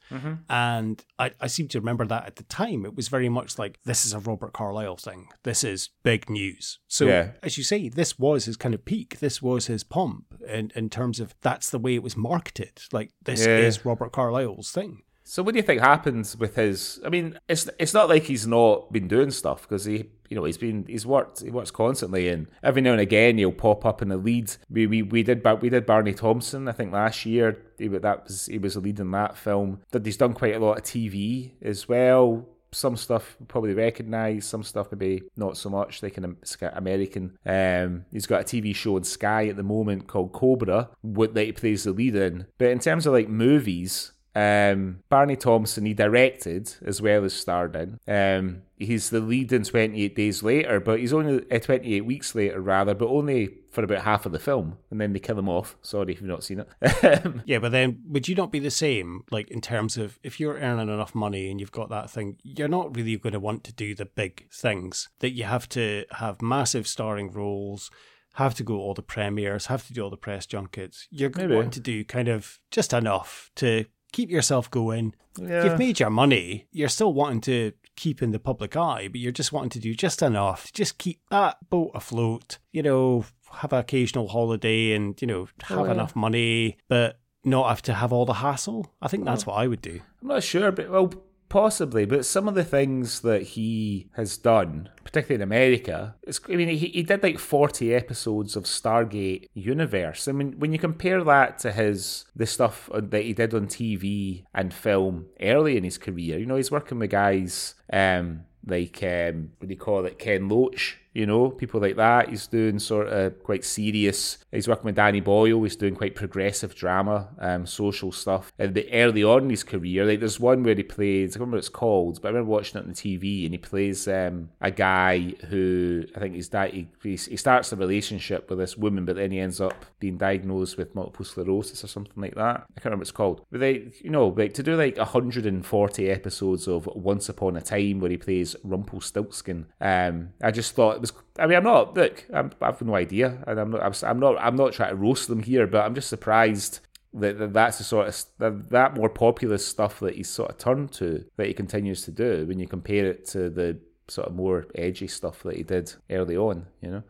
And 0.49 1.03
I, 1.19 1.31
I 1.41 1.47
seem 1.47 1.67
to 1.69 1.79
remember 1.79 2.05
that 2.05 2.25
at 2.25 2.35
the 2.35 2.43
time. 2.43 2.85
It 2.85 2.95
was 2.95 3.07
very 3.07 3.29
much 3.29 3.57
like 3.57 3.79
this 3.85 4.05
is 4.05 4.13
a 4.13 4.19
Robert 4.19 4.53
Carlyle 4.53 4.97
thing. 4.97 5.27
This 5.43 5.63
is 5.63 5.89
big 6.03 6.29
news. 6.29 6.79
So 6.87 7.05
Yeah. 7.05 7.31
as 7.41 7.57
you 7.57 7.63
say, 7.63 7.89
this 7.89 8.19
was 8.19 8.45
his 8.45 8.57
kind 8.57 8.73
of 8.75 8.85
peak. 8.85 9.19
This 9.19 9.41
was 9.41 9.67
his 9.67 9.83
pomp 9.83 10.25
in, 10.47 10.71
in 10.75 10.89
terms 10.89 11.19
of 11.19 11.35
that's 11.41 11.69
the 11.69 11.79
way 11.79 11.95
it 11.95 12.03
was 12.03 12.15
marketed. 12.17 12.81
Like 12.91 13.11
this 13.23 13.45
Yeah. 13.45 13.57
is 13.57 13.85
Robert 13.85 14.11
Carlyle's 14.11 14.71
thing. 14.71 15.01
So 15.23 15.41
what 15.41 15.53
do 15.53 15.57
you 15.57 15.63
think 15.63 15.81
happens 15.81 16.37
with 16.37 16.55
his? 16.55 16.99
I 17.05 17.09
mean, 17.09 17.39
it's 17.47 17.69
it's 17.79 17.93
not 17.93 18.09
like 18.09 18.23
he's 18.23 18.45
not 18.45 18.91
been 18.91 19.07
doing 19.07 19.31
stuff 19.31 19.61
because 19.61 19.85
he, 19.85 20.09
you 20.29 20.35
know, 20.35 20.43
he's 20.43 20.57
been 20.57 20.85
he's 20.87 21.05
worked 21.05 21.41
he 21.41 21.49
works 21.49 21.71
constantly, 21.71 22.27
and 22.27 22.47
every 22.61 22.81
now 22.81 22.91
and 22.91 23.01
again 23.01 23.37
he'll 23.37 23.51
pop 23.51 23.85
up 23.85 24.01
in 24.01 24.09
the 24.09 24.17
lead. 24.17 24.53
We 24.69 24.85
we, 24.87 25.01
we 25.01 25.23
did 25.23 25.45
we 25.61 25.69
did 25.69 25.85
Barney 25.85 26.13
Thomson, 26.13 26.67
I 26.67 26.73
think 26.73 26.91
last 26.91 27.25
year. 27.25 27.57
He, 27.77 27.87
that 27.87 28.25
was 28.25 28.47
he 28.47 28.57
was 28.57 28.75
a 28.75 28.79
lead 28.79 28.99
in 28.99 29.11
that 29.11 29.37
film. 29.37 29.81
That 29.91 30.05
he's 30.05 30.17
done 30.17 30.33
quite 30.33 30.55
a 30.55 30.59
lot 30.59 30.77
of 30.77 30.83
TV 30.83 31.51
as 31.61 31.87
well 31.87 32.47
some 32.75 32.97
stuff 32.97 33.37
probably 33.47 33.73
recognise, 33.73 34.45
some 34.45 34.63
stuff 34.63 34.87
maybe 34.91 35.23
not 35.35 35.57
so 35.57 35.69
much. 35.69 36.01
Like 36.01 36.17
an 36.17 36.37
American, 36.73 37.37
um, 37.45 38.05
he's 38.11 38.25
got 38.25 38.41
a 38.41 38.43
TV 38.43 38.75
show 38.75 38.95
on 38.95 39.03
Sky 39.03 39.47
at 39.47 39.57
the 39.57 39.63
moment 39.63 40.07
called 40.07 40.33
Cobra, 40.33 40.89
what 41.01 41.33
that 41.35 41.45
he 41.45 41.51
plays 41.51 41.83
the 41.83 41.91
lead 41.91 42.15
in. 42.15 42.47
But 42.57 42.69
in 42.69 42.79
terms 42.79 43.05
of 43.05 43.13
like 43.13 43.29
movies, 43.29 44.12
um, 44.35 44.99
Barney 45.09 45.35
Thomson, 45.35 45.85
he 45.85 45.93
directed 45.93 46.75
as 46.83 47.01
well 47.01 47.23
as 47.23 47.33
starred 47.33 47.75
in. 47.75 47.99
Um, 48.07 48.63
he's 48.77 49.09
the 49.09 49.19
lead 49.19 49.51
in 49.53 49.63
28 49.63 50.15
Days 50.15 50.41
Later, 50.43 50.79
but 50.79 50.99
he's 50.99 51.13
only 51.13 51.45
uh, 51.51 51.59
28 51.59 52.01
weeks 52.01 52.33
later, 52.33 52.59
rather, 52.59 52.95
but 52.95 53.07
only 53.07 53.49
for 53.69 53.83
about 53.83 54.03
half 54.03 54.25
of 54.25 54.31
the 54.31 54.39
film, 54.39 54.77
and 54.89 54.99
then 54.99 55.13
they 55.13 55.19
kill 55.19 55.37
him 55.37 55.49
off. 55.49 55.75
Sorry 55.81 56.13
if 56.13 56.21
you've 56.21 56.29
not 56.29 56.43
seen 56.43 56.61
it. 56.61 57.41
yeah, 57.45 57.59
but 57.59 57.71
then 57.71 58.01
would 58.07 58.27
you 58.27 58.35
not 58.35 58.51
be 58.51 58.59
the 58.59 58.71
same, 58.71 59.23
like 59.31 59.49
in 59.49 59.61
terms 59.61 59.97
of 59.97 60.19
if 60.23 60.39
you're 60.39 60.57
earning 60.57 60.89
enough 60.89 61.13
money 61.13 61.49
and 61.49 61.59
you've 61.59 61.71
got 61.71 61.89
that 61.89 62.09
thing, 62.09 62.37
you're 62.43 62.67
not 62.67 62.95
really 62.95 63.17
going 63.17 63.33
to 63.33 63.39
want 63.39 63.63
to 63.65 63.73
do 63.73 63.93
the 63.93 64.05
big 64.05 64.49
things 64.51 65.09
that 65.19 65.31
you 65.31 65.43
have 65.43 65.69
to 65.69 66.05
have 66.11 66.41
massive 66.41 66.87
starring 66.87 67.31
roles 67.31 67.91
have 68.35 68.55
to 68.55 68.63
go 68.63 68.79
all 68.79 68.95
the 68.95 69.03
premieres, 69.03 69.67
have 69.67 69.85
to 69.85 69.93
do 69.93 70.01
all 70.01 70.09
the 70.09 70.17
press 70.17 70.47
junkets. 70.47 71.07
You're 71.11 71.29
going 71.29 71.49
to 71.49 71.55
want 71.55 71.73
to 71.73 71.79
do 71.79 72.03
kind 72.03 72.27
of 72.27 72.59
just 72.71 72.91
enough 72.91 73.51
to 73.57 73.85
keep 74.13 74.29
yourself 74.29 74.71
going. 74.71 75.13
Yeah. 75.37 75.65
You've 75.65 75.79
made 75.79 75.99
your 75.99 76.09
money. 76.09 76.67
You're 76.71 76.87
still 76.87 77.11
wanting 77.13 77.41
to 77.41 77.73
keep 77.97 78.21
in 78.21 78.31
the 78.31 78.39
public 78.39 78.77
eye, 78.77 79.09
but 79.09 79.19
you're 79.19 79.33
just 79.33 79.51
wanting 79.51 79.71
to 79.71 79.79
do 79.79 79.93
just 79.93 80.21
enough 80.21 80.67
to 80.67 80.73
just 80.73 80.97
keep 80.97 81.19
that 81.29 81.57
boat 81.69 81.91
afloat. 81.93 82.59
You 82.71 82.83
know, 82.83 83.25
have 83.51 83.73
an 83.73 83.79
occasional 83.79 84.29
holiday 84.29 84.93
and 84.93 85.21
you 85.21 85.27
know 85.27 85.47
have 85.63 85.79
oh, 85.79 85.85
yeah. 85.85 85.91
enough 85.91 86.15
money, 86.15 86.77
but 86.87 87.19
not 87.43 87.67
have 87.67 87.81
to 87.83 87.93
have 87.93 88.13
all 88.13 88.25
the 88.25 88.33
hassle. 88.33 88.93
I 89.01 89.09
think 89.09 89.25
that's 89.25 89.45
what 89.45 89.55
I 89.55 89.67
would 89.67 89.81
do. 89.81 89.99
I'm 90.21 90.29
not 90.29 90.43
sure, 90.43 90.71
but 90.71 90.89
well, 90.89 91.13
Possibly, 91.53 92.05
but 92.05 92.25
some 92.25 92.47
of 92.47 92.55
the 92.55 92.63
things 92.63 93.19
that 93.19 93.43
he 93.43 94.09
has 94.15 94.37
done, 94.37 94.89
particularly 95.03 95.35
in 95.35 95.43
America, 95.43 96.15
I 96.49 96.55
mean, 96.55 96.67
he, 96.67 96.87
he 96.87 97.03
did 97.03 97.21
like 97.21 97.37
40 97.37 97.93
episodes 97.93 98.55
of 98.55 98.63
Stargate 98.63 99.49
Universe. 99.53 100.27
I 100.27 100.31
mean, 100.31 100.55
when 100.57 100.73
you 100.73 100.79
compare 100.79 101.23
that 101.23 101.59
to 101.59 101.71
his, 101.71 102.25
the 102.35 102.47
stuff 102.47 102.89
that 102.91 103.21
he 103.21 103.33
did 103.33 103.53
on 103.53 103.67
TV 103.67 104.45
and 104.55 104.73
film 104.73 105.27
early 105.39 105.77
in 105.77 105.83
his 105.83 105.99
career, 105.99 106.39
you 106.39 106.47
know, 106.47 106.55
he's 106.55 106.71
working 106.71 106.97
with 106.97 107.11
guys 107.11 107.75
um, 107.91 108.45
like, 108.65 109.03
um, 109.03 109.51
what 109.59 109.67
do 109.67 109.75
you 109.75 109.79
call 109.79 110.05
it, 110.05 110.17
Ken 110.17 110.49
Loach, 110.49 110.97
you 111.13 111.25
know, 111.25 111.49
people 111.49 111.79
like 111.79 111.95
that. 111.95 112.29
He's 112.29 112.47
doing 112.47 112.79
sort 112.79 113.07
of 113.07 113.41
quite 113.43 113.63
serious. 113.63 114.39
He's 114.51 114.67
working 114.67 114.85
with 114.85 114.95
Danny 114.95 115.21
Boyle. 115.21 115.63
He's 115.63 115.75
doing 115.75 115.95
quite 115.95 116.15
progressive 116.15 116.75
drama, 116.75 117.29
um, 117.39 117.65
social 117.65 118.11
stuff. 118.11 118.51
And 118.57 118.73
the 118.73 118.91
early 118.91 119.23
on 119.23 119.43
in 119.43 119.49
his 119.49 119.63
career, 119.63 120.05
like 120.05 120.19
there's 120.19 120.39
one 120.39 120.63
where 120.63 120.75
he 120.75 120.83
plays. 120.83 121.35
I 121.35 121.39
remember 121.39 121.55
what 121.55 121.59
it's 121.59 121.69
called, 121.69 122.21
but 122.21 122.29
I 122.29 122.31
remember 122.31 122.51
watching 122.51 122.79
it 122.79 122.85
on 122.85 122.89
the 122.89 122.95
TV, 122.95 123.45
and 123.45 123.53
he 123.53 123.57
plays 123.57 124.07
um, 124.07 124.49
a 124.61 124.71
guy 124.71 125.33
who 125.49 126.05
I 126.15 126.19
think 126.19 126.35
he's 126.35 126.49
that 126.49 126.73
he, 126.73 126.87
he 127.03 127.17
starts 127.17 127.71
a 127.71 127.75
relationship 127.75 128.49
with 128.49 128.59
this 128.59 128.77
woman, 128.77 129.05
but 129.05 129.15
then 129.15 129.31
he 129.31 129.39
ends 129.39 129.61
up 129.61 129.85
being 129.99 130.17
diagnosed 130.17 130.77
with 130.77 130.95
multiple 130.95 131.25
sclerosis 131.25 131.83
or 131.83 131.87
something 131.87 132.21
like 132.21 132.35
that. 132.35 132.65
I 132.75 132.79
can't 132.79 132.85
remember 132.85 133.01
what 133.01 133.03
it's 133.03 133.11
called. 133.11 133.45
But 133.51 133.59
they, 133.59 133.91
you 134.01 134.09
know, 134.09 134.27
like 134.27 134.53
to 134.55 134.63
do 134.63 134.75
like 134.75 134.97
140 134.97 136.09
episodes 136.09 136.67
of 136.67 136.87
Once 136.87 137.29
Upon 137.29 137.55
a 137.55 137.61
Time 137.61 137.99
where 137.99 138.11
he 138.11 138.17
plays 138.17 138.55
Rumpelstiltskin. 138.63 139.67
Um, 139.79 140.29
I 140.41 140.51
just 140.51 140.75
thought 140.75 141.02
I 141.39 141.47
mean, 141.47 141.57
I'm 141.57 141.63
not. 141.63 141.95
Look, 141.95 142.25
I'm, 142.33 142.51
I've 142.61 142.81
no 142.81 142.95
idea, 142.95 143.43
and 143.47 143.59
I'm 143.59 143.71
not. 143.71 144.03
I'm 144.03 144.19
not. 144.19 144.37
I'm 144.39 144.55
not 144.55 144.73
trying 144.73 144.89
to 144.89 144.95
roast 144.95 145.27
them 145.27 145.41
here, 145.41 145.67
but 145.67 145.85
I'm 145.85 145.95
just 145.95 146.09
surprised 146.09 146.79
that, 147.13 147.37
that 147.39 147.53
that's 147.53 147.77
the 147.77 147.83
sort 147.83 148.07
of 148.07 148.25
that, 148.39 148.69
that 148.69 148.95
more 148.95 149.09
popular 149.09 149.57
stuff 149.57 149.99
that 149.99 150.15
he's 150.15 150.29
sort 150.29 150.51
of 150.51 150.57
turned 150.57 150.91
to 150.93 151.25
that 151.37 151.47
he 151.47 151.53
continues 151.53 152.03
to 152.03 152.11
do 152.11 152.45
when 152.45 152.59
you 152.59 152.67
compare 152.67 153.05
it 153.05 153.25
to 153.29 153.49
the 153.49 153.79
sort 154.07 154.27
of 154.27 154.35
more 154.35 154.65
edgy 154.75 155.07
stuff 155.07 155.43
that 155.43 155.55
he 155.55 155.63
did 155.63 155.93
early 156.09 156.37
on, 156.37 156.65
you 156.81 156.89
know. 156.89 157.03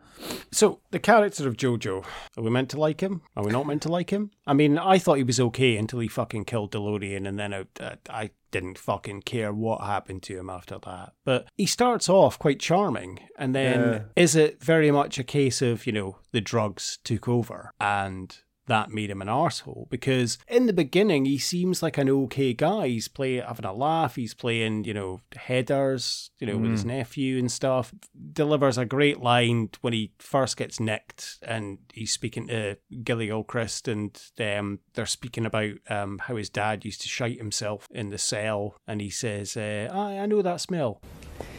So 0.52 0.80
the 0.90 0.98
character 0.98 1.48
of 1.48 1.56
Jojo, 1.56 2.04
are 2.36 2.42
we 2.42 2.50
meant 2.50 2.70
to 2.70 2.80
like 2.80 3.00
him? 3.00 3.22
Are 3.36 3.44
we 3.44 3.50
not 3.50 3.66
meant 3.66 3.82
to 3.82 3.88
like 3.88 4.10
him? 4.10 4.30
I 4.46 4.52
mean, 4.52 4.78
I 4.78 4.98
thought 4.98 5.18
he 5.18 5.24
was 5.24 5.40
okay 5.40 5.76
until 5.76 5.98
he 5.98 6.08
fucking 6.08 6.44
killed 6.44 6.72
DeLorean, 6.72 7.26
and 7.26 7.38
then 7.38 7.52
I, 7.52 7.64
I 8.08 8.30
didn't 8.50 8.78
fucking 8.78 9.22
care 9.22 9.52
what 9.52 9.80
happened 9.80 10.22
to 10.22 10.38
him 10.38 10.48
after 10.48 10.78
that. 10.78 11.12
But 11.24 11.48
he 11.56 11.66
starts 11.66 12.08
off 12.08 12.38
quite 12.38 12.60
charming, 12.60 13.18
and 13.36 13.54
then 13.54 13.80
yeah. 13.80 14.02
is 14.14 14.36
it 14.36 14.62
very 14.62 14.92
much 14.92 15.18
a 15.18 15.24
case 15.24 15.60
of 15.60 15.86
you 15.86 15.92
know 15.92 16.18
the 16.30 16.40
drugs 16.40 16.98
took 17.02 17.28
over 17.28 17.72
and 17.80 18.36
that 18.66 18.90
made 18.90 19.10
him 19.10 19.22
an 19.22 19.28
arsehole 19.28 19.88
because 19.90 20.38
in 20.48 20.66
the 20.66 20.72
beginning 20.72 21.24
he 21.24 21.38
seems 21.38 21.82
like 21.82 21.98
an 21.98 22.08
okay 22.08 22.52
guy. 22.52 22.88
He's 22.88 23.08
playing 23.08 23.42
having 23.42 23.64
a 23.64 23.72
laugh, 23.72 24.16
he's 24.16 24.34
playing, 24.34 24.84
you 24.84 24.94
know, 24.94 25.20
headers, 25.36 26.30
you 26.38 26.46
know, 26.46 26.56
mm. 26.56 26.62
with 26.62 26.70
his 26.72 26.84
mm. 26.84 26.88
nephew 26.88 27.38
and 27.38 27.50
stuff. 27.50 27.94
Delivers 28.32 28.78
a 28.78 28.84
great 28.84 29.20
line 29.20 29.70
when 29.80 29.92
he 29.92 30.12
first 30.18 30.56
gets 30.56 30.80
nicked 30.80 31.38
and 31.42 31.78
he's 31.92 32.12
speaking 32.12 32.48
to 32.48 32.78
Gilly 33.02 33.26
Gilchrist 33.26 33.88
and 33.88 34.20
um, 34.40 34.80
they're 34.94 35.06
speaking 35.06 35.46
about 35.46 35.72
um, 35.88 36.18
how 36.18 36.36
his 36.36 36.50
dad 36.50 36.84
used 36.84 37.02
to 37.02 37.08
shite 37.08 37.38
himself 37.38 37.88
in 37.90 38.10
the 38.10 38.18
cell 38.18 38.76
and 38.86 39.00
he 39.00 39.10
says, 39.10 39.56
uh, 39.56 39.88
I, 39.92 40.18
I 40.18 40.26
know 40.26 40.42
that 40.42 40.60
smell. 40.60 41.00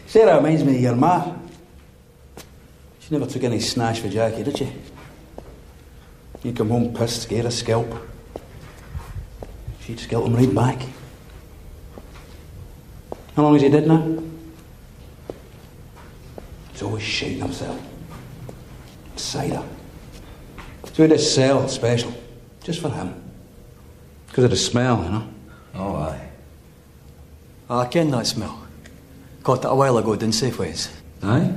Sarah 0.08 0.38
reminds 0.38 0.64
me 0.64 0.76
of 0.76 0.82
your 0.82 0.95
ma. 0.95 1.36
She 2.99 3.14
never 3.14 3.30
took 3.30 3.43
any 3.43 3.60
snash 3.60 3.99
for 3.99 4.10
Jackie, 4.10 4.43
did 4.43 4.58
she? 4.58 4.72
You 6.46 6.54
come 6.54 6.70
home 6.70 6.93
pissed, 6.93 7.24
scared 7.24 7.48
of 7.48 7.54
scalp. 7.54 7.91
She'd 9.82 10.00
scalp 10.00 10.28
him 10.28 10.36
right 10.36 10.54
back. 10.54 10.80
How 13.36 13.41
long 13.41 13.54
has 13.54 13.64
he 13.64 13.70
dead 13.70 13.88
now? 13.88 14.22
He's 16.72 16.84
always 16.84 17.02
shaking 17.02 17.41
himself. 17.41 17.82
Cider. 19.16 19.64
So 20.84 20.93
we 20.98 21.02
had 21.10 21.14
a 21.14 21.18
cell 21.18 21.68
special, 21.68 22.14
just 22.64 22.80
for 22.80 22.91
him. 22.91 23.16
Because 24.28 24.43
of 24.43 24.52
the 24.52 24.56
smell, 24.56 25.04
you 25.04 25.10
know? 25.10 25.28
Oh, 25.74 25.96
aye. 25.96 26.30
Oh, 27.72 27.80
I 27.80 27.88
ken 27.88 28.12
that 28.12 28.28
smell. 28.28 28.68
Caught 29.41 29.66
it 29.66 29.72
a 29.72 29.74
while 29.74 29.98
ago 29.98 30.16
down 30.16 30.30
Safeways. 30.30 30.91
Aye? 31.24 31.56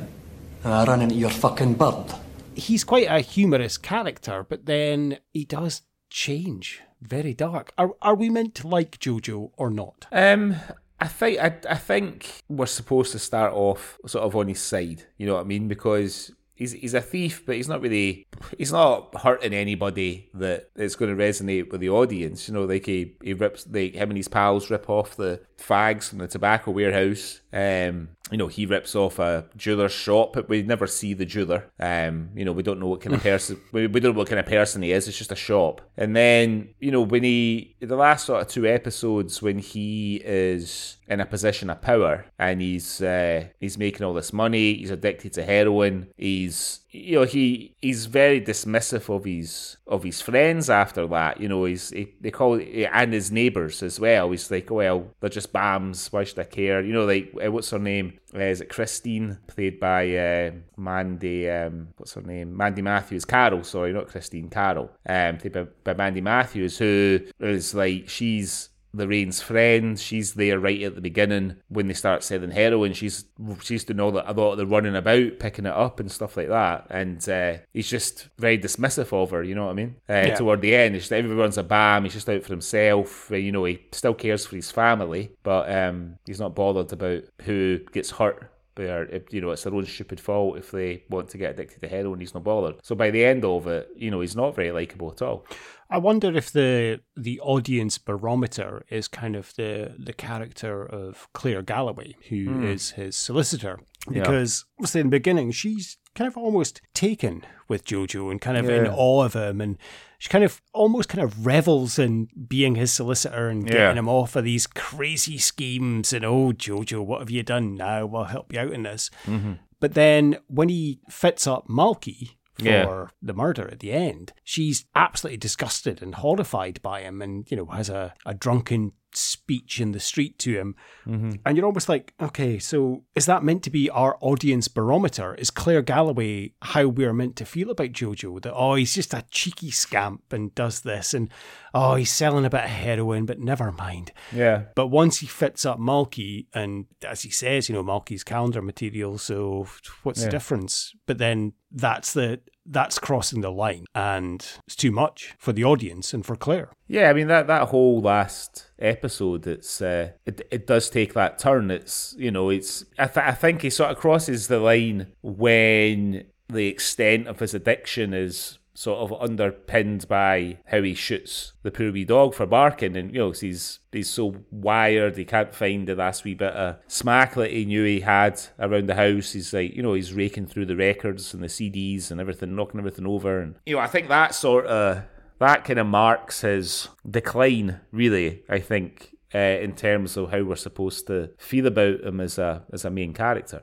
Ah, 0.65 0.81
I 0.81 0.87
ran 0.87 1.03
into 1.03 1.15
your 1.15 1.29
fucking 1.29 1.75
bird 1.75 2.15
he's 2.59 2.85
quite 2.85 3.07
a 3.09 3.21
humorous 3.21 3.79
character, 3.79 4.45
but 4.49 4.67
then 4.67 5.19
he 5.33 5.45
does 5.45 5.83
change 6.11 6.83
very 7.01 7.35
dark. 7.35 7.73
Are 7.79 7.91
are 8.03 8.15
we 8.15 8.29
meant 8.29 8.55
to 8.57 8.69
like 8.69 8.99
Jojo 8.99 9.51
or 9.57 9.71
not? 9.71 10.07
Um, 10.13 10.57
I 11.01 11.07
think 11.07 11.39
I, 11.39 11.57
I 11.69 11.77
think 11.77 12.43
we're 12.49 12.67
supposed 12.67 13.13
to 13.13 13.19
start 13.19 13.53
off 13.53 13.99
sort 14.07 14.25
of 14.25 14.35
on 14.37 14.49
his 14.49 14.61
side. 14.61 15.05
You 15.17 15.27
know 15.27 15.35
what 15.35 15.45
I 15.45 15.49
mean? 15.49 15.69
Because 15.69 16.33
he's 16.59 16.73
he's 16.73 16.95
a 16.95 17.01
thief, 17.01 17.45
but 17.47 17.57
he's 17.57 17.69
not 17.69 17.81
really 17.81 18.27
he's 18.59 18.73
not 18.73 19.17
hurting 19.21 19.55
anybody 19.55 20.29
that 20.35 20.71
it's 20.75 20.97
going 20.97 21.17
to 21.17 21.23
resonate 21.23 21.71
with 21.71 21.81
the 21.81 21.91
audience. 21.91 22.49
You 22.49 22.55
know, 22.55 22.65
like 22.65 22.87
he 22.87 23.15
he 23.23 23.33
rips 23.33 23.67
like 23.71 23.95
him 23.95 24.11
and 24.11 24.17
his 24.17 24.29
pals 24.29 24.71
rip 24.71 24.91
off 24.91 25.17
the 25.17 25.41
fags 25.57 26.09
from 26.09 26.19
the 26.19 26.29
tobacco 26.29 26.73
warehouse. 26.73 27.41
Um, 27.53 28.11
you 28.31 28.37
know, 28.37 28.47
he 28.49 28.67
rips 28.67 28.95
off 28.95 29.19
a 29.19 29.47
jeweler's 29.57 29.93
shop, 29.93 30.35
but 30.35 30.49
we 30.49 30.63
never 30.63 30.87
see 30.87 31.15
the 31.15 31.25
jeweler. 31.25 31.71
Um, 31.81 32.31
you 32.35 32.45
know, 32.45 32.53
we 32.53 32.63
don't 32.63 32.81
know 32.81 32.89
what 32.89 33.01
kind 33.01 33.15
of 33.15 33.23
person 33.23 33.61
we, 33.73 33.87
we 33.87 34.01
don't 34.01 34.13
know 34.13 34.19
what 34.19 34.29
kind 34.29 34.41
of 34.41 34.47
person 34.47 34.83
he 34.83 34.93
is. 34.93 35.09
It's 35.09 35.19
just 35.19 35.33
a 35.33 35.37
shop. 35.37 35.81
And 35.97 36.15
then, 36.15 36.75
you 36.79 36.91
know, 36.91 37.03
when 37.03 37.25
he 37.25 37.77
the 37.81 37.97
last 37.97 38.27
sort 38.27 38.43
of 38.43 38.49
two 38.49 38.67
episodes 38.67 39.41
when 39.41 39.59
he 39.59 40.17
is 40.25 40.97
in 41.09 41.21
a 41.21 41.27
position 41.27 41.71
of 41.71 41.81
power 41.81 42.27
and 42.39 42.61
he's 42.61 43.01
uh, 43.01 43.45
he's 43.61 43.79
making 43.79 44.05
all 44.05 44.15
this 44.15 44.33
money, 44.33 44.75
he's 44.75 44.91
addicted 44.91 45.33
to 45.35 45.43
heroin, 45.43 46.09
he's 46.17 46.81
you 46.91 47.17
know 47.17 47.25
he 47.25 47.75
he's 47.83 48.07
very 48.07 48.41
dismissive 48.41 49.15
of 49.15 49.25
his 49.25 49.77
of 49.87 50.03
his 50.03 50.23
friends 50.23 50.71
after 50.71 51.07
that 51.07 51.39
you 51.39 51.47
know 51.47 51.65
he's 51.65 51.91
he, 51.91 52.15
they 52.21 52.31
call 52.31 52.55
it 52.55 52.89
and 52.93 53.13
his 53.13 53.31
neighbors 53.31 53.83
as 53.83 54.01
well 54.01 54.31
he's 54.31 54.51
like 54.51 54.71
well 54.71 55.07
they're 55.21 55.29
just 55.29 55.53
bams 55.53 56.11
why 56.13 56.25
should 56.25 56.39
i 56.39 56.45
care 56.45 56.83
you 56.83 56.93
know 56.93 57.05
like 57.05 57.31
uh, 57.45 57.51
what's 57.51 57.71
her 57.71 57.79
name? 57.79 58.19
Uh, 58.35 58.41
is 58.41 58.61
it 58.61 58.69
christine 58.69 59.39
played 59.47 59.81
by 59.81 60.17
uh, 60.17 60.51
mandy 60.77 61.49
um, 61.49 61.89
what's 61.97 62.15
her 62.15 62.23
name? 62.23 62.57
Mandy 62.57 62.83
matthews. 62.83 63.25
Carol 63.25 63.65
sorry 63.65 63.93
not 63.93 64.09
christine 64.09 64.49
carol. 64.49 64.91
Um 65.09 65.39
played 65.39 65.53
by, 65.53 65.67
by 65.85 65.95
mandy 65.95 66.21
matthews 66.21 66.79
who 66.79 67.21
is 67.41 67.75
like 67.75 68.09
she's 68.09 68.71
Lorraine's 68.93 69.41
friend. 69.43 69.99
She's 69.99 70.35
there 70.35 70.59
right 70.59 70.83
at 70.83 70.95
the 70.95 71.01
beginning 71.01 71.57
when 71.69 71.89
they 71.89 71.95
start 71.95 72.23
selling 72.25 72.51
heroin. 72.51 72.93
She's 72.95 73.25
she's 73.63 73.85
doing 73.85 74.01
all 74.01 74.13
that. 74.13 74.31
a 74.31 74.33
lot 74.33 74.53
of 74.53 74.59
the 74.59 74.67
running 74.67 74.97
about, 74.97 75.39
picking 75.39 75.67
it 75.67 75.73
up 75.73 76.01
and 76.01 76.11
stuff 76.11 76.37
like 76.37 76.49
that. 76.49 76.87
And 76.91 77.27
uh, 77.29 77.59
he's 77.73 77.89
just 77.89 78.29
very 78.39 78.59
dismissive 78.59 79.13
of 79.13 79.31
her. 79.31 79.43
You 79.43 79.55
know 79.55 79.67
what 79.67 79.73
I 79.73 79.75
mean? 79.75 79.97
Uh, 80.09 80.13
Yeah. 80.29 80.35
Toward 80.37 80.61
the 80.63 80.75
end, 80.75 80.97
it's 80.97 81.05
just, 81.05 81.13
everyone's 81.13 81.59
a 81.59 81.63
bam. 81.63 82.05
He's 82.05 82.15
just 82.15 82.29
out 82.29 82.43
for 82.43 82.53
himself. 82.53 83.31
Uh, 83.31 83.37
you 83.37 83.53
know, 83.53 83.65
he 83.65 83.81
still 83.93 84.15
cares 84.15 84.47
for 84.47 84.57
his 84.57 84.71
family, 84.71 85.33
but 85.43 85.71
um, 85.73 86.17
he's 86.27 86.41
not 86.41 86.55
bothered 86.55 86.93
about 86.93 87.25
who 87.43 87.79
gets 87.93 88.11
hurt. 88.13 88.51
Where 88.75 89.09
you 89.33 89.41
know 89.41 89.51
it's 89.51 89.65
their 89.65 89.75
own 89.75 89.87
stupid 89.87 90.21
fault 90.21 90.57
if 90.57 90.71
they 90.71 91.03
want 91.11 91.31
to 91.31 91.37
get 91.39 91.51
addicted 91.51 91.81
to 91.81 91.89
heroin, 91.89 92.21
he's 92.21 92.33
not 92.33 92.45
bothered. 92.45 92.77
So 92.85 92.95
by 92.95 93.11
the 93.11 93.25
end 93.25 93.45
of 93.45 93.67
it, 93.67 93.89
you 93.97 94.09
know 94.13 94.21
he's 94.21 94.37
not 94.37 94.55
very 94.55 94.71
likable 94.71 95.11
at 95.11 95.21
all. 95.21 95.45
I 95.91 95.99
wonder 95.99 96.37
if 96.37 96.51
the 96.51 97.01
the 97.17 97.41
audience 97.41 97.97
barometer 97.99 98.85
is 98.91 99.09
kind 99.09 99.35
of 99.37 99.55
the 99.57 99.95
the 99.99 100.13
character 100.13 100.85
of 100.85 101.29
Claire 101.33 101.63
Galloway, 101.63 102.15
who 102.29 102.63
is 102.63 102.91
his 102.91 103.17
solicitor. 103.17 103.81
Yeah. 104.11 104.21
Because 104.23 104.65
obviously 104.79 105.01
in 105.01 105.07
the 105.09 105.11
beginning 105.19 105.51
she's 105.51 105.97
kind 106.15 106.29
of 106.29 106.37
almost 106.37 106.81
taken 106.95 107.45
with 107.69 107.85
Jojo 107.85 108.31
and 108.31 108.41
kind 108.41 108.57
of 108.57 108.69
in 108.69 108.87
awe 108.87 109.25
of 109.25 109.35
him 109.35 109.61
and 109.61 109.79
she 110.19 110.29
kind 110.29 110.43
of 110.45 110.61
almost 110.73 111.09
kind 111.09 111.23
of 111.23 111.47
revels 111.47 111.99
in 111.99 112.29
being 112.49 112.75
his 112.75 112.93
solicitor 112.93 113.49
and 113.49 113.65
Yeah. 113.67 113.75
getting 113.75 113.99
him 113.99 114.09
off 114.09 114.35
of 114.35 114.45
these 114.45 114.67
crazy 114.67 115.39
schemes 115.39 116.13
and 116.13 116.25
oh 116.25 116.53
Jojo, 116.53 117.05
what 117.05 117.21
have 117.21 117.31
you 117.31 117.43
done 117.43 117.75
now? 117.77 118.05
We'll 118.07 118.25
help 118.25 118.53
you 118.53 118.61
out 118.61 118.73
in 118.73 118.83
this. 118.83 119.11
Mm-hmm. 119.27 119.53
But 119.81 119.95
then 119.95 120.39
when 120.49 120.69
he 120.71 121.01
fits 121.09 121.47
up 121.47 121.69
Malky 121.69 122.31
for 122.59 122.65
Yeah. 122.65 123.07
the 123.23 123.35
murder 123.35 123.69
at 123.71 123.81
the 123.81 123.93
end, 123.93 124.33
she's 124.45 124.85
absolutely 124.95 125.39
disgusted 125.39 126.03
and 126.03 126.15
horrified 126.17 126.81
by 126.83 127.03
him 127.03 127.23
and, 127.23 127.49
you 127.51 127.57
know, 127.57 127.67
has 127.67 127.89
a, 127.89 128.15
a 128.27 128.35
drunken 128.35 128.93
speech 129.13 129.81
in 129.81 129.93
the 129.93 130.01
street 130.01 130.39
to 130.41 130.53
him. 130.53 130.75
Mm-hmm. 131.07 131.33
And 131.45 131.57
you're 131.57 131.67
almost 131.67 131.89
like, 131.89 132.15
okay, 132.21 132.59
so 132.59 133.05
is 133.15 133.27
that 133.27 133.43
meant 133.43 133.63
to 133.65 133.71
be 133.71 133.89
our 133.91 134.17
audience 134.21 134.69
barometer? 134.69 135.35
Is 135.35 135.51
Claire 135.51 135.83
Galloway 135.83 136.53
how 136.63 136.89
we're 136.89 137.13
meant 137.13 137.37
to 137.37 137.45
feel 137.45 137.71
about 137.71 137.93
Jojo? 137.93 138.41
That, 138.43 138.55
oh, 138.55 138.75
he's 138.75 138.95
just 138.95 139.15
a 139.15 139.25
cheeky 139.31 139.71
scamp 139.71 140.33
and 140.33 140.55
does 140.55 140.81
this, 140.81 141.15
and 141.15 141.31
oh, 141.75 141.95
he's 141.95 142.11
selling 142.11 142.45
a 142.45 142.51
bit 142.51 142.65
of 142.65 142.71
heroin, 142.71 143.27
but 143.27 143.39
never 143.39 143.73
mind. 143.73 144.13
Yeah, 144.33 144.65
But 144.75 144.89
once 144.89 145.19
he 145.19 145.27
fits 145.27 145.65
up 145.65 145.79
Malky, 145.79 146.47
and 146.55 146.87
as 147.07 147.23
he 147.23 147.31
says, 147.31 147.69
you 147.69 147.75
know, 147.75 147.83
Malky's 147.83 148.25
calendar 148.25 148.63
material, 148.63 149.19
so 149.19 149.67
what's 150.03 150.23
the 150.25 150.31
difference? 150.31 150.95
But 151.07 151.19
then 151.19 151.53
that's 151.71 152.13
the 152.13 152.41
that's 152.71 152.99
crossing 152.99 153.41
the 153.41 153.51
line, 153.51 153.87
and 153.95 154.47
it's 154.67 154.77
too 154.77 154.91
much 154.91 155.35
for 155.39 155.53
the 155.53 155.65
audience 155.65 156.13
and 156.13 156.25
for 156.25 156.37
Claire. 156.37 156.71
Yeah, 156.87 157.11
I 157.11 157.13
mean 157.13 157.29
that 157.29 157.47
that 157.47 157.69
whole 157.69 158.01
last 158.01 158.71
episode, 158.79 159.47
it's 159.47 159.81
uh, 159.81 160.13
it 160.27 160.47
it 160.51 160.67
does 160.67 160.91
take 160.91 161.15
that 161.15 161.39
turn. 161.39 161.71
It's 161.71 162.15
you 162.19 162.31
know, 162.31 162.51
it's 162.51 162.85
I, 162.99 163.07
th- 163.07 163.27
I 163.27 163.33
think 163.33 163.63
he 163.63 163.71
sort 163.71 163.91
of 163.91 163.99
crosses 163.99 164.49
the 164.49 164.61
line 164.61 165.13
when 165.23 166.25
the 166.49 166.67
extent 166.67 167.27
of 167.27 167.41
his 167.41 167.55
addiction 167.55 168.15
is 168.15 168.59
sort 168.79 169.01
of 169.01 169.21
underpinned 169.21 170.07
by 170.07 170.57
how 170.67 170.81
he 170.81 170.95
shoots 170.95 171.53
the 171.65 171.71
poor 171.73 171.91
wee 171.91 172.05
dog 172.05 172.33
for 172.33 172.47
barking, 172.47 172.97
and 172.97 173.13
you 173.13 173.19
know, 173.19 173.33
he's 173.33 173.81
he's 173.91 174.09
so 174.09 174.37
wired 174.53 175.17
he 175.17 175.25
can't 175.25 175.53
find 175.53 175.89
the 175.89 175.97
last 175.97 176.23
wee 176.23 176.35
bit 176.35 176.53
of 176.53 176.77
smack 176.87 177.35
that 177.35 177.51
he 177.51 177.65
knew 177.65 177.83
he 177.83 178.01
had 178.01 178.41
around 178.61 178.89
the 178.89 178.95
house. 178.95 179.33
He's 179.33 179.53
like, 179.53 179.75
you 179.75 179.83
know, 179.83 179.95
he's 179.95 180.15
raking 180.15 180.47
through 180.47 180.67
the 180.67 180.77
records 180.77 181.35
and 181.35 181.43
the 181.43 181.49
CDs 181.49 182.13
and 182.13 182.21
everything, 182.21 182.55
knocking 182.55 182.79
everything 182.79 183.07
over, 183.07 183.41
and 183.41 183.57
you 183.67 183.75
know, 183.75 183.81
I 183.81 183.89
think 183.89 184.07
that 184.09 184.33
sort 184.33 184.67
of 184.67 185.03
that 185.41 185.65
kind 185.65 185.81
of 185.81 185.87
marks 185.89 186.43
his 186.43 186.89
decline, 187.09 187.81
really. 187.91 188.45
I 188.49 188.61
think 188.61 189.17
uh, 189.35 189.39
in 189.39 189.75
terms 189.75 190.17
of 190.17 190.31
how 190.31 190.43
we're 190.43 190.57
supposed 190.57 191.07
to 191.07 191.31
feel 191.39 191.67
about 191.67 192.01
him 192.01 192.21
as 192.21 192.39
a 192.39 192.65
as 192.73 192.85
a 192.85 192.91
main 192.91 193.13
character. 193.13 193.63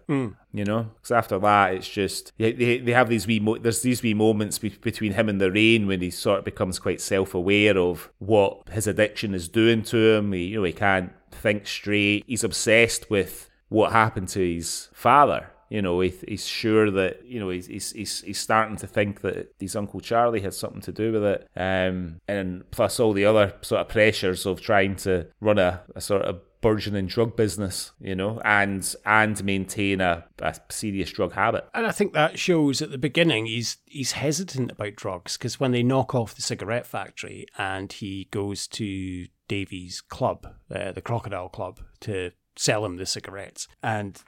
You 0.54 0.64
know, 0.64 0.92
because 0.96 1.12
after 1.12 1.40
that, 1.40 1.74
it's 1.74 1.90
just 1.90 2.32
they, 2.38 2.54
they, 2.54 2.78
they 2.80 2.92
have 2.94 3.10
these 3.10 3.28
wee 3.28 3.40
mo- 3.40 3.58
there's 3.58 3.82
these 3.82 4.02
wee 4.04 4.14
moments 4.14 4.60
be- 4.60 4.70
between 4.70 5.14
him 5.14 5.28
and 5.28 5.42
the 5.42 5.52
rain 5.52 5.88
when 5.88 6.02
he 6.02 6.12
sort 6.12 6.40
of 6.40 6.46
becomes 6.46 6.80
quite 6.80 7.02
self 7.02 7.34
aware 7.34 7.78
of 7.78 8.10
what 8.20 8.70
his 8.70 8.88
addiction 8.88 9.34
is 9.34 9.48
doing 9.48 9.84
to 9.84 9.98
him. 10.16 10.32
He, 10.34 10.46
you 10.46 10.58
know, 10.58 10.64
he 10.64 10.74
can't 10.74 11.12
think 11.32 11.68
straight. 11.68 12.24
He's 12.28 12.44
obsessed 12.44 13.10
with 13.10 13.50
what 13.70 13.92
happened 13.92 14.30
to 14.30 14.40
his 14.56 14.90
father. 14.94 15.50
You 15.70 15.82
know, 15.82 16.00
he, 16.00 16.14
he's 16.28 16.46
sure 16.46 16.92
that 16.92 17.26
you 17.26 17.40
know 17.40 17.50
he's, 17.50 17.68
he's 17.68 17.92
he's 17.92 18.22
he's 18.22 18.40
starting 18.40 18.78
to 18.78 18.88
think 18.88 19.22
that 19.22 19.54
his 19.60 19.76
uncle 19.76 20.00
Charlie 20.00 20.42
had 20.42 20.54
something 20.54 20.82
to 20.82 20.92
do 20.92 21.12
with 21.12 21.24
it, 21.24 21.48
um, 21.56 22.22
and 22.28 22.70
plus 22.72 23.00
all 23.00 23.14
the 23.14 23.26
other 23.26 23.54
sort 23.62 23.82
of 23.82 23.90
pressures 23.90 24.46
of 24.46 24.62
trying 24.62 24.96
to 24.98 25.28
run 25.40 25.58
a, 25.58 25.82
a 25.96 26.02
sort 26.02 26.24
of 26.24 26.42
burgeoning 26.66 27.06
drug 27.06 27.36
business, 27.36 27.92
you 28.02 28.16
know, 28.16 28.42
and 28.44 28.96
and 29.06 29.44
maintain 29.44 30.02
a, 30.02 30.26
a 30.40 30.56
serious 30.70 31.12
drug 31.12 31.34
habit. 31.34 31.68
And 31.76 31.86
I 31.86 31.92
think 31.92 32.14
that 32.14 32.40
shows 32.40 32.82
at 32.82 32.90
the 32.90 32.98
beginning 32.98 33.46
he's 33.46 33.78
he's 33.86 34.14
hesitant 34.14 34.72
about 34.72 34.96
drugs 34.96 35.38
because 35.38 35.60
when 35.60 35.72
they 35.72 35.84
knock 35.84 36.16
off 36.16 36.34
the 36.34 36.42
cigarette 36.42 36.88
factory 36.88 37.46
and 37.56 37.94
he 37.94 38.28
goes 38.32 38.68
to 38.70 39.28
Davy's 39.48 40.02
club, 40.02 40.48
uh, 40.74 40.92
the 40.92 41.02
Crocodile 41.02 41.50
Club, 41.50 41.82
to 42.00 42.32
sell 42.56 42.86
him 42.86 42.98
the 42.98 43.06
cigarettes, 43.06 43.68
and 43.82 44.22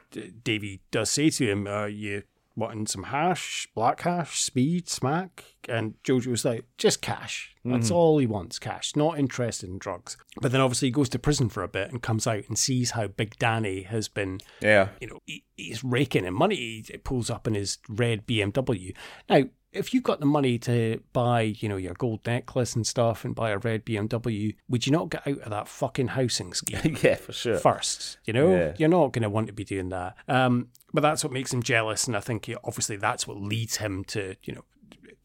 Davy 0.43 0.81
does 0.91 1.09
say 1.09 1.29
to 1.29 1.49
him, 1.49 1.67
"Are 1.67 1.89
you 1.89 2.23
wanting 2.55 2.87
some 2.87 3.03
hash, 3.03 3.67
black 3.75 4.01
hash, 4.01 4.39
speed, 4.39 4.89
smack?" 4.89 5.43
And 5.69 5.95
Jojo 6.03 6.27
was 6.27 6.45
like, 6.45 6.65
"Just 6.77 7.01
cash. 7.01 7.55
That's 7.63 7.87
mm-hmm. 7.87 7.95
all 7.95 8.17
he 8.17 8.25
wants, 8.25 8.59
cash. 8.59 8.95
Not 8.95 9.19
interested 9.19 9.69
in 9.69 9.77
drugs." 9.77 10.17
But 10.41 10.51
then 10.51 10.61
obviously 10.61 10.87
he 10.87 10.93
goes 10.93 11.09
to 11.09 11.19
prison 11.19 11.49
for 11.49 11.63
a 11.63 11.67
bit 11.67 11.91
and 11.91 12.01
comes 12.01 12.27
out 12.27 12.43
and 12.47 12.57
sees 12.57 12.91
how 12.91 13.07
Big 13.07 13.37
Danny 13.37 13.83
has 13.83 14.07
been 14.07 14.39
Yeah, 14.61 14.89
you 15.01 15.07
know, 15.07 15.19
he, 15.25 15.43
he's 15.55 15.83
raking 15.83 16.25
in 16.25 16.33
money. 16.33 16.83
He 16.87 16.97
pulls 16.97 17.29
up 17.29 17.47
in 17.47 17.53
his 17.53 17.77
red 17.89 18.25
BMW. 18.25 18.95
Now, 19.29 19.43
if 19.77 19.93
you've 19.93 20.03
got 20.03 20.19
the 20.19 20.25
money 20.25 20.57
to 20.59 21.01
buy, 21.13 21.41
you 21.41 21.69
know, 21.69 21.77
your 21.77 21.93
gold 21.93 22.21
necklace 22.25 22.75
and 22.75 22.85
stuff 22.85 23.23
and 23.23 23.33
buy 23.35 23.51
a 23.51 23.57
red 23.57 23.85
BMW, 23.85 24.55
would 24.69 24.85
you 24.85 24.91
not 24.91 25.09
get 25.09 25.27
out 25.27 25.39
of 25.39 25.49
that 25.51 25.67
fucking 25.67 26.09
housing 26.09 26.53
scheme 26.53 26.97
yeah, 27.03 27.15
for 27.15 27.33
sure. 27.33 27.57
first? 27.57 28.17
You 28.25 28.33
know, 28.33 28.51
Yeah. 28.55 28.73
you're 28.77 28.89
not 28.89 29.13
going 29.13 29.23
to 29.23 29.29
want 29.29 29.47
to 29.47 29.53
be 29.53 29.63
doing 29.63 29.89
that. 29.89 30.15
Um, 30.27 30.69
but 30.93 31.01
that's 31.01 31.23
what 31.23 31.33
makes 31.33 31.53
him 31.53 31.61
jealous, 31.63 32.07
and 32.07 32.15
I 32.17 32.19
think 32.21 32.49
obviously 32.63 32.95
that's 32.97 33.27
what 33.27 33.37
leads 33.37 33.77
him 33.77 34.03
to, 34.05 34.35
you 34.43 34.53
know, 34.55 34.63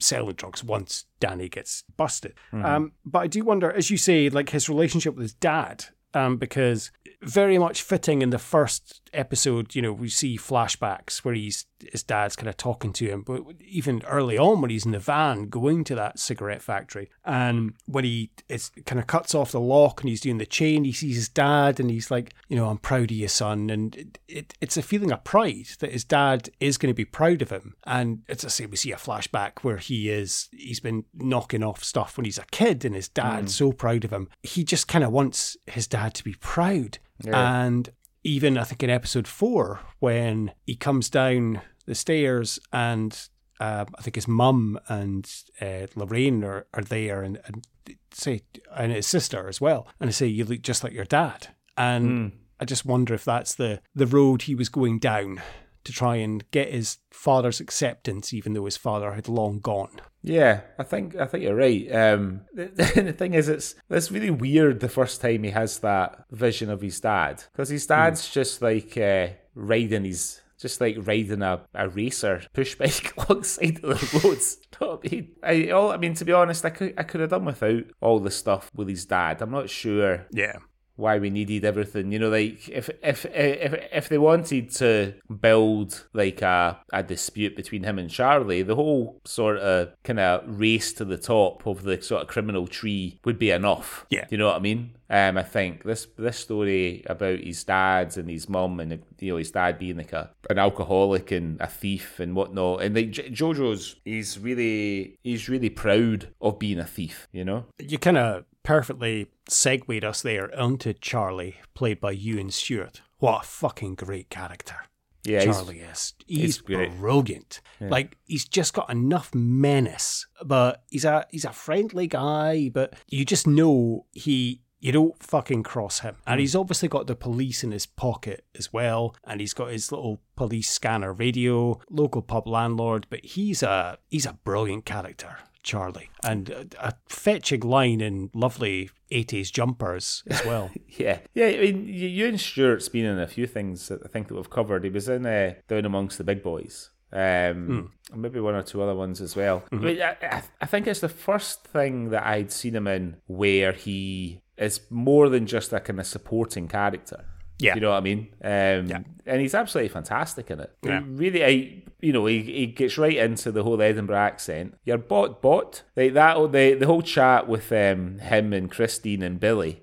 selling 0.00 0.34
drugs 0.34 0.64
once 0.64 1.04
Danny 1.20 1.48
gets 1.48 1.84
busted. 1.96 2.34
Um, 2.52 2.92
but 3.04 3.20
I 3.20 3.26
do 3.28 3.44
wonder, 3.44 3.70
as 3.72 3.90
you 3.90 3.96
say, 3.96 4.28
like 4.28 4.50
his 4.50 4.68
relationship 4.68 5.14
with 5.14 5.22
his 5.22 5.34
dad, 5.34 5.84
um, 6.14 6.36
because 6.36 6.90
very 7.22 7.56
much 7.56 7.82
fitting 7.82 8.20
in 8.20 8.30
the 8.30 8.38
first 8.38 9.00
episode, 9.14 9.74
you 9.76 9.80
know, 9.80 9.92
we 9.92 10.08
see 10.08 10.36
flashbacks 10.36 11.18
where 11.18 11.34
he's 11.34 11.66
his 11.90 12.02
dad's 12.02 12.36
kind 12.36 12.48
of 12.48 12.56
talking 12.56 12.92
to 12.94 13.06
him, 13.06 13.22
but 13.22 13.42
even 13.60 14.02
early 14.06 14.38
on 14.38 14.60
when 14.60 14.70
he's 14.70 14.86
in 14.86 14.92
the 14.92 14.98
van 14.98 15.48
going 15.48 15.84
to 15.84 15.94
that 15.94 16.18
cigarette 16.18 16.62
factory, 16.62 17.10
and 17.24 17.74
when 17.86 18.04
he 18.04 18.30
it's 18.48 18.70
kind 18.86 18.98
of 18.98 19.06
cuts 19.06 19.34
off 19.34 19.52
the 19.52 19.60
lock 19.60 20.00
and 20.00 20.08
he's 20.08 20.20
doing 20.20 20.38
the 20.38 20.46
chain, 20.46 20.84
he 20.84 20.92
sees 20.92 21.16
his 21.16 21.28
dad 21.28 21.80
and 21.80 21.90
he's 21.90 22.10
like, 22.10 22.34
you 22.48 22.56
know, 22.56 22.68
I'm 22.68 22.78
proud 22.78 23.10
of 23.10 23.16
you, 23.16 23.28
son, 23.28 23.70
and 23.70 23.94
it, 23.96 24.18
it, 24.28 24.54
it's 24.60 24.76
a 24.76 24.82
feeling 24.82 25.12
of 25.12 25.24
pride 25.24 25.68
that 25.80 25.92
his 25.92 26.04
dad 26.04 26.50
is 26.60 26.78
going 26.78 26.92
to 26.92 26.96
be 26.96 27.04
proud 27.04 27.42
of 27.42 27.50
him, 27.50 27.74
and 27.84 28.22
it's 28.28 28.44
I 28.44 28.48
say 28.48 28.66
we 28.66 28.76
see 28.76 28.92
a 28.92 28.96
flashback 28.96 29.60
where 29.62 29.78
he 29.78 30.10
is 30.10 30.48
he's 30.52 30.80
been 30.80 31.04
knocking 31.14 31.62
off 31.62 31.84
stuff 31.84 32.16
when 32.16 32.24
he's 32.24 32.38
a 32.38 32.46
kid, 32.50 32.84
and 32.84 32.94
his 32.94 33.08
dad's 33.08 33.52
mm. 33.52 33.56
so 33.56 33.72
proud 33.72 34.04
of 34.04 34.12
him. 34.12 34.28
He 34.42 34.64
just 34.64 34.88
kind 34.88 35.04
of 35.04 35.12
wants 35.12 35.56
his 35.66 35.86
dad 35.86 36.14
to 36.14 36.24
be 36.24 36.34
proud, 36.34 36.98
and 37.24 37.90
even 38.24 38.56
I 38.56 38.64
think 38.64 38.82
in 38.82 38.90
episode 38.90 39.26
four 39.26 39.80
when 39.98 40.52
he 40.66 40.76
comes 40.76 41.10
down 41.10 41.60
the 41.86 41.94
stairs 41.94 42.58
and 42.72 43.28
uh, 43.60 43.84
I 43.96 44.02
think 44.02 44.16
his 44.16 44.28
mum 44.28 44.78
and 44.88 45.30
uh, 45.60 45.86
Lorraine 45.94 46.42
are, 46.44 46.66
are 46.74 46.82
there 46.82 47.22
and, 47.22 47.38
and 47.46 47.66
say 48.12 48.42
and 48.74 48.92
his 48.92 49.06
sister 49.06 49.48
as 49.48 49.60
well 49.60 49.86
and 50.00 50.08
they 50.08 50.12
say 50.12 50.26
you 50.26 50.44
look 50.44 50.62
just 50.62 50.84
like 50.84 50.92
your 50.92 51.04
dad 51.04 51.48
and 51.76 52.32
I 52.60 52.64
just 52.64 52.84
wonder 52.84 53.14
if 53.14 53.24
that's 53.24 53.54
the 53.54 53.80
the 53.94 54.06
road 54.06 54.42
he 54.42 54.54
was 54.54 54.68
going 54.68 54.98
down 54.98 55.40
to 55.84 55.92
try 55.92 56.16
and 56.16 56.48
get 56.50 56.72
his 56.72 56.98
father's 57.10 57.60
acceptance 57.60 58.32
even 58.32 58.52
though 58.52 58.64
his 58.64 58.76
father 58.76 59.12
had 59.12 59.28
long 59.28 59.58
gone. 59.58 60.00
Yeah, 60.22 60.60
I 60.78 60.84
think 60.84 61.16
I 61.16 61.26
think 61.26 61.42
you're 61.42 61.56
right. 61.56 61.92
Um, 61.92 62.42
the, 62.54 62.66
the 62.94 63.12
thing 63.12 63.34
is, 63.34 63.48
it's 63.48 63.74
it's 63.90 64.12
really 64.12 64.30
weird 64.30 64.78
the 64.78 64.88
first 64.88 65.20
time 65.20 65.42
he 65.42 65.50
has 65.50 65.80
that 65.80 66.24
vision 66.30 66.70
of 66.70 66.80
his 66.80 67.00
dad 67.00 67.42
because 67.52 67.70
his 67.70 67.86
dad's 67.86 68.30
just 68.30 68.62
like 68.62 68.96
uh, 68.96 69.28
riding 69.56 70.04
his 70.04 70.40
just 70.62 70.80
like 70.80 70.96
riding 71.00 71.42
a, 71.42 71.66
a 71.74 71.88
racer 71.88 72.42
push 72.54 72.76
bike 72.76 73.12
alongside 73.28 73.80
of 73.84 74.00
the 74.00 74.20
roads. 74.24 74.58
You 74.82 74.88
know 74.88 75.00
I 75.04 75.08
mean? 75.08 75.28
I, 75.44 75.70
all, 75.70 75.92
I 75.92 75.96
mean, 75.96 76.14
to 76.14 76.24
be 76.24 76.32
honest, 76.32 76.64
I 76.64 76.70
could 76.70 76.94
I 76.98 77.04
could 77.04 77.20
have 77.20 77.30
done 77.30 77.44
without 77.44 77.84
all 78.00 78.18
the 78.18 78.32
stuff 78.32 78.68
with 78.74 78.88
his 78.88 79.04
dad. 79.04 79.40
I'm 79.40 79.52
not 79.52 79.70
sure 79.70 80.26
Yeah. 80.32 80.56
Why 80.96 81.18
we 81.18 81.30
needed 81.30 81.64
everything. 81.64 82.12
You 82.12 82.18
know, 82.18 82.28
like 82.28 82.68
if 82.68 82.90
if 83.02 83.24
if 83.26 83.74
if 83.92 84.08
they 84.08 84.18
wanted 84.18 84.70
to 84.72 85.14
build 85.40 86.06
like 86.12 86.42
a 86.42 86.78
a 86.92 87.02
dispute 87.02 87.56
between 87.56 87.84
him 87.84 87.98
and 87.98 88.10
Charlie, 88.10 88.62
the 88.62 88.74
whole 88.74 89.20
sort 89.24 89.58
of 89.58 89.92
kind 90.04 90.20
of 90.20 90.42
race 90.46 90.92
to 90.94 91.04
the 91.04 91.18
top 91.18 91.66
of 91.66 91.82
the 91.82 92.00
sort 92.02 92.22
of 92.22 92.28
criminal 92.28 92.66
tree 92.66 93.18
would 93.24 93.38
be 93.38 93.50
enough. 93.50 94.06
Yeah. 94.10 94.26
you 94.30 94.38
know 94.38 94.46
what 94.46 94.56
I 94.56 94.60
mean. 94.60 94.94
Um, 95.10 95.36
I 95.36 95.42
think 95.42 95.84
this 95.84 96.06
this 96.16 96.38
story 96.38 97.02
about 97.06 97.40
his 97.40 97.64
dad's 97.64 98.16
and 98.16 98.30
his 98.30 98.48
mum 98.48 98.80
and 98.80 99.02
you 99.20 99.32
know 99.32 99.36
his 99.36 99.50
dad 99.50 99.78
being 99.78 99.98
like 99.98 100.14
a 100.14 100.30
an 100.48 100.58
alcoholic 100.58 101.30
and 101.30 101.60
a 101.60 101.66
thief 101.66 102.18
and 102.18 102.34
whatnot, 102.34 102.82
and 102.82 102.94
like 102.94 103.10
J- 103.10 103.28
Jojo's, 103.28 103.96
he's 104.06 104.38
really 104.38 105.18
he's 105.22 105.50
really 105.50 105.68
proud 105.68 106.28
of 106.40 106.58
being 106.58 106.78
a 106.78 106.86
thief. 106.86 107.28
You 107.30 107.44
know. 107.44 107.66
You 107.78 107.98
kind 107.98 108.16
of 108.16 108.44
perfectly 108.62 109.28
segued 109.48 110.04
us 110.04 110.22
there 110.22 110.50
onto 110.58 110.92
Charlie, 110.92 111.56
played 111.74 112.00
by 112.00 112.12
Ewan 112.12 112.50
Stewart. 112.50 113.02
What 113.18 113.42
a 113.42 113.46
fucking 113.46 113.94
great 113.96 114.30
character. 114.30 114.76
Yeah, 115.24 115.42
he's- 115.42 115.56
Charlie 115.56 115.80
is. 115.80 116.14
He's, 116.26 116.40
he's 116.40 116.58
brilliant. 116.58 117.60
Like 117.80 118.16
he's 118.24 118.44
just 118.44 118.74
got 118.74 118.90
enough 118.90 119.34
menace, 119.34 120.26
but 120.44 120.82
he's 120.88 121.04
a 121.04 121.26
he's 121.30 121.44
a 121.44 121.52
friendly 121.52 122.06
guy. 122.06 122.70
But 122.72 122.94
you 123.08 123.24
just 123.24 123.46
know 123.46 124.06
he 124.12 124.62
you 124.80 124.90
don't 124.90 125.22
fucking 125.22 125.62
cross 125.62 126.00
him. 126.00 126.16
And 126.26 126.38
hmm. 126.38 126.40
he's 126.40 126.56
obviously 126.56 126.88
got 126.88 127.06
the 127.06 127.14
police 127.14 127.62
in 127.62 127.70
his 127.70 127.86
pocket 127.86 128.44
as 128.58 128.72
well, 128.72 129.14
and 129.24 129.40
he's 129.40 129.54
got 129.54 129.70
his 129.70 129.92
little 129.92 130.20
police 130.34 130.68
scanner 130.68 131.12
radio, 131.12 131.80
local 131.88 132.22
pub 132.22 132.48
landlord. 132.48 133.06
But 133.08 133.24
he's 133.24 133.62
a 133.62 133.98
he's 134.08 134.26
a 134.26 134.38
brilliant 134.44 134.84
character. 134.84 135.38
Charlie, 135.62 136.10
and 136.24 136.50
a, 136.50 136.66
a 136.80 136.92
fetching 137.08 137.60
line 137.60 138.00
in 138.00 138.30
lovely 138.34 138.90
80s 139.10 139.52
jumpers 139.52 140.22
as 140.28 140.44
well. 140.44 140.70
Yeah, 140.98 141.20
yeah. 141.34 141.46
I 141.46 141.58
mean, 141.60 141.84
Y- 141.86 141.92
Ewan 141.92 142.38
Stewart's 142.38 142.88
been 142.88 143.04
in 143.06 143.18
a 143.18 143.26
few 143.26 143.46
things 143.46 143.88
that 143.88 144.00
I 144.04 144.08
think 144.08 144.28
that 144.28 144.34
we've 144.34 144.50
covered. 144.50 144.84
He 144.84 144.90
was 144.90 145.08
in 145.08 145.24
uh, 145.26 145.54
Down 145.68 145.84
Amongst 145.86 146.18
the 146.18 146.24
Big 146.24 146.42
Boys. 146.42 146.90
Um, 147.14 147.92
and 148.12 148.22
maybe 148.22 148.40
one 148.40 148.54
or 148.54 148.62
two 148.62 148.80
other 148.82 148.94
ones 148.94 149.20
as 149.20 149.36
well. 149.36 149.64
I, 149.70 149.74
mean, 149.76 150.00
I- 150.02 150.42
I 150.60 150.66
think 150.66 150.86
it's 150.86 151.00
the 151.00 151.08
first 151.08 151.64
thing 151.64 152.10
that 152.10 152.26
I'd 152.26 152.50
seen 152.52 152.74
him 152.74 152.86
in 152.86 153.16
where 153.26 153.72
he 153.72 154.40
is 154.56 154.80
more 154.90 155.28
than 155.28 155.46
just 155.46 155.72
a 155.72 155.80
kind 155.80 156.00
of 156.00 156.06
supporting 156.06 156.68
character. 156.68 157.24
Yeah. 157.58 157.74
you 157.74 157.80
know 157.80 157.90
what 157.90 157.96
I 157.98 158.00
mean. 158.00 158.28
Um, 158.42 158.86
Yeah. 158.86 159.00
and 159.26 159.40
he's 159.40 159.54
absolutely 159.54 159.88
fantastic 159.90 160.50
in 160.50 160.60
it. 160.60 160.70
Yeah. 160.82 161.02
Really, 161.06 161.44
I 161.44 161.82
you 162.00 162.12
know 162.12 162.26
he, 162.26 162.40
he 162.42 162.66
gets 162.66 162.98
right 162.98 163.16
into 163.16 163.52
the 163.52 163.62
whole 163.62 163.80
Edinburgh 163.80 164.16
accent. 164.16 164.76
You're 164.84 164.98
bot 164.98 165.40
bot 165.40 165.82
like 165.96 166.14
that. 166.14 166.34
The 166.52 166.74
the 166.74 166.86
whole 166.86 167.02
chat 167.02 167.46
with 167.48 167.70
um, 167.72 168.18
him 168.18 168.52
and 168.52 168.70
Christine 168.70 169.22
and 169.22 169.38
Billy 169.38 169.82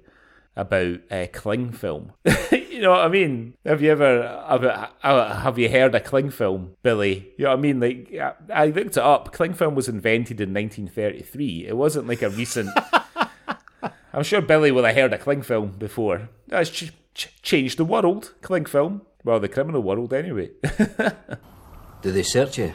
about 0.58 1.00
uh, 1.10 1.26
cling 1.32 1.72
film. 1.72 2.12
you 2.52 2.82
know 2.82 2.92
what 2.92 3.00
I 3.06 3.08
mean? 3.08 3.54
Have 3.66 3.82
you 3.82 3.92
ever 3.92 4.44
have, 4.50 4.64
uh, 4.66 5.36
have 5.42 5.58
you 5.58 5.70
heard 5.70 5.96
a 5.96 6.02
cling 6.02 6.32
film, 6.32 6.76
Billy? 6.84 7.30
You 7.38 7.46
know 7.46 7.52
what 7.52 7.60
I 7.60 7.62
mean? 7.62 7.80
Like 7.80 8.14
I- 8.14 8.34
I 8.54 8.66
looked 8.66 8.98
it 8.98 9.04
up. 9.04 9.32
Cling 9.32 9.54
film 9.54 9.76
was 9.76 9.88
invented 9.88 10.42
in 10.42 10.54
1933. 10.54 11.68
It 11.68 11.78
wasn't 11.78 12.08
like 12.08 12.22
a 12.22 12.30
recent. 12.30 12.70
I'm 14.14 14.24
sure 14.24 14.42
Billy 14.42 14.72
will 14.72 14.84
have 14.84 14.96
heard 14.96 15.14
a 15.14 15.18
cling 15.18 15.44
film 15.44 15.72
before. 15.78 16.30
That's 16.48 16.70
ch- 17.14 17.28
ch- 17.28 17.42
changed 17.42 17.78
the 17.78 17.86
world. 17.86 18.34
Cling 18.42 18.66
film. 18.66 19.02
Well, 19.24 19.40
the 19.40 19.50
criminal 19.50 19.82
world, 19.84 20.14
anyway. 20.14 20.52
Do 22.02 22.12
they 22.12 22.24
search 22.24 22.58
you? 22.58 22.74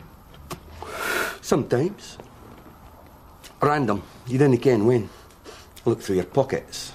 Sometimes. 1.40 2.18
Random. 3.60 4.02
You 4.26 4.38
didn't 4.38 4.58
ken 4.58 4.84
when. 4.86 5.08
Look 5.84 6.00
through 6.02 6.16
your 6.16 6.24
pockets. 6.26 6.92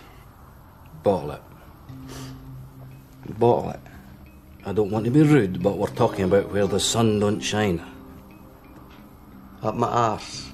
Bottle 1.03 1.32
it. 1.32 1.41
Bottle 3.40 3.72
it. 3.72 3.80
I 4.66 4.74
don't 4.74 4.91
want 4.91 5.06
to 5.06 5.11
be 5.11 5.22
rude, 5.24 5.64
but 5.64 5.78
we're 5.78 5.88
talking 5.88 6.26
about 6.26 6.52
where 6.52 6.68
the 6.68 6.80
sun 6.80 7.20
don't 7.20 7.40
shine. 7.40 7.82
Up 9.64 9.76
my 9.76 9.88
arse. 9.88 10.49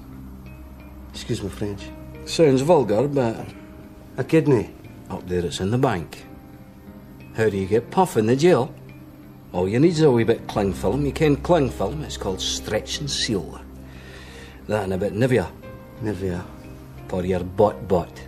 Excuse 1.11 1.41
my 1.41 1.49
French. 1.49 1.89
Sounds 2.25 2.61
vulgar, 2.61 3.07
but 3.07 3.45
A 4.17 4.23
kidney. 4.23 4.69
up 5.09 5.27
there 5.27 5.45
it's 5.45 5.59
in 5.59 5.71
the 5.71 5.77
bank. 5.77 6.25
How 7.35 7.49
do 7.49 7.57
you 7.57 7.65
get 7.65 7.91
puff 7.91 8.15
in 8.15 8.27
the 8.27 8.35
jail? 8.35 8.73
All 9.51 9.67
you 9.67 9.79
need 9.79 9.91
is 9.91 10.01
a 10.01 10.11
wee 10.11 10.23
bit 10.23 10.47
cling 10.47 10.73
film. 10.73 11.05
You 11.05 11.11
can 11.11 11.35
cling 11.35 11.69
film. 11.69 12.01
It's 12.03 12.15
called 12.17 12.39
stretch 12.39 12.99
and 12.99 13.11
seal. 13.11 13.59
That 14.67 14.85
and 14.85 14.93
a 14.93 14.97
bit 14.97 15.13
Nivea 15.13 15.51
Nivea. 16.01 16.45
for 17.07 17.25
your 17.25 17.43
butt 17.43 17.87
butt. 17.87 18.27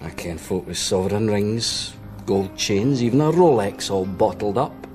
I 0.00 0.10
ken 0.10 0.38
folk 0.38 0.66
with 0.66 0.78
sovereign 0.78 1.28
rings, 1.28 1.94
gold 2.24 2.56
chains, 2.56 3.02
even 3.02 3.20
a 3.20 3.30
Rolex 3.30 3.90
all 3.90 4.06
bottled 4.06 4.56
up. 4.56 4.86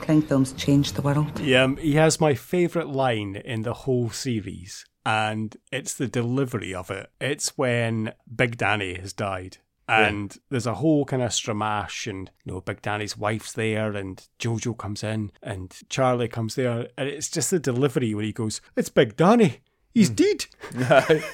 Cling 0.00 0.22
films 0.22 0.52
changed 0.52 0.94
the 0.94 1.02
world. 1.02 1.38
Yeah, 1.40 1.64
um, 1.64 1.76
he 1.76 1.94
has 1.94 2.20
my 2.20 2.34
favourite 2.34 2.88
line 2.88 3.36
in 3.36 3.62
the 3.62 3.74
whole 3.74 4.08
series, 4.10 4.84
and 5.04 5.56
it's 5.72 5.94
the 5.94 6.06
delivery 6.06 6.74
of 6.74 6.90
it. 6.90 7.10
It's 7.20 7.58
when 7.58 8.12
Big 8.34 8.56
Danny 8.56 8.94
has 8.98 9.12
died. 9.12 9.58
And 9.88 10.36
there's 10.50 10.66
a 10.66 10.74
whole 10.74 11.04
kind 11.04 11.22
of 11.22 11.30
stramash, 11.30 12.10
and 12.10 12.30
you 12.44 12.52
know, 12.52 12.60
Big 12.60 12.82
Danny's 12.82 13.16
wife's 13.16 13.52
there, 13.52 13.92
and 13.92 14.26
Jojo 14.38 14.76
comes 14.76 15.04
in, 15.04 15.30
and 15.42 15.74
Charlie 15.88 16.28
comes 16.28 16.56
there, 16.56 16.88
and 16.98 17.08
it's 17.08 17.30
just 17.30 17.50
the 17.50 17.60
delivery 17.60 18.14
when 18.14 18.24
he 18.24 18.32
goes, 18.32 18.60
"It's 18.74 18.88
Big 18.88 19.16
Danny, 19.16 19.60
he's 19.94 20.08
hmm. 20.08 20.14
dead." 20.14 20.46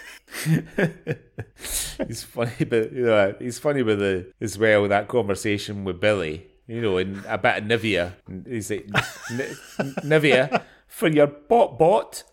he's 2.07 2.23
funny, 2.25 2.65
but 2.69 2.93
you 2.93 3.07
know, 3.07 3.35
he's 3.39 3.59
funny 3.59 3.83
with 3.83 4.01
the 4.01 4.33
as 4.41 4.59
well 4.59 4.87
that 4.89 5.09
conversation 5.09 5.85
with 5.85 6.01
Billy. 6.01 6.47
You 6.67 6.81
know, 6.81 6.97
and 6.97 7.25
a 7.27 7.39
bit 7.39 7.59
of 7.59 7.65
Nivea. 7.65 8.13
And 8.27 8.47
he's 8.47 8.71
like, 8.71 8.89
"N- 9.31 9.57
Nivea 10.05 10.63
for 10.93 11.09
your 11.09 11.27
bot 11.27 11.79
bot. 11.79 12.23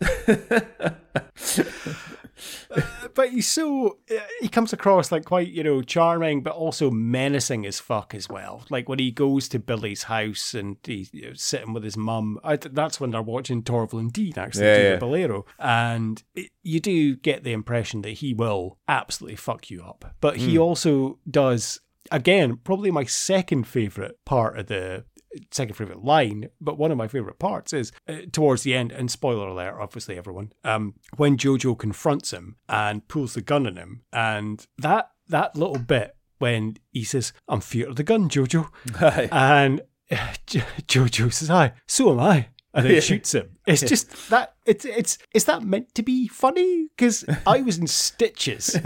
but 3.14 3.30
he's 3.30 3.48
so 3.48 3.98
he 4.40 4.48
comes 4.48 4.72
across 4.72 5.10
like 5.12 5.24
quite 5.24 5.48
you 5.48 5.62
know 5.62 5.82
charming 5.82 6.42
but 6.42 6.54
also 6.54 6.90
menacing 6.90 7.66
as 7.66 7.78
fuck 7.80 8.14
as 8.14 8.28
well 8.28 8.64
like 8.70 8.88
when 8.88 8.98
he 8.98 9.10
goes 9.10 9.48
to 9.48 9.58
billy's 9.58 10.04
house 10.04 10.54
and 10.54 10.76
he's 10.84 11.12
you 11.12 11.28
know, 11.28 11.34
sitting 11.34 11.72
with 11.72 11.84
his 11.84 11.96
mum 11.96 12.38
I, 12.44 12.56
that's 12.56 13.00
when 13.00 13.10
they're 13.10 13.22
watching 13.22 13.62
Torvill 13.62 14.00
and 14.00 14.12
Dean 14.12 14.34
actually 14.36 14.66
Yeah, 14.66 14.76
do 14.76 14.82
yeah. 14.82 14.90
the 14.92 14.98
bolero 14.98 15.46
and 15.58 16.22
it, 16.34 16.50
you 16.62 16.80
do 16.80 17.16
get 17.16 17.44
the 17.44 17.52
impression 17.52 18.02
that 18.02 18.10
he 18.12 18.34
will 18.34 18.78
absolutely 18.88 19.36
fuck 19.36 19.70
you 19.70 19.82
up 19.82 20.14
but 20.20 20.36
he 20.36 20.54
Hmm. 20.56 20.62
also 20.62 21.18
does 21.30 21.80
again 22.10 22.56
probably 22.64 22.90
my 22.90 23.04
second 23.04 23.64
favorite 23.66 24.18
part 24.24 24.58
of 24.58 24.66
the 24.66 25.04
second 25.50 25.74
favorite 25.74 26.04
line, 26.04 26.48
but 26.60 26.78
one 26.78 26.90
of 26.90 26.98
my 26.98 27.08
favorite 27.08 27.38
parts 27.38 27.72
is 27.72 27.92
uh, 28.08 28.18
towards 28.32 28.62
the 28.62 28.74
end. 28.74 28.92
And 28.92 29.10
spoiler 29.10 29.48
alert, 29.48 29.76
obviously, 29.80 30.16
everyone. 30.16 30.52
Um, 30.64 30.94
when 31.16 31.36
Jojo 31.36 31.78
confronts 31.78 32.32
him 32.32 32.56
and 32.68 33.06
pulls 33.08 33.34
the 33.34 33.42
gun 33.42 33.66
on 33.66 33.76
him, 33.76 34.02
and 34.12 34.66
that 34.78 35.10
that 35.28 35.56
little 35.56 35.78
bit 35.78 36.16
when 36.38 36.76
he 36.92 37.04
says, 37.04 37.32
"I'm 37.48 37.60
fear 37.60 37.88
of 37.88 37.96
the 37.96 38.02
gun, 38.04 38.28
Jojo," 38.28 38.68
and 39.32 39.80
uh, 40.10 40.34
Jo- 40.46 40.60
Jojo 40.86 41.32
says, 41.32 41.50
"I, 41.50 41.72
so 41.86 42.10
am 42.12 42.20
I." 42.20 42.48
And 42.72 42.86
then 42.86 43.00
shoots 43.00 43.34
him. 43.34 43.58
It's 43.66 43.82
just 43.82 44.30
that 44.30 44.54
it's 44.64 44.84
it's 44.84 45.18
is 45.34 45.44
that 45.46 45.62
meant 45.62 45.94
to 45.96 46.02
be 46.02 46.28
funny? 46.28 46.88
Because 46.96 47.24
I 47.46 47.62
was 47.62 47.78
in 47.78 47.86
stitches. 47.88 48.76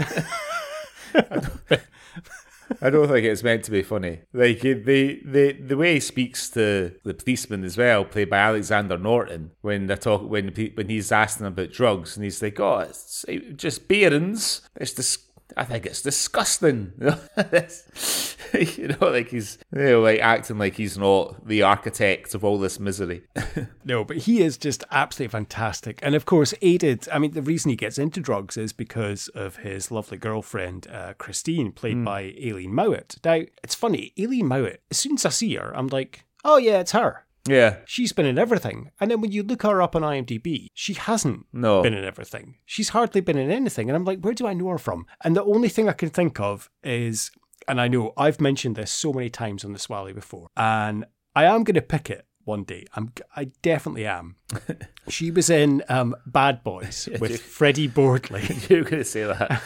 I 2.81 2.89
don't 2.89 3.07
think 3.07 3.25
it's 3.25 3.43
meant 3.43 3.63
to 3.65 3.71
be 3.71 3.83
funny. 3.83 4.21
Like 4.33 4.61
the 4.61 5.21
the 5.25 5.51
the 5.53 5.77
way 5.77 5.95
he 5.95 5.99
speaks 5.99 6.49
to 6.51 6.93
the 7.03 7.13
policeman 7.13 7.63
as 7.63 7.77
well, 7.77 8.05
played 8.05 8.29
by 8.29 8.37
Alexander 8.37 8.97
Morton, 8.97 9.51
when 9.61 9.87
they 9.87 9.95
talk 9.95 10.29
when 10.29 10.49
when 10.75 10.89
he's 10.89 11.11
asking 11.11 11.47
about 11.47 11.71
drugs, 11.71 12.15
and 12.15 12.23
he's 12.23 12.41
like, 12.41 12.59
"Oh, 12.59 12.79
it's 12.79 13.25
just 13.55 13.87
bearings. 13.87 14.61
It's 14.75 14.93
dis- 14.93 15.24
I 15.57 15.63
think 15.63 15.85
it's 15.85 16.01
disgusting." 16.01 16.93
You 18.77 18.87
know, 18.87 18.97
like 19.09 19.29
he's 19.29 19.57
you 19.73 19.81
know, 19.81 20.01
like 20.01 20.19
acting 20.19 20.57
like 20.57 20.75
he's 20.75 20.97
not 20.97 21.45
the 21.47 21.61
architect 21.63 22.33
of 22.35 22.43
all 22.43 22.57
this 22.57 22.79
misery. 22.79 23.23
No, 23.83 24.03
but 24.03 24.17
he 24.17 24.41
is 24.41 24.57
just 24.57 24.83
absolutely 24.89 25.31
fantastic. 25.31 25.99
And 26.01 26.15
of 26.15 26.25
course, 26.25 26.55
aided, 26.63 27.07
I 27.11 27.19
mean, 27.19 27.31
the 27.31 27.41
reason 27.41 27.69
he 27.69 27.75
gets 27.75 27.99
into 27.99 28.19
drugs 28.19 28.57
is 28.57 28.73
because 28.73 29.27
of 29.29 29.57
his 29.57 29.91
lovely 29.91 30.17
girlfriend, 30.17 30.87
uh, 30.87 31.13
Christine, 31.19 31.71
played 31.71 32.03
by 32.03 32.33
Aileen 32.43 32.73
Mowat. 32.73 33.17
Now, 33.23 33.41
it's 33.63 33.75
funny, 33.75 34.11
Aileen 34.19 34.47
Mowat, 34.47 34.79
as 34.89 34.97
soon 34.97 35.13
as 35.13 35.25
I 35.25 35.29
see 35.29 35.53
her, 35.55 35.71
I'm 35.75 35.87
like, 35.87 36.25
oh 36.43 36.57
yeah, 36.57 36.79
it's 36.79 36.93
her. 36.93 37.24
Yeah, 37.47 37.77
She's 37.85 38.11
been 38.13 38.25
in 38.25 38.37
everything. 38.39 38.91
And 38.99 39.09
then 39.11 39.21
when 39.21 39.31
you 39.31 39.43
look 39.43 39.63
her 39.63 39.81
up 39.81 39.95
on 39.95 40.01
IMDb, 40.01 40.67
she 40.73 40.93
hasn't 40.93 41.45
No. 41.53 41.81
been 41.83 41.93
in 41.93 42.03
everything. 42.03 42.55
She's 42.65 42.89
hardly 42.89 43.21
been 43.21 43.37
in 43.37 43.51
anything. 43.51 43.89
And 43.89 43.95
I'm 43.95 44.05
like, 44.05 44.19
where 44.21 44.33
do 44.33 44.47
I 44.47 44.53
know 44.53 44.69
her 44.69 44.77
from? 44.77 45.05
And 45.23 45.35
the 45.35 45.43
only 45.43 45.69
thing 45.69 45.87
I 45.87 45.93
can 45.93 46.09
think 46.09 46.39
of 46.39 46.69
is, 46.83 47.31
and 47.67 47.79
I 47.79 47.87
know 47.87 48.13
I've 48.17 48.41
mentioned 48.41 48.75
this 48.75 48.91
so 48.91 49.13
many 49.13 49.29
times 49.29 49.63
on 49.63 49.73
the 49.73 49.79
Swally 49.79 50.13
before, 50.13 50.49
and 50.57 51.05
I 51.35 51.43
am 51.45 51.63
going 51.63 51.75
to 51.75 51.81
pick 51.81 52.09
it 52.09 52.25
one 52.45 52.63
day. 52.63 52.85
I'm 52.95 53.11
I 53.35 53.45
definitely 53.61 54.05
am. 54.05 54.35
she 55.09 55.31
was 55.31 55.49
in 55.49 55.83
um, 55.89 56.15
Bad 56.25 56.63
Boys 56.63 57.09
with 57.19 57.41
Freddie 57.41 57.87
Boardley 57.87 58.43
you 58.69 58.77
were 58.77 58.83
going 58.83 59.01
to 59.01 59.03
say 59.03 59.23
that. 59.23 59.61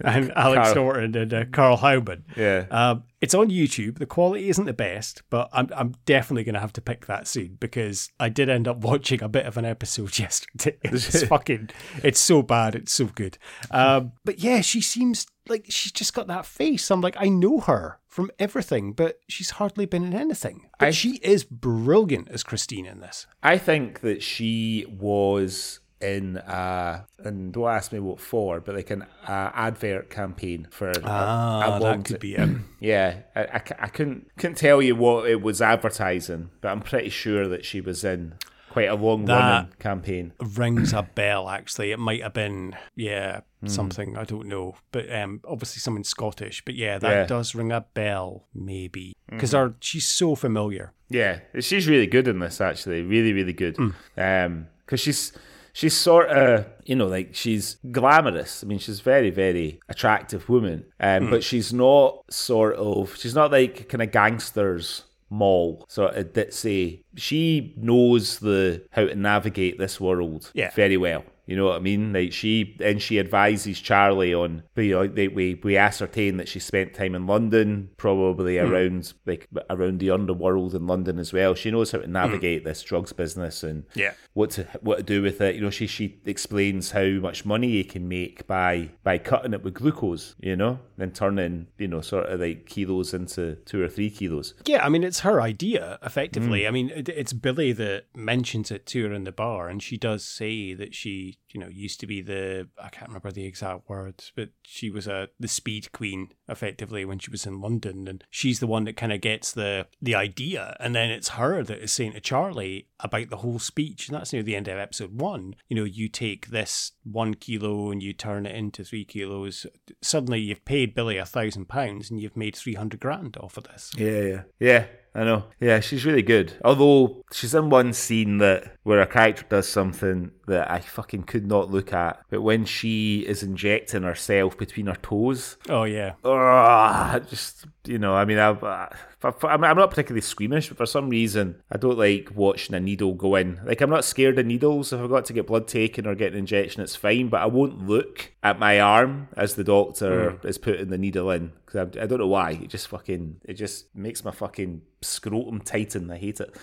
and 0.00 0.32
Alex 0.32 0.72
Carl. 0.72 0.74
Norton 0.74 1.16
and 1.16 1.34
uh, 1.34 1.44
Karl 1.52 1.78
Howman. 1.78 2.22
Yeah. 2.36 2.66
Um, 2.70 3.04
it's 3.20 3.34
on 3.34 3.48
YouTube. 3.48 3.98
The 3.98 4.06
quality 4.06 4.48
isn't 4.48 4.64
the 4.64 4.72
best, 4.74 5.22
but 5.30 5.48
I'm 5.52 5.68
I'm 5.74 5.94
definitely 6.04 6.44
going 6.44 6.54
to 6.54 6.60
have 6.60 6.72
to 6.74 6.80
pick 6.80 7.06
that 7.06 7.26
soon 7.26 7.56
because 7.60 8.10
I 8.18 8.28
did 8.28 8.48
end 8.48 8.68
up 8.68 8.78
watching 8.78 9.22
a 9.22 9.28
bit 9.28 9.46
of 9.46 9.56
an 9.56 9.64
episode 9.64 10.18
yesterday. 10.18 10.76
It's 10.82 11.24
fucking, 11.24 11.70
it's 12.02 12.20
so 12.20 12.42
bad. 12.42 12.74
It's 12.74 12.92
so 12.92 13.06
good. 13.06 13.38
Um, 13.70 14.12
but 14.24 14.40
yeah, 14.40 14.60
she 14.60 14.80
seems 14.80 15.26
like 15.48 15.66
she's 15.68 15.92
just 15.92 16.14
got 16.14 16.26
that 16.28 16.46
face. 16.46 16.90
I'm 16.90 17.00
like, 17.00 17.16
I 17.18 17.28
know 17.28 17.60
her 17.60 17.98
from 18.08 18.30
everything, 18.38 18.92
but 18.92 19.20
she's 19.28 19.50
hardly 19.50 19.86
been 19.86 20.04
in 20.04 20.14
anything. 20.14 20.68
But 20.78 20.88
I- 20.88 20.90
she 20.92 21.16
is 21.22 21.44
brilliant 21.44 22.28
as 22.30 22.42
Christine 22.42 22.86
in 22.86 23.00
this. 23.00 23.26
I 23.42 23.58
think 23.58 24.00
that 24.00 24.22
she 24.22 24.86
was 24.88 25.80
in 26.00 26.36
uh 26.36 27.02
and 27.20 27.52
don't 27.54 27.68
ask 27.70 27.90
me 27.92 27.98
what 27.98 28.20
for, 28.20 28.60
but 28.60 28.74
like 28.74 28.90
an 28.90 29.02
uh, 29.26 29.50
advert 29.54 30.10
campaign 30.10 30.66
for 30.70 30.92
Ah, 31.02 31.66
a 31.66 31.70
that 31.70 31.80
long 31.82 32.02
could 32.02 32.20
be 32.20 32.34
it. 32.34 32.48
Yeah, 32.80 33.20
I 33.34 33.62
I 33.78 33.88
couldn't 33.88 34.28
couldn't 34.36 34.56
tell 34.58 34.82
you 34.82 34.94
what 34.96 35.26
it 35.30 35.40
was 35.40 35.62
advertising, 35.62 36.50
but 36.60 36.68
I'm 36.68 36.80
pretty 36.82 37.08
sure 37.08 37.48
that 37.48 37.64
she 37.64 37.80
was 37.80 38.04
in 38.04 38.34
quite 38.74 38.88
a 38.90 38.94
long 38.94 39.24
running 39.26 39.72
campaign. 39.78 40.32
rings 40.56 40.92
a 40.92 41.02
bell 41.14 41.48
actually 41.48 41.92
it 41.92 41.98
might 41.98 42.22
have 42.22 42.34
been 42.34 42.76
yeah 42.96 43.40
Hmm. 43.60 43.68
something 43.68 44.18
i 44.18 44.24
don't 44.24 44.46
know 44.46 44.74
but 44.92 45.10
um 45.10 45.40
obviously 45.48 45.80
something 45.80 46.04
scottish 46.04 46.62
but 46.66 46.74
yeah 46.74 46.98
that 46.98 47.10
Yeah. 47.10 47.22
Hmm. 47.22 47.28
does 47.28 47.54
ring 47.54 47.72
a 47.72 47.80
bell 47.94 48.44
maybe 48.54 49.14
because 49.30 49.54
she's 49.80 50.06
so 50.06 50.34
familiar 50.34 50.92
Yeah, 51.08 51.38
she's 51.60 51.86
really 51.88 52.06
good 52.16 52.26
in 52.28 52.40
this 52.40 52.60
actually, 52.60 53.00
really 53.02 53.32
really 53.32 53.52
good. 53.54 53.76
Hmm. 53.78 53.90
Um, 54.18 54.66
because 54.84 55.00
she's 55.00 55.32
she's 55.72 55.94
sort 55.96 56.28
of 56.28 56.66
you 56.84 56.96
know 56.96 57.06
like 57.06 57.28
she's 57.34 57.76
glamorous. 57.90 58.62
I 58.62 58.66
mean, 58.66 58.78
she's 58.80 59.00
very 59.00 59.30
very 59.30 59.80
attractive 59.88 60.48
woman, 60.48 60.84
um, 61.00 61.24
Hmm. 61.24 61.30
but 61.30 61.42
she's 61.44 61.72
not 61.72 62.08
sort 62.30 62.74
of 62.76 63.16
she's 63.16 63.34
not 63.34 63.50
like 63.52 63.88
kind 63.88 64.02
of 64.02 64.10
gangsters 64.12 65.04
mall 65.34 65.84
sort 65.88 66.14
of 66.14 66.32
ditzy. 66.32 67.02
She 67.16 67.74
knows 67.76 68.38
the 68.38 68.82
how 68.92 69.06
to 69.06 69.14
navigate 69.14 69.78
this 69.78 70.00
world 70.00 70.50
Yeah. 70.54 70.70
very 70.74 70.96
well. 70.96 71.24
You 71.46 71.56
know 71.56 71.66
what 71.66 71.76
I 71.76 71.80
mean? 71.80 72.12
Like 72.12 72.32
she 72.32 72.76
and 72.80 73.00
she 73.02 73.18
advises 73.18 73.80
Charlie 73.80 74.32
on. 74.34 74.62
but 74.74 74.82
You 74.84 74.92
know, 74.94 75.06
they, 75.06 75.28
we 75.28 75.60
we 75.62 75.76
ascertain 75.76 76.36
that 76.38 76.48
she 76.48 76.58
spent 76.58 76.94
time 76.94 77.14
in 77.14 77.26
London, 77.26 77.90
probably 77.98 78.58
around 78.58 79.12
like 79.26 79.48
around 79.70 80.00
the 80.00 80.10
underworld 80.10 80.74
in 80.74 80.86
London 80.86 81.18
as 81.18 81.32
well. 81.32 81.54
She 81.54 81.70
knows 81.70 81.92
how 81.92 81.98
to 81.98 82.06
navigate 82.06 82.64
this 82.64 82.82
drugs 82.82 83.12
business 83.12 83.62
and 83.62 83.84
Yeah. 83.94 84.14
what 84.32 84.50
to 84.52 84.64
what 84.80 84.96
to 84.98 85.02
do 85.02 85.20
with 85.22 85.40
it. 85.40 85.54
You 85.56 85.60
know, 85.60 85.70
she 85.70 85.86
she 85.86 86.20
explains 86.24 86.92
how 86.92 87.04
much 87.20 87.44
money 87.44 87.68
you 87.68 87.84
can 87.84 88.08
make 88.08 88.46
by 88.46 88.90
by 89.02 89.18
cutting 89.18 89.52
it 89.52 89.62
with 89.62 89.74
glucose. 89.74 90.34
You 90.40 90.56
know, 90.56 90.78
then 90.96 91.10
turning 91.12 91.66
you 91.78 91.88
know 91.88 92.00
sort 92.00 92.26
of 92.26 92.40
like 92.40 92.66
kilos 92.66 93.12
into 93.14 93.56
two 93.66 93.82
or 93.82 93.88
three 93.88 94.10
kilos. 94.10 94.54
yeah 94.66 94.84
i 94.84 94.88
mean 94.88 95.02
it's 95.04 95.20
her 95.20 95.40
idea 95.40 95.98
effectively 96.02 96.62
Hmm. 96.62 96.68
i 96.68 96.70
mean 96.70 96.90
it, 96.90 97.08
it's 97.08 97.32
billy 97.32 97.72
that 97.72 98.04
mentions 98.14 98.70
it 98.70 98.86
to 98.86 99.08
her 99.08 99.12
in 99.12 99.24
the 99.24 99.32
bar 99.32 99.68
and 99.68 99.82
she 99.82 99.96
does 99.96 100.24
say 100.24 100.72
that 100.74 100.94
she 100.94 101.33
you 101.52 101.60
know 101.60 101.68
used 101.68 102.00
to 102.00 102.06
be 102.06 102.20
the 102.20 102.68
i 102.82 102.88
can't 102.88 103.08
remember 103.08 103.30
the 103.30 103.46
exact 103.46 103.88
words 103.88 104.32
but 104.34 104.50
she 104.62 104.90
was 104.90 105.06
a 105.06 105.28
the 105.38 105.48
speed 105.48 105.90
queen 105.92 106.28
effectively 106.48 107.04
when 107.04 107.18
she 107.18 107.30
was 107.30 107.46
in 107.46 107.60
london 107.60 108.08
and 108.08 108.24
she's 108.30 108.60
the 108.60 108.66
one 108.66 108.84
that 108.84 108.96
kind 108.96 109.12
of 109.12 109.20
gets 109.20 109.52
the 109.52 109.86
the 110.00 110.14
idea 110.14 110.76
and 110.80 110.94
then 110.94 111.10
it's 111.10 111.30
her 111.30 111.62
that 111.62 111.78
is 111.78 111.92
saying 111.92 112.12
to 112.12 112.20
charlie 112.20 112.88
about 113.00 113.30
the 113.30 113.38
whole 113.38 113.58
speech 113.58 114.08
and 114.08 114.16
that's 114.16 114.32
near 114.32 114.42
the 114.42 114.56
end 114.56 114.68
of 114.68 114.78
episode 114.78 115.20
one 115.20 115.54
you 115.68 115.76
know 115.76 115.84
you 115.84 116.08
take 116.08 116.48
this 116.48 116.92
one 117.04 117.34
kilo 117.34 117.90
and 117.90 118.02
you 118.02 118.12
turn 118.12 118.46
it 118.46 118.54
into 118.54 118.82
three 118.84 119.04
kilos 119.04 119.66
suddenly 120.02 120.40
you've 120.40 120.64
paid 120.64 120.94
billy 120.94 121.16
a 121.16 121.24
thousand 121.24 121.68
pounds 121.68 122.10
and 122.10 122.20
you've 122.20 122.36
made 122.36 122.56
300 122.56 122.98
grand 123.00 123.36
off 123.38 123.56
of 123.56 123.64
this 123.64 123.92
Yeah, 123.96 124.20
yeah, 124.20 124.42
yeah. 124.58 124.86
I 125.16 125.22
know. 125.22 125.44
Yeah, 125.60 125.78
she's 125.78 126.04
really 126.04 126.22
good. 126.22 126.54
Although 126.64 127.22
she's 127.30 127.54
in 127.54 127.70
one 127.70 127.92
scene 127.92 128.38
that 128.38 128.76
where 128.82 129.00
a 129.00 129.06
character 129.06 129.44
does 129.48 129.68
something 129.68 130.32
that 130.48 130.68
I 130.68 130.80
fucking 130.80 131.22
could 131.24 131.46
not 131.46 131.70
look 131.70 131.92
at. 131.92 132.20
But 132.30 132.42
when 132.42 132.64
she 132.64 133.20
is 133.20 133.44
injecting 133.44 134.02
herself 134.02 134.58
between 134.58 134.86
her 134.86 134.96
toes, 134.96 135.56
oh 135.68 135.84
yeah 135.84 136.14
Ugh, 136.24 137.24
just 137.28 137.66
you 137.84 137.98
know, 137.98 138.14
I 138.14 138.24
mean, 138.24 138.38
I, 138.38 138.50
I, 138.50 138.96
I'm 139.24 139.64
I'm 139.64 139.76
not 139.76 139.90
particularly 139.90 140.20
squeamish, 140.20 140.68
but 140.68 140.76
for 140.76 140.86
some 140.86 141.08
reason, 141.08 141.62
I 141.70 141.78
don't 141.78 141.98
like 141.98 142.30
watching 142.34 142.74
a 142.74 142.80
needle 142.80 143.14
go 143.14 143.36
in. 143.36 143.60
Like, 143.64 143.80
I'm 143.80 143.90
not 143.90 144.04
scared 144.04 144.38
of 144.38 144.46
needles. 144.46 144.92
If 144.92 145.00
I've 145.00 145.08
got 145.10 145.24
to 145.26 145.32
get 145.32 145.46
blood 145.46 145.68
taken 145.68 146.06
or 146.06 146.14
get 146.14 146.32
an 146.32 146.38
injection, 146.38 146.82
it's 146.82 146.96
fine. 146.96 147.28
But 147.28 147.42
I 147.42 147.46
won't 147.46 147.86
look 147.86 148.32
at 148.42 148.58
my 148.58 148.80
arm 148.80 149.28
as 149.36 149.54
the 149.54 149.64
doctor 149.64 150.32
hmm. 150.32 150.46
is 150.46 150.58
putting 150.58 150.90
the 150.90 150.98
needle 150.98 151.30
in 151.30 151.52
because 151.64 151.96
I, 151.96 152.02
I 152.02 152.06
don't 152.06 152.18
know 152.18 152.26
why. 152.26 152.52
It 152.52 152.68
just 152.68 152.88
fucking, 152.88 153.40
it 153.44 153.54
just 153.54 153.94
makes 153.94 154.24
my 154.24 154.30
fucking 154.30 154.82
scrotum 155.00 155.60
tighten. 155.60 156.10
I 156.10 156.18
hate 156.18 156.40
it. 156.40 156.54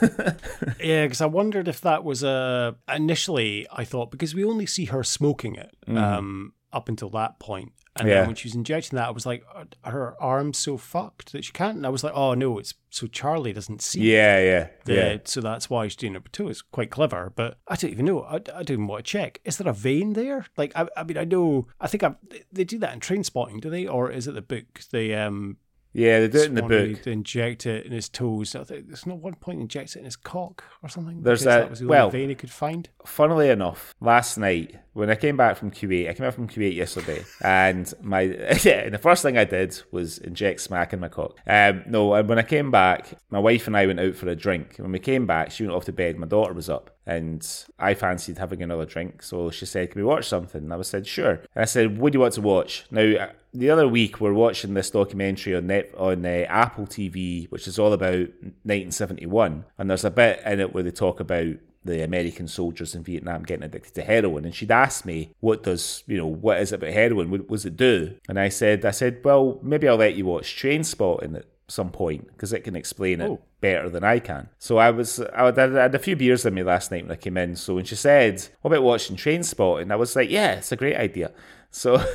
Yeah, 0.82 1.04
because 1.04 1.20
I 1.20 1.26
wondered 1.26 1.68
if 1.68 1.80
that 1.82 2.04
was 2.04 2.22
a. 2.22 2.76
Initially, 2.92 3.66
I 3.72 3.84
thought 3.84 4.10
because 4.10 4.34
we 4.34 4.44
only 4.44 4.66
see 4.66 4.86
her 4.86 5.02
smoking 5.02 5.54
it 5.54 5.70
mm-hmm. 5.86 5.96
um, 5.96 6.52
up 6.72 6.88
until 6.88 7.10
that 7.10 7.38
point, 7.38 7.72
and 7.96 8.08
Yeah. 8.08 8.14
then 8.16 8.26
when 8.28 8.36
she 8.36 8.48
was 8.48 8.54
injecting 8.54 8.96
that, 8.96 9.08
I 9.08 9.10
was 9.10 9.26
like, 9.26 9.44
her 9.84 10.14
arms 10.22 10.58
so 10.58 10.76
fucked 10.76 11.32
that 11.32 11.44
she 11.44 11.52
can't? 11.52 11.76
And 11.76 11.86
I 11.86 11.88
was 11.90 12.04
like, 12.04 12.12
oh 12.14 12.34
no, 12.34 12.58
it's 12.58 12.74
so 12.90 13.06
Charlie 13.06 13.52
doesn't 13.52 13.82
see. 13.82 14.00
yeah, 14.12 14.38
yeah, 14.40 14.68
The, 14.84 14.94
yeah. 14.94 15.16
So 15.24 15.40
that's 15.40 15.68
why 15.70 15.86
she's 15.86 15.96
doing 15.96 16.14
it. 16.14 16.22
Two 16.32 16.48
is 16.48 16.62
quite 16.62 16.90
clever. 16.90 17.32
But 17.34 17.58
I 17.68 17.76
don't 17.76 17.90
even 17.90 18.04
know. 18.06 18.22
I, 18.22 18.34
I 18.36 18.38
don't 18.38 18.70
even 18.70 18.86
want 18.86 19.04
to 19.04 19.10
check. 19.10 19.40
Is 19.44 19.58
there 19.58 19.68
a 19.70 19.74
vein 19.74 20.12
there? 20.14 20.46
Like, 20.56 20.72
I, 20.76 20.86
I 20.96 21.04
mean, 21.04 21.18
I 21.18 21.24
know. 21.24 21.66
I 21.80 21.86
think 21.88 22.02
I, 22.02 22.14
they 22.52 22.64
do 22.64 22.78
that 22.78 22.92
in 22.94 23.00
Trainspotting, 23.00 23.60
do 23.60 23.70
they? 23.70 23.86
Or 23.86 24.10
is 24.10 24.26
it 24.28 24.32
the 24.34 24.42
book? 24.42 24.80
The 24.92 25.14
um, 25.14 25.56
Yeah, 25.92 26.20
they 26.20 26.28
do 26.28 26.38
it 26.38 26.46
in 26.46 26.54
the 26.54 26.62
book. 26.62 27.06
inject 27.06 27.66
it 27.66 27.84
in 27.86 27.92
his 27.92 28.08
toes. 28.08 28.54
I 28.54 28.62
think 28.62 28.86
there's 28.86 29.06
not 29.06 29.18
one 29.18 29.34
point 29.34 29.58
he 29.58 29.62
injects 29.62 29.96
it 29.96 30.00
in 30.00 30.04
his 30.04 30.14
cock 30.16 30.62
or 30.82 30.88
something. 30.88 31.22
There's 31.22 31.42
a- 31.42 31.46
that 31.46 31.70
was 31.70 31.80
the 31.80 31.88
well- 31.88 32.06
only 32.06 32.18
vein 32.20 32.28
he 32.28 32.34
could 32.36 32.50
find. 32.50 32.88
funnily 33.04 33.48
enough, 33.50 33.92
last 34.00 34.38
night 34.38 34.76
when 34.92 35.10
I 35.10 35.14
came 35.16 35.36
back 35.36 35.56
from 35.56 35.70
Kuwait, 35.70 36.08
I 36.08 36.14
came 36.14 36.26
back 36.26 36.34
from 36.34 36.46
Kuwait 36.48 36.74
yesterday, 36.76 37.24
and 37.42 37.92
my 38.02 38.20
yeah, 38.62 38.82
and 38.84 38.94
the 38.94 38.98
first 38.98 39.22
thing 39.22 39.36
I 39.36 39.44
did 39.44 39.82
was 39.90 40.18
inject 40.18 40.60
smack 40.60 40.92
in 40.92 41.00
my 41.00 41.08
cock. 41.08 41.36
Um, 41.46 41.82
no, 41.88 42.14
and 42.14 42.28
when 42.28 42.38
I 42.38 42.42
came 42.42 42.70
back, 42.70 43.14
my 43.30 43.38
wife 43.40 43.66
and 43.66 43.76
I 43.76 43.86
went 43.86 43.98
out 44.00 44.14
for 44.14 44.28
a 44.28 44.36
drink. 44.36 44.76
When 44.76 44.92
we 44.92 44.98
came 45.00 45.26
back, 45.26 45.50
she 45.50 45.64
went 45.64 45.74
off 45.74 45.86
to 45.86 45.92
bed. 45.92 46.16
My 46.18 46.26
daughter 46.28 46.52
was 46.52 46.68
up, 46.70 46.96
and 47.10 47.66
I 47.76 47.94
fancied 47.94 48.38
having 48.38 48.62
another 48.62 48.86
drink, 48.86 49.22
so 49.24 49.50
she 49.50 49.66
said, 49.66 49.90
"Can 49.90 50.00
we 50.00 50.06
watch 50.06 50.28
something?" 50.28 50.62
And 50.62 50.72
I 50.72 50.80
said, 50.82 51.08
"Sure." 51.08 51.42
And 51.54 51.62
I 51.62 51.64
said, 51.64 51.98
"What 51.98 52.12
do 52.12 52.16
you 52.16 52.20
want 52.20 52.34
to 52.34 52.40
watch?" 52.40 52.84
Now, 52.90 53.30
the 53.52 53.70
other 53.70 53.88
week 53.88 54.20
we're 54.20 54.32
watching 54.32 54.74
this 54.74 54.90
documentary 54.90 55.56
on 55.56 55.66
net 55.66 55.92
on 55.96 56.24
uh, 56.24 56.46
Apple 56.48 56.86
TV, 56.86 57.50
which 57.50 57.66
is 57.66 57.80
all 57.80 57.92
about 57.92 58.28
1971, 58.62 59.64
and 59.76 59.90
there's 59.90 60.04
a 60.04 60.10
bit 60.10 60.40
in 60.46 60.60
it 60.60 60.72
where 60.72 60.84
they 60.84 60.92
talk 60.92 61.18
about 61.18 61.56
the 61.84 62.04
American 62.04 62.46
soldiers 62.46 62.94
in 62.94 63.02
Vietnam 63.02 63.42
getting 63.42 63.64
addicted 63.64 63.94
to 63.94 64.02
heroin. 64.02 64.44
And 64.44 64.54
she'd 64.54 64.70
asked 64.70 65.06
me, 65.06 65.34
what 65.40 65.62
does, 65.62 66.04
you 66.06 66.18
know, 66.18 66.26
what 66.26 66.60
is 66.60 66.72
it 66.72 66.76
about 66.76 66.92
heroin? 66.92 67.30
What 67.30 67.48
does 67.48 67.64
it 67.64 67.78
do? 67.78 68.16
And 68.28 68.38
I 68.38 68.50
said, 68.50 68.84
I 68.84 68.90
said, 68.90 69.20
well, 69.24 69.58
maybe 69.62 69.88
I'll 69.88 69.96
let 69.96 70.14
you 70.14 70.26
watch 70.26 70.56
Trainspotting 70.56 71.42
some 71.70 71.90
point 71.90 72.26
because 72.28 72.52
it 72.52 72.64
can 72.64 72.76
explain 72.76 73.20
it 73.20 73.30
Oh. 73.30 73.40
better 73.60 73.88
than 73.88 74.04
I 74.04 74.18
can. 74.18 74.48
So 74.58 74.78
I 74.78 74.90
was, 74.90 75.20
I 75.20 75.44
had, 75.46 75.94
a 75.94 75.98
few 75.98 76.16
beers 76.16 76.44
in 76.44 76.54
me 76.54 76.62
last 76.62 76.90
night 76.90 77.04
when 77.04 77.12
I 77.12 77.16
came 77.16 77.36
in. 77.36 77.56
So 77.56 77.74
when 77.74 77.84
she 77.84 77.96
said, 77.96 78.46
what 78.62 78.72
about 78.72 78.82
watching 78.82 79.16
Train 79.16 79.42
Spot?" 79.42 79.80
and 79.80 79.92
I 79.92 79.96
was 79.96 80.16
like, 80.16 80.30
yeah, 80.30 80.52
it's 80.52 80.72
a 80.72 80.76
great 80.76 80.96
idea. 80.96 81.32
So 81.70 82.02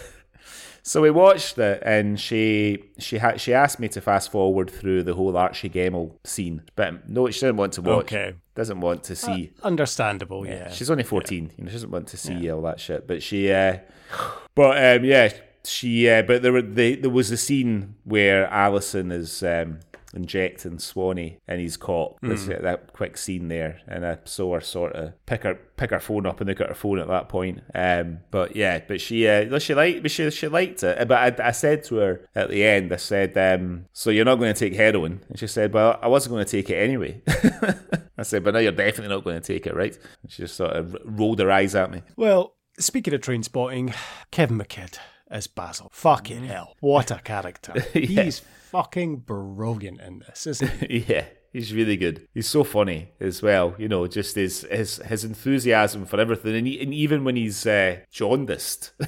So 0.88 1.02
we 1.02 1.10
watched 1.10 1.58
it, 1.58 1.82
and 1.84 2.20
she 2.20 2.84
she 3.00 3.18
had 3.18 3.42
she 3.42 3.56
asked 3.56 3.80
me 3.80 3.88
to 3.88 4.02
fast 4.02 4.32
forward 4.32 4.70
through 4.70 5.02
the 5.02 5.16
whole 5.16 5.36
Archie 5.36 5.68
Gemmill 5.68 6.12
scene, 6.24 6.62
but 6.76 7.10
no, 7.10 7.28
she 7.32 7.40
didn't 7.40 7.58
want 7.58 7.74
to 7.74 7.82
watch. 7.82 8.14
Okay. 8.14 8.36
Doesn't 8.54 8.82
want 8.82 9.04
to 9.06 9.16
see. 9.16 9.52
Understandable, 9.64 10.46
yeah. 10.46 10.70
She's 10.70 10.92
only 10.92 11.04
fourteen. 11.04 11.52
You 11.58 11.64
know, 11.64 11.70
she 11.70 11.78
doesn't 11.78 11.90
want 11.90 12.08
to 12.10 12.18
see 12.18 12.52
all 12.52 12.62
that 12.62 12.80
shit. 12.80 13.08
But 13.08 13.24
she, 13.24 13.52
uh, 13.52 13.80
but 14.56 14.78
um, 14.98 15.06
yeah, 15.06 15.34
she. 15.68 16.10
Uh, 16.10 16.22
but 16.22 16.42
there 16.42 16.54
were 16.54 16.62
they, 16.62 16.96
there 16.96 17.10
was 17.10 17.32
a 17.32 17.38
scene 17.38 17.96
where 18.04 18.48
Alison 18.48 19.12
is 19.12 19.44
um, 19.44 19.80
injecting 20.14 20.80
Swanee 20.80 21.38
his 21.48 21.76
cock. 21.78 22.18
There's 22.22 22.48
Mm. 22.48 22.62
that 22.62 22.94
quick 22.94 23.18
scene 23.18 23.48
there, 23.50 23.80
and 23.88 24.06
I 24.06 24.18
saw 24.26 24.54
her 24.54 24.62
sort 24.62 24.94
of 24.94 25.14
pick 25.26 25.44
her 25.44 25.56
pick 25.78 25.90
her 25.92 26.00
phone 26.00 26.26
up 26.26 26.40
and 26.40 26.48
look 26.50 26.62
at 26.62 26.70
her 26.70 26.74
phone 26.76 27.00
at 27.00 27.08
that 27.10 27.28
point. 27.28 27.62
Um, 27.74 28.20
but 28.32 28.56
yeah, 28.56 28.80
but 28.88 29.02
she 29.02 29.28
uh, 29.28 29.60
she 29.60 29.74
liked 29.76 30.02
but 30.02 30.12
she 30.12 30.30
she 30.32 30.48
liked 30.48 30.84
it. 30.84 31.08
But 31.08 31.40
I, 31.42 31.48
I 31.48 31.52
said 31.52 31.84
to 31.86 31.96
her 31.98 32.22
at 32.34 32.50
the 32.50 32.64
end, 32.64 32.94
I 32.94 32.98
said, 32.98 33.38
um, 33.38 33.86
"So 33.94 34.10
you're 34.10 34.26
not 34.26 34.36
going 34.36 34.54
to 34.54 34.60
take 34.60 34.76
heroin?" 34.78 35.22
And 35.30 35.38
she 35.40 35.48
said, 35.48 35.74
"Well, 35.74 36.00
I 36.02 36.08
wasn't 36.08 36.34
going 36.34 36.46
to 36.46 36.52
take 36.52 36.70
it 36.70 36.76
anyway." 36.76 37.22
I 38.18 38.24
said, 38.24 38.44
"But 38.46 38.54
now 38.54 38.60
you're 38.62 38.72
definitely 38.72 39.14
not 39.14 39.24
going 39.26 39.42
to 39.42 39.46
take 39.46 39.68
it, 39.68 39.76
right?" 39.76 39.98
And 40.24 40.32
she 40.32 40.44
just 40.44 40.56
sort 40.56 40.72
of 40.72 40.96
rolled 41.04 41.40
her 41.40 41.52
eyes 41.52 41.76
at 41.76 41.92
me. 41.92 42.02
Well, 42.16 42.56
speaking 42.80 43.14
of 43.14 43.20
Trainspotting, 43.22 43.94
Kevin 44.32 44.58
McKidd 44.58 44.98
as 45.30 45.48
Basil. 45.48 45.90
Fucking 45.92 46.46
hell. 46.46 46.76
What 46.80 47.12
a 47.12 47.20
character. 47.20 47.80
He's 47.94 48.40
fucking 48.72 49.18
brilliant 49.18 50.02
in 50.02 50.20
this, 50.20 50.48
isn't 50.48 50.72
he? 50.90 51.00
yeah, 51.08 51.26
He's 51.56 51.74
really 51.74 51.96
good. 51.96 52.28
He's 52.34 52.50
so 52.50 52.66
funny 52.66 53.12
as 53.22 53.42
well. 53.42 53.76
You 53.78 53.88
know, 53.88 54.06
just 54.08 54.36
his 54.36 54.68
his 54.70 54.98
his 54.98 55.24
enthusiasm 55.24 56.06
for 56.06 56.20
everything, 56.20 56.54
and, 56.54 56.68
he, 56.68 56.82
and 56.82 56.94
even 56.94 57.24
when 57.24 57.38
he's 57.38 57.66
uh, 57.66 58.00
jaundiced, 58.12 58.92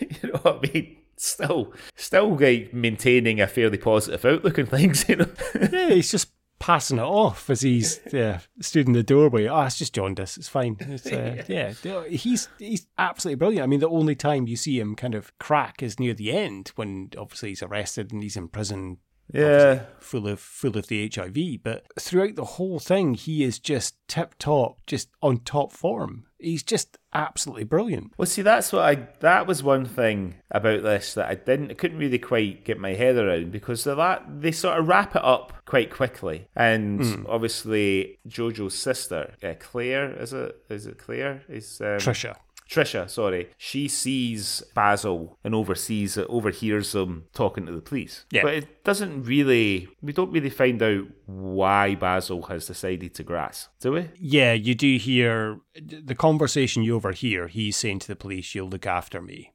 you 0.00 0.28
know 0.28 0.40
what 0.42 0.58
I 0.62 0.72
mean. 0.74 0.96
Still, 1.16 1.72
still 1.94 2.36
like 2.36 2.74
maintaining 2.74 3.40
a 3.40 3.46
fairly 3.46 3.78
positive 3.78 4.22
outlook 4.26 4.58
on 4.58 4.66
things. 4.66 5.08
You 5.08 5.16
know, 5.16 5.28
yeah, 5.54 5.88
he's 5.88 6.10
just 6.10 6.30
passing 6.58 6.98
it 6.98 7.02
off 7.02 7.50
as 7.50 7.60
he's 7.60 8.00
yeah, 8.12 8.40
stood 8.60 8.86
in 8.86 8.92
the 8.92 9.02
doorway. 9.02 9.46
Oh, 9.46 9.62
it's 9.62 9.78
just 9.78 9.94
jaundice. 9.94 10.36
It's 10.36 10.48
fine. 10.48 10.76
It's, 10.80 11.06
uh, 11.06 11.42
yeah, 11.48 11.72
he's 12.08 12.48
he's 12.58 12.86
absolutely 12.98 13.38
brilliant. 13.38 13.64
I 13.64 13.66
mean, 13.66 13.80
the 13.80 13.88
only 13.88 14.14
time 14.14 14.46
you 14.46 14.56
see 14.56 14.78
him 14.78 14.94
kind 14.94 15.14
of 15.14 15.36
crack 15.38 15.82
is 15.82 16.00
near 16.00 16.14
the 16.14 16.32
end 16.32 16.72
when 16.76 17.10
obviously 17.18 17.50
he's 17.50 17.62
arrested 17.62 18.12
and 18.12 18.22
he's 18.22 18.36
in 18.36 18.48
prison 18.48 18.98
yeah, 19.32 19.86
full 19.98 20.28
of 20.28 20.40
full 20.40 20.76
of 20.76 20.86
the 20.86 21.10
HIV. 21.12 21.62
But 21.62 21.86
throughout 21.98 22.36
the 22.36 22.44
whole 22.44 22.78
thing, 22.78 23.14
he 23.14 23.42
is 23.42 23.58
just 23.58 23.96
tip 24.08 24.34
top, 24.38 24.78
just 24.86 25.08
on 25.22 25.38
top 25.38 25.72
form. 25.72 26.25
He's 26.38 26.62
just 26.62 26.98
absolutely 27.14 27.64
brilliant. 27.64 28.12
Well, 28.18 28.26
see, 28.26 28.42
that's 28.42 28.72
what 28.72 28.84
I. 28.84 29.08
That 29.20 29.46
was 29.46 29.62
one 29.62 29.86
thing 29.86 30.34
about 30.50 30.82
this 30.82 31.14
that 31.14 31.28
I 31.28 31.34
didn't, 31.34 31.70
I 31.70 31.74
couldn't 31.74 31.98
really 31.98 32.18
quite 32.18 32.64
get 32.64 32.78
my 32.78 32.94
head 32.94 33.16
around 33.16 33.52
because 33.52 33.84
they 33.84 33.94
that 33.94 34.40
they 34.40 34.52
sort 34.52 34.78
of 34.78 34.86
wrap 34.86 35.16
it 35.16 35.24
up 35.24 35.52
quite 35.64 35.90
quickly, 35.90 36.48
and 36.54 37.00
mm. 37.00 37.26
obviously 37.28 38.18
Jojo's 38.28 38.74
sister, 38.74 39.34
uh, 39.42 39.54
Claire, 39.58 40.12
is 40.20 40.32
it? 40.32 40.62
Is 40.68 40.86
it 40.86 40.98
Claire? 40.98 41.42
Is 41.48 41.80
um, 41.80 41.98
Trisha. 41.98 42.36
Trisha, 42.68 43.08
sorry, 43.08 43.50
she 43.56 43.86
sees 43.88 44.62
Basil 44.74 45.38
and 45.44 45.54
oversees 45.54 46.18
overhears 46.18 46.92
them 46.92 47.26
talking 47.32 47.66
to 47.66 47.72
the 47.72 47.80
police. 47.80 48.24
Yeah. 48.30 48.42
But 48.42 48.54
it 48.54 48.84
doesn't 48.84 49.22
really, 49.22 49.88
we 50.02 50.12
don't 50.12 50.32
really 50.32 50.50
find 50.50 50.82
out 50.82 51.06
why 51.26 51.94
Basil 51.94 52.42
has 52.42 52.66
decided 52.66 53.14
to 53.14 53.22
grass, 53.22 53.68
do 53.80 53.92
we? 53.92 54.10
Yeah, 54.18 54.52
you 54.52 54.74
do 54.74 54.96
hear 54.96 55.60
the 55.74 56.14
conversation 56.14 56.82
you 56.82 56.96
overhear. 56.96 57.46
He's 57.46 57.76
saying 57.76 58.00
to 58.00 58.08
the 58.08 58.16
police, 58.16 58.54
You'll 58.54 58.68
look 58.68 58.86
after 58.86 59.20
me. 59.20 59.52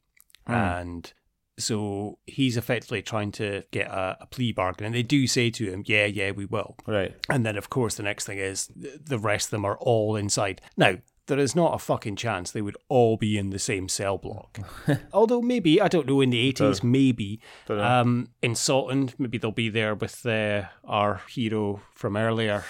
Mm. 0.48 0.82
And 0.82 1.14
so 1.58 2.18
he's 2.26 2.58
effectively 2.58 3.02
trying 3.02 3.32
to 3.34 3.64
get 3.72 3.88
a, 3.88 4.18
a, 4.22 4.26
plea 4.26 4.52
bargain, 4.52 4.86
and 4.86 4.96
they 4.96 5.04
do 5.04 5.28
say 5.28 5.50
to 5.52 5.72
him, 5.72 5.84
"Yeah, 5.86 6.06
yeah, 6.06 6.32
we 6.32 6.46
will." 6.46 6.76
Right. 6.88 7.16
And 7.30 7.46
then, 7.46 7.58
of 7.58 7.70
course, 7.70 7.96
the 7.96 8.04
next 8.04 8.26
thing 8.26 8.40
is 8.40 8.70
the 8.76 9.20
rest 9.20 9.48
of 9.48 9.52
them 9.52 9.66
are 9.66 9.78
all 9.78 10.16
inside. 10.16 10.62
Now, 10.76 10.98
there 11.32 11.40
is 11.40 11.56
not 11.56 11.74
a 11.74 11.80
fucking 11.80 12.18
chance 12.18 12.52
they 12.52 12.62
would 12.62 12.76
all 12.90 13.16
be 13.16 13.38
in 13.38 13.52
the 13.52 13.58
same 13.58 13.88
cell 13.88 14.18
block. 14.18 14.60
Although 15.14 15.42
maybe 15.42 15.80
I 15.80 15.88
don't 15.88 16.06
know 16.06 16.20
in 16.20 16.30
the 16.30 16.40
eighties, 16.40 16.84
maybe 16.84 17.40
um, 17.70 18.28
in 18.42 18.52
Saughton, 18.52 19.14
maybe 19.18 19.38
they'll 19.38 19.52
be 19.52 19.70
there 19.70 19.96
with 19.96 20.26
uh, 20.26 20.64
our 20.84 21.22
hero 21.30 21.80
from 21.94 22.18
earlier. 22.18 22.66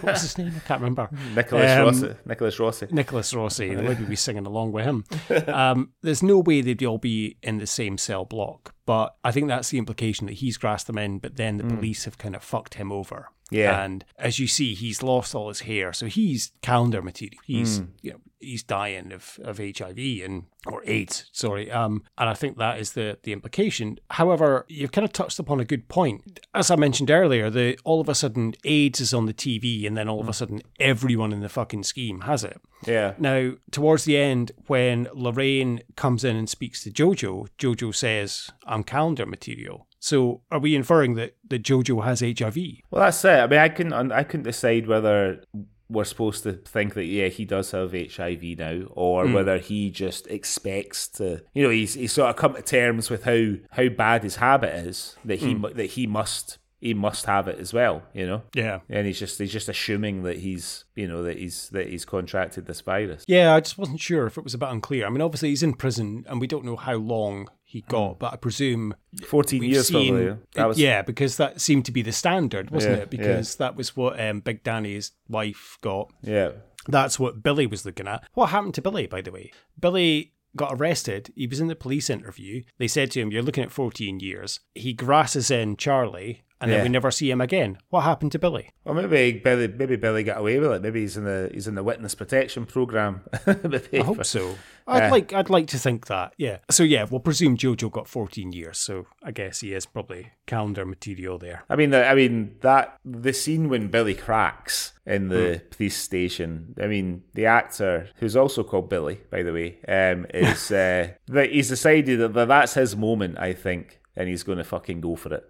What's 0.00 0.22
his 0.22 0.38
name? 0.38 0.52
I 0.56 0.58
can't 0.66 0.80
remember. 0.80 1.08
Nicolas 1.36 1.70
um, 1.70 1.86
Rossi. 1.86 2.16
Nicolas 2.26 2.58
Rossi. 2.58 2.86
Nicolas 2.90 3.32
Rossi. 3.32 3.74
They 3.80 3.82
maybe 3.82 4.04
be 4.04 4.16
singing 4.16 4.44
along 4.44 4.72
with 4.72 4.84
him. 4.84 5.04
Um, 5.46 5.92
there's 6.02 6.22
no 6.22 6.40
way 6.40 6.60
they'd 6.60 6.84
all 6.84 6.98
be 6.98 7.36
in 7.42 7.58
the 7.58 7.66
same 7.66 7.96
cell 7.96 8.24
block. 8.24 8.74
But 8.84 9.14
I 9.22 9.30
think 9.30 9.46
that's 9.46 9.68
the 9.70 9.78
implication 9.78 10.26
that 10.26 10.34
he's 10.34 10.56
grassed 10.56 10.88
them 10.88 10.98
in, 10.98 11.20
but 11.20 11.36
then 11.36 11.58
the 11.58 11.62
mm. 11.62 11.76
police 11.76 12.06
have 12.06 12.18
kind 12.18 12.34
of 12.34 12.42
fucked 12.42 12.74
him 12.74 12.90
over. 12.90 13.28
Yeah. 13.50 13.82
And 13.82 14.04
as 14.18 14.38
you 14.38 14.46
see, 14.46 14.74
he's 14.74 15.02
lost 15.02 15.34
all 15.34 15.48
his 15.48 15.60
hair. 15.60 15.92
So 15.92 16.06
he's 16.06 16.52
calendar 16.62 17.02
material. 17.02 17.40
He's, 17.44 17.80
mm. 17.80 17.88
you 18.00 18.12
know, 18.12 18.20
he's 18.40 18.62
dying 18.62 19.12
of, 19.12 19.38
of 19.44 19.58
HIV 19.58 19.98
and 20.24 20.44
or 20.66 20.82
AIDS, 20.84 21.26
sorry. 21.32 21.70
Um, 21.70 22.02
and 22.18 22.28
I 22.28 22.34
think 22.34 22.58
that 22.58 22.78
is 22.78 22.92
the 22.92 23.18
the 23.22 23.32
implication. 23.32 23.98
However, 24.10 24.66
you've 24.68 24.92
kind 24.92 25.04
of 25.04 25.12
touched 25.12 25.38
upon 25.38 25.60
a 25.60 25.64
good 25.64 25.88
point. 25.88 26.40
As 26.54 26.70
I 26.70 26.76
mentioned 26.76 27.10
earlier, 27.10 27.48
the 27.48 27.78
all 27.84 28.00
of 28.00 28.08
a 28.08 28.14
sudden 28.14 28.54
AIDS 28.64 29.00
is 29.00 29.14
on 29.14 29.26
the 29.26 29.34
TV, 29.34 29.86
and 29.86 29.96
then 29.96 30.08
all 30.08 30.20
of 30.20 30.28
a 30.28 30.32
sudden 30.32 30.60
everyone 30.78 31.32
in 31.32 31.40
the 31.40 31.48
fucking 31.48 31.84
scheme 31.84 32.22
has 32.22 32.44
it. 32.44 32.60
Yeah. 32.86 33.14
Now, 33.18 33.52
towards 33.70 34.04
the 34.04 34.16
end, 34.16 34.52
when 34.66 35.08
Lorraine 35.14 35.82
comes 35.96 36.24
in 36.24 36.36
and 36.36 36.48
speaks 36.48 36.82
to 36.84 36.90
Jojo, 36.90 37.48
Jojo 37.58 37.94
says, 37.94 38.50
"I'm 38.66 38.84
calendar 38.84 39.26
material." 39.26 39.86
So, 40.00 40.40
are 40.50 40.58
we 40.58 40.74
inferring 40.74 41.14
that 41.14 41.36
that 41.48 41.62
Jojo 41.62 42.04
has 42.04 42.20
HIV? 42.20 42.56
Well, 42.90 43.04
that's 43.04 43.24
it. 43.24 43.28
I 43.28 43.46
mean, 43.46 43.60
I 43.60 43.68
couldn't 43.68 44.12
I 44.12 44.24
couldn't 44.24 44.44
decide 44.44 44.86
whether 44.86 45.42
we're 45.90 46.04
supposed 46.04 46.44
to 46.44 46.52
think 46.52 46.94
that 46.94 47.04
yeah 47.04 47.28
he 47.28 47.44
does 47.44 47.72
have 47.72 47.92
HIV 47.92 48.42
now, 48.58 48.82
or 48.92 49.26
mm. 49.26 49.34
whether 49.34 49.58
he 49.58 49.90
just 49.90 50.26
expects 50.28 51.06
to 51.08 51.42
you 51.52 51.62
know 51.62 51.70
he's 51.70 51.94
he's 51.94 52.12
sort 52.12 52.30
of 52.30 52.36
come 52.36 52.54
to 52.54 52.62
terms 52.62 53.10
with 53.10 53.24
how 53.24 53.54
how 53.70 53.88
bad 53.88 54.22
his 54.22 54.36
habit 54.36 54.74
is 54.74 55.16
that 55.24 55.40
he 55.40 55.54
mm. 55.54 55.74
that 55.74 55.86
he 55.86 56.06
must 56.06 56.58
he 56.80 56.94
must 56.94 57.26
have 57.26 57.46
it 57.46 57.58
as 57.58 57.74
well, 57.74 58.02
you 58.14 58.26
know. 58.26 58.42
Yeah. 58.54 58.80
And 58.88 59.06
he's 59.06 59.18
just 59.18 59.38
he's 59.38 59.52
just 59.52 59.68
assuming 59.68 60.22
that 60.22 60.38
he's 60.38 60.84
you 60.94 61.06
know 61.06 61.22
that 61.22 61.36
he's 61.36 61.68
that 61.70 61.88
he's 61.88 62.04
contracted 62.04 62.66
this 62.66 62.80
virus. 62.80 63.24
Yeah, 63.28 63.54
I 63.54 63.60
just 63.60 63.76
wasn't 63.76 64.00
sure 64.00 64.26
if 64.26 64.38
it 64.38 64.44
was 64.44 64.54
a 64.54 64.58
bit 64.58 64.70
unclear. 64.70 65.06
I 65.06 65.10
mean, 65.10 65.20
obviously 65.20 65.50
he's 65.50 65.62
in 65.62 65.74
prison, 65.74 66.24
and 66.26 66.40
we 66.40 66.46
don't 66.46 66.64
know 66.64 66.76
how 66.76 66.94
long 66.94 67.48
he 67.70 67.82
got, 67.82 68.18
but 68.18 68.32
I 68.32 68.36
presume 68.36 68.96
fourteen 69.28 69.62
years 69.62 69.86
seen, 69.86 70.08
probably. 70.08 70.42
That 70.54 70.66
was... 70.66 70.76
Yeah, 70.80 71.02
because 71.02 71.36
that 71.36 71.60
seemed 71.60 71.84
to 71.84 71.92
be 71.92 72.02
the 72.02 72.10
standard, 72.10 72.72
wasn't 72.72 72.96
yeah, 72.96 73.02
it? 73.02 73.10
Because 73.10 73.54
yeah. 73.54 73.66
that 73.66 73.76
was 73.76 73.94
what 73.94 74.20
um, 74.20 74.40
Big 74.40 74.64
Danny's 74.64 75.12
wife 75.28 75.78
got. 75.80 76.12
Yeah, 76.20 76.50
that's 76.88 77.20
what 77.20 77.44
Billy 77.44 77.68
was 77.68 77.86
looking 77.86 78.08
at. 78.08 78.24
What 78.34 78.48
happened 78.48 78.74
to 78.74 78.82
Billy, 78.82 79.06
by 79.06 79.20
the 79.20 79.30
way? 79.30 79.52
Billy 79.78 80.32
got 80.56 80.72
arrested. 80.74 81.32
He 81.36 81.46
was 81.46 81.60
in 81.60 81.68
the 81.68 81.76
police 81.76 82.10
interview. 82.10 82.64
They 82.78 82.88
said 82.88 83.12
to 83.12 83.20
him, 83.20 83.30
"You're 83.30 83.44
looking 83.44 83.62
at 83.62 83.70
14 83.70 84.18
years." 84.18 84.58
He 84.74 84.92
grasses 84.92 85.48
in 85.48 85.76
Charlie, 85.76 86.42
and 86.60 86.70
yeah. 86.70 86.78
then 86.78 86.84
we 86.84 86.88
never 86.90 87.10
see 87.10 87.30
him 87.30 87.40
again. 87.40 87.78
What 87.88 88.02
happened 88.02 88.32
to 88.32 88.38
Billy? 88.38 88.70
Well, 88.84 88.94
maybe 88.94 89.38
Billy, 89.38 89.68
maybe 89.68 89.96
Billy 89.96 90.22
got 90.22 90.38
away 90.38 90.58
with 90.58 90.72
it. 90.72 90.82
Maybe 90.82 91.00
he's 91.00 91.16
in 91.16 91.24
the 91.24 91.50
he's 91.52 91.66
in 91.66 91.74
the 91.74 91.82
witness 91.82 92.14
protection 92.14 92.66
program. 92.66 93.22
I 93.46 93.98
hope 94.04 94.24
so. 94.24 94.56
I'd 94.86 95.04
uh, 95.04 95.10
like 95.10 95.32
I'd 95.32 95.50
like 95.50 95.68
to 95.68 95.78
think 95.78 96.06
that. 96.06 96.34
Yeah. 96.36 96.58
So 96.70 96.82
yeah, 96.82 97.06
we'll 97.08 97.20
presume 97.20 97.56
Jojo 97.56 97.90
got 97.90 98.08
14 98.08 98.52
years. 98.52 98.78
So 98.78 99.06
I 99.22 99.30
guess 99.30 99.60
he 99.60 99.72
is 99.72 99.86
probably 99.86 100.32
calendar 100.46 100.84
material 100.84 101.38
there. 101.38 101.64
I 101.70 101.76
mean, 101.76 101.90
the, 101.90 102.06
I 102.06 102.14
mean 102.14 102.56
that 102.60 102.98
the 103.04 103.32
scene 103.32 103.68
when 103.68 103.88
Billy 103.88 104.14
cracks 104.14 104.92
in 105.06 105.28
the 105.28 105.60
mm. 105.62 105.70
police 105.70 105.96
station. 105.96 106.74
I 106.80 106.86
mean, 106.86 107.22
the 107.34 107.46
actor 107.46 108.08
who's 108.16 108.36
also 108.36 108.62
called 108.62 108.88
Billy, 108.88 109.20
by 109.30 109.42
the 109.42 109.52
way, 109.52 109.78
um, 109.88 110.26
is 110.34 110.70
uh, 110.70 111.08
that 111.28 111.50
he's 111.50 111.68
decided 111.68 112.34
that 112.34 112.48
that's 112.48 112.74
his 112.74 112.96
moment. 112.96 113.38
I 113.38 113.54
think 113.54 114.00
and 114.16 114.28
he's 114.28 114.42
going 114.42 114.58
to 114.58 114.64
fucking 114.64 115.00
go 115.00 115.16
for 115.16 115.32
it. 115.34 115.44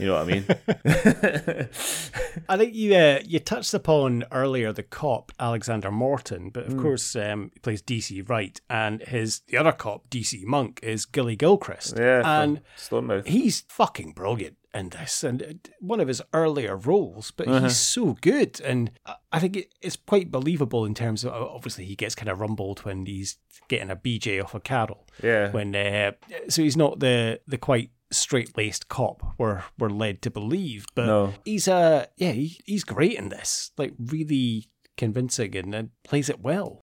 You 0.00 0.06
know 0.06 0.14
what 0.14 0.22
I 0.22 0.32
mean? 0.32 0.44
I 2.48 2.56
think 2.56 2.74
you 2.74 2.94
uh, 2.94 3.18
you 3.24 3.38
touched 3.38 3.74
upon 3.74 4.24
earlier 4.32 4.72
the 4.72 4.82
cop 4.82 5.30
Alexander 5.38 5.90
Morton, 5.90 6.48
but 6.48 6.64
of 6.64 6.74
mm. 6.74 6.82
course 6.82 7.14
um, 7.16 7.50
he 7.52 7.60
plays 7.60 7.82
DC 7.82 8.26
Wright, 8.28 8.58
and 8.70 9.02
his 9.02 9.40
the 9.48 9.58
other 9.58 9.72
cop 9.72 10.08
DC 10.08 10.44
Monk 10.44 10.80
is 10.82 11.04
Gilly 11.04 11.36
Gilchrist. 11.36 11.98
Yeah, 11.98 12.22
and 12.24 12.62
Stonemouth. 12.78 13.26
He's 13.26 13.64
fucking 13.68 14.12
brilliant 14.12 14.56
in 14.72 14.88
this, 14.88 15.22
and 15.22 15.42
uh, 15.42 15.52
one 15.80 16.00
of 16.00 16.08
his 16.08 16.22
earlier 16.32 16.76
roles, 16.76 17.30
but 17.30 17.46
uh-huh. 17.46 17.60
he's 17.60 17.76
so 17.76 18.16
good, 18.22 18.58
and 18.62 18.90
I 19.30 19.38
think 19.38 19.66
it's 19.82 19.96
quite 19.96 20.30
believable 20.30 20.86
in 20.86 20.94
terms 20.94 21.24
of 21.24 21.32
obviously 21.32 21.84
he 21.84 21.94
gets 21.94 22.14
kind 22.14 22.30
of 22.30 22.40
rumbled 22.40 22.80
when 22.80 23.04
he's 23.04 23.36
getting 23.68 23.90
a 23.90 23.96
BJ 23.96 24.42
off 24.42 24.54
a 24.54 24.60
Carol. 24.60 25.06
Yeah. 25.22 25.50
When 25.50 25.74
uh, 25.74 26.12
so 26.48 26.62
he's 26.62 26.76
not 26.76 27.00
the 27.00 27.40
the 27.46 27.58
quite 27.58 27.90
straight 28.12 28.56
laced 28.56 28.88
cop 28.88 29.34
we're 29.38 29.62
we're 29.78 29.88
led 29.88 30.20
to 30.22 30.30
believe. 30.30 30.86
But 30.94 31.06
no. 31.06 31.34
he's 31.44 31.68
uh 31.68 32.06
yeah, 32.16 32.32
he, 32.32 32.60
he's 32.64 32.84
great 32.84 33.14
in 33.14 33.28
this. 33.28 33.70
Like 33.78 33.94
really 33.98 34.66
convincing 34.96 35.56
and, 35.56 35.74
and 35.74 35.90
plays 36.04 36.28
it 36.28 36.40
well. 36.40 36.80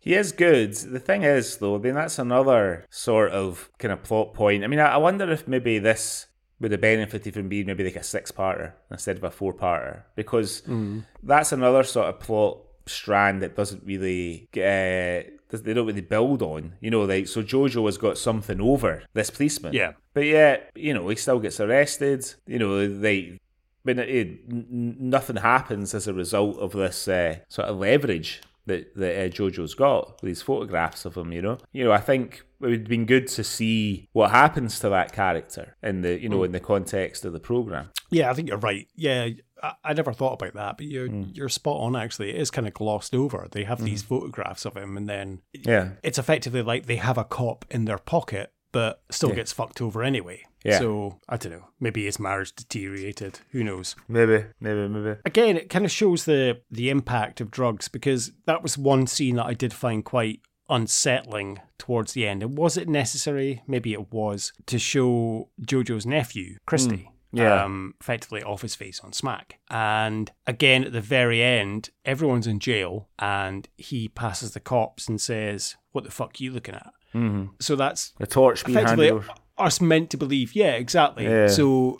He 0.00 0.14
is 0.14 0.32
good. 0.32 0.74
The 0.74 1.00
thing 1.00 1.22
is, 1.22 1.56
though, 1.56 1.74
I 1.74 1.78
mean, 1.78 1.94
that's 1.94 2.18
another 2.18 2.84
sort 2.90 3.32
of 3.32 3.70
kind 3.78 3.92
of 3.92 4.02
plot 4.02 4.34
point. 4.34 4.62
I 4.62 4.66
mean, 4.66 4.78
I, 4.78 4.94
I 4.94 4.96
wonder 4.98 5.30
if 5.30 5.48
maybe 5.48 5.78
this 5.78 6.26
would 6.60 6.72
have 6.72 6.82
benefited 6.82 7.32
from 7.32 7.48
being 7.48 7.66
maybe 7.66 7.84
like 7.84 7.96
a 7.96 8.02
six 8.02 8.30
parter 8.30 8.74
instead 8.90 9.16
of 9.16 9.24
a 9.24 9.30
four 9.30 9.54
parter, 9.54 10.02
because 10.16 10.60
mm. 10.62 11.04
that's 11.22 11.52
another 11.52 11.82
sort 11.82 12.08
of 12.08 12.20
plot 12.20 12.58
strand 12.86 13.40
that 13.40 13.56
doesn't 13.56 13.82
really 13.84 14.48
get 14.52 15.32
they 15.50 15.74
don't 15.74 15.86
really 15.86 16.00
build 16.00 16.42
on. 16.42 16.74
You 16.80 16.90
know, 16.90 17.02
like 17.02 17.28
so 17.28 17.42
Jojo 17.42 17.86
has 17.86 17.98
got 17.98 18.18
something 18.18 18.60
over 18.60 19.02
this 19.12 19.30
policeman. 19.30 19.72
Yeah. 19.72 19.92
But 20.14 20.24
yet, 20.24 20.70
you 20.74 20.94
know, 20.94 21.08
he 21.08 21.16
still 21.16 21.40
gets 21.40 21.60
arrested. 21.60 22.34
You 22.46 22.58
know, 22.58 22.98
they 22.98 23.38
when 23.82 23.98
it, 23.98 24.08
it, 24.08 24.50
nothing 24.50 25.36
happens 25.36 25.94
as 25.94 26.06
a 26.06 26.14
result 26.14 26.58
of 26.58 26.72
this 26.72 27.08
uh, 27.08 27.36
sort 27.48 27.68
of 27.68 27.78
leverage 27.78 28.42
that 28.66 28.94
that 28.96 29.14
uh, 29.16 29.28
Jojo's 29.28 29.74
got 29.74 30.20
with 30.22 30.30
these 30.30 30.42
photographs 30.42 31.04
of 31.04 31.16
him. 31.16 31.32
You 31.32 31.42
know, 31.42 31.58
you 31.72 31.84
know, 31.84 31.92
I 31.92 31.98
think 31.98 32.44
it 32.60 32.64
would 32.64 32.72
have 32.72 32.84
been 32.84 33.06
good 33.06 33.26
to 33.28 33.44
see 33.44 34.08
what 34.12 34.30
happens 34.30 34.78
to 34.80 34.88
that 34.90 35.12
character 35.12 35.76
in 35.82 36.02
the 36.02 36.20
you 36.20 36.28
know 36.28 36.40
mm. 36.40 36.46
in 36.46 36.52
the 36.52 36.60
context 36.60 37.24
of 37.24 37.32
the 37.32 37.40
program. 37.40 37.90
Yeah, 38.10 38.30
I 38.30 38.34
think 38.34 38.48
you're 38.48 38.58
right. 38.58 38.88
Yeah, 38.96 39.28
I, 39.62 39.74
I 39.84 39.92
never 39.92 40.12
thought 40.12 40.34
about 40.34 40.54
that, 40.54 40.76
but 40.76 40.86
you're 40.86 41.08
mm. 41.08 41.36
you're 41.36 41.48
spot 41.48 41.80
on. 41.80 41.96
Actually, 41.96 42.30
it 42.30 42.36
is 42.36 42.50
kind 42.50 42.66
of 42.66 42.74
glossed 42.74 43.14
over. 43.14 43.48
They 43.50 43.64
have 43.64 43.78
mm. 43.78 43.84
these 43.84 44.02
photographs 44.02 44.64
of 44.64 44.76
him, 44.76 44.96
and 44.96 45.08
then 45.08 45.42
yeah, 45.52 45.90
it's 46.02 46.18
effectively 46.18 46.62
like 46.62 46.86
they 46.86 46.96
have 46.96 47.18
a 47.18 47.24
cop 47.24 47.64
in 47.70 47.84
their 47.84 47.98
pocket, 47.98 48.52
but 48.72 49.02
still 49.10 49.30
yeah. 49.30 49.36
gets 49.36 49.52
fucked 49.52 49.80
over 49.80 50.02
anyway. 50.02 50.44
Yeah. 50.64 50.78
So 50.78 51.18
I 51.28 51.36
don't 51.36 51.52
know. 51.52 51.68
Maybe 51.80 52.04
his 52.04 52.18
marriage 52.18 52.54
deteriorated. 52.54 53.40
Who 53.52 53.64
knows? 53.64 53.96
Maybe, 54.08 54.44
maybe, 54.60 54.88
maybe. 54.88 55.18
Again, 55.24 55.56
it 55.56 55.70
kind 55.70 55.84
of 55.84 55.90
shows 55.90 56.24
the 56.24 56.60
the 56.70 56.90
impact 56.90 57.40
of 57.40 57.50
drugs 57.50 57.88
because 57.88 58.32
that 58.46 58.62
was 58.62 58.76
one 58.76 59.06
scene 59.06 59.36
that 59.36 59.46
I 59.46 59.54
did 59.54 59.72
find 59.72 60.04
quite 60.04 60.40
unsettling 60.68 61.60
towards 61.78 62.12
the 62.12 62.26
end. 62.26 62.42
And 62.42 62.56
was 62.56 62.76
it 62.76 62.88
necessary? 62.88 63.62
Maybe 63.66 63.92
it 63.92 64.12
was 64.12 64.52
to 64.66 64.78
show 64.78 65.48
Jojo's 65.60 66.06
nephew, 66.06 66.56
Christy. 66.66 67.10
Yeah. 67.32 67.64
Um, 67.64 67.94
effectively 68.00 68.42
off 68.42 68.62
his 68.62 68.74
face 68.74 69.00
on 69.00 69.12
smack. 69.12 69.58
And 69.70 70.30
again, 70.46 70.84
at 70.84 70.92
the 70.92 71.00
very 71.00 71.42
end, 71.42 71.90
everyone's 72.04 72.46
in 72.46 72.58
jail 72.58 73.08
and 73.18 73.68
he 73.76 74.08
passes 74.08 74.52
the 74.52 74.60
cops 74.60 75.08
and 75.08 75.20
says, 75.20 75.76
What 75.92 76.04
the 76.04 76.10
fuck 76.10 76.30
are 76.30 76.42
you 76.42 76.52
looking 76.52 76.74
at? 76.74 76.92
Mm-hmm. 77.14 77.52
So 77.60 77.76
that's 77.76 78.12
The 78.18 78.26
torch 78.26 78.66
effectively 78.66 79.20
us 79.60 79.80
meant 79.80 80.10
to 80.10 80.16
believe. 80.16 80.54
Yeah, 80.54 80.72
exactly. 80.72 81.24
Yeah. 81.24 81.48
So 81.48 81.98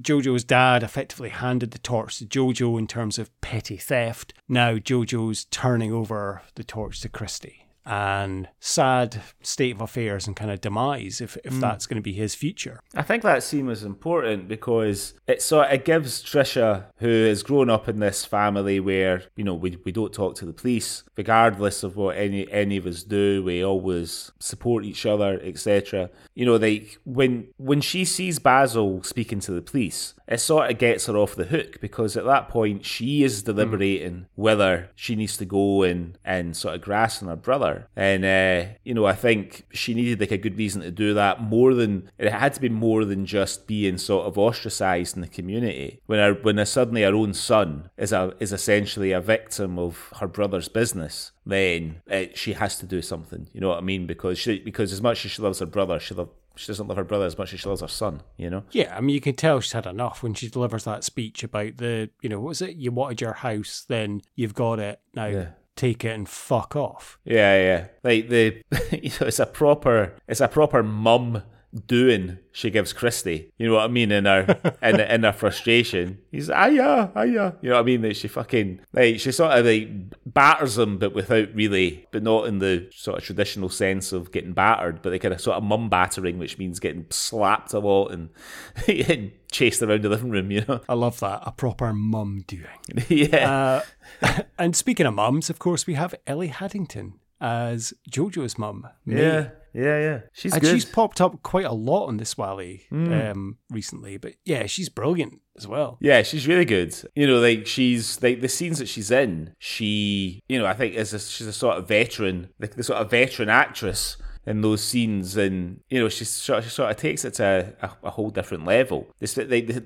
Jojo's 0.00 0.44
dad 0.44 0.82
effectively 0.82 1.30
handed 1.30 1.72
the 1.72 1.78
torch 1.78 2.18
to 2.18 2.26
Jojo 2.26 2.78
in 2.78 2.86
terms 2.86 3.18
of 3.18 3.38
petty 3.40 3.76
theft. 3.76 4.32
Now 4.48 4.76
Jojo's 4.76 5.44
turning 5.46 5.92
over 5.92 6.42
the 6.54 6.64
torch 6.64 7.00
to 7.00 7.08
Christy. 7.08 7.61
And 7.84 8.48
sad 8.60 9.22
state 9.42 9.74
of 9.74 9.80
affairs 9.80 10.26
and 10.26 10.36
kind 10.36 10.50
of 10.50 10.60
demise 10.60 11.20
if, 11.20 11.36
if 11.44 11.52
hmm. 11.52 11.60
that's 11.60 11.86
going 11.86 11.96
to 11.96 12.02
be 12.02 12.12
his 12.12 12.34
future. 12.34 12.80
I 12.94 13.02
think 13.02 13.22
that 13.22 13.42
scene 13.42 13.66
was 13.66 13.82
important 13.82 14.48
because 14.48 15.14
it 15.26 15.42
sort 15.42 15.72
it 15.72 15.84
gives 15.84 16.22
Trisha, 16.22 16.84
who 16.96 17.26
has 17.26 17.42
grown 17.42 17.70
up 17.70 17.88
in 17.88 17.98
this 18.00 18.24
family 18.24 18.80
where 18.80 19.24
you 19.36 19.44
know 19.44 19.54
we, 19.54 19.76
we 19.84 19.92
don't 19.92 20.12
talk 20.12 20.34
to 20.36 20.46
the 20.46 20.52
police, 20.52 21.04
regardless 21.16 21.82
of 21.82 21.96
what 21.96 22.16
any 22.16 22.50
any 22.50 22.76
of 22.76 22.86
us 22.86 23.02
do, 23.02 23.42
we 23.42 23.64
always 23.64 24.30
support 24.38 24.84
each 24.84 25.06
other, 25.06 25.40
etc. 25.42 26.10
You 26.34 26.46
know, 26.46 26.56
like 26.56 26.98
when 27.04 27.48
when 27.56 27.80
she 27.80 28.04
sees 28.04 28.38
Basil 28.38 29.02
speaking 29.02 29.40
to 29.40 29.52
the 29.52 29.62
police, 29.62 30.14
it 30.28 30.38
sort 30.38 30.70
of 30.70 30.78
gets 30.78 31.06
her 31.06 31.16
off 31.16 31.34
the 31.34 31.44
hook 31.44 31.80
because 31.80 32.16
at 32.16 32.24
that 32.24 32.48
point 32.48 32.84
she 32.84 33.22
is 33.22 33.40
hmm. 33.40 33.46
deliberating 33.46 34.26
whether 34.34 34.90
she 34.94 35.16
needs 35.16 35.36
to 35.36 35.44
go 35.44 35.82
and 35.82 36.18
and 36.24 36.56
sort 36.56 36.74
of 36.74 36.80
grass 36.80 37.22
on 37.22 37.28
her 37.28 37.36
brother, 37.36 37.71
and 37.96 38.24
uh, 38.24 38.72
you 38.84 38.94
know 38.94 39.06
I 39.06 39.14
think 39.14 39.66
she 39.72 39.94
needed 39.94 40.20
like 40.20 40.30
a 40.30 40.38
good 40.38 40.56
reason 40.56 40.82
to 40.82 40.90
do 40.90 41.14
that 41.14 41.42
more 41.42 41.74
than 41.74 42.10
it 42.18 42.32
had 42.32 42.54
to 42.54 42.60
be 42.60 42.68
more 42.68 43.04
than 43.04 43.26
just 43.26 43.66
being 43.66 43.98
sort 43.98 44.26
of 44.26 44.38
ostracized 44.38 45.16
in 45.16 45.22
the 45.22 45.28
community 45.28 46.00
when 46.06 46.18
her 46.18 46.34
when 46.34 46.58
her, 46.58 46.64
suddenly 46.64 47.02
her 47.02 47.14
own 47.14 47.34
son 47.34 47.90
is 47.96 48.12
a 48.12 48.34
is 48.40 48.52
essentially 48.52 49.12
a 49.12 49.20
victim 49.20 49.78
of 49.78 50.12
her 50.20 50.28
brother's 50.28 50.68
business 50.68 51.32
then 51.44 52.00
uh, 52.10 52.24
she 52.34 52.52
has 52.54 52.78
to 52.78 52.86
do 52.86 53.02
something 53.02 53.48
you 53.52 53.60
know 53.60 53.68
what 53.68 53.78
I 53.78 53.82
mean 53.82 54.06
because 54.06 54.38
she 54.38 54.60
because 54.60 54.92
as 54.92 55.02
much 55.02 55.24
as 55.24 55.30
she 55.32 55.42
loves 55.42 55.58
her 55.58 55.66
brother 55.66 55.98
she 55.98 56.14
love 56.14 56.30
she 56.54 56.66
doesn't 56.66 56.86
love 56.86 56.98
her 56.98 57.04
brother 57.04 57.24
as 57.24 57.38
much 57.38 57.54
as 57.54 57.60
she 57.60 57.68
loves 57.68 57.80
her 57.80 57.88
son 57.88 58.22
you 58.36 58.50
know 58.50 58.64
Yeah, 58.72 58.94
I 58.96 59.00
mean, 59.00 59.14
you 59.14 59.20
can 59.20 59.34
tell 59.34 59.60
she's 59.60 59.72
had 59.72 59.86
enough 59.86 60.22
when 60.22 60.34
she 60.34 60.48
delivers 60.48 60.84
that 60.84 61.04
speech 61.04 61.42
about 61.42 61.78
the, 61.78 62.10
you 62.20 62.28
know, 62.28 62.40
what 62.40 62.48
was 62.48 62.62
it? 62.62 62.76
You 62.76 62.92
wanted 62.92 63.20
your 63.20 63.32
house, 63.32 63.84
then 63.88 64.20
you've 64.34 64.54
got 64.54 64.78
it. 64.78 65.00
Now 65.14 65.26
Yeah. 65.26 65.46
Take 65.76 66.04
it 66.04 66.10
and 66.10 66.28
fuck 66.28 66.76
off. 66.76 67.18
Yeah, 67.24 67.56
yeah. 67.56 67.86
Like 68.02 68.28
the, 68.28 68.62
you 68.92 69.10
know, 69.20 69.26
it's 69.26 69.38
a 69.38 69.46
proper, 69.46 70.14
it's 70.28 70.40
a 70.40 70.48
proper 70.48 70.82
mum 70.82 71.42
doing. 71.86 72.38
She 72.52 72.70
gives 72.70 72.92
Christy, 72.92 73.50
you 73.56 73.68
know 73.68 73.74
what 73.74 73.84
I 73.84 73.88
mean, 73.88 74.12
in 74.12 74.26
her 74.26 74.76
in 74.82 75.00
in 75.00 75.22
her 75.22 75.32
frustration. 75.32 76.18
He's 76.30 76.48
yeah, 76.48 76.64
aya, 76.64 77.08
aya. 77.14 77.52
You 77.62 77.70
know 77.70 77.76
what 77.76 77.80
I 77.80 77.82
mean? 77.82 78.02
That 78.02 78.16
she 78.16 78.28
fucking 78.28 78.80
like 78.92 79.20
she 79.20 79.32
sort 79.32 79.52
of 79.52 79.64
like 79.64 79.88
batters 80.26 80.78
him, 80.78 80.98
but 80.98 81.14
without 81.14 81.54
really, 81.54 82.06
but 82.12 82.22
not 82.22 82.46
in 82.46 82.58
the 82.58 82.88
sort 82.92 83.18
of 83.18 83.24
traditional 83.24 83.68
sense 83.68 84.12
of 84.12 84.32
getting 84.32 84.52
battered, 84.52 85.00
but 85.02 85.10
they 85.10 85.18
kind 85.18 85.34
of 85.34 85.40
sort 85.40 85.56
of 85.56 85.62
mum 85.62 85.88
battering, 85.88 86.38
which 86.38 86.58
means 86.58 86.78
getting 86.78 87.06
slapped 87.10 87.72
a 87.72 87.78
lot 87.78 88.08
and, 88.08 88.28
and 89.08 89.32
chased 89.52 89.82
around 89.82 90.02
the 90.02 90.08
living 90.08 90.30
room. 90.30 90.50
You 90.50 90.64
know? 90.66 90.80
I 90.88 90.94
love 90.94 91.20
that. 91.20 91.42
A 91.46 91.52
proper 91.52 91.92
mum 91.92 92.42
doing. 92.46 92.66
yeah. 93.08 93.82
Uh, 94.22 94.42
and 94.58 94.74
speaking 94.74 95.06
of 95.06 95.14
mums, 95.14 95.48
of 95.50 95.58
course, 95.58 95.86
we 95.86 95.94
have 95.94 96.14
Ellie 96.26 96.48
Haddington 96.48 97.14
as 97.40 97.92
Jojo's 98.10 98.58
mum. 98.58 98.86
Yeah. 99.06 99.50
Yeah. 99.74 99.98
Yeah. 99.98 100.20
She's 100.32 100.52
and 100.52 100.60
good. 100.62 100.72
she's 100.74 100.84
popped 100.84 101.20
up 101.20 101.42
quite 101.42 101.64
a 101.64 101.72
lot 101.72 102.06
on 102.06 102.16
this 102.18 102.30
Swally 102.30 102.82
Mm. 102.92 103.30
um, 103.32 103.58
recently. 103.70 104.16
But 104.16 104.34
yeah, 104.44 104.66
she's 104.66 104.88
brilliant 104.88 105.40
as 105.56 105.66
well. 105.66 105.98
Yeah, 106.00 106.22
she's 106.22 106.46
really 106.46 106.64
good. 106.64 106.94
You 107.14 107.26
know, 107.26 107.40
like 107.40 107.66
she's 107.66 108.22
like 108.22 108.40
the 108.42 108.48
scenes 108.48 108.78
that 108.78 108.88
she's 108.88 109.10
in. 109.10 109.54
She, 109.58 110.42
you 110.48 110.58
know, 110.58 110.66
I 110.66 110.74
think 110.74 110.94
is 110.94 111.12
a, 111.14 111.18
she's 111.18 111.46
a 111.46 111.52
sort 111.52 111.78
of 111.78 111.88
veteran, 111.88 112.50
like 112.60 112.74
the 112.74 112.82
sort 112.84 113.00
of 113.00 113.10
veteran 113.10 113.48
actress 113.48 114.16
in 114.46 114.60
those 114.60 114.82
scenes, 114.82 115.36
and 115.36 115.80
you 115.88 116.00
know, 116.00 116.08
she 116.08 116.24
sort 116.24 116.58
of, 116.58 116.64
she 116.64 116.70
sort 116.70 116.90
of 116.90 116.96
takes 116.96 117.24
it 117.24 117.34
to 117.34 117.74
a, 117.80 117.90
a 118.02 118.10
whole 118.10 118.30
different 118.30 118.64
level. 118.64 119.08
The, 119.18 119.26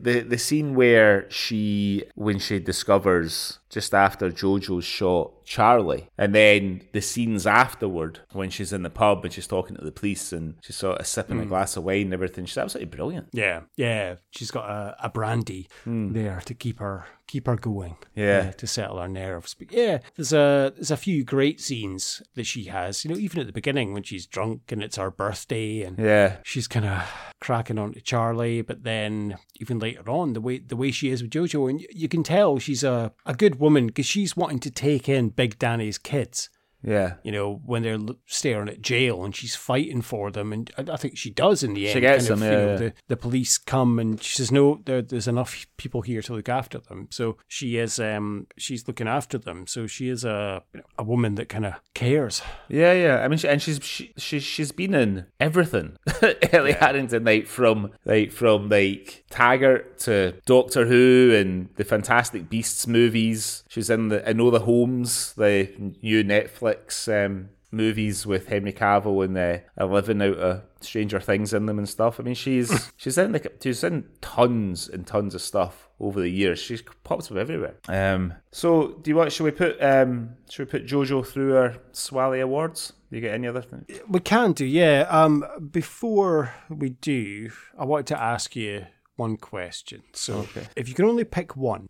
the 0.00 0.20
the 0.20 0.38
scene 0.38 0.74
where 0.74 1.30
she 1.30 2.04
when 2.14 2.38
she 2.38 2.58
discovers 2.58 3.58
just 3.70 3.94
after 3.94 4.30
Jojo's 4.30 4.84
shot 4.84 5.32
Charlie, 5.44 6.08
and 6.18 6.34
then 6.34 6.82
the 6.92 7.00
scenes 7.00 7.46
afterward 7.46 8.20
when 8.32 8.50
she's 8.50 8.72
in 8.72 8.82
the 8.82 8.90
pub 8.90 9.24
and 9.24 9.32
she's 9.32 9.46
talking 9.46 9.76
to 9.76 9.84
the 9.84 9.92
police 9.92 10.32
and 10.32 10.56
she's 10.62 10.74
sort 10.76 10.98
of 11.00 11.06
sipping 11.06 11.40
a 11.40 11.46
glass 11.46 11.76
of 11.76 11.84
wine 11.84 12.02
and 12.06 12.14
everything. 12.14 12.46
She's 12.46 12.58
absolutely 12.58 12.90
brilliant. 12.96 13.28
Yeah, 13.32 13.62
yeah. 13.76 14.16
She's 14.30 14.50
got 14.50 14.68
a, 14.68 14.96
a 15.04 15.08
brandy 15.08 15.68
there 15.84 16.40
to 16.46 16.54
keep 16.54 16.80
her 16.80 17.06
keep 17.28 17.46
her 17.48 17.56
going. 17.56 17.96
Hmm. 18.14 18.20
Yeah. 18.20 18.46
uh, 18.50 18.52
to 18.52 18.66
settle 18.68 18.98
her 19.00 19.08
nerves. 19.08 19.54
But 19.54 19.72
yeah, 19.72 19.98
there's 20.16 20.32
a 20.32 20.72
there's 20.74 20.90
a 20.90 20.96
few 20.96 21.22
great 21.24 21.60
scenes 21.60 22.22
that 22.34 22.44
she 22.46 22.64
has. 22.64 23.04
You 23.04 23.12
know, 23.12 23.16
even 23.18 23.40
at 23.40 23.46
the 23.46 23.52
beginning 23.52 23.92
when 23.92 24.02
she's 24.02 24.26
drunk 24.26 24.72
and 24.72 24.82
it's 24.82 24.96
her 24.96 25.10
birthday 25.12 25.82
and 25.82 25.96
Yeah. 25.98 26.38
she's 26.44 26.66
kind 26.68 26.86
of 26.86 27.02
cracking 27.40 27.78
on 27.78 27.92
to 27.94 28.00
Charlie, 28.00 28.62
but 28.62 28.82
then 28.82 29.36
even 29.60 29.78
later 29.78 30.08
on, 30.10 30.32
the 30.32 30.40
way 30.40 30.58
the 30.58 30.76
way 30.76 30.90
she 30.90 31.10
is 31.10 31.22
with 31.22 31.30
Jojo, 31.30 31.70
and 31.70 31.80
you 31.90 32.08
can 32.08 32.22
tell 32.24 32.58
she's 32.58 32.82
a, 32.82 33.12
a 33.24 33.34
good 33.34 33.60
woman 33.60 33.65
because 33.86 34.06
she's 34.06 34.36
wanting 34.36 34.60
to 34.60 34.70
take 34.70 35.08
in 35.08 35.30
Big 35.30 35.58
Danny's 35.58 35.98
kids. 35.98 36.48
Yeah. 36.86 37.14
You 37.24 37.32
know, 37.32 37.60
when 37.64 37.82
they're 37.82 37.98
staring 38.26 38.68
at 38.68 38.80
jail 38.80 39.24
and 39.24 39.34
she's 39.34 39.56
fighting 39.56 40.02
for 40.02 40.30
them, 40.30 40.52
and 40.52 40.70
I, 40.78 40.92
I 40.92 40.96
think 40.96 41.18
she 41.18 41.30
does 41.30 41.62
in 41.62 41.74
the 41.74 41.88
end. 41.88 41.94
She 41.94 42.00
gets 42.00 42.28
kind 42.28 42.32
of, 42.32 42.40
them, 42.40 42.48
you 42.48 42.58
yeah, 42.58 42.64
know, 42.64 42.72
yeah. 42.72 42.76
The, 42.78 42.92
the 43.08 43.16
police 43.16 43.58
come 43.58 43.98
and 43.98 44.22
she 44.22 44.36
says, 44.36 44.52
"No, 44.52 44.80
there, 44.84 45.02
there's 45.02 45.28
enough 45.28 45.66
people 45.76 46.02
here 46.02 46.22
to 46.22 46.34
look 46.34 46.48
after 46.48 46.78
them." 46.78 47.08
So 47.10 47.36
she 47.48 47.76
is, 47.76 47.98
um, 47.98 48.46
she's 48.56 48.86
looking 48.86 49.08
after 49.08 49.36
them. 49.36 49.66
So 49.66 49.86
she 49.86 50.08
is 50.08 50.24
a 50.24 50.62
you 50.72 50.80
know, 50.80 50.86
a 50.96 51.02
woman 51.02 51.34
that 51.34 51.48
kind 51.48 51.66
of 51.66 51.74
cares. 51.92 52.40
Yeah, 52.68 52.92
yeah. 52.92 53.16
I 53.24 53.28
mean, 53.28 53.38
she, 53.38 53.48
and 53.48 53.60
she's 53.60 53.80
she, 53.82 54.12
she 54.16 54.38
she's 54.38 54.70
been 54.70 54.94
in 54.94 55.26
everything. 55.40 55.96
Ellie 56.52 56.72
Haddington, 56.72 57.24
like 57.24 57.46
from 57.46 57.90
like 58.04 58.30
from 58.30 58.68
like 58.68 59.24
Taggart 59.28 59.98
to 60.00 60.34
Doctor 60.46 60.86
Who 60.86 61.34
and 61.36 61.68
the 61.74 61.84
Fantastic 61.84 62.48
Beasts 62.48 62.86
movies. 62.86 63.64
She's 63.68 63.90
in 63.90 64.08
the 64.08 64.20
Enola 64.20 64.62
Holmes, 64.62 65.32
the 65.34 65.72
new 66.00 66.22
Netflix 66.22 66.75
um, 67.08 67.50
movies 67.70 68.26
with 68.26 68.48
Henry 68.48 68.72
Cavill 68.72 69.24
and 69.24 69.36
uh, 69.36 69.58
Eleven 69.78 70.22
out 70.22 70.38
of 70.38 70.62
Stranger 70.80 71.20
Things 71.20 71.52
in 71.52 71.66
them 71.66 71.78
and 71.78 71.88
stuff. 71.88 72.18
I 72.18 72.22
mean, 72.22 72.34
she's 72.34 72.90
she's 72.96 73.18
in 73.18 73.32
like 73.32 73.58
she's 73.62 73.84
in 73.84 74.08
tons 74.20 74.88
and 74.88 75.06
tons 75.06 75.34
of 75.34 75.42
stuff 75.42 75.88
over 76.00 76.20
the 76.20 76.28
years. 76.28 76.58
She's 76.58 76.82
popped 77.04 77.30
up 77.30 77.36
everywhere. 77.36 77.76
Um, 77.88 78.34
so 78.50 78.88
do 79.02 79.10
you 79.10 79.16
want? 79.16 79.32
Should 79.32 79.44
we 79.44 79.50
put 79.50 79.82
um, 79.82 80.30
should 80.50 80.66
we 80.66 80.70
put 80.70 80.86
JoJo 80.86 81.26
through 81.26 81.56
our 81.56 81.76
Swally 81.92 82.40
Awards? 82.40 82.92
Do 83.10 83.16
you 83.16 83.22
get 83.22 83.34
any 83.34 83.46
other 83.46 83.62
thing? 83.62 83.86
We 84.08 84.18
can 84.18 84.52
do, 84.52 84.64
yeah. 84.64 85.06
Um, 85.08 85.44
before 85.70 86.52
we 86.68 86.90
do, 86.90 87.50
I 87.78 87.84
wanted 87.84 88.08
to 88.08 88.20
ask 88.20 88.56
you 88.56 88.86
one 89.14 89.36
question. 89.36 90.02
So, 90.12 90.46
if 90.74 90.88
you 90.88 90.94
can 90.94 91.04
only 91.04 91.22
pick 91.22 91.56
one, 91.56 91.88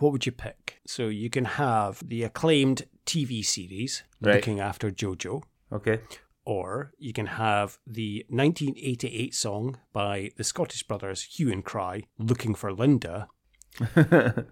what 0.00 0.12
would 0.12 0.26
you 0.26 0.32
pick? 0.32 0.80
So 0.86 1.08
you 1.08 1.30
can 1.30 1.44
have 1.44 2.06
the 2.06 2.24
acclaimed 2.24 2.84
TV 3.06 3.44
series 3.44 4.02
Right. 4.20 4.36
looking 4.36 4.60
after 4.60 4.90
JoJo, 4.90 5.42
Okay. 5.72 6.00
or 6.44 6.92
you 6.98 7.12
can 7.12 7.26
have 7.26 7.78
the 7.86 8.24
1988 8.28 9.34
song 9.34 9.78
by 9.92 10.30
the 10.36 10.44
Scottish 10.44 10.82
brothers 10.84 11.22
Hue 11.36 11.50
and 11.52 11.64
Cry, 11.64 12.02
"Looking 12.18 12.54
for 12.54 12.72
Linda." 12.72 13.28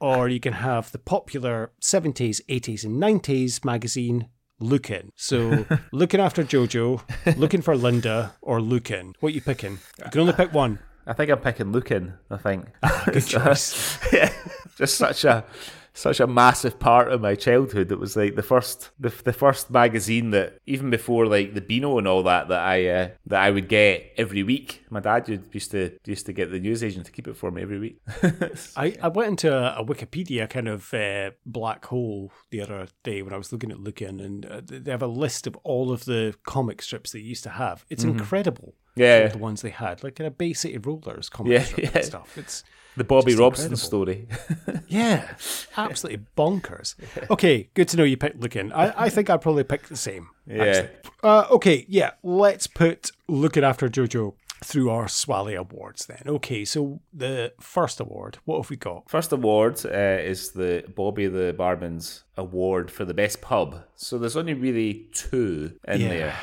or 0.00 0.28
you 0.28 0.40
can 0.40 0.54
have 0.54 0.90
the 0.92 0.98
popular 0.98 1.72
70s, 1.80 2.40
80s, 2.48 2.84
and 2.84 2.98
90s 3.00 3.64
magazine 3.64 4.28
Lookin'. 4.60 5.10
So, 5.16 5.66
looking 5.92 6.20
after 6.20 6.42
Jojo, 6.44 7.02
looking 7.36 7.62
for 7.62 7.76
Linda, 7.76 8.34
or 8.40 8.60
Lookin'. 8.60 9.14
What 9.20 9.34
you 9.34 9.40
picking? 9.40 9.78
You 10.04 10.10
can 10.10 10.20
only 10.20 10.32
pick 10.32 10.52
one. 10.52 10.78
I 11.06 11.12
think 11.14 11.30
I'm 11.30 11.38
picking 11.40 11.72
Lookin. 11.72 12.14
I 12.30 12.36
think. 12.36 12.66
Ah, 12.82 13.04
good 13.12 13.26
choice. 13.26 13.98
yeah, 14.12 14.32
just 14.76 14.96
such 14.96 15.24
a 15.24 15.44
such 15.94 16.20
a 16.20 16.26
massive 16.26 16.78
part 16.78 17.12
of 17.12 17.20
my 17.20 17.34
childhood. 17.34 17.92
It 17.92 17.98
was 17.98 18.16
like 18.16 18.34
the 18.34 18.42
first 18.42 18.90
the, 18.98 19.10
the 19.24 19.32
first 19.32 19.70
magazine 19.70 20.30
that 20.30 20.58
even 20.66 20.90
before 20.90 21.26
like 21.26 21.54
the 21.54 21.60
Beano 21.60 21.98
and 21.98 22.08
all 22.08 22.22
that 22.22 22.48
that 22.48 22.60
I 22.60 22.86
uh, 22.88 23.08
that 23.26 23.42
I 23.42 23.50
would 23.50 23.68
get 23.68 24.12
every 24.16 24.42
week. 24.42 24.84
My 24.90 25.00
dad 25.00 25.28
used 25.52 25.70
to 25.72 25.92
used 26.04 26.26
to 26.26 26.32
get 26.32 26.50
the 26.50 26.60
newsagent 26.60 27.06
to 27.06 27.12
keep 27.12 27.28
it 27.28 27.36
for 27.36 27.50
me 27.50 27.62
every 27.62 27.78
week. 27.78 28.00
I, 28.76 28.96
I 29.02 29.08
went 29.08 29.28
into 29.30 29.52
a, 29.54 29.80
a 29.82 29.84
Wikipedia 29.84 30.48
kind 30.48 30.68
of 30.68 30.92
uh, 30.94 31.32
black 31.46 31.84
hole 31.86 32.32
the 32.50 32.60
other 32.62 32.86
day 33.02 33.22
when 33.22 33.32
I 33.32 33.36
was 33.36 33.52
looking 33.52 33.70
at 33.70 33.78
Lookin', 33.78 34.20
and 34.20 34.46
uh, 34.46 34.60
they 34.64 34.90
have 34.90 35.02
a 35.02 35.06
list 35.06 35.46
of 35.46 35.56
all 35.64 35.92
of 35.92 36.04
the 36.06 36.34
comic 36.44 36.82
strips 36.82 37.12
they 37.12 37.18
used 37.20 37.42
to 37.44 37.50
have. 37.50 37.84
It's 37.90 38.04
incredible. 38.04 38.74
Yeah. 38.94 39.28
the 39.28 39.38
ones 39.38 39.62
they 39.62 39.70
had, 39.70 40.02
like 40.04 40.20
in 40.20 40.26
a 40.26 40.30
Bay 40.30 40.52
City 40.52 40.76
Rollers 40.76 41.28
comic 41.30 41.52
Yeah, 41.52 41.62
strip 41.64 41.84
yeah. 41.84 41.90
and 41.94 42.04
stuff. 42.04 42.36
It's 42.36 42.62
The 42.96 43.04
Bobby 43.04 43.32
Just 43.32 43.40
Robson 43.40 43.72
incredible. 43.72 43.78
story. 43.78 44.28
yeah, 44.88 45.34
absolutely 45.76 46.24
bonkers. 46.36 46.94
Okay, 47.30 47.70
good 47.74 47.88
to 47.88 47.96
know 47.96 48.04
you 48.04 48.16
picked 48.18 48.40
Looking. 48.40 48.72
I, 48.72 49.04
I 49.04 49.08
think 49.08 49.30
I'd 49.30 49.40
probably 49.40 49.64
pick 49.64 49.88
the 49.88 49.96
same. 49.96 50.28
Yeah. 50.46 50.88
Uh, 51.22 51.46
okay, 51.50 51.86
yeah. 51.88 52.10
Let's 52.22 52.66
put 52.66 53.10
Looking 53.28 53.64
After 53.64 53.88
Jojo 53.88 54.34
through 54.64 54.90
our 54.90 55.08
Swally 55.08 55.54
Awards 55.54 56.06
then. 56.06 56.22
Okay, 56.26 56.64
so 56.64 57.00
the 57.12 57.52
first 57.60 57.98
award, 57.98 58.38
what 58.44 58.58
have 58.58 58.70
we 58.70 58.76
got? 58.76 59.08
First 59.10 59.32
award 59.32 59.80
uh, 59.86 59.88
is 59.88 60.50
the 60.52 60.84
Bobby 60.94 61.26
the 61.28 61.54
Barman's 61.56 62.24
award 62.36 62.90
for 62.90 63.04
the 63.04 63.14
best 63.14 63.40
pub. 63.40 63.84
So 63.96 64.18
there's 64.18 64.36
only 64.36 64.54
really 64.54 65.08
two 65.14 65.78
in 65.88 66.02
Yeah. 66.02 66.08
there. 66.08 66.36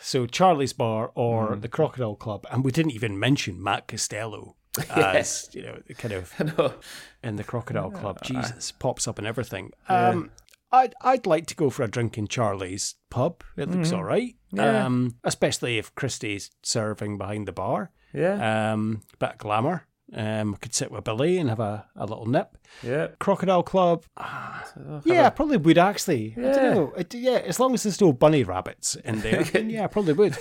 So 0.00 0.24
Charlie's 0.26 0.72
Bar 0.72 1.10
or 1.14 1.56
Mm. 1.56 1.60
the 1.60 1.68
Crocodile 1.68 2.16
Club, 2.16 2.46
and 2.50 2.64
we 2.64 2.70
didn't 2.72 2.92
even 2.92 3.18
mention 3.18 3.62
Matt 3.62 3.86
Costello 3.88 4.56
as 4.90 5.48
you 5.52 5.62
know, 5.62 5.78
kind 5.98 6.14
of 6.14 6.32
in 7.22 7.36
the 7.36 7.44
Crocodile 7.44 7.90
Club. 7.90 8.18
Jesus, 8.22 8.70
pops 8.72 9.08
up 9.08 9.18
and 9.18 9.26
everything. 9.26 9.72
Um, 9.88 10.30
I'd 10.72 10.94
I'd 11.00 11.26
like 11.26 11.46
to 11.46 11.56
go 11.56 11.70
for 11.70 11.82
a 11.82 11.88
drink 11.88 12.16
in 12.16 12.28
Charlie's 12.28 12.94
pub. 13.10 13.42
It 13.56 13.68
looks 13.70 13.90
Mhm. 13.90 13.96
all 13.96 14.04
right. 14.04 14.36
Yeah. 14.52 14.84
Um, 14.86 15.16
especially 15.24 15.78
if 15.78 15.94
Christie's 15.94 16.50
serving 16.62 17.18
behind 17.18 17.48
the 17.48 17.52
bar. 17.52 17.90
Yeah. 18.12 18.72
Um, 18.72 19.02
bit 19.18 19.30
of 19.30 19.38
glamour. 19.38 19.86
Um, 20.12 20.56
could 20.56 20.74
sit 20.74 20.90
with 20.90 21.04
Billy 21.04 21.38
and 21.38 21.48
have 21.48 21.60
a, 21.60 21.86
a 21.94 22.04
little 22.04 22.26
nip. 22.26 22.56
Yeah. 22.82 23.08
Crocodile 23.20 23.62
Club. 23.62 24.04
Yeah, 25.04 25.26
I 25.26 25.30
probably 25.30 25.56
would 25.56 25.78
actually. 25.78 26.34
I 26.36 26.40
Yeah. 26.40 26.52
don't 26.52 26.74
know. 26.74 26.92
It- 26.96 27.14
yeah, 27.14 27.40
as 27.44 27.60
long 27.60 27.74
as 27.74 27.84
there's 27.84 28.00
no 28.00 28.12
bunny 28.12 28.42
rabbits 28.42 28.96
in 28.96 29.20
there, 29.20 29.42
yeah, 29.62 29.84
I 29.84 29.86
probably 29.86 30.14
would. 30.14 30.36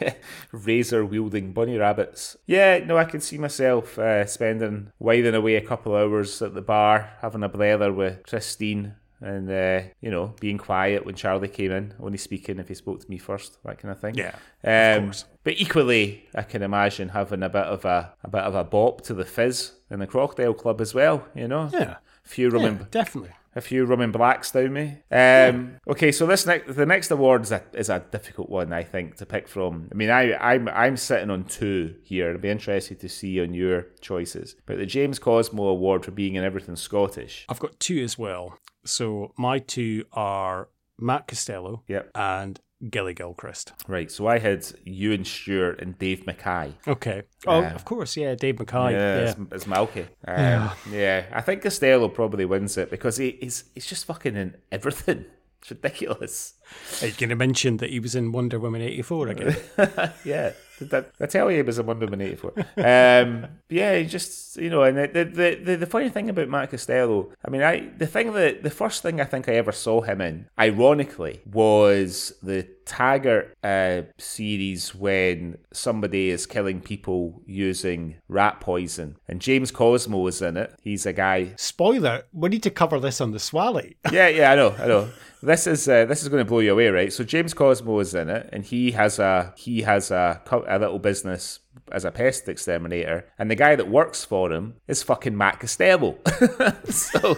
razor 0.52 1.04
wielding 1.04 1.52
bunny 1.52 1.78
rabbits. 1.78 2.36
Yeah, 2.46 2.78
no, 2.84 2.96
I 2.96 3.04
can 3.04 3.20
see 3.20 3.38
myself 3.38 3.98
uh, 3.98 4.26
spending 4.26 4.92
whiling 4.98 5.34
away 5.34 5.56
a 5.56 5.60
couple 5.66 5.94
hours 5.94 6.40
at 6.42 6.54
the 6.54 6.62
bar, 6.62 7.10
having 7.20 7.42
a 7.42 7.48
blather 7.48 7.92
with 7.92 8.22
Christine, 8.26 8.94
and 9.20 9.50
uh, 9.50 9.80
you 10.00 10.10
know, 10.10 10.34
being 10.40 10.58
quiet 10.58 11.04
when 11.06 11.14
Charlie 11.14 11.48
came 11.48 11.72
in, 11.72 11.94
only 12.00 12.18
speaking 12.18 12.58
if 12.58 12.68
he 12.68 12.74
spoke 12.74 13.00
to 13.00 13.10
me 13.10 13.18
first, 13.18 13.58
that 13.64 13.78
kind 13.78 13.92
of 13.92 14.00
thing. 14.00 14.14
Yeah, 14.16 14.34
um, 14.64 14.98
of 14.98 15.04
course. 15.06 15.24
But 15.44 15.54
equally, 15.58 16.26
I 16.34 16.42
can 16.42 16.62
imagine 16.62 17.10
having 17.10 17.42
a 17.42 17.48
bit 17.48 17.64
of 17.66 17.84
a 17.84 18.12
a 18.22 18.28
bit 18.30 18.42
of 18.42 18.54
a 18.54 18.64
bop 18.64 19.00
to 19.02 19.14
the 19.14 19.24
fizz 19.24 19.72
in 19.90 20.00
the 20.00 20.06
Crocodile 20.06 20.54
Club 20.54 20.80
as 20.80 20.94
well. 20.94 21.26
You 21.34 21.48
know, 21.48 21.70
Yeah. 21.72 21.96
a 22.24 22.28
few 22.28 22.48
rum 22.50 22.62
Yeah, 22.62 22.68
and 22.68 22.90
definitely. 22.90 23.30
a 23.54 23.60
few 23.60 23.84
rum 23.86 24.00
and 24.02 24.12
blacks 24.12 24.50
down 24.50 24.72
me. 24.74 24.98
Um, 25.10 25.76
Okay, 25.88 26.10
so 26.12 26.26
this 26.26 26.44
next 26.44 26.74
the 26.74 26.84
next 26.84 27.10
award 27.10 27.42
is 27.44 27.52
a, 27.52 27.62
is 27.72 27.88
a 27.88 28.04
difficult 28.10 28.50
one, 28.50 28.72
I 28.72 28.82
think, 28.82 29.16
to 29.16 29.24
pick 29.26 29.46
from. 29.48 29.88
I 29.92 29.94
mean, 29.94 30.10
I 30.10 30.34
I'm 30.34 30.68
I'm 30.68 30.96
sitting 30.96 31.30
on 31.30 31.44
two 31.44 31.94
here. 32.02 32.30
I'd 32.34 32.40
be 32.42 32.50
interested 32.50 32.98
to 33.00 33.08
see 33.08 33.40
on 33.40 33.54
your 33.54 33.86
choices. 34.00 34.56
But 34.66 34.78
the 34.78 34.86
James 34.86 35.18
Cosmo 35.20 35.68
Award 35.68 36.04
for 36.04 36.10
being 36.10 36.34
in 36.34 36.44
everything 36.44 36.76
Scottish. 36.76 37.46
I've 37.48 37.60
got 37.60 37.78
two 37.80 38.02
as 38.02 38.18
well. 38.18 38.58
So 38.86 39.32
my 39.36 39.58
two 39.58 40.04
are 40.12 40.68
Matt 40.98 41.28
Costello 41.28 41.82
Yep. 41.88 42.10
and 42.14 42.60
Gilly 42.90 43.14
Gilchrist. 43.14 43.72
Right. 43.88 44.10
So 44.10 44.26
I 44.26 44.38
had 44.38 44.66
Ewan 44.84 45.24
Stewart 45.24 45.80
and 45.80 45.98
Dave 45.98 46.26
Mackay. 46.26 46.74
Okay. 46.86 47.22
Oh, 47.46 47.60
Yeah. 47.62 47.74
of 47.74 47.84
course, 47.84 48.16
yeah, 48.16 48.34
Dave 48.34 48.58
Mackay. 48.58 48.92
yeah, 48.92 49.16
Yeah. 49.16 49.30
It's, 49.30 49.38
it's 49.52 49.64
Malky. 49.64 50.02
Um, 50.28 50.36
Yeah. 50.36 50.74
yeah. 50.92 51.24
I 51.32 51.40
think 51.40 51.62
Costello 51.62 52.08
probably 52.08 52.44
wins 52.44 52.76
it 52.76 52.90
because 52.90 53.16
he, 53.16 53.38
he's 53.40 53.64
he's 53.74 53.86
just 53.86 54.04
fucking 54.06 54.36
in 54.36 54.56
everything. 54.70 55.24
It's 55.62 55.70
ridiculous. 55.70 56.54
Are 57.02 57.06
you 57.06 57.12
going 57.12 57.30
to 57.30 57.36
mention 57.36 57.78
that 57.78 57.90
he 57.90 58.00
was 58.00 58.14
in 58.14 58.32
Wonder 58.32 58.58
Woman 58.58 58.82
84 58.82 59.28
again? 59.28 59.56
yeah. 60.24 60.52
That, 60.80 61.10
I 61.20 61.26
tell 61.26 61.50
you, 61.50 61.56
he 61.56 61.62
was 61.62 61.78
in 61.78 61.86
Wonder 61.86 62.06
Woman 62.06 62.20
84. 62.20 62.52
Um, 62.76 63.46
yeah, 63.70 64.02
just, 64.02 64.56
you 64.56 64.68
know, 64.68 64.82
and 64.82 64.98
the, 64.98 65.24
the, 65.24 65.60
the, 65.62 65.76
the 65.76 65.86
funny 65.86 66.10
thing 66.10 66.28
about 66.28 66.48
Matt 66.48 66.70
Costello, 66.70 67.32
I 67.44 67.50
mean, 67.50 67.62
I 67.62 67.88
the 67.96 68.06
thing 68.06 68.32
that, 68.34 68.62
the 68.62 68.70
first 68.70 69.02
thing 69.02 69.20
I 69.20 69.24
think 69.24 69.48
I 69.48 69.54
ever 69.54 69.72
saw 69.72 70.02
him 70.02 70.20
in, 70.20 70.48
ironically, 70.58 71.40
was 71.50 72.34
the 72.42 72.68
Taggart 72.84 73.56
uh, 73.64 74.02
series 74.18 74.94
when 74.94 75.58
somebody 75.72 76.30
is 76.30 76.46
killing 76.46 76.80
people 76.80 77.42
using 77.46 78.16
rat 78.28 78.60
poison. 78.60 79.16
And 79.28 79.40
James 79.40 79.70
Cosmo 79.70 80.26
is 80.26 80.42
in 80.42 80.56
it. 80.56 80.74
He's 80.82 81.06
a 81.06 81.12
guy 81.12 81.54
Spoiler, 81.56 82.24
we 82.32 82.50
need 82.50 82.62
to 82.64 82.70
cover 82.70 83.00
this 83.00 83.20
on 83.20 83.32
the 83.32 83.38
Swally. 83.38 83.96
yeah, 84.12 84.28
yeah, 84.28 84.52
I 84.52 84.54
know, 84.54 84.74
I 84.78 84.86
know. 84.86 85.08
This 85.42 85.66
is 85.66 85.88
uh, 85.88 86.06
this 86.06 86.22
is 86.22 86.28
going 86.28 86.44
to 86.44 86.48
blow 86.48 86.55
you 86.62 86.72
away, 86.72 86.88
right? 86.88 87.12
So 87.12 87.24
James 87.24 87.54
Cosmo 87.54 87.98
is 88.00 88.14
in 88.14 88.28
it, 88.28 88.48
and 88.52 88.64
he 88.64 88.92
has 88.92 89.18
a 89.18 89.52
he 89.56 89.82
has 89.82 90.10
a 90.10 90.40
a 90.66 90.78
little 90.78 90.98
business 90.98 91.60
as 91.92 92.04
a 92.04 92.10
pest 92.10 92.48
exterminator, 92.48 93.26
and 93.38 93.50
the 93.50 93.54
guy 93.54 93.76
that 93.76 93.88
works 93.88 94.24
for 94.24 94.52
him 94.52 94.74
is 94.88 95.02
fucking 95.02 95.36
Matt 95.36 95.60
Costello. 95.60 96.18
so, 96.84 97.36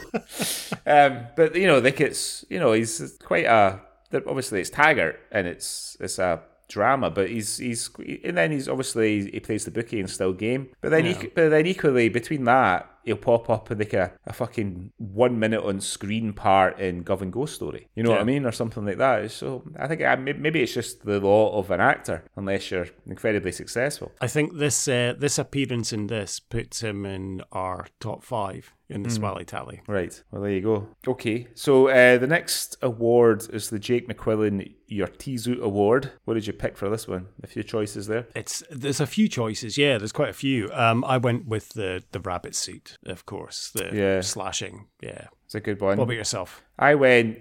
um, 0.86 1.26
but 1.36 1.54
you 1.54 1.66
know, 1.66 1.78
like 1.78 2.00
it's 2.00 2.44
you 2.48 2.58
know 2.58 2.72
he's 2.72 3.16
quite 3.22 3.44
a 3.46 3.80
obviously 4.26 4.60
it's 4.60 4.70
Taggart 4.70 5.20
and 5.30 5.46
it's 5.46 5.96
it's 6.00 6.18
a 6.18 6.40
drama, 6.68 7.10
but 7.10 7.28
he's 7.30 7.58
he's 7.58 7.90
and 8.24 8.36
then 8.36 8.50
he's 8.50 8.68
obviously 8.68 9.30
he 9.30 9.40
plays 9.40 9.64
the 9.64 9.70
bookie 9.70 10.00
and 10.00 10.08
still 10.10 10.32
game, 10.32 10.68
but 10.80 10.90
then 10.90 11.04
Yeah. 11.06 11.22
but 11.34 11.48
then 11.50 11.66
equally 11.66 12.08
between 12.08 12.44
that 12.44 12.88
he'll 13.08 13.16
pop 13.16 13.50
up 13.50 13.70
in 13.70 13.78
like 13.78 13.94
a, 13.94 14.12
a 14.26 14.32
fucking 14.32 14.92
one 14.98 15.38
minute 15.38 15.62
on 15.62 15.80
screen 15.80 16.32
part 16.32 16.78
in 16.78 17.02
Govan 17.02 17.30
Ghost 17.30 17.54
Story, 17.54 17.88
you 17.94 18.02
know 18.02 18.10
what 18.10 18.20
I 18.20 18.24
mean, 18.24 18.44
or 18.46 18.52
something 18.52 18.84
like 18.84 18.98
that. 18.98 19.30
So 19.30 19.64
I 19.78 19.88
think 19.88 20.02
I, 20.02 20.14
maybe 20.16 20.62
it's 20.62 20.74
just 20.74 21.04
the 21.04 21.20
law 21.20 21.58
of 21.58 21.70
an 21.70 21.80
actor, 21.80 22.24
unless 22.36 22.70
you're 22.70 22.88
incredibly 23.06 23.52
successful. 23.52 24.12
I 24.20 24.28
think 24.28 24.56
this 24.58 24.86
uh, 24.88 25.14
this 25.18 25.38
appearance 25.38 25.92
in 25.92 26.06
this 26.06 26.40
puts 26.40 26.82
him 26.82 27.04
in 27.04 27.42
our 27.52 27.86
top 28.00 28.22
five 28.22 28.74
in 28.90 29.02
the 29.02 29.08
Mm. 29.10 29.12
Swally 29.18 29.44
tally. 29.44 29.82
Right. 29.86 30.22
Well, 30.30 30.42
there 30.42 30.50
you 30.50 30.62
go. 30.62 30.88
Okay. 31.06 31.46
So 31.54 31.88
uh, 31.88 32.16
the 32.18 32.26
next 32.26 32.76
award 32.82 33.46
is 33.52 33.68
the 33.70 33.78
Jake 33.78 34.08
McQuillan 34.08 34.74
Your 34.86 35.08
Teazoot 35.08 35.60
Award. 35.60 36.12
What 36.24 36.34
did 36.34 36.46
you 36.46 36.52
pick 36.54 36.76
for 36.78 36.88
this 36.88 37.06
one? 37.06 37.26
A 37.42 37.46
few 37.46 37.62
choices 37.62 38.06
there. 38.06 38.26
It's 38.34 38.62
there's 38.70 39.00
a 39.00 39.06
few 39.06 39.28
choices. 39.28 39.76
Yeah, 39.76 39.98
there's 39.98 40.12
quite 40.12 40.30
a 40.30 40.32
few. 40.34 40.70
Um, 40.72 41.04
I 41.04 41.18
went 41.18 41.46
with 41.46 41.70
the 41.70 42.02
the 42.12 42.20
rabbit 42.20 42.54
suit, 42.54 42.96
of 43.06 43.26
course. 43.26 43.70
The 43.74 43.90
Yeah. 43.92 44.20
slashing. 44.22 44.86
Yeah. 45.02 45.26
It's 45.44 45.54
a 45.54 45.60
good 45.60 45.80
one. 45.80 45.96
What 45.98 46.04
about 46.04 46.16
yourself? 46.16 46.62
I 46.78 46.94
went. 46.94 47.38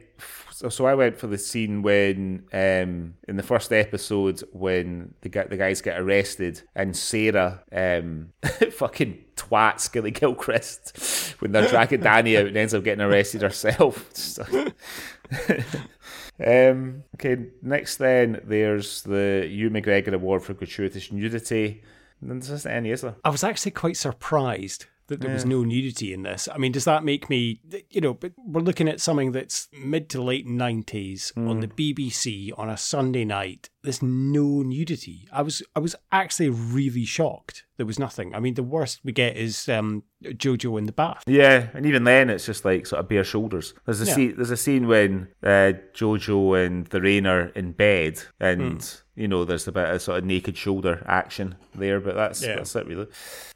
So, 0.58 0.70
so 0.70 0.88
I 0.88 0.96
went 0.96 1.20
for 1.20 1.28
the 1.28 1.38
scene 1.38 1.84
when, 1.84 2.46
um, 2.52 3.14
in 3.28 3.36
the 3.36 3.44
first 3.44 3.72
episode, 3.72 4.42
when 4.54 5.14
the 5.22 5.30
guy, 5.30 5.44
the 5.44 5.56
guys 5.56 5.82
get 5.82 6.02
arrested 6.02 6.64
and 6.74 6.98
Sarah, 6.98 7.62
um, 7.72 8.30
fucking 8.72 9.24
twat 9.36 9.80
Skilly 9.80 10.10
Gilchrist 10.10 11.36
when 11.38 11.52
they're 11.52 11.68
dragging 11.68 12.00
Danny 12.00 12.38
out 12.38 12.48
and 12.48 12.58
ends 12.58 12.74
up 12.74 12.84
getting 12.84 13.06
arrested 13.06 13.44
herself. 13.44 14.10
Um, 16.40 17.04
okay, 17.16 17.48
next 17.64 17.98
then 17.98 18.42
there's 18.44 19.02
the 19.02 19.48
Ewan 19.50 19.74
McGregor 19.74 20.14
Award 20.14 20.44
for 20.44 20.54
gratuitous 20.54 21.12
nudity. 21.12 21.82
And 22.22 22.44
There 22.44 22.56
isn't 22.56 22.72
any, 22.72 22.92
is 22.92 23.02
there? 23.02 23.16
I 23.24 23.30
was 23.30 23.44
actually 23.44 23.72
quite 23.72 23.98
surprised 23.98 24.86
that 25.08 25.22
there 25.22 25.32
was 25.34 25.46
no 25.46 25.64
nudity 25.64 26.14
in 26.14 26.24
this. 26.24 26.48
I 26.54 26.58
mean, 26.58 26.72
does 26.72 26.86
that 26.86 27.04
make 27.04 27.30
me, 27.30 27.62
you 27.90 28.02
know, 28.02 28.14
but 28.14 28.34
we're 28.38 28.62
looking 28.62 28.88
at 28.90 29.00
something 29.02 29.32
that's 29.32 29.68
mid 29.84 30.10
to 30.10 30.22
late 30.22 30.46
90s 30.48 31.32
on 31.38 31.62
the 31.62 31.68
BBC 31.68 32.52
on 32.58 32.70
a 32.70 32.78
Sunday 32.78 33.26
night. 33.26 33.70
There's 33.84 34.02
no 34.02 34.64
nudity. 34.64 35.28
I 35.32 35.42
was 35.44 35.64
I 35.76 35.80
was 35.80 35.96
actually 36.12 36.50
really 36.50 37.06
shocked. 37.06 37.64
There 37.78 37.86
was 37.86 37.98
nothing. 38.00 38.36
I 38.36 38.40
mean, 38.42 38.56
the 38.56 38.64
worst 38.64 39.00
we 39.06 39.14
get 39.14 39.38
is 39.38 39.70
um, 39.70 40.04
Jojo 40.24 40.78
in 40.78 40.88
the 40.88 40.92
bath. 40.92 41.24
Yeah, 41.26 41.68
and 41.74 41.86
even 41.86 42.04
then 42.04 42.30
it's 42.30 42.46
just 42.46 42.66
like 42.66 42.86
sort 42.86 43.00
of 43.00 43.08
bare 43.08 43.24
shoulders. 43.24 43.74
There's 43.86 44.02
a 44.02 44.06
Yeah. 44.06 44.14
scene. 44.16 44.34
There's 44.36 44.52
a 44.52 44.58
scene 44.58 44.88
when 44.88 45.30
uh, 45.42 45.74
Jojo 45.94 46.66
and 46.66 46.86
the 46.88 47.00
Rain 47.02 47.26
are 47.28 47.48
in 47.50 47.72
bed, 47.72 48.22
and 48.42 48.62
Hmm. 48.84 48.98
You 49.18 49.28
know 49.28 49.44
there's 49.44 49.68
a 49.68 49.72
bit 49.72 49.90
of 49.90 50.02
sort 50.02 50.20
of 50.20 50.24
naked 50.26 50.56
shoulder 50.56 51.04
action 51.08 51.56
there, 51.76 52.00
but 52.00 52.16
that's 52.16 52.42
Yeah. 52.44 52.56
that's 52.58 52.76
it 52.76 52.88
really. 52.88 53.08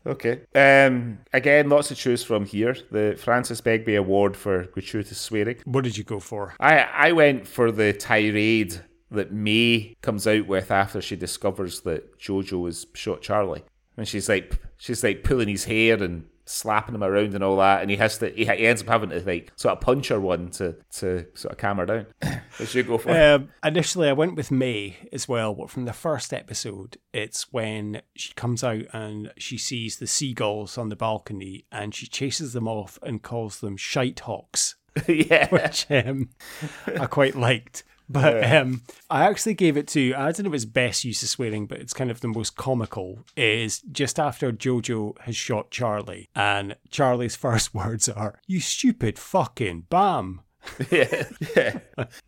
Okay. 0.05 0.41
Um. 0.55 1.19
Again, 1.31 1.69
lots 1.69 1.87
to 1.89 1.95
choose 1.95 2.23
from 2.23 2.45
here. 2.45 2.75
The 2.91 3.15
Francis 3.17 3.61
Begbie 3.61 3.95
Award 3.95 4.35
for 4.35 4.65
gratuitous 4.65 5.19
swearing. 5.19 5.57
What 5.65 5.83
did 5.83 5.97
you 5.97 6.03
go 6.03 6.19
for? 6.19 6.55
I 6.59 6.79
I 6.79 7.11
went 7.13 7.47
for 7.47 7.71
the 7.71 7.93
tirade 7.93 8.81
that 9.11 9.31
May 9.31 9.95
comes 10.01 10.25
out 10.25 10.47
with 10.47 10.71
after 10.71 11.01
she 11.01 11.15
discovers 11.15 11.81
that 11.81 12.17
Jojo 12.19 12.65
has 12.65 12.87
shot 12.93 13.21
Charlie, 13.21 13.63
and 13.97 14.07
she's 14.07 14.27
like 14.27 14.57
she's 14.77 15.03
like 15.03 15.23
pulling 15.23 15.49
his 15.49 15.65
hair 15.65 16.01
and 16.01 16.25
slapping 16.51 16.95
him 16.95 17.03
around 17.03 17.33
and 17.33 17.43
all 17.43 17.57
that, 17.57 17.81
and 17.81 17.89
he 17.89 17.97
has 17.97 18.17
to 18.19 18.29
he, 18.29 18.45
he 18.45 18.67
ends 18.67 18.81
up 18.81 18.87
having 18.87 19.09
to 19.09 19.19
like 19.21 19.51
sort 19.55 19.73
of 19.73 19.81
punch 19.81 20.09
her 20.09 20.19
one 20.19 20.49
to 20.51 20.75
to 20.97 21.25
sort 21.33 21.53
of 21.53 21.57
calm 21.57 21.77
her 21.77 21.85
down. 21.85 22.07
What 22.57 22.67
should 22.67 22.75
you 22.75 22.83
go 22.83 22.97
for? 22.97 23.11
Um, 23.11 23.49
initially, 23.63 24.09
I 24.09 24.13
went 24.13 24.35
with 24.35 24.51
May 24.51 24.97
as 25.13 25.27
well, 25.27 25.53
but 25.55 25.69
from 25.69 25.85
the 25.85 25.93
first 25.93 26.33
episode, 26.33 26.97
it's 27.13 27.51
when 27.53 28.01
she 28.13 28.33
comes 28.33 28.61
out 28.61 28.83
and 28.91 29.31
she 29.37 29.57
sees 29.57 29.97
the 29.97 30.05
seagulls 30.05 30.77
on 30.77 30.89
the 30.89 30.97
balcony 30.97 31.65
and 31.71 31.95
she 31.95 32.07
chases 32.07 32.51
them 32.51 32.67
off 32.67 32.99
and 33.01 33.23
calls 33.23 33.61
them 33.61 33.77
shite 33.77 34.19
hawks, 34.19 34.75
yeah, 35.07 35.47
which 35.47 35.89
um, 35.89 36.29
I 36.87 37.05
quite 37.05 37.35
liked. 37.35 37.83
But 38.21 38.51
um, 38.51 38.81
I 39.09 39.25
actually 39.25 39.53
gave 39.53 39.77
it 39.77 39.87
to, 39.89 40.13
I 40.15 40.31
don't 40.31 40.43
know 40.43 40.49
if 40.49 40.55
it's 40.55 40.65
best 40.65 41.05
use 41.05 41.23
of 41.23 41.29
swearing, 41.29 41.65
but 41.65 41.79
it's 41.79 41.93
kind 41.93 42.11
of 42.11 42.19
the 42.19 42.27
most 42.27 42.57
comical, 42.57 43.19
is 43.37 43.79
just 43.91 44.19
after 44.19 44.51
Jojo 44.51 45.17
has 45.21 45.35
shot 45.35 45.71
Charlie, 45.71 46.27
and 46.35 46.75
Charlie's 46.89 47.35
first 47.47 47.73
words 47.73 48.09
are, 48.09 48.39
You 48.47 48.59
stupid 48.59 49.17
fucking 49.17 49.85
bam. 49.89 50.41
yeah, 50.91 51.23
yeah, 51.55 51.79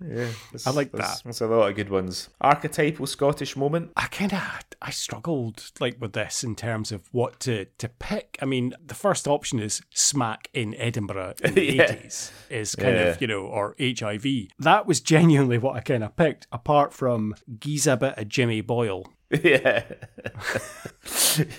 yeah. 0.03 0.27
I 0.65 0.69
like 0.72 0.91
that. 0.93 1.22
There's 1.23 1.41
a 1.41 1.47
lot 1.47 1.69
of 1.69 1.76
good 1.76 1.89
ones. 1.89 2.30
Archetypal 2.41 3.05
Scottish 3.05 3.55
moment. 3.55 3.91
I 3.95 4.07
kind 4.07 4.34
of 4.34 4.41
I 4.81 4.89
struggled 4.89 5.72
like 5.80 5.97
with 6.01 6.14
this 6.14 6.43
in 6.43 6.55
terms 6.55 6.91
of 6.91 7.07
what 7.11 7.39
to 7.41 7.65
to 7.77 7.89
pick. 7.89 8.38
I 8.41 8.45
mean, 8.45 8.73
the 8.84 8.95
first 8.95 9.27
option 9.27 9.60
is 9.60 9.81
smack 9.93 10.49
in 10.53 10.73
Edinburgh 10.76 11.35
in 11.43 11.53
the 11.53 11.64
Yeah. 11.76 11.84
eighties 11.91 12.31
is 12.49 12.76
kind 12.76 12.95
Yeah. 12.95 13.01
of 13.10 13.22
you 13.22 13.27
know 13.27 13.41
or 13.45 13.76
HIV. 13.80 14.26
That 14.60 14.88
was 14.88 14.99
genuinely 14.99 15.57
what 15.60 15.76
I 15.76 15.81
kind 15.81 16.03
of 16.03 16.15
picked. 16.15 16.47
Apart 16.51 16.91
from 16.93 17.35
Giza 17.60 17.97
bit 17.97 18.18
of 18.18 18.27
Jimmy 18.30 18.61
Boyle. 18.61 19.05
yeah. 19.43 19.84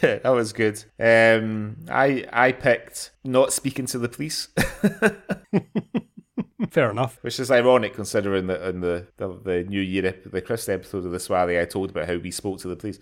yeah, 0.03 0.19
that 0.19 0.29
was 0.33 0.53
good. 0.53 0.85
Um, 1.01 1.77
I 1.91 2.25
I 2.33 2.53
picked 2.53 3.11
not 3.25 3.53
speaking 3.53 3.87
to 3.87 3.99
the 3.99 4.09
police, 4.09 4.47
Fair 6.71 6.91
enough. 6.91 7.19
which 7.23 7.39
is 7.41 7.51
ironic 7.51 7.95
considering 7.95 8.47
that 8.49 8.63
in 8.69 8.81
the, 8.81 9.07
the 9.17 9.29
the 9.45 9.65
New 9.65 9.81
Year 9.81 10.07
ep- 10.07 10.31
the 10.31 10.41
Christmas 10.41 10.69
episode 10.81 11.05
of 11.07 11.13
the 11.13 11.19
Swally, 11.19 11.61
I 11.61 11.65
told 11.65 11.91
about 11.91 12.09
how 12.09 12.17
we 12.17 12.31
spoke 12.31 12.59
to 12.61 12.69
the 12.69 12.77
police. 12.77 12.99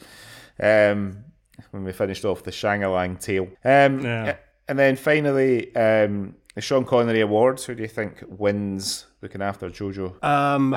Um, 0.60 1.24
when 1.70 1.84
we 1.84 1.92
finished 1.92 2.24
off 2.24 2.42
the 2.42 2.50
Shangalang 2.50 3.20
tale. 3.20 3.44
Um, 3.64 4.00
Yeah. 4.04 4.36
and 4.68 4.78
then 4.78 4.96
finally, 4.96 5.74
um, 5.76 6.34
the 6.54 6.60
Sean 6.60 6.84
Connery 6.84 7.20
Awards. 7.20 7.64
Who 7.66 7.74
do 7.74 7.82
you 7.82 7.88
think 7.88 8.22
wins 8.26 9.06
looking 9.20 9.42
after 9.42 9.68
Jojo? 9.70 10.22
Um, 10.24 10.74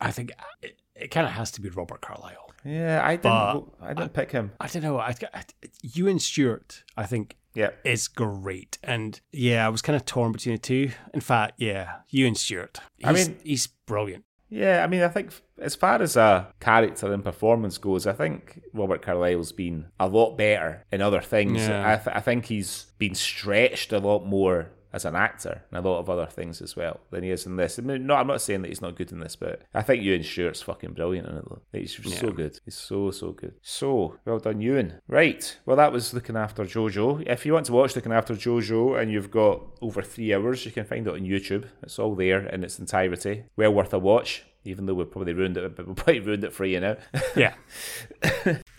I 0.00 0.10
think 0.10 0.32
it, 0.62 0.76
it 0.94 1.08
kind 1.10 1.26
of 1.26 1.32
has 1.32 1.50
to 1.52 1.60
be 1.60 1.68
Robert 1.70 2.00
Carlyle. 2.00 2.50
yeah, 2.64 3.00
I 3.04 3.16
didn't. 3.16 3.22
but 3.22 3.64
I 3.80 3.94
didn't 3.94 4.12
pick 4.12 4.30
him. 4.32 4.52
I 4.60 4.66
don't 4.68 4.82
know. 4.82 4.98
I, 4.98 5.14
I, 5.34 5.42
Ewan 5.82 6.18
Stewart, 6.18 6.84
I 6.96 7.06
think, 7.06 7.36
Yeah. 7.58 7.70
is 7.84 8.08
great. 8.08 8.78
And 8.82 9.20
yeah, 9.32 9.66
I 9.66 9.68
was 9.68 9.82
kind 9.82 9.96
of 9.96 10.04
torn 10.04 10.32
between 10.32 10.54
the 10.54 10.60
two. 10.60 10.90
In 11.12 11.20
fact, 11.20 11.54
yeah, 11.58 11.96
Ewan 12.10 12.34
Stewart. 12.34 12.78
I 13.04 13.12
He's- 13.12 13.28
mean- 13.28 13.38
he's 13.44 13.66
brilliant. 13.66 14.24
Yeah, 14.50 14.82
I 14.82 14.86
mean, 14.86 15.02
I 15.02 15.08
think 15.08 15.30
as 15.58 15.74
far 15.74 16.00
as 16.00 16.16
a 16.16 16.54
character 16.58 17.12
and 17.12 17.22
performance 17.22 17.76
goes, 17.76 18.06
I 18.06 18.14
think 18.14 18.62
Robert 18.72 19.02
Carlyle's 19.02 19.52
been 19.52 19.88
a 20.00 20.08
lot 20.08 20.38
better 20.38 20.86
in 20.90 21.02
other 21.02 21.20
things. 21.20 21.68
Yeah. 21.68 21.86
I, 21.92 21.96
th- 21.96 22.16
I 22.16 22.20
think 22.20 22.46
he's 22.46 22.86
been 22.96 23.14
stretched 23.14 23.92
a 23.92 23.98
lot 23.98 24.24
more 24.24 24.70
as 24.92 25.04
an 25.04 25.14
actor 25.14 25.62
and 25.70 25.84
a 25.84 25.88
lot 25.88 25.98
of 25.98 26.10
other 26.10 26.26
things 26.26 26.60
as 26.62 26.76
well 26.76 27.00
than 27.10 27.22
he 27.22 27.30
is 27.30 27.46
in 27.46 27.56
this. 27.56 27.78
I 27.78 27.82
mean, 27.82 28.06
no, 28.06 28.14
I'm 28.14 28.26
not 28.26 28.40
saying 28.40 28.62
that 28.62 28.68
he's 28.68 28.80
not 28.80 28.96
good 28.96 29.12
in 29.12 29.20
this, 29.20 29.36
but 29.36 29.62
I 29.74 29.82
think 29.82 30.02
Ewan 30.02 30.22
Stewart's 30.22 30.62
fucking 30.62 30.92
brilliant 30.92 31.28
in 31.28 31.36
it. 31.36 31.44
Though. 31.48 31.60
He's 31.72 32.18
so 32.18 32.30
good. 32.30 32.58
He's 32.64 32.76
so 32.76 33.10
so 33.10 33.32
good. 33.32 33.54
So 33.62 34.18
well 34.24 34.38
done, 34.38 34.60
Ewan. 34.60 35.00
Right. 35.08 35.58
Well, 35.66 35.76
that 35.76 35.92
was 35.92 36.14
looking 36.14 36.36
after 36.36 36.64
JoJo. 36.64 37.26
If 37.26 37.44
you 37.44 37.52
want 37.52 37.66
to 37.66 37.72
watch 37.72 37.96
looking 37.96 38.12
after 38.12 38.34
JoJo 38.34 39.00
and 39.00 39.10
you've 39.12 39.30
got 39.30 39.62
over 39.80 40.02
three 40.02 40.34
hours, 40.34 40.64
you 40.64 40.72
can 40.72 40.84
find 40.84 41.06
it 41.06 41.14
on 41.14 41.20
YouTube. 41.20 41.66
It's 41.82 41.98
all 41.98 42.14
there 42.14 42.46
in 42.46 42.64
its 42.64 42.78
entirety. 42.78 43.44
Well 43.56 43.72
worth 43.72 43.92
a 43.92 43.98
watch. 43.98 44.44
Even 44.64 44.86
though 44.86 44.94
we've 44.94 45.10
probably 45.10 45.32
ruined 45.32 45.56
it, 45.56 45.76
but 45.76 45.86
we've 45.86 45.96
probably 45.96 46.20
ruined 46.20 46.44
it 46.44 46.52
for 46.52 46.64
you 46.64 46.80
now. 46.80 46.96
Yeah, 47.36 47.54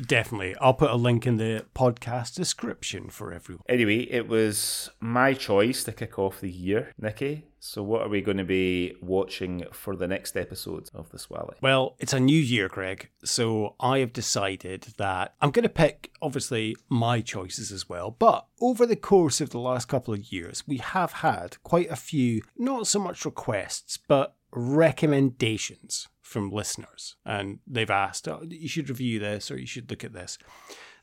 definitely. 0.05 0.55
I'll 0.59 0.73
put 0.73 0.91
a 0.91 0.95
link 0.95 1.25
in 1.25 1.37
the 1.37 1.65
podcast 1.75 2.35
description 2.35 3.09
for 3.09 3.31
everyone. 3.33 3.63
Anyway, 3.69 4.07
it 4.09 4.27
was 4.27 4.89
my 4.99 5.33
choice 5.33 5.83
to 5.85 5.91
kick 5.91 6.19
off 6.19 6.41
the 6.41 6.51
year, 6.51 6.93
Nicky. 6.99 7.45
So, 7.61 7.83
what 7.83 8.01
are 8.01 8.09
we 8.09 8.21
going 8.21 8.37
to 8.37 8.45
be 8.45 8.95
watching 9.01 9.65
for 9.71 9.95
the 9.95 10.07
next 10.07 10.37
episode 10.37 10.89
of 10.93 11.09
the 11.11 11.19
Swally? 11.19 11.55
Well, 11.61 11.95
it's 11.99 12.13
a 12.13 12.19
new 12.19 12.39
year, 12.39 12.69
Greg. 12.69 13.09
So 13.23 13.75
I 13.79 13.99
have 13.99 14.13
decided 14.13 14.87
that 14.97 15.35
I'm 15.41 15.51
going 15.51 15.63
to 15.63 15.69
pick, 15.69 16.11
obviously, 16.21 16.75
my 16.87 17.19
choices 17.19 17.71
as 17.71 17.89
well. 17.89 18.11
But 18.11 18.45
over 18.61 18.85
the 18.85 18.95
course 18.95 19.41
of 19.41 19.49
the 19.49 19.59
last 19.59 19.87
couple 19.89 20.13
of 20.13 20.31
years, 20.31 20.63
we 20.67 20.77
have 20.77 21.11
had 21.13 21.61
quite 21.63 21.91
a 21.91 21.97
few, 21.97 22.41
not 22.57 22.87
so 22.87 22.99
much 22.99 23.25
requests, 23.25 23.97
but 23.97 24.35
recommendations 24.51 26.07
from 26.21 26.51
listeners. 26.51 27.15
And 27.25 27.59
they've 27.65 27.89
asked, 27.89 28.27
oh, 28.27 28.43
you 28.47 28.67
should 28.67 28.89
review 28.89 29.19
this 29.19 29.49
or 29.49 29.57
you 29.57 29.65
should 29.65 29.89
look 29.89 30.03
at 30.03 30.13
this. 30.13 30.37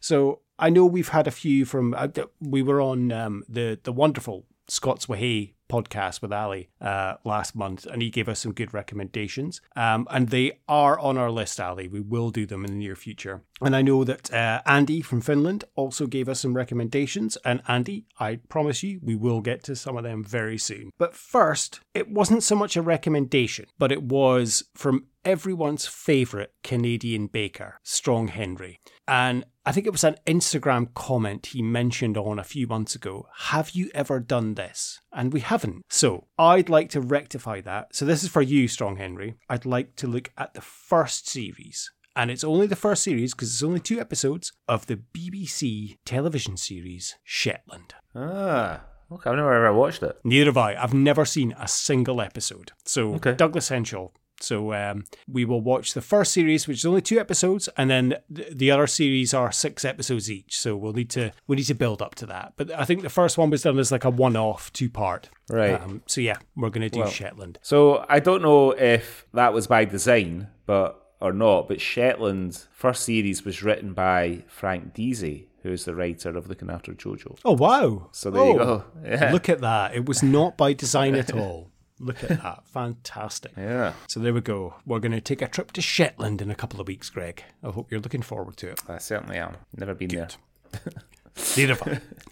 So 0.01 0.41
I 0.59 0.71
know 0.71 0.87
we've 0.87 1.09
had 1.09 1.27
a 1.27 1.33
few 1.33 1.65
from, 1.65 1.95
uh, 1.95 2.09
we 2.41 2.63
were 2.63 2.81
on 2.81 3.11
um, 3.11 3.43
the, 3.49 3.79
the 3.83 3.93
wonderful 3.93 4.47
Scots 4.69 5.09
Wahey 5.09 5.56
podcast 5.69 6.23
with 6.23 6.33
Ali 6.33 6.71
uh, 6.81 7.15
last 7.25 7.55
month, 7.55 7.87
and 7.87 8.03
he 8.03 8.11
gave 8.11 8.29
us 8.29 8.41
some 8.41 8.53
good 8.53 8.75
recommendations. 8.75 9.61
Um, 9.75 10.07
and 10.11 10.29
they 10.29 10.61
are 10.69 10.99
on 10.99 11.19
our 11.19 11.31
list, 11.31 11.61
Ali. 11.61 11.89
We 11.89 12.01
will 12.01 12.31
do 12.31 12.47
them 12.47 12.65
in 12.65 12.73
the 12.73 12.79
near 12.79 12.97
future. 12.97 13.43
And 13.61 13.75
I 13.75 13.83
know 13.83 14.05
that 14.05 14.33
uh, 14.33 14.61
Andy 14.67 15.01
from 15.01 15.21
Finland 15.21 15.65
also 15.75 16.07
gave 16.07 16.29
us 16.29 16.41
some 16.41 16.55
recommendations. 16.55 17.39
And 17.45 17.63
Andy, 17.67 18.05
I 18.19 18.37
promise 18.49 18.83
you, 18.83 19.01
we 19.03 19.15
will 19.15 19.41
get 19.41 19.63
to 19.65 19.77
some 19.77 19.97
of 19.97 20.05
them 20.05 20.23
very 20.23 20.59
soon. 20.59 20.91
But 20.99 21.15
first, 21.15 21.81
it 21.95 22.11
wasn't 22.11 22.43
so 22.43 22.55
much 22.55 22.77
a 22.77 22.83
recommendation, 22.83 23.67
but 23.79 23.93
it 23.93 24.03
was 24.03 24.65
from 24.75 25.07
everyone's 25.25 25.87
favourite 25.87 26.51
Canadian 26.63 27.27
baker, 27.27 27.81
Strong 27.83 28.29
Henry. 28.29 28.79
And 29.09 29.45
I 29.65 29.73
think 29.73 29.87
it 29.87 29.93
was 29.93 30.05
an 30.05 30.17
Instagram 30.27 30.95
comment 30.95 31.47
he 31.47 31.61
mentioned 31.61 32.17
on 32.17 32.39
a 32.39 32.45
few 32.45 32.69
months 32.69 32.95
ago. 32.95 33.27
Have 33.49 33.71
you 33.71 33.91
ever 33.95 34.21
done 34.21 34.55
this? 34.55 35.01
And 35.13 35.33
we 35.33 35.41
haven't. 35.57 35.83
So 35.89 36.27
I'd 36.39 36.69
like 36.69 36.91
to 36.91 37.01
rectify 37.01 37.61
that. 37.63 37.95
So 37.97 38.05
this 38.05 38.23
is 38.23 38.29
for 38.29 38.43
you, 38.43 38.69
Strong 38.69 38.97
Henry. 38.97 39.37
I'd 39.49 39.65
like 39.67 39.97
to 39.97 40.07
look 40.07 40.31
at 40.37 40.55
the 40.55 40.61
first 40.61 41.29
series. 41.29 41.91
And 42.15 42.31
it's 42.31 42.45
only 42.45 42.67
the 42.67 42.77
first 42.77 43.03
series 43.03 43.35
because 43.35 43.53
it's 43.53 43.63
only 43.63 43.81
two 43.81 44.01
episodes 44.01 44.53
of 44.69 44.87
the 44.87 44.97
BBC 44.97 45.99
television 46.05 46.57
series 46.57 47.15
Shetland. 47.25 47.95
Ah, 48.15 48.83
okay. 49.13 49.31
I've 49.31 49.37
never 49.37 49.53
ever 49.53 49.73
watched 49.77 50.03
it. 50.03 50.19
Neither 50.25 50.47
have 50.47 50.57
I. 50.57 50.75
I've 50.77 50.95
never 50.95 51.25
seen 51.25 51.55
a 51.59 51.69
single 51.69 52.21
episode. 52.21 52.73
So 52.85 53.15
Okay. 53.17 53.35
Douglas 53.35 53.69
Henshall. 53.71 54.13
So 54.41 54.73
um, 54.75 55.05
we 55.27 55.45
will 55.45 55.61
watch 55.61 55.95
the 55.95 56.03
first 56.03 56.33
series, 56.33 56.69
which 56.69 56.79
is 56.79 56.87
only 56.87 57.01
two 57.01 57.19
episodes, 57.19 57.69
and 57.77 57.89
then 57.91 58.17
th- 58.35 58.49
the 58.53 58.71
other 58.71 58.87
series 58.87 59.33
are 59.33 59.51
six 59.51 59.85
episodes 59.85 60.31
each. 60.31 60.59
So 60.59 60.77
we'll 60.77 60.93
need 60.93 61.11
to 61.11 61.33
we 61.47 61.57
need 61.57 61.65
to 61.65 61.75
build 61.75 62.03
up 62.03 62.15
to 62.17 62.27
that. 62.27 62.53
But 62.57 62.71
I 62.73 62.85
think 62.85 63.03
the 63.03 63.09
first 63.11 63.39
one 63.39 63.51
was 63.51 63.63
done 63.63 63.79
as 63.79 63.91
like 63.91 64.05
a 64.05 64.11
one-off, 64.11 64.73
two-part. 64.73 65.31
Right. 65.49 65.81
Um, 65.81 66.03
so 66.07 66.21
yeah, 66.21 66.37
we're 66.57 66.71
going 66.71 66.83
to 66.83 66.91
do 66.91 67.01
Well, 67.01 67.09
Shetland. 67.11 67.59
So 67.63 68.05
I 68.09 68.21
don't 68.21 68.43
know 68.43 68.73
if 68.73 69.27
that 69.33 69.53
was 69.55 69.67
by 69.67 69.85
design, 69.85 70.49
but 70.67 71.03
or 71.21 71.33
not. 71.33 71.67
But 71.69 71.81
Shetland 71.81 72.65
first 72.73 73.05
series 73.05 73.45
was 73.45 73.63
written 73.63 73.95
by 73.95 74.43
Frank 74.49 74.93
Deasy, 74.93 75.49
who's 75.63 75.87
the 75.87 75.95
writer 75.95 76.37
of 76.37 76.47
Looking 76.49 76.69
After 76.69 76.93
Jojo. 76.93 77.39
Oh 77.45 77.53
wow! 77.55 78.09
So 78.13 78.31
there 78.31 78.45
you 78.45 78.61
Oh, 78.61 78.65
go. 78.79 78.85
Yeah. 79.05 79.33
Look 79.33 79.49
at 79.49 79.61
that. 79.63 79.95
It 79.95 80.07
was 80.07 80.23
not 80.23 80.59
by 80.59 80.75
design 80.75 81.15
at 81.15 81.33
all. 81.35 81.71
Look 81.99 82.23
at 82.25 82.43
that. 82.43 82.67
Fantastic. 82.73 83.53
Yeah, 83.57 83.95
So 84.09 84.21
there 84.21 84.35
we 84.35 84.41
go. 84.41 84.75
We're 84.85 85.01
going 85.01 85.13
to 85.13 85.21
take 85.21 85.41
a 85.43 85.49
trip 85.49 85.73
to 85.73 85.81
Shetland 85.83 86.43
in 86.43 86.51
a 86.51 86.55
couple 86.55 86.81
of 86.81 86.87
weeks, 86.89 87.09
Greg. 87.11 87.43
I 87.63 87.71
hope 87.71 87.91
you're 87.91 88.01
looking 88.01 88.23
forward 88.23 88.57
to 88.59 88.71
it. 88.71 88.81
I 88.89 88.99
certainly 88.99 89.39
am. 89.39 89.57
Never 89.77 89.95
been 89.95 90.09
there. 90.09 90.29
Neither. 91.57 91.77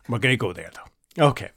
We're 0.09 0.19
going 0.19 0.33
to 0.33 0.37
go 0.37 0.53
there, 0.53 0.71
though. 0.75 0.91
Okay. 1.19 1.51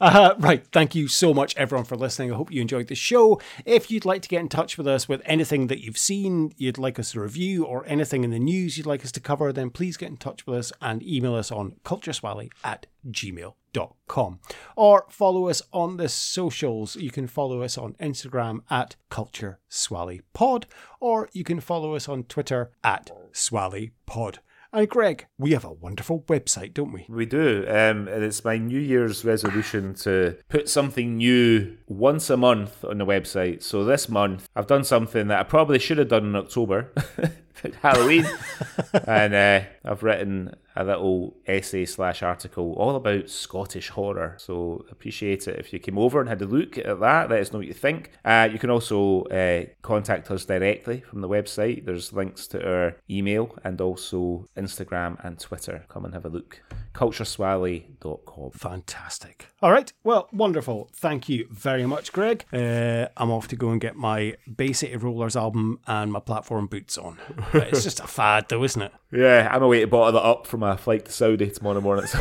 Uh, 0.00 0.34
right. 0.38 0.66
Thank 0.72 0.94
you 0.94 1.06
so 1.06 1.34
much, 1.34 1.54
everyone, 1.56 1.84
for 1.84 1.96
listening. 1.96 2.32
I 2.32 2.36
hope 2.36 2.50
you 2.50 2.62
enjoyed 2.62 2.88
the 2.88 2.94
show. 2.94 3.40
If 3.66 3.90
you'd 3.90 4.06
like 4.06 4.22
to 4.22 4.28
get 4.28 4.40
in 4.40 4.48
touch 4.48 4.78
with 4.78 4.86
us 4.86 5.06
with 5.08 5.20
anything 5.26 5.66
that 5.66 5.84
you've 5.84 5.98
seen, 5.98 6.52
you'd 6.56 6.78
like 6.78 6.98
us 6.98 7.12
to 7.12 7.20
review, 7.20 7.64
or 7.64 7.84
anything 7.86 8.24
in 8.24 8.30
the 8.30 8.38
news 8.38 8.78
you'd 8.78 8.86
like 8.86 9.04
us 9.04 9.12
to 9.12 9.20
cover, 9.20 9.52
then 9.52 9.70
please 9.70 9.98
get 9.98 10.08
in 10.08 10.16
touch 10.16 10.46
with 10.46 10.58
us 10.58 10.72
and 10.80 11.02
email 11.02 11.34
us 11.34 11.52
on 11.52 11.76
cultureswally 11.84 12.50
at 12.64 12.86
gmail.com. 13.10 14.40
Or 14.76 15.06
follow 15.10 15.48
us 15.48 15.62
on 15.72 15.98
the 15.98 16.08
socials. 16.08 16.96
You 16.96 17.10
can 17.10 17.26
follow 17.26 17.62
us 17.62 17.76
on 17.76 17.92
Instagram 17.94 18.60
at 18.70 18.96
cultureswallypod, 19.10 20.64
or 21.00 21.28
you 21.32 21.44
can 21.44 21.60
follow 21.60 21.94
us 21.94 22.08
on 22.08 22.24
Twitter 22.24 22.70
at 22.82 23.10
swallypod. 23.32 24.38
And 24.74 24.88
Greg, 24.88 25.26
we 25.36 25.52
have 25.52 25.66
a 25.66 25.72
wonderful 25.72 26.22
website, 26.22 26.72
don't 26.72 26.92
we? 26.92 27.04
We 27.06 27.26
do, 27.26 27.66
um, 27.68 28.08
and 28.08 28.24
it's 28.24 28.42
my 28.42 28.56
New 28.56 28.80
Year's 28.80 29.22
resolution 29.22 29.92
to 29.96 30.38
put 30.48 30.66
something 30.66 31.18
new 31.18 31.76
once 31.88 32.30
a 32.30 32.38
month 32.38 32.82
on 32.82 32.96
the 32.96 33.04
website. 33.04 33.62
So 33.62 33.84
this 33.84 34.08
month, 34.08 34.48
I've 34.56 34.66
done 34.66 34.84
something 34.84 35.28
that 35.28 35.40
I 35.40 35.42
probably 35.42 35.78
should 35.78 35.98
have 35.98 36.08
done 36.08 36.24
in 36.24 36.36
October, 36.36 36.90
Halloween, 37.82 38.26
and 39.06 39.34
uh, 39.34 39.60
I've 39.84 40.02
written 40.02 40.54
a 40.76 40.84
little 40.84 41.36
essay 41.46 41.84
slash 41.84 42.22
article 42.22 42.72
all 42.74 42.96
about 42.96 43.28
Scottish 43.30 43.90
horror. 43.90 44.36
So 44.38 44.84
appreciate 44.90 45.46
it 45.48 45.58
if 45.58 45.72
you 45.72 45.78
came 45.78 45.98
over 45.98 46.20
and 46.20 46.28
had 46.28 46.42
a 46.42 46.46
look 46.46 46.78
at 46.78 47.00
that. 47.00 47.30
Let 47.30 47.40
us 47.40 47.52
know 47.52 47.58
what 47.58 47.68
you 47.68 47.74
think. 47.74 48.10
Uh, 48.24 48.48
you 48.52 48.58
can 48.58 48.70
also 48.70 49.22
uh, 49.24 49.64
contact 49.82 50.30
us 50.30 50.44
directly 50.44 51.00
from 51.00 51.20
the 51.20 51.28
website. 51.28 51.84
There's 51.84 52.12
links 52.12 52.46
to 52.48 52.66
our 52.66 52.96
email 53.10 53.56
and 53.64 53.80
also 53.80 54.46
Instagram 54.56 55.22
and 55.24 55.38
Twitter. 55.38 55.84
Come 55.88 56.04
and 56.04 56.14
have 56.14 56.24
a 56.24 56.28
look. 56.28 56.60
cultureswally.com. 56.94 58.50
Fantastic. 58.52 59.46
All 59.62 59.70
right. 59.72 59.92
Well, 60.04 60.28
wonderful. 60.32 60.88
Thank 60.92 61.28
you 61.28 61.46
very 61.50 61.86
much, 61.86 62.12
Greg. 62.12 62.44
Uh, 62.52 63.06
I'm 63.16 63.30
off 63.30 63.48
to 63.48 63.56
go 63.56 63.70
and 63.70 63.80
get 63.80 63.96
my 63.96 64.36
Bay 64.54 64.72
City 64.72 64.96
Rollers 64.96 65.36
album 65.36 65.80
and 65.86 66.12
my 66.12 66.20
platform 66.20 66.66
boots 66.66 66.98
on. 66.98 67.18
It's 67.54 67.82
just 67.84 68.00
a 68.00 68.06
fad, 68.06 68.46
though, 68.48 68.64
isn't 68.64 68.82
it? 68.82 68.92
Yeah, 69.14 69.46
I'm 69.52 69.62
away 69.62 69.80
to 69.80 69.86
bottle 69.86 70.12
that 70.12 70.26
up 70.26 70.46
for 70.46 70.56
my 70.62 70.76
flight 70.76 71.04
to 71.06 71.12
Saudi 71.12 71.50
tomorrow 71.50 71.80
morning. 71.80 72.06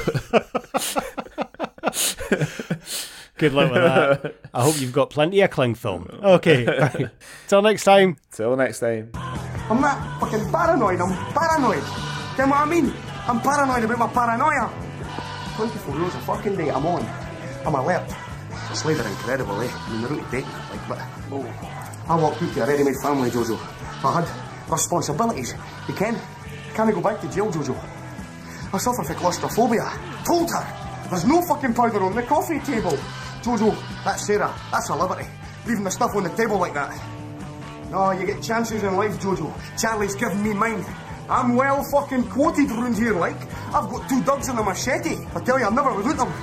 Good 3.38 3.54
luck 3.54 3.72
with 3.72 3.84
that. 3.84 4.36
I 4.54 4.64
hope 4.64 4.82
you've 4.82 4.92
got 4.94 5.12
plenty 5.12 5.42
of 5.42 5.52
cling 5.52 5.76
film. 5.76 6.10
Okay. 6.24 6.66
Right. 6.82 7.10
Till 7.48 7.62
next 7.62 7.84
time. 7.84 8.18
Till 8.32 8.56
next 8.58 8.80
time. 8.80 9.12
I'm 9.14 9.80
not 9.80 10.20
fucking 10.20 10.52
paranoid, 10.52 11.00
I'm 11.00 11.14
paranoid. 11.34 11.84
You 12.38 12.46
know 12.46 12.50
what 12.50 12.62
I 12.62 12.66
mean? 12.66 12.92
I'm 13.28 13.40
paranoid 13.42 13.84
about 13.84 14.00
my 14.00 14.08
paranoia. 14.08 14.74
24 15.56 15.96
hours 15.96 16.16
a 16.16 16.20
fucking 16.22 16.56
day, 16.56 16.70
I'm 16.70 16.86
on. 16.86 17.06
I'm 17.66 17.76
alert. 17.76 18.10
It's 18.72 18.84
later 18.86 19.08
incredible, 19.08 19.62
eh? 19.62 19.70
I 19.72 19.92
mean, 19.92 20.02
they're 20.02 20.14
out 20.14 20.26
to 20.26 20.32
date, 20.32 20.50
like, 20.72 20.88
but... 20.90 21.00
Oh. 21.32 21.46
I 22.10 22.16
walked 22.16 22.42
out 22.42 22.54
to 22.54 22.64
a 22.64 22.68
ready-made 22.68 22.96
family, 23.04 23.30
Jojo. 23.30 23.60
I 24.04 24.22
had 24.22 24.72
responsibilities. 24.72 25.54
You 25.88 25.94
can? 25.94 26.18
Can 26.74 26.90
I 26.90 26.92
go 26.92 27.02
back 27.02 27.22
to 27.22 27.30
jail, 27.30 27.52
Jojo? 27.52 28.01
I 28.74 28.78
suffer 28.78 29.04
from 29.04 29.16
claustrophobia. 29.16 29.92
Told 30.26 30.50
her. 30.50 31.08
There's 31.10 31.26
no 31.26 31.42
fucking 31.42 31.74
powder 31.74 32.02
on 32.04 32.16
the 32.16 32.24
coffee 32.24 32.60
table. 32.60 32.98
Jojo, 33.42 33.76
that's 34.06 34.26
Sarah. 34.26 34.54
That's 34.72 34.88
a 34.90 34.96
liberty. 34.96 35.28
Leaving 35.66 35.84
the 35.84 35.92
stuff 35.92 36.16
on 36.16 36.24
the 36.24 36.30
table 36.30 36.58
like 36.58 36.74
that. 36.74 36.98
No, 37.90 38.12
you 38.12 38.26
get 38.26 38.42
chances 38.42 38.82
in 38.84 38.96
life, 38.96 39.20
Jojo. 39.20 39.52
Charlie's 39.78 40.16
given 40.16 40.42
me 40.42 40.54
mine. 40.54 40.86
I'm 41.30 41.56
well 41.56 41.84
fucking 41.92 42.30
quoted 42.30 42.72
round 42.72 42.98
here, 42.98 43.14
like. 43.16 43.36
I've 43.74 43.90
got 43.90 44.08
two 44.08 44.24
dogs 44.24 44.48
and 44.48 44.58
a 44.60 44.64
machete. 44.64 45.18
I 45.36 45.42
tell 45.42 45.60
you, 45.60 45.66
I'm 45.66 45.76
never 45.76 45.94
without 45.94 46.18
them. 46.18 46.34